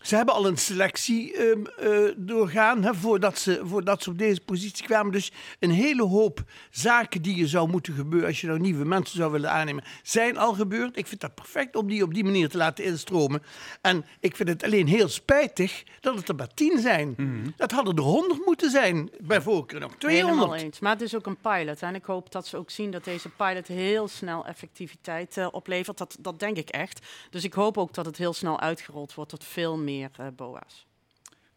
Ze 0.01 0.15
hebben 0.15 0.33
al 0.33 0.47
een 0.47 0.57
selectie 0.57 1.35
ehm, 1.35 1.65
eh, 1.65 2.13
doorgaan 2.17 2.83
hè, 2.83 2.93
voordat, 2.93 3.37
ze, 3.37 3.61
voordat 3.63 4.03
ze 4.03 4.09
op 4.09 4.17
deze 4.17 4.41
positie 4.41 4.85
kwamen. 4.85 5.11
Dus 5.11 5.31
een 5.59 5.71
hele 5.71 6.03
hoop 6.03 6.43
zaken 6.69 7.21
die 7.21 7.41
er 7.41 7.49
zou 7.49 7.69
moeten 7.69 7.93
gebeuren 7.93 8.27
als 8.27 8.41
je 8.41 8.47
nou 8.47 8.59
nieuwe 8.59 8.85
mensen 8.85 9.17
zou 9.17 9.31
willen 9.31 9.51
aannemen, 9.51 9.83
zijn 10.03 10.37
al 10.37 10.53
gebeurd. 10.53 10.97
Ik 10.97 11.07
vind 11.07 11.21
dat 11.21 11.35
perfect 11.35 11.75
om 11.75 11.87
die 11.87 12.03
op 12.03 12.13
die 12.13 12.23
manier 12.23 12.49
te 12.49 12.57
laten 12.57 12.83
instromen. 12.83 13.43
En 13.81 14.05
ik 14.19 14.35
vind 14.35 14.49
het 14.49 14.63
alleen 14.63 14.87
heel 14.87 15.07
spijtig 15.07 15.83
dat 15.99 16.15
het 16.15 16.29
er 16.29 16.35
maar 16.35 16.53
tien 16.53 16.79
zijn. 16.79 17.15
Dat 17.57 17.71
hadden 17.71 17.95
er 17.95 18.01
honderd 18.01 18.45
moeten 18.45 18.71
zijn, 18.71 19.09
bij 19.19 19.41
voorkeur 19.41 19.79
nog 19.79 19.95
200. 19.97 20.35
Helemaal 20.35 20.55
eens. 20.65 20.79
Maar 20.79 20.91
het 20.91 21.01
is 21.01 21.15
ook 21.15 21.25
een 21.25 21.37
pilot. 21.37 21.81
En 21.81 21.95
ik 21.95 22.05
hoop 22.05 22.31
dat 22.31 22.47
ze 22.47 22.57
ook 22.57 22.69
zien 22.69 22.91
dat 22.91 23.03
deze 23.03 23.29
pilot 23.29 23.67
heel 23.67 24.07
snel 24.07 24.45
effectiviteit 24.45 25.37
eh, 25.37 25.47
oplevert. 25.51 25.97
Dat, 25.97 26.17
dat 26.19 26.39
denk 26.39 26.57
ik 26.57 26.69
echt. 26.69 27.05
Dus 27.29 27.43
ik 27.43 27.53
hoop 27.53 27.77
ook 27.77 27.93
dat 27.93 28.05
het 28.05 28.17
heel 28.17 28.33
snel 28.33 28.59
uitgerold 28.59 29.13
wordt 29.13 29.29
tot 29.29 29.43
veel 29.43 29.77
meer 29.77 29.90
eh, 29.99 30.27
BOA's. 30.35 30.85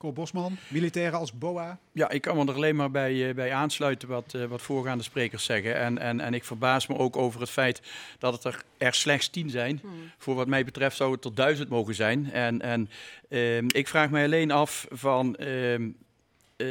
Cor 0.04 0.12
Bosman, 0.12 0.56
militairen 0.68 1.18
als 1.18 1.32
BOA. 1.32 1.78
Ja, 1.92 2.10
ik 2.10 2.22
kan 2.22 2.36
me 2.36 2.46
er 2.46 2.54
alleen 2.54 2.76
maar 2.76 2.90
bij, 2.90 3.28
eh, 3.28 3.34
bij 3.34 3.52
aansluiten 3.52 4.08
wat, 4.08 4.34
eh, 4.34 4.44
wat 4.44 4.62
voorgaande 4.62 5.04
sprekers 5.04 5.44
zeggen. 5.44 5.76
En, 5.76 5.98
en, 5.98 6.20
en 6.20 6.34
ik 6.34 6.44
verbaas 6.44 6.86
me 6.86 6.96
ook 6.98 7.16
over 7.16 7.40
het 7.40 7.50
feit 7.50 7.82
dat 8.18 8.32
het 8.32 8.44
er, 8.44 8.62
er 8.78 8.94
slechts 8.94 9.28
tien 9.28 9.50
zijn. 9.50 9.80
Voor 10.18 10.34
wat 10.34 10.46
mij 10.46 10.64
betreft 10.64 10.96
zou 10.96 11.12
het 11.12 11.24
er 11.24 11.34
duizend 11.34 11.68
mogen 11.68 11.94
zijn. 11.94 12.32
En, 12.32 12.60
en 12.60 12.90
ehm, 13.28 13.66
ik 13.68 13.88
vraag 13.88 14.10
mij 14.10 14.24
alleen 14.24 14.50
af 14.50 14.86
van... 14.90 15.36
ehm, 15.36 15.90
eh, 16.56 16.68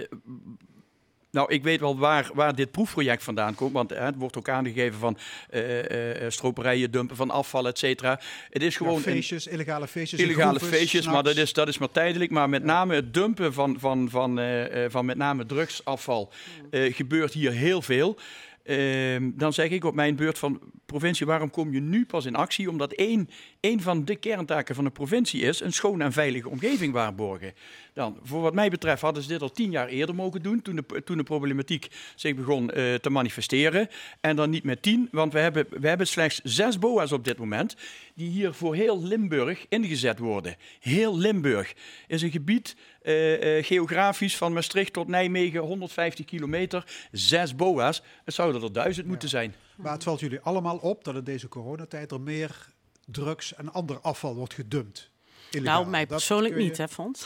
nou, 1.34 1.54
ik 1.54 1.64
weet 1.64 1.80
wel 1.80 1.98
waar, 1.98 2.30
waar 2.34 2.56
dit 2.56 2.72
proefproject 2.72 3.24
vandaan 3.24 3.56
komt. 3.56 3.72
Want 3.74 3.90
hè, 3.90 3.96
het 3.96 4.16
wordt 4.18 4.38
ook 4.38 4.50
aangegeven 4.50 5.00
van 5.00 5.18
eh, 5.50 6.22
eh, 6.26 6.32
stroperijen, 6.32 6.92
dumpen 6.92 7.16
van 7.16 7.30
afval, 7.32 7.68
et 7.68 7.78
cetera. 7.78 8.20
Het 8.50 8.62
is 8.64 8.78
gewoon 8.78 8.92
Ja, 8.94 8.98
een- 8.98 9.04
feestjes, 9.14 9.48
illegale 9.48 9.88
feestjes. 9.88 10.20
illegale 10.20 10.60
feestjes, 10.60 11.06
maar 11.06 11.24
dat 11.24 11.36
is, 11.36 11.54
dat 11.54 11.68
is 11.68 11.78
maar 11.78 11.92
tijdelijk. 11.92 12.32
Maar 12.32 12.50
met 12.50 12.64
name 12.64 12.96
het 12.96 13.14
dumpen 13.14 13.54
van, 13.54 13.76
van, 13.80 14.10
van, 14.10 14.40
eh, 14.40 14.86
eh, 14.86 14.92
van 14.92 15.06
met 15.06 15.18
name 15.18 15.46
drugsafval 15.46 16.30
eh, 16.72 16.94
gebeurt 16.94 17.34
hier 17.34 17.52
heel 17.52 17.82
veel. 17.82 18.18
Ehm, 18.64 19.32
dan 19.36 19.54
zeg 19.54 19.70
ik 19.70 19.84
op 19.84 19.96
mijn 19.96 20.16
beurt 20.16 20.40
van 20.40 20.60
provincie, 20.86 21.26
waarom 21.26 21.50
kom 21.50 21.74
je 21.74 21.80
nu 21.80 22.06
pas 22.06 22.26
in 22.26 22.36
actie? 22.36 22.70
Omdat 22.70 22.92
één 22.92 23.30
een 23.60 23.82
van 23.82 24.06
de 24.06 24.16
kerntaken 24.16 24.76
van 24.76 24.84
de 24.84 24.90
provincie 24.90 25.42
is 25.42 25.60
een 25.60 25.74
schone 25.74 26.04
en 26.04 26.12
veilige 26.12 26.50
omgeving 26.50 26.94
waarborgen. 26.94 27.54
Dan, 27.94 28.18
voor 28.24 28.42
wat 28.42 28.54
mij 28.54 28.70
betreft 28.70 29.02
hadden 29.02 29.24
ze 29.24 29.30
dit 29.30 29.42
al 29.42 29.52
tien 29.52 29.72
jaar 29.72 29.88
eerder 29.88 30.16
mogen 30.16 30.42
doen, 30.42 30.62
toen 30.62 30.76
de, 30.76 31.04
toen 31.04 31.18
de 31.18 31.24
problematiek 31.24 31.88
zich 32.16 32.36
begon 32.36 32.72
eh, 32.72 32.94
te 32.94 33.10
manifesteren. 33.10 33.88
En 34.22 34.36
dan 34.36 34.50
niet 34.50 34.64
met 34.64 34.82
tien, 34.82 35.08
want 35.12 35.34
we 35.34 35.40
hebben, 35.40 35.66
we 35.70 35.88
hebben 35.88 36.08
slechts 36.08 36.40
zes 36.44 36.80
BOA's 36.80 37.12
op 37.12 37.26
dit 37.26 37.38
moment, 37.38 37.76
die 38.16 38.30
hier 38.30 38.54
voor 38.54 38.76
heel 38.76 39.04
Limburg 39.04 39.66
ingezet 39.70 40.20
worden. 40.20 40.56
Heel 40.80 41.18
Limburg 41.18 41.74
is 42.08 42.22
een 42.22 42.32
gebied 42.32 42.76
eh, 43.04 43.58
eh, 43.58 43.66
geografisch 43.66 44.38
van 44.38 44.54
Maastricht 44.54 44.94
tot 44.94 45.08
Nijmegen, 45.08 45.60
150 45.60 46.26
kilometer, 46.26 46.84
zes 47.12 47.56
BOA's. 47.56 48.02
Het 48.26 48.34
zouden 48.34 48.64
er 48.64 48.74
duizend 48.74 49.08
moeten 49.08 49.30
zijn. 49.30 49.56
Maar 49.76 49.94
het 49.94 50.04
valt 50.04 50.20
jullie 50.20 50.40
allemaal 50.40 50.78
op 50.78 51.04
dat 51.04 51.16
in 51.16 51.24
deze 51.24 51.48
coronatijd 51.48 52.12
er 52.12 52.22
meer 52.22 52.68
drugs 53.06 53.56
en 53.56 53.74
ander 53.74 54.00
afval 54.00 54.36
wordt 54.36 54.54
gedumpt. 54.54 55.10
Illegaal. 55.52 55.80
Nou, 55.80 55.90
mij 55.90 56.06
persoonlijk 56.08 56.56
je- 56.58 56.62
niet, 56.64 56.78
hè, 56.78 56.88
Fons? 56.88 57.26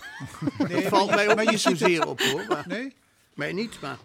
Nee, 0.57 0.67
Dat 0.81 0.83
valt 0.83 1.09
mij 1.09 1.29
ook 1.29 1.35
maar 1.35 1.43
je 1.43 1.49
niet 1.49 1.59
ziet 1.59 1.77
zozeer 1.77 2.07
op 2.07 2.21
hoor. 2.21 2.45
Maar 2.47 2.65
Nee? 2.67 2.93
Mij 3.33 3.53
niet, 3.53 3.81
maar... 3.81 3.97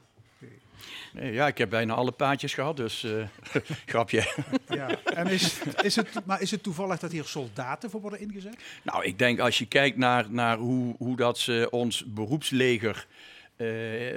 Nee, 1.12 1.32
ja, 1.32 1.46
ik 1.46 1.58
heb 1.58 1.70
bijna 1.70 1.94
alle 1.94 2.12
paadjes 2.12 2.54
gehad, 2.54 2.76
dus 2.76 3.04
eh, 3.04 3.26
grapje. 3.86 4.34
Ja. 4.68 4.88
En 5.04 5.26
is, 5.26 5.58
is 5.82 5.96
het, 5.96 6.08
maar 6.24 6.40
is 6.40 6.50
het 6.50 6.62
toevallig 6.62 6.98
dat 6.98 7.12
hier 7.12 7.24
soldaten 7.24 7.90
voor 7.90 8.00
worden 8.00 8.20
ingezet? 8.20 8.56
Nou, 8.82 9.04
ik 9.04 9.18
denk 9.18 9.38
als 9.40 9.58
je 9.58 9.66
kijkt 9.66 9.96
naar, 9.96 10.26
naar 10.30 10.56
hoe, 10.56 10.94
hoe 10.98 11.16
dat 11.16 11.38
ze 11.38 11.68
ons 11.70 12.04
beroepsleger 12.04 13.06
eh, 13.56 13.66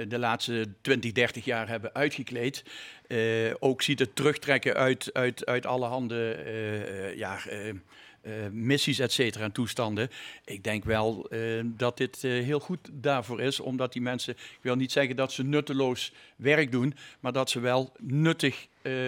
de 0.08 0.18
laatste 0.18 0.66
20, 0.80 1.12
30 1.12 1.44
jaar 1.44 1.68
hebben 1.68 1.94
uitgekleed. 1.94 2.64
eh, 3.06 3.18
ook 3.58 3.82
ziet 3.82 3.98
het 3.98 4.16
terugtrekken 4.16 4.74
uit, 4.74 5.10
uit, 5.12 5.46
uit 5.46 5.66
allerhande 5.66 6.32
eh, 6.32 7.08
eh, 7.08 7.16
ja, 7.16 7.38
eh, 8.26 8.32
missies, 8.52 8.98
et 8.98 9.12
cetera, 9.12 9.44
en 9.44 9.52
toestanden. 9.52 10.10
Ik 10.44 10.64
denk 10.64 10.84
wel 10.84 11.26
eh, 11.30 11.40
dat 11.64 11.96
dit 11.96 12.24
eh, 12.24 12.30
heel 12.30 12.60
goed 12.60 12.78
daarvoor 12.92 13.40
is, 13.40 13.60
omdat 13.60 13.92
die 13.92 14.02
mensen, 14.02 14.34
ik 14.34 14.58
wil 14.60 14.76
niet 14.76 14.92
zeggen 14.92 15.16
dat 15.16 15.32
ze 15.32 15.42
nutteloos 15.42 16.12
werk 16.36 16.72
doen, 16.72 16.94
maar 17.20 17.32
dat 17.32 17.50
ze 17.50 17.60
wel 17.60 17.92
nuttig 17.98 18.66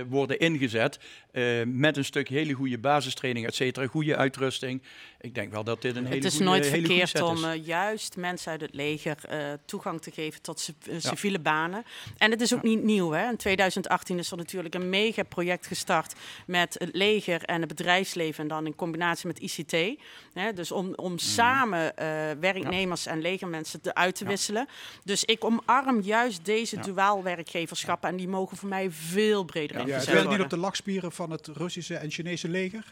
worden 0.08 0.38
ingezet 0.38 0.98
eh, 1.32 1.62
met 1.66 1.96
een 1.96 2.04
stuk 2.04 2.28
hele 2.28 2.52
goede 2.52 2.78
basistraining, 2.78 3.46
et 3.46 3.54
cetera, 3.54 3.86
goede 3.86 4.16
uitrusting. 4.16 4.82
Ik 5.20 5.34
denk 5.34 5.52
wel 5.52 5.64
dat 5.64 5.82
dit 5.82 5.96
een 5.96 6.02
hele 6.04 6.14
Het 6.14 6.24
is 6.24 6.30
goede, 6.36 6.44
nooit 6.44 6.68
goede 6.68 6.86
verkeerd 6.86 7.20
om 7.20 7.44
juist 7.54 8.16
mensen 8.16 8.50
uit 8.50 8.60
het 8.60 8.74
leger 8.74 9.16
eh, 9.28 9.38
toegang 9.64 10.00
te 10.02 10.10
geven 10.10 10.42
tot 10.42 10.68
eh, 10.86 10.92
Ja. 10.92 11.00
civiele 11.00 11.38
banen. 11.38 11.84
En 12.18 12.30
het 12.30 12.40
is 12.40 12.54
ook 12.54 12.62
niet 12.62 12.82
nieuw. 12.82 13.10
Hè? 13.10 13.28
In 13.30 13.36
2018 13.36 14.18
is 14.18 14.30
er 14.30 14.36
natuurlijk 14.36 14.74
een 14.74 14.88
megaproject 14.88 15.66
gestart 15.66 16.14
met 16.46 16.76
het 16.78 16.88
leger 16.92 17.42
en 17.42 17.60
het 17.60 17.68
bedrijfsleven. 17.68 18.42
En 18.42 18.48
dan 18.48 18.66
in 18.66 18.74
combinatie 18.74 19.26
met 19.26 19.38
ICT. 19.38 20.00
Hè? 20.32 20.52
Dus 20.52 20.72
om, 20.72 20.86
Mhm. 20.86 20.94
om 21.00 21.18
samen 21.18 21.96
eh, 21.96 22.06
werknemers 22.40 23.06
en 23.06 23.20
legermensen 23.20 23.80
te 23.80 23.94
uit 23.94 24.14
te 24.14 24.24
wisselen. 24.24 24.68
Dus 25.04 25.24
ik 25.24 25.44
omarm 25.44 26.00
juist 26.00 26.44
deze 26.44 26.76
Ja. 26.76 26.82
duaal 26.82 27.22
werkgeverschappen. 27.22 28.08
En 28.08 28.16
die 28.16 28.28
mogen 28.28 28.56
voor 28.56 28.68
mij 28.68 28.90
veel 28.90 29.44
breder 29.44 29.76
Ja, 29.76 29.82
ingezet 29.82 30.00
het 30.00 30.08
wil 30.10 30.16
niet 30.18 30.26
worden. 30.26 30.44
op 30.44 30.50
de 30.50 30.56
lachspieren 30.58 31.12
van 31.12 31.27
het 31.30 31.46
Russische 31.46 31.94
en 31.96 32.10
Chinese 32.10 32.48
leger. 32.48 32.84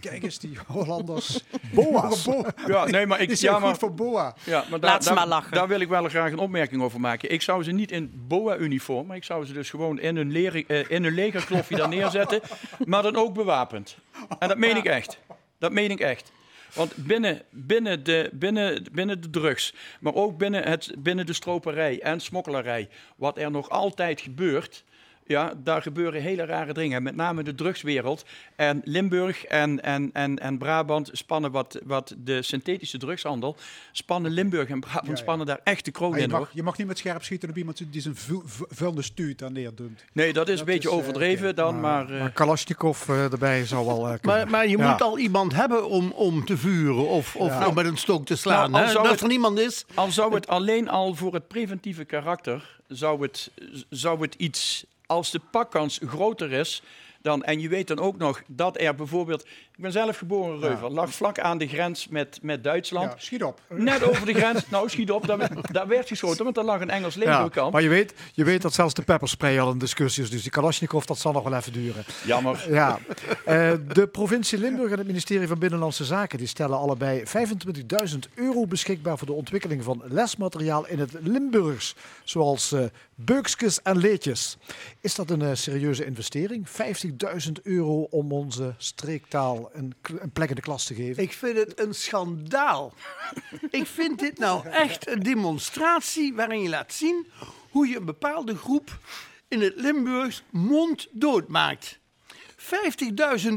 Kijk 0.00 0.22
eens, 0.22 0.38
die 0.38 0.58
Hollanders. 0.66 1.40
Boa's. 1.74 2.24
Bo- 2.26 2.46
Ja, 2.66 2.84
nee, 2.84 3.06
maar 3.06 3.20
ik- 3.20 3.28
Die 3.28 3.36
zijn 3.36 3.52
ja, 3.52 3.58
maar- 3.58 3.68
goed 3.70 3.78
voor 3.78 3.94
boa. 3.94 4.34
Ja, 4.44 4.64
maar 4.70 4.80
daar, 4.80 5.04
daar, 5.04 5.48
daar 5.50 5.68
wil 5.68 5.80
ik 5.80 5.88
wel 5.88 6.08
graag 6.08 6.32
een 6.32 6.38
opmerking 6.38 6.82
over 6.82 7.00
maken. 7.00 7.30
Ik 7.32 7.42
zou 7.42 7.62
ze 7.62 7.70
niet 7.72 7.90
in 7.92 8.12
BOA-uniform, 8.28 9.06
maar 9.06 9.16
ik 9.16 9.24
zou 9.24 9.44
ze 9.46 9.52
dus 9.52 9.70
gewoon 9.70 10.00
in 10.00 10.16
hun, 10.16 10.32
leren, 10.32 10.64
eh, 10.68 10.90
in 10.90 11.04
hun 11.04 11.14
legerkloffie 11.14 11.76
daar 11.76 11.88
neerzetten, 11.88 12.40
maar 12.84 13.02
dan 13.02 13.16
ook 13.16 13.34
bewapend. 13.34 13.96
En 14.38 14.48
dat 14.48 14.58
meen 14.58 14.76
ik 14.76 14.84
echt. 14.84 15.18
Dat 15.58 15.72
meen 15.72 15.90
ik 15.90 16.00
echt. 16.00 16.32
Want 16.74 16.94
binnen, 16.96 17.42
binnen, 17.50 18.04
de, 18.04 18.30
binnen, 18.32 18.84
binnen 18.92 19.20
de 19.20 19.30
drugs, 19.30 19.74
maar 20.00 20.14
ook 20.14 20.38
binnen, 20.38 20.62
het, 20.68 20.92
binnen 20.98 21.26
de 21.26 21.32
stroperij 21.32 22.00
en 22.02 22.20
smokkelarij, 22.20 22.88
wat 23.16 23.38
er 23.38 23.50
nog 23.50 23.68
altijd 23.70 24.20
gebeurt, 24.20 24.84
ja, 25.30 25.52
daar 25.64 25.82
gebeuren 25.82 26.22
hele 26.22 26.44
rare 26.44 26.72
dingen. 26.72 27.02
Met 27.02 27.16
name 27.16 27.42
de 27.42 27.54
drugswereld. 27.54 28.24
En 28.56 28.80
Limburg 28.84 29.44
en, 29.44 29.82
en, 29.82 30.10
en, 30.12 30.38
en 30.38 30.58
Brabant 30.58 31.10
spannen 31.12 31.50
wat, 31.50 31.78
wat 31.84 32.14
de 32.18 32.42
synthetische 32.42 32.98
drugshandel. 32.98 33.56
Spannen 33.92 34.30
Limburg 34.30 34.68
en 34.68 34.80
Brabant 34.80 35.06
ja. 35.08 35.16
spannen 35.16 35.46
daar 35.46 35.60
echt 35.64 35.84
de 35.84 35.90
kroon 35.90 36.10
Maar 36.10 36.18
je, 36.18 36.24
in 36.24 36.30
mag, 36.30 36.38
hoor. 36.38 36.48
je 36.52 36.62
mag 36.62 36.78
niet 36.78 36.86
met 36.86 36.98
scherp 36.98 37.22
schieten 37.24 37.48
op 37.50 37.56
iemand 37.56 37.82
die 37.92 38.00
zijn 38.00 38.16
vu- 38.16 38.42
vu- 38.44 38.64
vuilende 38.68 39.02
stuut 39.02 39.38
daar 39.38 39.52
neerdumpt. 39.52 40.04
Nee, 40.12 40.32
dat 40.32 40.48
is 40.48 40.58
een 40.60 40.64
beetje 40.66 40.88
is, 40.88 40.94
eh, 40.94 41.00
overdreven 41.00 41.54
dan, 41.54 41.80
maar... 41.80 42.10
eh, 42.10 42.20
Maar 42.20 42.30
Kalashnikov 42.32 43.08
eh, 43.08 43.32
erbij 43.32 43.66
zou 43.66 43.86
wel 43.86 44.08
eh. 44.08 44.24
Maar, 44.24 44.48
maar 44.50 44.66
je 44.68 44.78
Ja. 44.78 44.90
moet 44.90 45.02
al 45.02 45.18
iemand 45.18 45.54
hebben 45.54 45.88
om, 45.88 46.10
om 46.10 46.44
te 46.44 46.56
vuren 46.56 47.08
of, 47.08 47.36
of 47.36 47.48
Ja. 47.48 47.66
om 47.66 47.74
met 47.74 47.86
een 47.86 47.96
stok 47.98 48.26
te 48.26 48.36
slaan. 48.36 48.70
Nou, 48.70 48.82
al 48.82 48.86
hè? 48.86 48.92
zou 48.92 49.02
Dat 49.02 49.12
het- 49.12 49.20
er 49.22 49.28
niemand 49.28 49.58
is. 49.58 49.84
Al 49.94 50.10
zou 50.10 50.34
het 50.34 50.46
alleen 50.46 50.88
al 50.88 51.14
voor 51.14 51.34
het 51.34 51.48
preventieve 51.48 52.04
karakter, 52.04 52.78
zou 52.88 53.22
het, 53.22 53.50
zou 53.90 54.20
het 54.20 54.34
iets, 54.34 54.84
als 55.10 55.30
de 55.30 55.40
pakkans 55.50 56.00
groter 56.06 56.52
is, 56.52 56.82
dan, 57.22 57.42
en 57.44 57.60
je 57.60 57.68
weet 57.68 57.88
dan 57.88 57.98
ook 57.98 58.16
nog 58.16 58.42
dat 58.46 58.80
er 58.80 58.94
bijvoorbeeld, 58.94 59.46
ik 59.80 59.86
ben 59.86 59.94
zelf 59.94 60.18
geboren 60.18 60.54
in 60.54 60.60
Reuver, 60.60 60.90
lag 60.90 61.14
vlak 61.14 61.38
aan 61.38 61.58
de 61.58 61.68
grens 61.68 62.08
met, 62.08 62.38
met 62.42 62.64
Duitsland. 62.64 63.10
Ja, 63.10 63.18
schiet 63.18 63.42
op. 63.42 63.60
Net 63.68 64.02
over 64.02 64.26
de 64.26 64.34
grens, 64.34 64.68
nou 64.68 64.88
schiet 64.88 65.10
op, 65.10 65.26
daar, 65.26 65.50
daar 65.72 65.88
werd 65.88 66.08
geschoten, 66.08 66.44
want 66.44 66.56
er 66.56 66.64
lag 66.64 66.80
een 66.80 66.90
Engels 66.90 67.14
Ja, 67.14 67.20
legerkamp. 67.20 67.72
maar 67.72 67.82
je 67.82 67.88
weet, 67.88 68.14
je 68.32 68.44
weet 68.44 68.62
dat 68.62 68.74
zelfs 68.74 68.94
de 68.94 69.02
pepperspray 69.02 69.60
al 69.60 69.70
een 69.70 69.78
discussie 69.78 70.22
is. 70.24 70.30
Dus 70.30 70.42
die 70.42 70.50
Kalashnikov, 70.50 71.04
dat 71.04 71.18
zal 71.18 71.32
nog 71.32 71.42
wel 71.42 71.54
even 71.54 71.72
duren. 71.72 72.04
Jammer. 72.24 72.66
Ja. 72.68 72.98
Eh, 73.44 73.72
de 73.92 74.06
provincie 74.06 74.58
Limburg 74.58 74.90
en 74.90 74.98
het 74.98 75.06
ministerie 75.06 75.48
van 75.48 75.58
Binnenlandse 75.58 76.04
Zaken 76.04 76.38
die 76.38 76.46
stellen 76.46 76.78
allebei 76.78 77.22
25.000 77.26 78.18
euro 78.34 78.66
beschikbaar 78.66 79.18
voor 79.18 79.26
de 79.26 79.32
ontwikkeling 79.32 79.84
van 79.84 80.02
lesmateriaal 80.04 80.86
in 80.86 80.98
het 80.98 81.12
Limburgs. 81.20 81.94
Zoals 82.24 82.72
eh 82.72 82.84
beukskes 83.24 83.82
en 83.82 83.98
leedjes. 83.98 84.56
Is 85.00 85.14
dat 85.14 85.30
een 85.30 85.42
eh, 85.42 85.50
serieuze 85.52 86.04
investering? 86.04 86.66
50.000 86.68 87.52
euro 87.62 88.02
om 88.02 88.32
onze 88.32 88.74
streektaal 88.76 89.69
een, 89.72 89.94
een 90.20 90.30
plek 90.32 90.48
in 90.48 90.54
de 90.54 90.60
klas 90.60 90.84
te 90.84 90.94
geven? 90.94 91.22
Ik 91.22 91.32
vind 91.32 91.56
het 91.56 91.80
een 91.80 91.94
schandaal. 91.94 92.94
Ik 93.70 93.86
vind 93.86 94.18
dit 94.18 94.38
nou 94.38 94.68
echt 94.68 95.08
een 95.08 95.20
demonstratie 95.22 96.34
waarin 96.34 96.62
je 96.62 96.68
laat 96.68 96.92
zien 96.92 97.26
hoe 97.70 97.88
je 97.88 97.96
een 97.96 98.04
bepaalde 98.04 98.56
groep 98.56 98.98
in 99.48 99.60
het 99.60 99.72
Limburgs 99.76 100.42
monddood 100.50 101.48
maakt. 101.48 101.98
50.000 102.56 102.68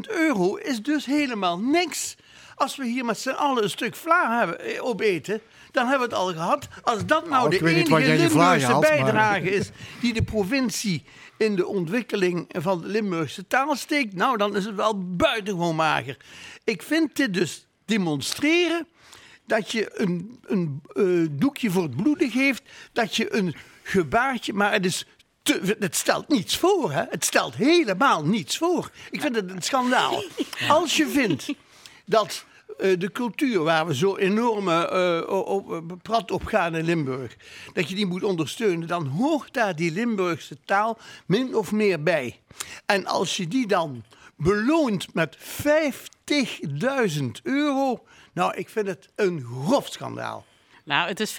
euro 0.08 0.56
is 0.56 0.82
dus 0.82 1.06
helemaal 1.06 1.60
niks. 1.60 2.16
Als 2.56 2.76
we 2.76 2.86
hier 2.86 3.06
met 3.06 3.20
z'n 3.20 3.30
allen 3.30 3.64
een 3.64 3.70
stuk 3.70 3.96
vla 3.96 4.38
hebben, 4.38 4.60
eh, 4.60 4.84
opeten, 4.86 5.42
dan 5.72 5.88
hebben 5.88 6.10
we 6.10 6.16
het 6.16 6.24
al 6.24 6.34
gehad. 6.34 6.68
Als 6.82 7.06
dat 7.06 7.30
nou, 7.30 7.50
Nou, 7.50 7.50
de 7.50 7.70
enige 7.70 8.00
Limburgse 8.00 8.68
maar- 8.68 8.80
bijdrage 8.80 9.50
is 9.50 9.70
die 10.02 10.14
de 10.14 10.24
provincie 10.24 11.04
in 11.44 11.56
de 11.56 11.68
ontwikkeling 11.68 12.46
van 12.50 12.82
de 12.82 12.88
Limburgse 12.88 13.48
taal 13.48 13.76
steekt, 13.76 14.14
nou 14.14 14.38
dan 14.38 14.56
is 14.56 14.66
het 14.66 14.76
wel 14.76 15.16
buitengewoon 15.16 15.76
mager. 15.76 16.18
Ik 16.64 16.82
vind 16.82 17.16
dit 17.16 17.34
dus 17.34 17.66
demonstreren 17.86 18.88
dat 19.46 19.72
je 19.72 20.00
een, 20.00 20.40
een 20.46 20.82
eh, 20.94 21.40
doekje 21.40 21.72
voor 21.72 21.84
het 21.84 21.96
bloeden 21.96 22.32
geeft, 22.32 22.64
dat 22.94 23.16
je 23.16 23.36
een 23.36 23.56
gebaartje, 23.84 24.54
maar 24.54 24.72
het 24.72 24.86
is. 24.86 25.06
Te, 25.42 25.76
het 25.80 25.96
stelt 25.96 26.28
niets 26.28 26.58
voor, 26.58 26.92
hè? 26.92 27.04
Het 27.10 27.26
stelt 27.26 27.56
helemaal 27.56 28.26
niets 28.26 28.58
voor. 28.58 28.92
Ik 29.12 29.22
vind 29.22 29.36
het 29.36 29.52
een 29.52 29.62
schandaal. 29.62 30.24
Als 30.68 30.98
je 30.98 31.08
vindt 31.08 31.54
dat 32.06 32.46
de 32.78 33.10
cultuur 33.14 33.64
waar 33.64 33.88
we 33.88 33.96
zo 33.96 34.16
enorm 34.18 34.70
eh, 34.70 35.22
op, 35.28 35.70
op, 35.70 35.98
prat 36.02 36.32
op 36.32 36.46
gaan 36.46 36.76
in 36.76 36.86
Limburg, 36.86 37.36
dat 37.74 37.90
je 37.90 37.96
die 37.96 38.06
moet 38.06 38.24
ondersteunen, 38.24 38.88
dan 38.88 39.08
hoort 39.08 39.54
daar 39.54 39.76
die 39.76 39.92
Limburgse 39.92 40.58
taal 40.66 40.98
min 41.26 41.56
of 41.56 41.72
meer 41.72 42.04
bij. 42.04 42.40
En 42.86 43.06
als 43.06 43.38
je 43.38 43.48
die 43.48 43.68
dan 43.68 44.04
beloont 44.36 45.14
met 45.14 45.38
50.000 45.38 47.24
euro, 47.44 48.04
nou, 48.34 48.54
ik 48.56 48.70
vind 48.70 48.88
het 48.88 49.10
een 49.16 49.44
grof 49.44 49.88
schandaal. 49.88 50.46
Nou, 50.86 51.08
het 51.08 51.20
is 51.20 51.32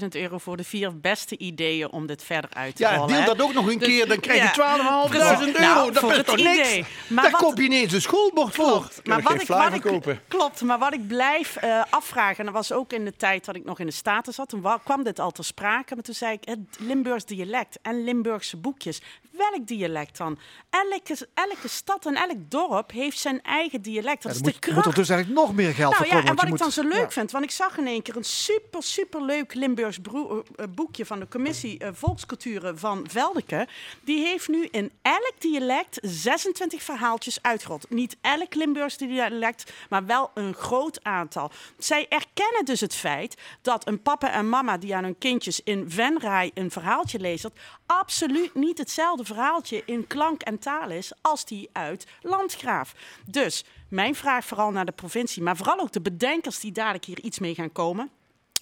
50.000 0.00 0.06
euro 0.08 0.38
voor 0.38 0.56
de 0.56 0.64
vier 0.64 1.00
beste 1.00 1.38
ideeën 1.38 1.90
om 1.90 2.06
dit 2.06 2.22
verder 2.22 2.50
uit 2.52 2.76
te 2.76 2.82
Ja, 2.82 2.94
rollen. 2.94 3.08
deel 3.08 3.18
hè. 3.20 3.24
dat 3.26 3.42
ook 3.42 3.52
nog 3.52 3.66
een 3.70 3.78
Dus- 3.78 3.88
keer, 3.88 4.08
dan 4.08 4.20
krijg 4.20 4.38
je 4.38 4.44
ja, 4.44 4.52
12.500 4.52 5.56
euro. 5.56 5.74
Nou, 5.74 5.92
dat 5.92 6.02
voor 6.02 6.10
is 6.10 6.16
het 6.16 6.26
toch 6.26 6.38
idee. 6.38 6.56
niks? 6.76 6.88
Maar 7.08 7.22
Daar 7.22 7.32
wat- 7.32 7.40
koop 7.40 7.56
je 7.56 7.62
ineens 7.62 7.92
een 7.92 8.00
schoolbord 8.00 8.54
voor. 8.54 8.64
Klopt. 8.66 9.06
Maar 9.06 9.22
wat 9.22 9.40
ik, 9.40 9.46
wat 9.46 9.72
ik, 9.74 10.18
klopt, 10.28 10.62
maar 10.62 10.78
wat 10.78 10.92
ik 10.94 11.06
blijf 11.06 11.56
eh, 11.56 11.82
afvragen, 11.90 12.38
en 12.38 12.44
dat 12.44 12.54
was 12.54 12.72
ook 12.72 12.92
in 12.92 13.04
de 13.04 13.16
tijd 13.16 13.44
dat 13.44 13.56
ik 13.56 13.64
nog 13.64 13.78
in 13.80 13.86
de 13.86 13.92
Staten 13.92 14.32
zat, 14.32 14.48
toen 14.48 14.60
wa- 14.60 14.80
kwam 14.84 15.02
dit 15.02 15.18
al 15.18 15.30
ter 15.30 15.44
sprake, 15.44 15.94
maar 15.94 16.04
toen 16.04 16.14
zei 16.14 16.32
ik 16.32 16.48
het 16.48 16.58
Limburgs 16.78 17.24
dialect 17.24 17.78
en 17.82 18.04
Limburgse 18.04 18.56
boekjes. 18.56 19.00
Welk 19.36 19.66
dialect 19.66 20.16
dan? 20.16 20.38
Elke, 20.70 21.28
elke 21.34 21.68
stad 21.68 22.06
en 22.06 22.14
elk 22.14 22.50
dorp 22.50 22.90
heeft 22.90 23.18
zijn 23.18 23.42
eigen 23.42 23.82
dialect. 23.82 24.22
Dat 24.22 24.32
Ja, 24.32 24.38
is 24.38 24.42
de 24.42 24.44
moet, 24.44 24.52
moet 24.52 24.72
kracht 24.72 24.86
er 24.86 24.94
dus 24.94 25.08
eigenlijk 25.08 25.40
nog 25.40 25.54
meer 25.54 25.74
geld 25.74 25.92
nou 25.92 26.06
voor 26.06 26.16
ja, 26.16 26.24
en 26.24 26.34
wat 26.34 26.48
ik 26.48 26.58
dan 26.58 26.72
zo 26.72 26.82
leuk 26.82 26.92
ja. 26.92 27.10
vind, 27.10 27.30
want 27.30 27.44
ik 27.44 27.50
zag 27.50 27.78
in 27.78 27.86
één 27.86 28.02
keer 28.02 28.16
een 28.16 28.24
super 28.24 28.82
superleuk 28.82 29.54
Limburgs 29.54 29.98
broe- 29.98 30.42
eh, 30.56 30.64
eh, 30.64 30.70
boekje 30.74 31.06
van 31.06 31.18
de 31.20 31.28
commissie 31.28 31.78
eh, 31.78 31.88
Volksculturen 31.92 32.78
van 32.78 33.06
Veldeke. 33.10 33.68
Die 34.04 34.24
heeft 34.26 34.48
nu 34.48 34.68
in 34.70 34.92
elk 35.02 35.32
dialect 35.38 35.98
26 36.02 36.82
verhaaltjes 36.82 37.42
uitgerold. 37.42 37.90
Niet 37.90 38.16
elk 38.20 38.54
Limburgs 38.54 38.96
dialect, 38.96 39.72
maar 39.88 40.06
wel 40.06 40.30
een 40.34 40.54
groot 40.54 41.04
aantal. 41.04 41.50
Zij 41.78 42.06
erkennen 42.08 42.64
dus 42.64 42.80
het 42.80 42.94
feit 42.94 43.36
dat 43.62 43.86
een 43.86 44.02
papa 44.02 44.30
en 44.32 44.48
mama 44.48 44.78
die 44.78 44.94
aan 44.94 45.04
hun 45.04 45.18
kindjes 45.18 45.60
in 45.62 45.90
Venray 45.90 46.50
een 46.54 46.70
verhaaltje 46.70 47.18
lezen, 47.18 47.52
absoluut 47.86 48.54
niet 48.54 48.78
hetzelfde 48.78 49.24
verhaaltje 49.26 49.82
in 49.86 50.06
klank 50.06 50.42
en 50.42 50.58
taal 50.58 50.90
is 50.90 51.12
als 51.20 51.44
die 51.44 51.68
uit 51.72 52.06
Landgraaf. 52.22 52.94
Dus 53.26 53.64
mijn 53.88 54.14
vraag 54.14 54.44
vooral 54.44 54.70
naar 54.70 54.86
de 54.86 54.92
provincie, 54.92 55.42
maar 55.42 55.56
vooral 55.56 55.78
ook 55.80 55.92
de 55.92 56.00
bedenkers 56.00 56.60
die 56.60 56.72
dadelijk 56.72 57.04
hier 57.04 57.20
iets 57.20 57.38
mee 57.38 57.54
gaan 57.54 57.72
komen. 57.72 58.10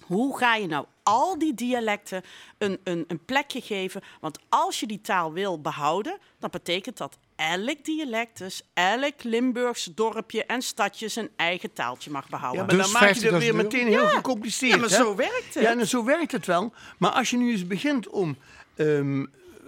Hoe 0.03 0.39
ga 0.39 0.55
je 0.55 0.67
nou 0.67 0.87
al 1.03 1.39
die 1.39 1.55
dialecten 1.55 2.23
een, 2.59 2.79
een, 2.85 3.05
een 3.09 3.25
plekje 3.25 3.61
geven? 3.61 4.03
Want 4.21 4.39
als 4.49 4.81
je 4.81 4.87
die 4.87 5.01
taal 5.01 5.33
wil 5.33 5.61
behouden, 5.61 6.19
dan 6.39 6.51
betekent 6.51 6.97
dat 6.97 7.19
elk 7.37 7.85
dialect, 7.85 8.39
dus 8.39 8.63
elk 8.75 9.23
Limburgs 9.23 9.91
dorpje 9.95 10.45
en 10.45 10.63
stadje 10.63 11.09
zijn 11.09 11.29
eigen 11.37 11.73
taaltje 11.73 12.11
mag 12.11 12.29
behouden. 12.29 12.61
Ja, 12.61 12.67
maar 12.67 12.85
dan 12.85 12.93
maak 12.93 13.13
je 13.15 13.31
het 13.31 13.39
weer 13.39 13.55
meteen 13.55 13.87
heel 13.87 14.03
Ja. 14.03 14.09
gecompliceerd. 14.09 14.73
Ja, 14.73 14.79
maar 14.79 14.89
hè? 14.89 14.97
zo 14.97 15.15
werkt 15.15 15.55
het. 15.55 15.63
Ja, 15.63 15.71
en 15.71 15.89
zo 15.89 16.05
werkt 16.05 16.33
het 16.33 16.47
wel. 16.47 16.73
Maar 16.99 17.11
als 17.11 17.31
je 17.31 17.37
nu 17.37 17.51
eens 17.51 17.67
begint 17.67 18.09
om 18.09 18.37
ehm, 18.77 19.25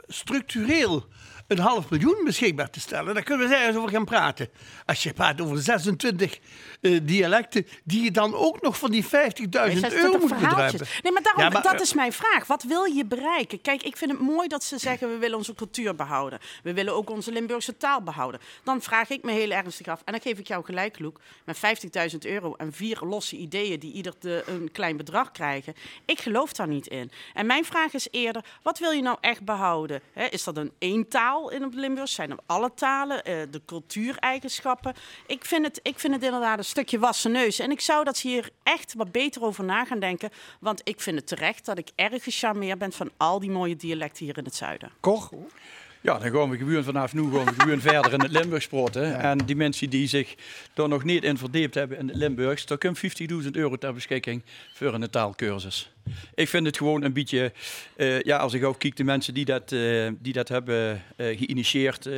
structureel 0.09 1.05
een 1.47 1.59
half 1.59 1.91
miljoen 1.91 2.21
beschikbaar 2.25 2.71
te 2.71 2.81
stellen, 2.81 3.15
dan 3.15 3.23
kunnen 3.23 3.49
we 3.49 3.55
er 3.55 3.61
ergens 3.61 3.77
over 3.77 3.91
gaan 3.91 4.05
praten. 4.05 4.49
Als 4.87 5.03
je 5.03 5.13
praat 5.13 5.41
over 5.41 5.59
26 5.63 6.39
eh, 6.81 7.01
dialecten, 7.03 7.67
die 7.85 8.03
je 8.03 8.11
dan 8.11 8.35
ook 8.35 8.63
nog 8.63 8.79
van 8.79 8.91
die 8.91 9.05
50.000 9.05 9.11
euro 9.11 10.19
moet 10.19 10.39
bedruipen. 10.39 10.87
Nee, 11.03 11.13
maar, 11.13 11.23
daarom, 11.23 11.43
Ja, 11.43 11.49
maar, 11.49 11.63
dat 11.63 11.75
eh, 11.75 11.81
is 11.81 11.95
mijn 11.95 12.13
vraag. 12.13 12.47
Wat 12.47 12.63
wil 12.63 12.85
je 12.85 13.05
bereiken? 13.05 13.61
Kijk, 13.61 13.83
ik 13.83 13.97
vind 13.97 14.11
het 14.11 14.21
mooi 14.21 14.49
dat 14.49 14.65
ze 14.65 14.79
zeggen... 14.79 15.11
we 15.11 15.17
willen 15.17 15.37
onze 15.37 15.55
cultuur 15.55 15.95
behouden. 15.95 16.39
We 16.63 16.73
willen 16.73 16.95
ook 16.95 17.11
onze 17.11 17.33
Limburgse 17.33 17.77
taal 17.77 18.03
behouden. 18.03 18.41
Dan 18.63 18.83
vraag 18.83 19.11
ik 19.11 19.23
me 19.23 19.33
heel 19.33 19.51
ernstig 19.51 19.87
af... 19.87 20.03
en 20.05 20.13
dan 20.13 20.21
geef 20.21 20.39
ik 20.39 20.49
jou 20.49 20.65
gelijk, 20.65 20.99
Loek... 20.99 21.21
met 21.45 21.57
50.000 22.13 22.19
euro 22.19 22.55
en 22.55 22.73
vier 22.73 22.99
losse 23.01 23.37
ideeën... 23.37 23.79
die 23.81 23.93
ieder 23.93 24.15
de, 24.19 24.43
een 24.47 24.73
klein 24.73 24.97
bedrag 24.97 25.31
krijgen. 25.31 25.75
Ik 26.05 26.21
geloof 26.21 26.53
daar 26.53 26.69
niet 26.69 26.87
in. 26.87 27.11
En 27.35 27.47
mijn 27.47 27.65
vraag 27.65 27.95
is 27.95 28.09
eerder... 28.11 28.45
wat 28.63 28.79
wil 28.79 28.91
je 28.91 29.03
nou 29.03 29.17
echt 29.21 29.45
behouden? 29.45 30.01
Is 30.31 30.45
dat 30.45 30.57
een 30.57 30.73
één 30.79 31.09
taal 31.09 31.36
in 31.45 31.63
het 31.63 31.75
Limburgs? 31.75 32.15
Zijn 32.15 32.31
er 32.31 32.39
alle 32.47 32.75
talen? 32.75 33.25
Eh, 33.25 33.37
de 33.51 33.63
cultuureigenschappen? 33.67 34.95
Ik 35.27 35.45
vind, 35.45 35.67
het, 35.67 35.81
ik 35.83 35.99
vind 35.99 36.15
het 36.15 36.23
inderdaad 36.23 36.59
een 36.59 36.65
stukje 36.65 36.99
wassen 36.99 37.33
neus. 37.33 37.59
En 37.59 37.71
ik 37.71 37.81
zou 37.81 38.05
dat 38.05 38.17
ze 38.17 38.29
hier 38.29 38.51
echt 38.63 38.95
wat 38.95 39.13
beter 39.13 39.43
over 39.43 39.65
na 39.65 39.85
gaan 39.85 40.01
denken. 40.01 40.31
Want 40.61 40.81
ik 40.85 41.01
vind 41.01 41.17
het 41.17 41.27
terecht 41.27 41.65
dat 41.65 41.79
ik 41.79 41.91
erg 41.95 42.23
gecharmeerd 42.23 42.79
ben 42.79 42.93
van 42.93 43.11
al 43.17 43.41
die 43.41 43.51
mooie 43.51 43.77
dialecten 43.77 44.25
hier 44.25 44.39
in 44.39 44.45
het 44.45 44.55
zuiden. 44.55 44.91
Koch? 45.01 45.31
Ja, 46.07 46.19
dan 46.19 46.31
gaan 46.31 46.51
we 46.51 46.57
gewoon 46.57 46.85
vanaf 46.85 47.15
nu 47.15 47.23
gewoon, 47.23 47.49
gewoon 47.57 47.81
verder 47.81 48.13
in 48.13 48.21
het 48.21 48.31
Limburgs 48.31 48.67
praten. 48.67 49.19
En 49.21 49.39
die 49.39 49.57
mensen 49.57 49.91
die 49.91 50.07
zich 50.09 50.35
er 50.75 50.89
nog 50.89 51.05
niet 51.05 51.25
in 51.25 51.39
verdiept 51.39 51.75
hebben 51.75 51.99
in 51.99 52.09
het 52.09 52.17
Limburgs, 52.17 52.67
daar 52.67 52.79
komt 52.79 52.99
50.000 53.43 53.51
euro 53.53 53.77
ter 53.77 53.95
beschikking 53.95 54.43
voor 54.75 54.95
een 54.95 55.11
taalkursus. 55.11 55.93
Ik 56.35 56.49
vind 56.49 56.67
het 56.67 56.77
gewoon 56.77 57.03
een 57.03 57.13
beetje, 57.13 57.53
eh, 57.97 58.21
ja, 58.21 58.37
als 58.37 58.53
ik 58.53 58.65
ook 58.65 58.79
kijk, 58.79 58.97
de 58.97 59.05
mensen 59.05 59.35
die 59.35 59.45
dat, 59.45 59.73
eh, 59.73 60.09
die 60.19 60.33
dat 60.33 60.49
hebben 60.49 61.03
eh, 61.17 61.39
geïnitieerd, 61.39 62.09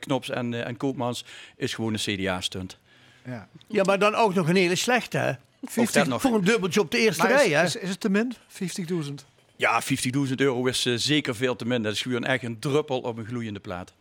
Knops 0.00 0.30
en, 0.30 0.64
en 0.64 0.76
Koopmans, 0.76 1.24
is 1.56 1.74
gewoon 1.74 1.92
een 1.92 2.16
CDA-stunt. 2.16 2.78
Ja. 3.24 3.48
Ja, 3.66 3.82
maar 3.82 3.98
dan 3.98 4.14
ook 4.14 4.34
nog 4.34 4.48
een 4.48 4.56
hele 4.56 4.76
slechte, 4.76 5.18
hè? 5.18 5.32
50 5.62 6.06
nog. 6.06 6.20
Voor 6.20 6.34
een 6.34 6.44
dubbeltje 6.44 6.80
op 6.80 6.90
de 6.90 6.98
eerste 6.98 7.22
Maar 7.22 7.30
is- 7.30 7.40
rij, 7.40 7.50
hè? 7.50 7.64
Is, 7.64 7.76
is 7.76 7.88
het 7.88 8.00
te 8.00 8.08
min? 8.08 8.34
50.000? 8.48 9.35
Ja, 9.56 9.82
50.000 9.82 10.34
euro 10.36 10.66
is 10.66 10.86
eh, 10.86 10.94
zeker 10.96 11.36
veel 11.36 11.56
te 11.56 11.66
min. 11.66 11.82
Dat 11.82 11.92
is 11.92 12.02
gewoon 12.02 12.24
echt 12.24 12.42
een 12.42 12.58
druppel 12.58 13.00
op 13.00 13.18
een 13.18 13.26
gloeiende 13.26 13.60
plaat. 13.60 13.94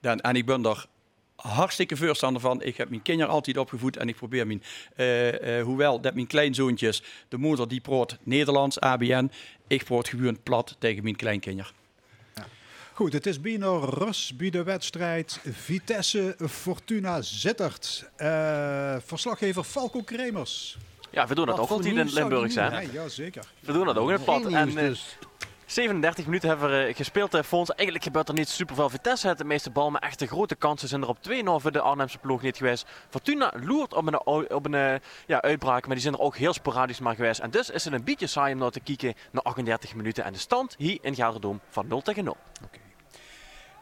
Dan, 0.00 0.20
en 0.20 0.36
ik 0.36 0.46
ben 0.46 0.62
daar 0.62 0.86
hartstikke 1.36 1.96
voorstander 1.96 2.42
van. 2.42 2.62
Ik 2.62 2.76
heb 2.76 2.88
mijn 2.88 3.02
kinderen 3.02 3.32
altijd 3.32 3.56
opgevoed 3.56 3.96
en 3.96 4.08
ik 4.08 4.16
probeer 4.16 4.46
mijn, 4.46 4.62
eh, 4.96 5.58
eh, 5.58 5.64
hoewel 5.64 6.00
dat 6.00 6.14
mijn 6.14 6.26
kleinzoontjes, 6.26 7.02
de 7.28 7.36
moeder 7.36 7.68
die 7.68 7.80
proot 7.80 8.18
Nederlands, 8.22 8.80
ABN, 8.80 9.30
ik 9.66 9.84
proot 9.84 10.08
gewoon 10.08 10.42
plat 10.42 10.76
tegen 10.78 11.02
mijn 11.02 11.16
kleinkinderen. 11.16 11.72
Goed, 12.94 13.12
het 13.12 13.26
is 13.26 13.40
Bino 13.40 13.78
Rus 13.78 14.36
bij 14.36 14.50
de 14.50 14.62
wedstrijd 14.62 15.40
Vitesse 15.50 16.36
Fortuna 16.48 17.22
Zittert. 17.22 18.10
Eh, 18.16 18.96
verslaggever 19.04 19.64
Falco 19.64 20.02
Kremers. 20.02 20.78
Ja, 21.12 21.26
we 21.26 21.34
doen 21.34 21.46
dat 21.46 21.54
Wat 21.54 21.62
ook 21.62 21.68
voor 21.68 21.76
altijd 21.76 22.14
in 22.14 22.22
hè? 22.22 22.28
doen? 22.28 22.92
Ja, 22.92 23.08
zeker. 23.08 23.44
We 23.60 23.72
doen 23.72 23.86
dat 23.86 23.96
ook 23.96 24.08
in 24.08 24.14
het 24.14 24.24
pad. 24.24 24.42
Geen 24.42 24.54
En 24.54 24.66
nieuws 24.66 24.80
eh, 24.80 24.88
dus. 24.88 25.18
37 25.66 26.24
minuten 26.24 26.48
hebben 26.48 26.70
we 26.70 26.84
eh, 26.84 26.94
gespeeld, 26.94 27.34
eh, 27.34 27.42
Fons. 27.42 27.70
Eigenlijk 27.70 28.04
gebeurt 28.04 28.28
er 28.28 28.34
niet 28.34 28.48
super 28.48 28.74
veel. 28.74 28.88
Vitesse 28.88 29.26
heeft 29.26 29.38
de 29.38 29.44
meeste 29.44 29.70
bal, 29.70 29.90
maar 29.90 30.00
echte 30.00 30.26
grote 30.26 30.54
kansen 30.54 30.88
zijn 30.88 31.02
er 31.02 31.08
op 31.08 31.18
2-0 31.30 31.60
voor 31.60 31.72
de 31.72 31.80
Arnhemse 31.80 32.18
ploeg 32.18 32.42
niet 32.42 32.56
geweest. 32.56 32.86
Fortuna 33.08 33.52
loert 33.64 33.94
op 33.94 34.06
een, 34.06 34.50
op 34.50 34.66
een 34.72 35.00
ja, 35.26 35.40
uitbraak, 35.42 35.86
maar 35.86 35.94
die 35.94 36.02
zijn 36.02 36.14
er 36.14 36.20
ook 36.20 36.36
heel 36.36 36.52
sporadisch 36.52 37.00
maar 37.00 37.14
geweest. 37.14 37.40
En 37.40 37.50
dus 37.50 37.70
is 37.70 37.84
het 37.84 37.92
een 37.92 38.04
beetje 38.04 38.26
saai 38.26 38.52
om 38.52 38.58
naar 38.58 38.70
te 38.70 38.80
kijken 38.80 39.14
naar 39.30 39.42
38 39.42 39.94
minuten. 39.94 40.24
En 40.24 40.32
de 40.32 40.38
stand 40.38 40.74
hier 40.78 40.98
in 41.00 41.14
Gelderdoom 41.14 41.60
van 41.68 41.86
0 41.86 42.02
tegen 42.02 42.24
0. 42.24 42.36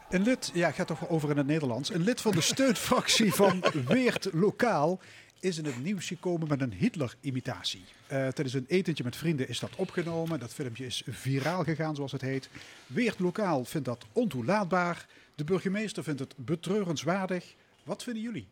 Een 0.09 0.23
lid, 0.23 0.51
ja, 0.53 0.71
gaat 0.71 0.87
toch 0.87 1.09
over 1.09 1.29
in 1.29 1.37
het 1.37 1.47
Nederlands. 1.47 1.93
Een 1.93 2.03
lid 2.03 2.21
van 2.21 2.31
de 2.31 2.41
steunfractie 2.41 3.33
van 3.33 3.63
Weert 3.87 4.27
Lokaal 4.31 4.99
is 5.41 5.57
in 5.57 5.65
het 5.65 5.83
nieuws 5.83 6.07
gekomen 6.07 6.47
met 6.47 6.61
een 6.61 6.73
Hitler-imitatie. 6.73 7.83
Eh, 8.07 8.17
tijdens 8.17 8.53
een 8.53 8.65
etentje 8.67 9.03
met 9.03 9.15
vrienden 9.15 9.49
is 9.49 9.59
dat 9.59 9.75
opgenomen. 9.75 10.39
Dat 10.39 10.53
filmpje 10.53 10.85
is 10.85 11.03
viraal 11.07 11.63
gegaan, 11.63 11.95
zoals 11.95 12.11
het 12.11 12.21
heet. 12.21 12.49
Weert 12.87 13.19
Lokaal 13.19 13.65
vindt 13.65 13.87
dat 13.87 14.05
ontoelaatbaar. 14.11 15.05
De 15.35 15.43
burgemeester 15.43 16.03
vindt 16.03 16.19
het 16.19 16.33
betreurenswaardig. 16.37 17.53
Wat 17.83 18.03
vinden 18.03 18.23
jullie? 18.23 18.47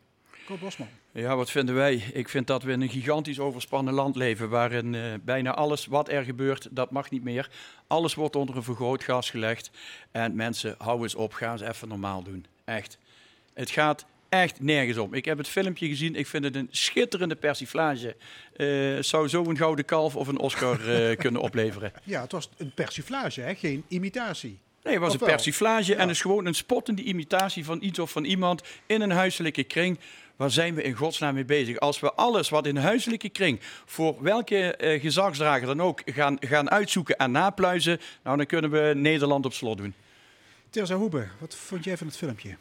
Koop 0.45 0.59
Bosman. 0.59 0.87
Ja, 1.11 1.35
wat 1.35 1.51
vinden 1.51 1.75
wij? 1.75 1.95
Ik 1.95 2.29
vind 2.29 2.47
dat 2.47 2.63
we 2.63 2.71
in 2.71 2.81
een 2.81 2.89
gigantisch 2.89 3.39
overspannen 3.39 3.93
land 3.93 4.15
leven 4.15 4.49
waarin 4.49 4.95
eh, 4.95 5.13
bijna 5.23 5.53
alles 5.53 5.85
wat 5.85 6.09
er 6.09 6.23
gebeurt, 6.23 6.67
dat 6.71 6.91
mag 6.91 7.09
niet 7.09 7.23
meer. 7.23 7.49
Alles 7.87 8.15
wordt 8.15 8.35
onder 8.35 8.55
een 8.55 8.63
vergrootglas 8.63 9.29
gelegd. 9.29 9.71
En 10.11 10.35
mensen, 10.35 10.75
hou 10.77 11.01
eens 11.03 11.15
op, 11.15 11.33
ga 11.33 11.51
eens 11.51 11.61
even 11.61 11.87
normaal 11.87 12.23
doen. 12.23 12.45
Echt. 12.65 12.97
Het 13.53 13.69
gaat 13.69 14.05
echt 14.29 14.61
nergens 14.61 14.97
om. 14.97 15.13
Ik 15.13 15.25
heb 15.25 15.37
het 15.37 15.47
filmpje 15.47 15.87
gezien, 15.87 16.15
ik 16.15 16.27
vind 16.27 16.43
het 16.43 16.55
een 16.55 16.67
schitterende 16.71 17.35
persiflage. 17.35 18.15
Eh 18.53 18.67
zou 18.99 19.27
zo 19.27 19.45
een 19.45 19.57
gouden 19.57 19.85
kalf 19.85 20.15
of 20.15 20.27
een 20.27 20.39
Oscar 20.39 20.89
eh, 20.89 21.17
kunnen 21.23 21.41
opleveren. 21.41 21.91
Ja, 22.03 22.21
het 22.21 22.31
was 22.31 22.49
een 22.57 22.71
persiflage, 22.71 23.41
hè? 23.41 23.55
geen 23.55 23.83
imitatie. 23.87 24.59
Nee, 24.83 24.93
het 24.93 25.03
was 25.03 25.15
Of 25.15 25.21
een 25.21 25.27
persiflage 25.27 25.95
en 25.95 26.09
is 26.09 26.21
gewoon 26.21 26.45
een 26.45 26.55
spottende 26.55 27.03
imitatie 27.03 27.65
van 27.65 27.81
iets 27.81 27.99
of 27.99 28.11
van 28.11 28.23
iemand 28.23 28.63
in 28.85 29.01
een 29.01 29.11
huiselijke 29.11 29.63
kring. 29.63 29.99
Waar 30.35 30.51
zijn 30.51 30.75
we 30.75 30.81
in 30.81 30.93
godsnaam 30.93 31.33
mee 31.33 31.45
bezig? 31.45 31.79
Als 31.79 31.99
we 31.99 32.13
alles 32.13 32.49
wat 32.49 32.67
in 32.67 32.75
een 32.75 32.83
huiselijke 32.83 33.29
kring 33.29 33.59
voor 33.85 34.23
welke 34.23 34.75
eh, 34.75 35.01
gezagsdrager 35.01 35.67
dan 35.67 35.81
ook 35.81 36.01
gaan, 36.05 36.37
gaan 36.39 36.69
uitzoeken 36.69 37.17
en 37.17 37.31
napluizen, 37.31 37.99
nou 38.23 38.37
dan 38.37 38.45
kunnen 38.45 38.71
we 38.71 38.93
Nederland 38.95 39.45
op 39.45 39.53
slot 39.53 39.77
doen. 39.77 39.93
Terza 40.69 40.95
Hoebe, 40.95 41.27
wat 41.39 41.55
vond 41.55 41.83
jij 41.83 41.97
van 41.97 42.07
het 42.07 42.17
filmpje? 42.17 42.55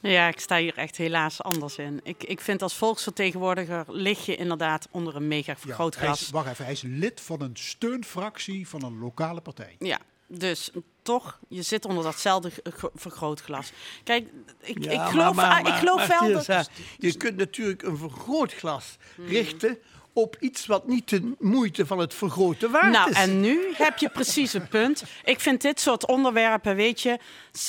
Ja, 0.00 0.28
ik 0.28 0.40
sta 0.40 0.56
hier 0.56 0.76
echt 0.76 0.96
helaas 0.96 1.42
anders 1.42 1.76
in. 1.78 2.00
Ik, 2.02 2.24
ik 2.24 2.40
vind 2.40 2.62
als 2.62 2.74
volksvertegenwoordiger 2.74 3.84
lig 3.88 4.26
je 4.26 4.36
inderdaad 4.36 4.88
onder 4.90 5.16
een 5.16 5.28
mega 5.28 5.56
vergrootglas. 5.56 6.20
is, 6.20 6.30
wacht 6.30 6.48
even, 6.48 6.64
hij 6.64 6.72
is 6.72 6.82
lid 6.82 7.20
van 7.20 7.40
een 7.42 7.56
steunfractie 7.56 8.68
van 8.68 8.82
een 8.84 8.98
lokale 8.98 9.40
partij. 9.40 9.76
Ja, 9.78 9.98
dus 10.26 10.70
toch, 11.02 11.38
je 11.48 11.62
zit 11.62 11.84
onder 11.84 12.04
datzelfde 12.04 12.50
vergrootglas. 12.94 13.72
Kijk, 14.04 14.28
ik, 14.60 14.84
Ja, 14.84 14.90
ik 14.90 14.96
maar- 14.96 15.06
geloof, 15.10 15.34
maar- 15.34 15.62
ah, 15.64 15.68
ik 15.68 15.74
geloof 15.78 16.08
maar 16.08 16.28
wel 16.30 16.42
dat... 16.44 16.70
Je 16.98 17.16
kunt 17.16 17.36
natuurlijk 17.36 17.82
een 17.82 17.96
vergrootglas 17.96 18.96
richten 19.16 19.78
op 20.22 20.36
iets 20.40 20.66
wat 20.66 20.86
niet 20.86 21.08
de 21.08 21.32
moeite 21.38 21.86
van 21.86 21.98
het 21.98 22.14
vergroten 22.14 22.70
waard 22.70 22.92
Nou, 22.92 23.10
is. 23.10 23.16
en 23.16 23.40
nu 23.40 23.60
heb 23.74 23.98
je 23.98 24.08
precies 24.08 24.52
een 24.52 24.68
punt. 24.68 25.02
Ik 25.24 25.40
vind 25.40 25.60
dit 25.60 25.80
soort 25.80 26.06
onderwerpen, 26.06 26.76
weet 26.76 27.00
je, 27.00 27.18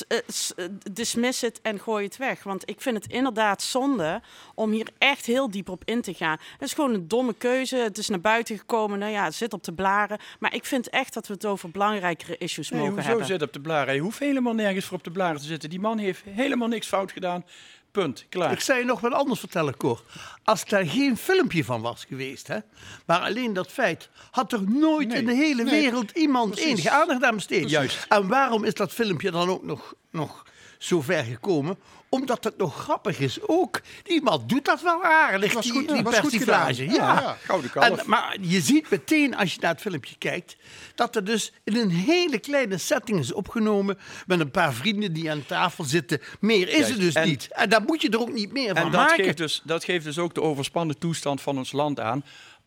eh, 0.07 0.17
eh, 0.17 0.65
dismiss 0.91 1.41
het 1.41 1.59
en 1.61 1.79
gooi 1.79 2.05
het 2.05 2.17
weg. 2.17 2.43
Want 2.43 2.69
ik 2.69 2.81
vind 2.81 3.03
het 3.03 3.11
inderdaad 3.13 3.61
zonde 3.61 4.21
om 4.55 4.71
hier 4.71 4.87
echt 4.97 5.25
heel 5.25 5.51
diep 5.51 5.69
op 5.69 5.81
in 5.85 6.01
te 6.01 6.13
gaan. 6.13 6.37
Het 6.51 6.61
is 6.61 6.73
gewoon 6.73 6.93
een 6.93 7.07
domme 7.07 7.33
keuze. 7.33 7.75
Het 7.75 7.97
is 7.97 8.09
naar 8.09 8.21
buiten 8.21 8.57
gekomen, 8.57 8.99
nou 8.99 9.11
ja, 9.11 9.23
het 9.23 9.35
zit 9.35 9.53
op 9.53 9.63
de 9.63 9.73
blaren. 9.73 10.19
Maar 10.39 10.53
ik 10.53 10.65
vind 10.65 10.89
echt 10.89 11.13
dat 11.13 11.27
we 11.27 11.33
het 11.33 11.45
over 11.45 11.71
belangrijkere 11.71 12.37
issues 12.37 12.69
Nee, 12.69 12.79
mogen 12.79 12.93
hoezo 12.95 13.09
hebben. 13.09 13.27
zit 13.27 13.41
op 13.41 13.53
de 13.53 13.61
blaren? 13.61 13.93
Je 13.95 14.01
hoeft 14.01 14.19
helemaal 14.19 14.53
nergens 14.53 14.85
voor 14.85 14.97
op 14.97 15.03
de 15.03 15.11
blaren 15.11 15.39
te 15.39 15.45
zitten. 15.47 15.69
Die 15.69 15.79
man 15.79 15.97
heeft 15.97 16.21
helemaal 16.29 16.67
niks 16.67 16.87
fout 16.87 17.11
gedaan. 17.11 17.45
Punt. 17.91 18.25
Klaar. 18.29 18.51
Ik 18.51 18.59
zou 18.59 18.79
je 18.79 18.85
nog 18.85 18.99
wat 18.99 19.11
anders 19.13 19.39
vertellen, 19.39 19.77
Cor. 19.77 20.01
Als 20.43 20.65
daar 20.65 20.85
geen 20.85 21.17
filmpje 21.17 21.63
van 21.63 21.81
was 21.81 22.05
geweest, 22.07 22.47
hè, 22.47 22.57
maar 23.05 23.19
alleen 23.19 23.53
dat 23.53 23.71
feit, 23.71 24.09
had 24.31 24.51
er 24.53 24.61
nooit 24.69 25.07
Nee, 25.07 25.17
in 25.17 25.25
de 25.25 25.33
hele 25.33 25.63
nee, 25.63 25.81
wereld 25.81 26.11
iemand 26.11 26.51
precies. 26.51 26.69
enige 26.69 26.89
aandacht 26.89 27.23
aan 27.23 27.35
besteed. 27.35 27.69
Juist. 27.69 28.05
En 28.09 28.27
waarom 28.27 28.63
is 28.63 28.73
dat 28.73 28.93
filmpje 28.93 29.31
dan 29.31 29.49
ook 29.49 29.63
nog, 29.63 29.93
nog 30.11 30.43
zo 30.79 31.01
ver 31.01 31.23
gekomen 31.23 31.77
omdat 32.09 32.43
het 32.43 32.57
nog 32.57 32.75
grappig 32.75 33.19
is 33.19 33.37
ook. 33.47 33.81
Die 34.03 34.21
man 34.21 34.43
doet 34.47 34.65
dat 34.65 34.81
wel 34.81 35.03
aardig, 35.03 35.53
Was 35.53 35.63
die, 35.63 35.71
goed- 35.71 35.87
die 35.87 36.03
was 36.03 36.13
goed 36.19 36.29
persiflage. 36.29 36.85
Ja. 36.85 36.91
Ja, 36.93 37.19
ja. 37.21 37.37
Gouden 37.43 37.69
kalf. 37.71 37.99
En, 37.99 38.09
maar 38.09 38.37
je 38.41 38.61
ziet 38.61 38.89
meteen 38.89 39.35
als 39.35 39.53
je 39.53 39.59
naar 39.61 39.71
het 39.71 39.81
filmpje 39.81 40.15
kijkt... 40.17 40.55
dat 40.95 41.15
er 41.15 41.23
dus 41.23 41.51
in 41.63 41.75
een 41.75 41.89
hele 41.89 42.39
kleine 42.39 42.77
setting 42.77 43.19
is 43.19 43.33
opgenomen... 43.33 43.97
met 44.27 44.39
een 44.39 44.51
paar 44.51 44.73
vrienden 44.73 45.13
die 45.13 45.31
aan 45.31 45.45
tafel 45.45 45.83
zitten. 45.83 46.21
Meer 46.39 46.67
is 46.67 46.73
Juist. 46.75 46.89
het 46.89 46.99
dus 46.99 47.13
En- 47.13 47.27
niet. 47.27 47.47
En 47.51 47.69
daar 47.69 47.81
moet 47.81 48.01
je 48.01 48.09
er 48.09 48.19
ook 48.19 48.33
niet 48.33 48.51
meer 48.51 48.67
van 48.67 48.77
En 48.85 48.91
dat 48.91 48.91
maken. 49.07 49.23
geeft, 49.23 49.37
dus, 49.37 49.61
dat 49.63 49.83
geeft 49.83 50.05
dus 50.05 50.17
ook 50.17 50.33
de 50.33 50.41
overspannen 50.41 50.97
toestand 50.99 51.41
van 51.41 51.57
ons 51.57 51.71
land 51.71 51.99
aan. 51.99 52.23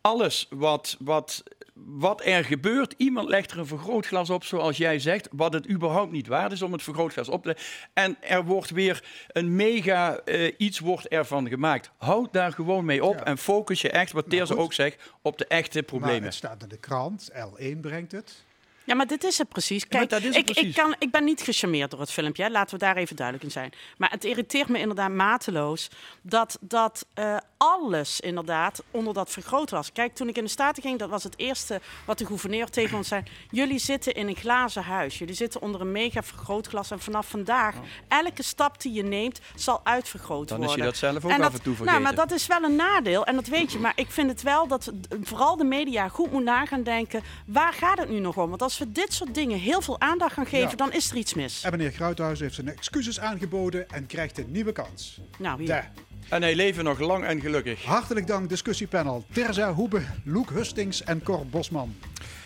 Alles 0.07 0.47
wat, 0.49 0.97
wat, 0.99 1.43
wat 1.73 2.25
er 2.25 2.45
gebeurt, 2.45 2.93
iemand 2.97 3.29
legt 3.29 3.51
er 3.51 3.59
een 3.59 3.65
vergrootglas 3.65 4.29
op, 4.29 4.43
zoals 4.43 4.77
jij 4.77 4.99
zegt, 4.99 5.27
wat 5.31 5.53
het 5.53 5.69
überhaupt 5.69 6.11
niet 6.11 6.27
waard 6.27 6.51
is 6.51 6.61
om 6.61 6.71
het 6.71 6.83
vergrootglas 6.83 7.29
op 7.29 7.43
te 7.43 7.55
En 7.93 8.17
er 8.21 8.45
wordt 8.45 8.69
weer 8.69 9.03
een 9.27 9.55
mega 9.55 10.17
eh, 10.17 10.53
iets 10.57 10.79
wordt 10.79 11.07
ervan 11.07 11.47
gemaakt. 11.47 11.91
Houd 11.97 12.33
daar 12.33 12.51
gewoon 12.51 12.85
mee 12.85 13.03
op 13.03 13.21
en 13.21 13.37
focus 13.37 13.81
je 13.81 13.89
echt, 13.89 14.11
wat 14.11 14.29
Teerse 14.29 14.57
ook 14.57 14.73
zegt, 14.73 15.11
op 15.21 15.37
de 15.37 15.47
echte 15.47 15.77
Maar 15.77 15.85
problemen. 15.85 16.23
het 16.23 16.33
staat 16.33 16.63
in 16.63 16.69
de 16.69 16.77
krant, 16.77 17.31
L1 17.31 17.79
brengt 17.81 18.11
het. 18.11 18.43
Ja, 18.85 18.95
maar 18.95 19.07
dit 19.07 19.23
is 19.23 19.37
het 19.37 19.49
precies. 19.49 19.87
Kijk, 19.87 20.11
is 20.11 20.23
het 20.25 20.35
ik, 20.35 20.45
precies. 20.45 20.63
Ik, 20.63 20.75
kan, 20.75 20.95
ik 20.99 21.11
ben 21.11 21.23
niet 21.23 21.41
gecharmeerd 21.41 21.91
door 21.91 21.99
het 21.99 22.11
filmpje. 22.11 22.43
hè. 22.43 22.49
Laten 22.49 22.73
we 22.79 22.85
daar 22.85 22.95
even 22.95 23.15
duidelijk 23.15 23.45
in 23.45 23.51
zijn. 23.51 23.73
Maar 23.97 24.09
het 24.11 24.23
irriteert 24.23 24.69
me 24.69 24.79
inderdaad 24.79 25.11
mateloos 25.11 25.89
dat, 26.21 26.57
dat 26.61 27.05
eh, 27.13 27.37
alles 27.57 28.19
inderdaad 28.19 28.83
onder 28.91 29.13
dat 29.13 29.29
vergrootglas. 29.31 29.91
Kijk, 29.91 30.15
toen 30.15 30.27
ik 30.27 30.37
in 30.37 30.43
de 30.43 30.49
Staten 30.49 30.83
ging, 30.83 30.99
dat 30.99 31.09
was 31.09 31.23
het 31.23 31.33
eerste 31.37 31.81
wat 32.05 32.17
de 32.17 32.25
gouverneur 32.25 32.69
tegen 32.69 32.97
ons 32.97 33.07
zei. 33.07 33.23
Jullie 33.51 33.79
zitten 33.79 34.13
in 34.13 34.27
een 34.27 34.35
glazen 34.35 34.83
huis. 34.83 35.17
Jullie 35.17 35.35
zitten 35.35 35.61
onder 35.61 35.81
een 35.81 35.91
mega 35.91 36.23
vergrootglas. 36.23 36.91
En 36.91 36.99
vanaf 36.99 37.27
vandaag, 37.27 37.75
elke 38.07 38.43
stap 38.43 38.81
die 38.81 38.93
je 38.93 39.03
neemt, 39.03 39.39
zal 39.55 39.81
uitvergroot 39.83 40.47
Dan 40.47 40.59
is 40.59 40.65
worden. 40.65 40.85
je 40.85 40.91
dat 40.91 40.99
zelf 40.99 41.25
ook 41.25 41.31
En 41.31 41.41
af 41.41 41.53
en 41.53 41.61
toe 41.61 41.73
Nou, 41.73 41.85
maar 41.85 41.95
vergeten. 41.99 42.15
dat 42.27 42.31
is 42.31 42.47
wel 42.47 42.63
een 42.63 42.75
nadeel. 42.75 43.25
En 43.25 43.35
dat 43.35 43.47
weet 43.47 43.71
je. 43.71 43.79
Maar 43.79 43.93
ik 43.95 44.11
vind 44.11 44.29
het 44.29 44.41
wel 44.41 44.67
dat 44.67 44.81
d- 45.01 45.15
vooral 45.21 45.57
de 45.57 45.63
media 45.63 46.07
goed 46.07 46.31
moet 46.31 46.43
na 46.43 46.65
gaan 46.65 46.83
denken. 46.83 47.23
Waar 47.45 47.73
gaat 47.73 47.97
het 47.97 48.09
nu 48.09 48.19
nog 48.19 48.37
om? 48.37 48.49
Want 48.49 48.61
als 48.61 48.72
we 48.77 48.91
dit 48.91 49.13
soort 49.13 49.33
dingen 49.35 49.59
heel 49.59 49.81
veel 49.81 49.99
aandacht 49.99 50.33
gaan 50.33 50.45
geven, 50.45 50.69
Ja. 50.69 50.75
dan 50.75 50.93
is 50.93 51.11
er 51.11 51.17
iets 51.17 51.33
mis. 51.33 51.63
En 51.63 51.71
meneer 51.71 51.91
Gruithuis 51.91 52.39
heeft 52.39 52.55
zijn 52.55 52.69
excuses 52.69 53.19
aangeboden 53.19 53.89
en 53.89 54.05
krijgt 54.05 54.37
een 54.37 54.51
nieuwe 54.51 54.71
kans. 54.71 55.19
Nou, 55.37 55.61
hier. 55.63 55.89
En 56.29 56.41
hij 56.41 56.55
leven 56.55 56.83
nog 56.83 56.99
lang 56.99 57.23
en 57.25 57.41
gelukkig. 57.41 57.83
Hartelijk 57.83 58.27
dank 58.27 58.49
discussiepanel 58.49 59.25
Terza 59.31 59.73
Hoebe, 59.73 60.01
Loek 60.23 60.49
Hustings 60.49 61.03
en 61.03 61.23
Cor 61.23 61.45
Bosman. 61.47 61.95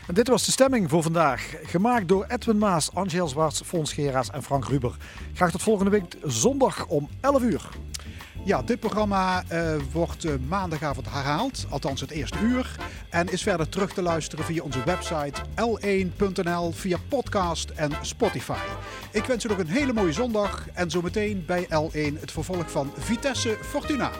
En 0.08 0.14
dit 0.14 0.28
was 0.28 0.46
de 0.46 0.52
stemming 0.52 0.90
voor 0.90 1.04
vandaag. 1.04 1.54
Gemaakt 1.64 2.08
door 2.08 2.26
Edwin 2.28 2.58
Maas, 2.58 2.90
Angel 2.94 3.28
Zwarts, 3.28 3.62
Fons 3.66 3.94
Geraas 3.94 4.30
en 4.30 4.44
Frank 4.44 4.66
Ruber. 4.68 4.96
Graag 5.34 5.52
tot 5.52 5.62
volgende 5.62 5.92
week 5.92 6.04
zondag 6.24 6.86
om 6.88 7.10
11 7.22 7.42
uur. 7.42 7.70
Ja, 8.48 8.62
dit 8.62 8.80
programma 8.80 9.44
eh, 9.48 9.76
wordt 9.92 10.26
eh, 10.26 10.34
maandagavond 10.48 11.10
herhaald, 11.10 11.66
althans 11.70 12.02
het 12.02 12.12
eerste 12.12 12.40
uur. 12.40 12.76
En 13.10 13.32
is 13.32 13.44
verder 13.44 13.70
terug 13.70 13.94
te 13.94 14.02
luisteren 14.02 14.46
via 14.46 14.64
onze 14.64 14.84
website 14.84 15.42
l1.nl, 15.56 16.72
via 16.72 16.98
podcast 17.10 17.70
en 17.70 17.92
Spotify. 18.02 18.66
Ik 19.12 19.24
wens 19.24 19.46
u 19.46 19.48
nog 19.48 19.58
een 19.58 19.68
hele 19.68 19.94
mooie 19.94 20.14
zondag 20.14 20.68
en 20.74 20.90
zometeen 20.90 21.44
bij 21.46 21.66
L1 21.66 22.20
het 22.20 22.32
vervolg 22.32 22.72
van 22.72 22.92
Vitesse 22.98 23.58
Fortuna. 23.62 24.12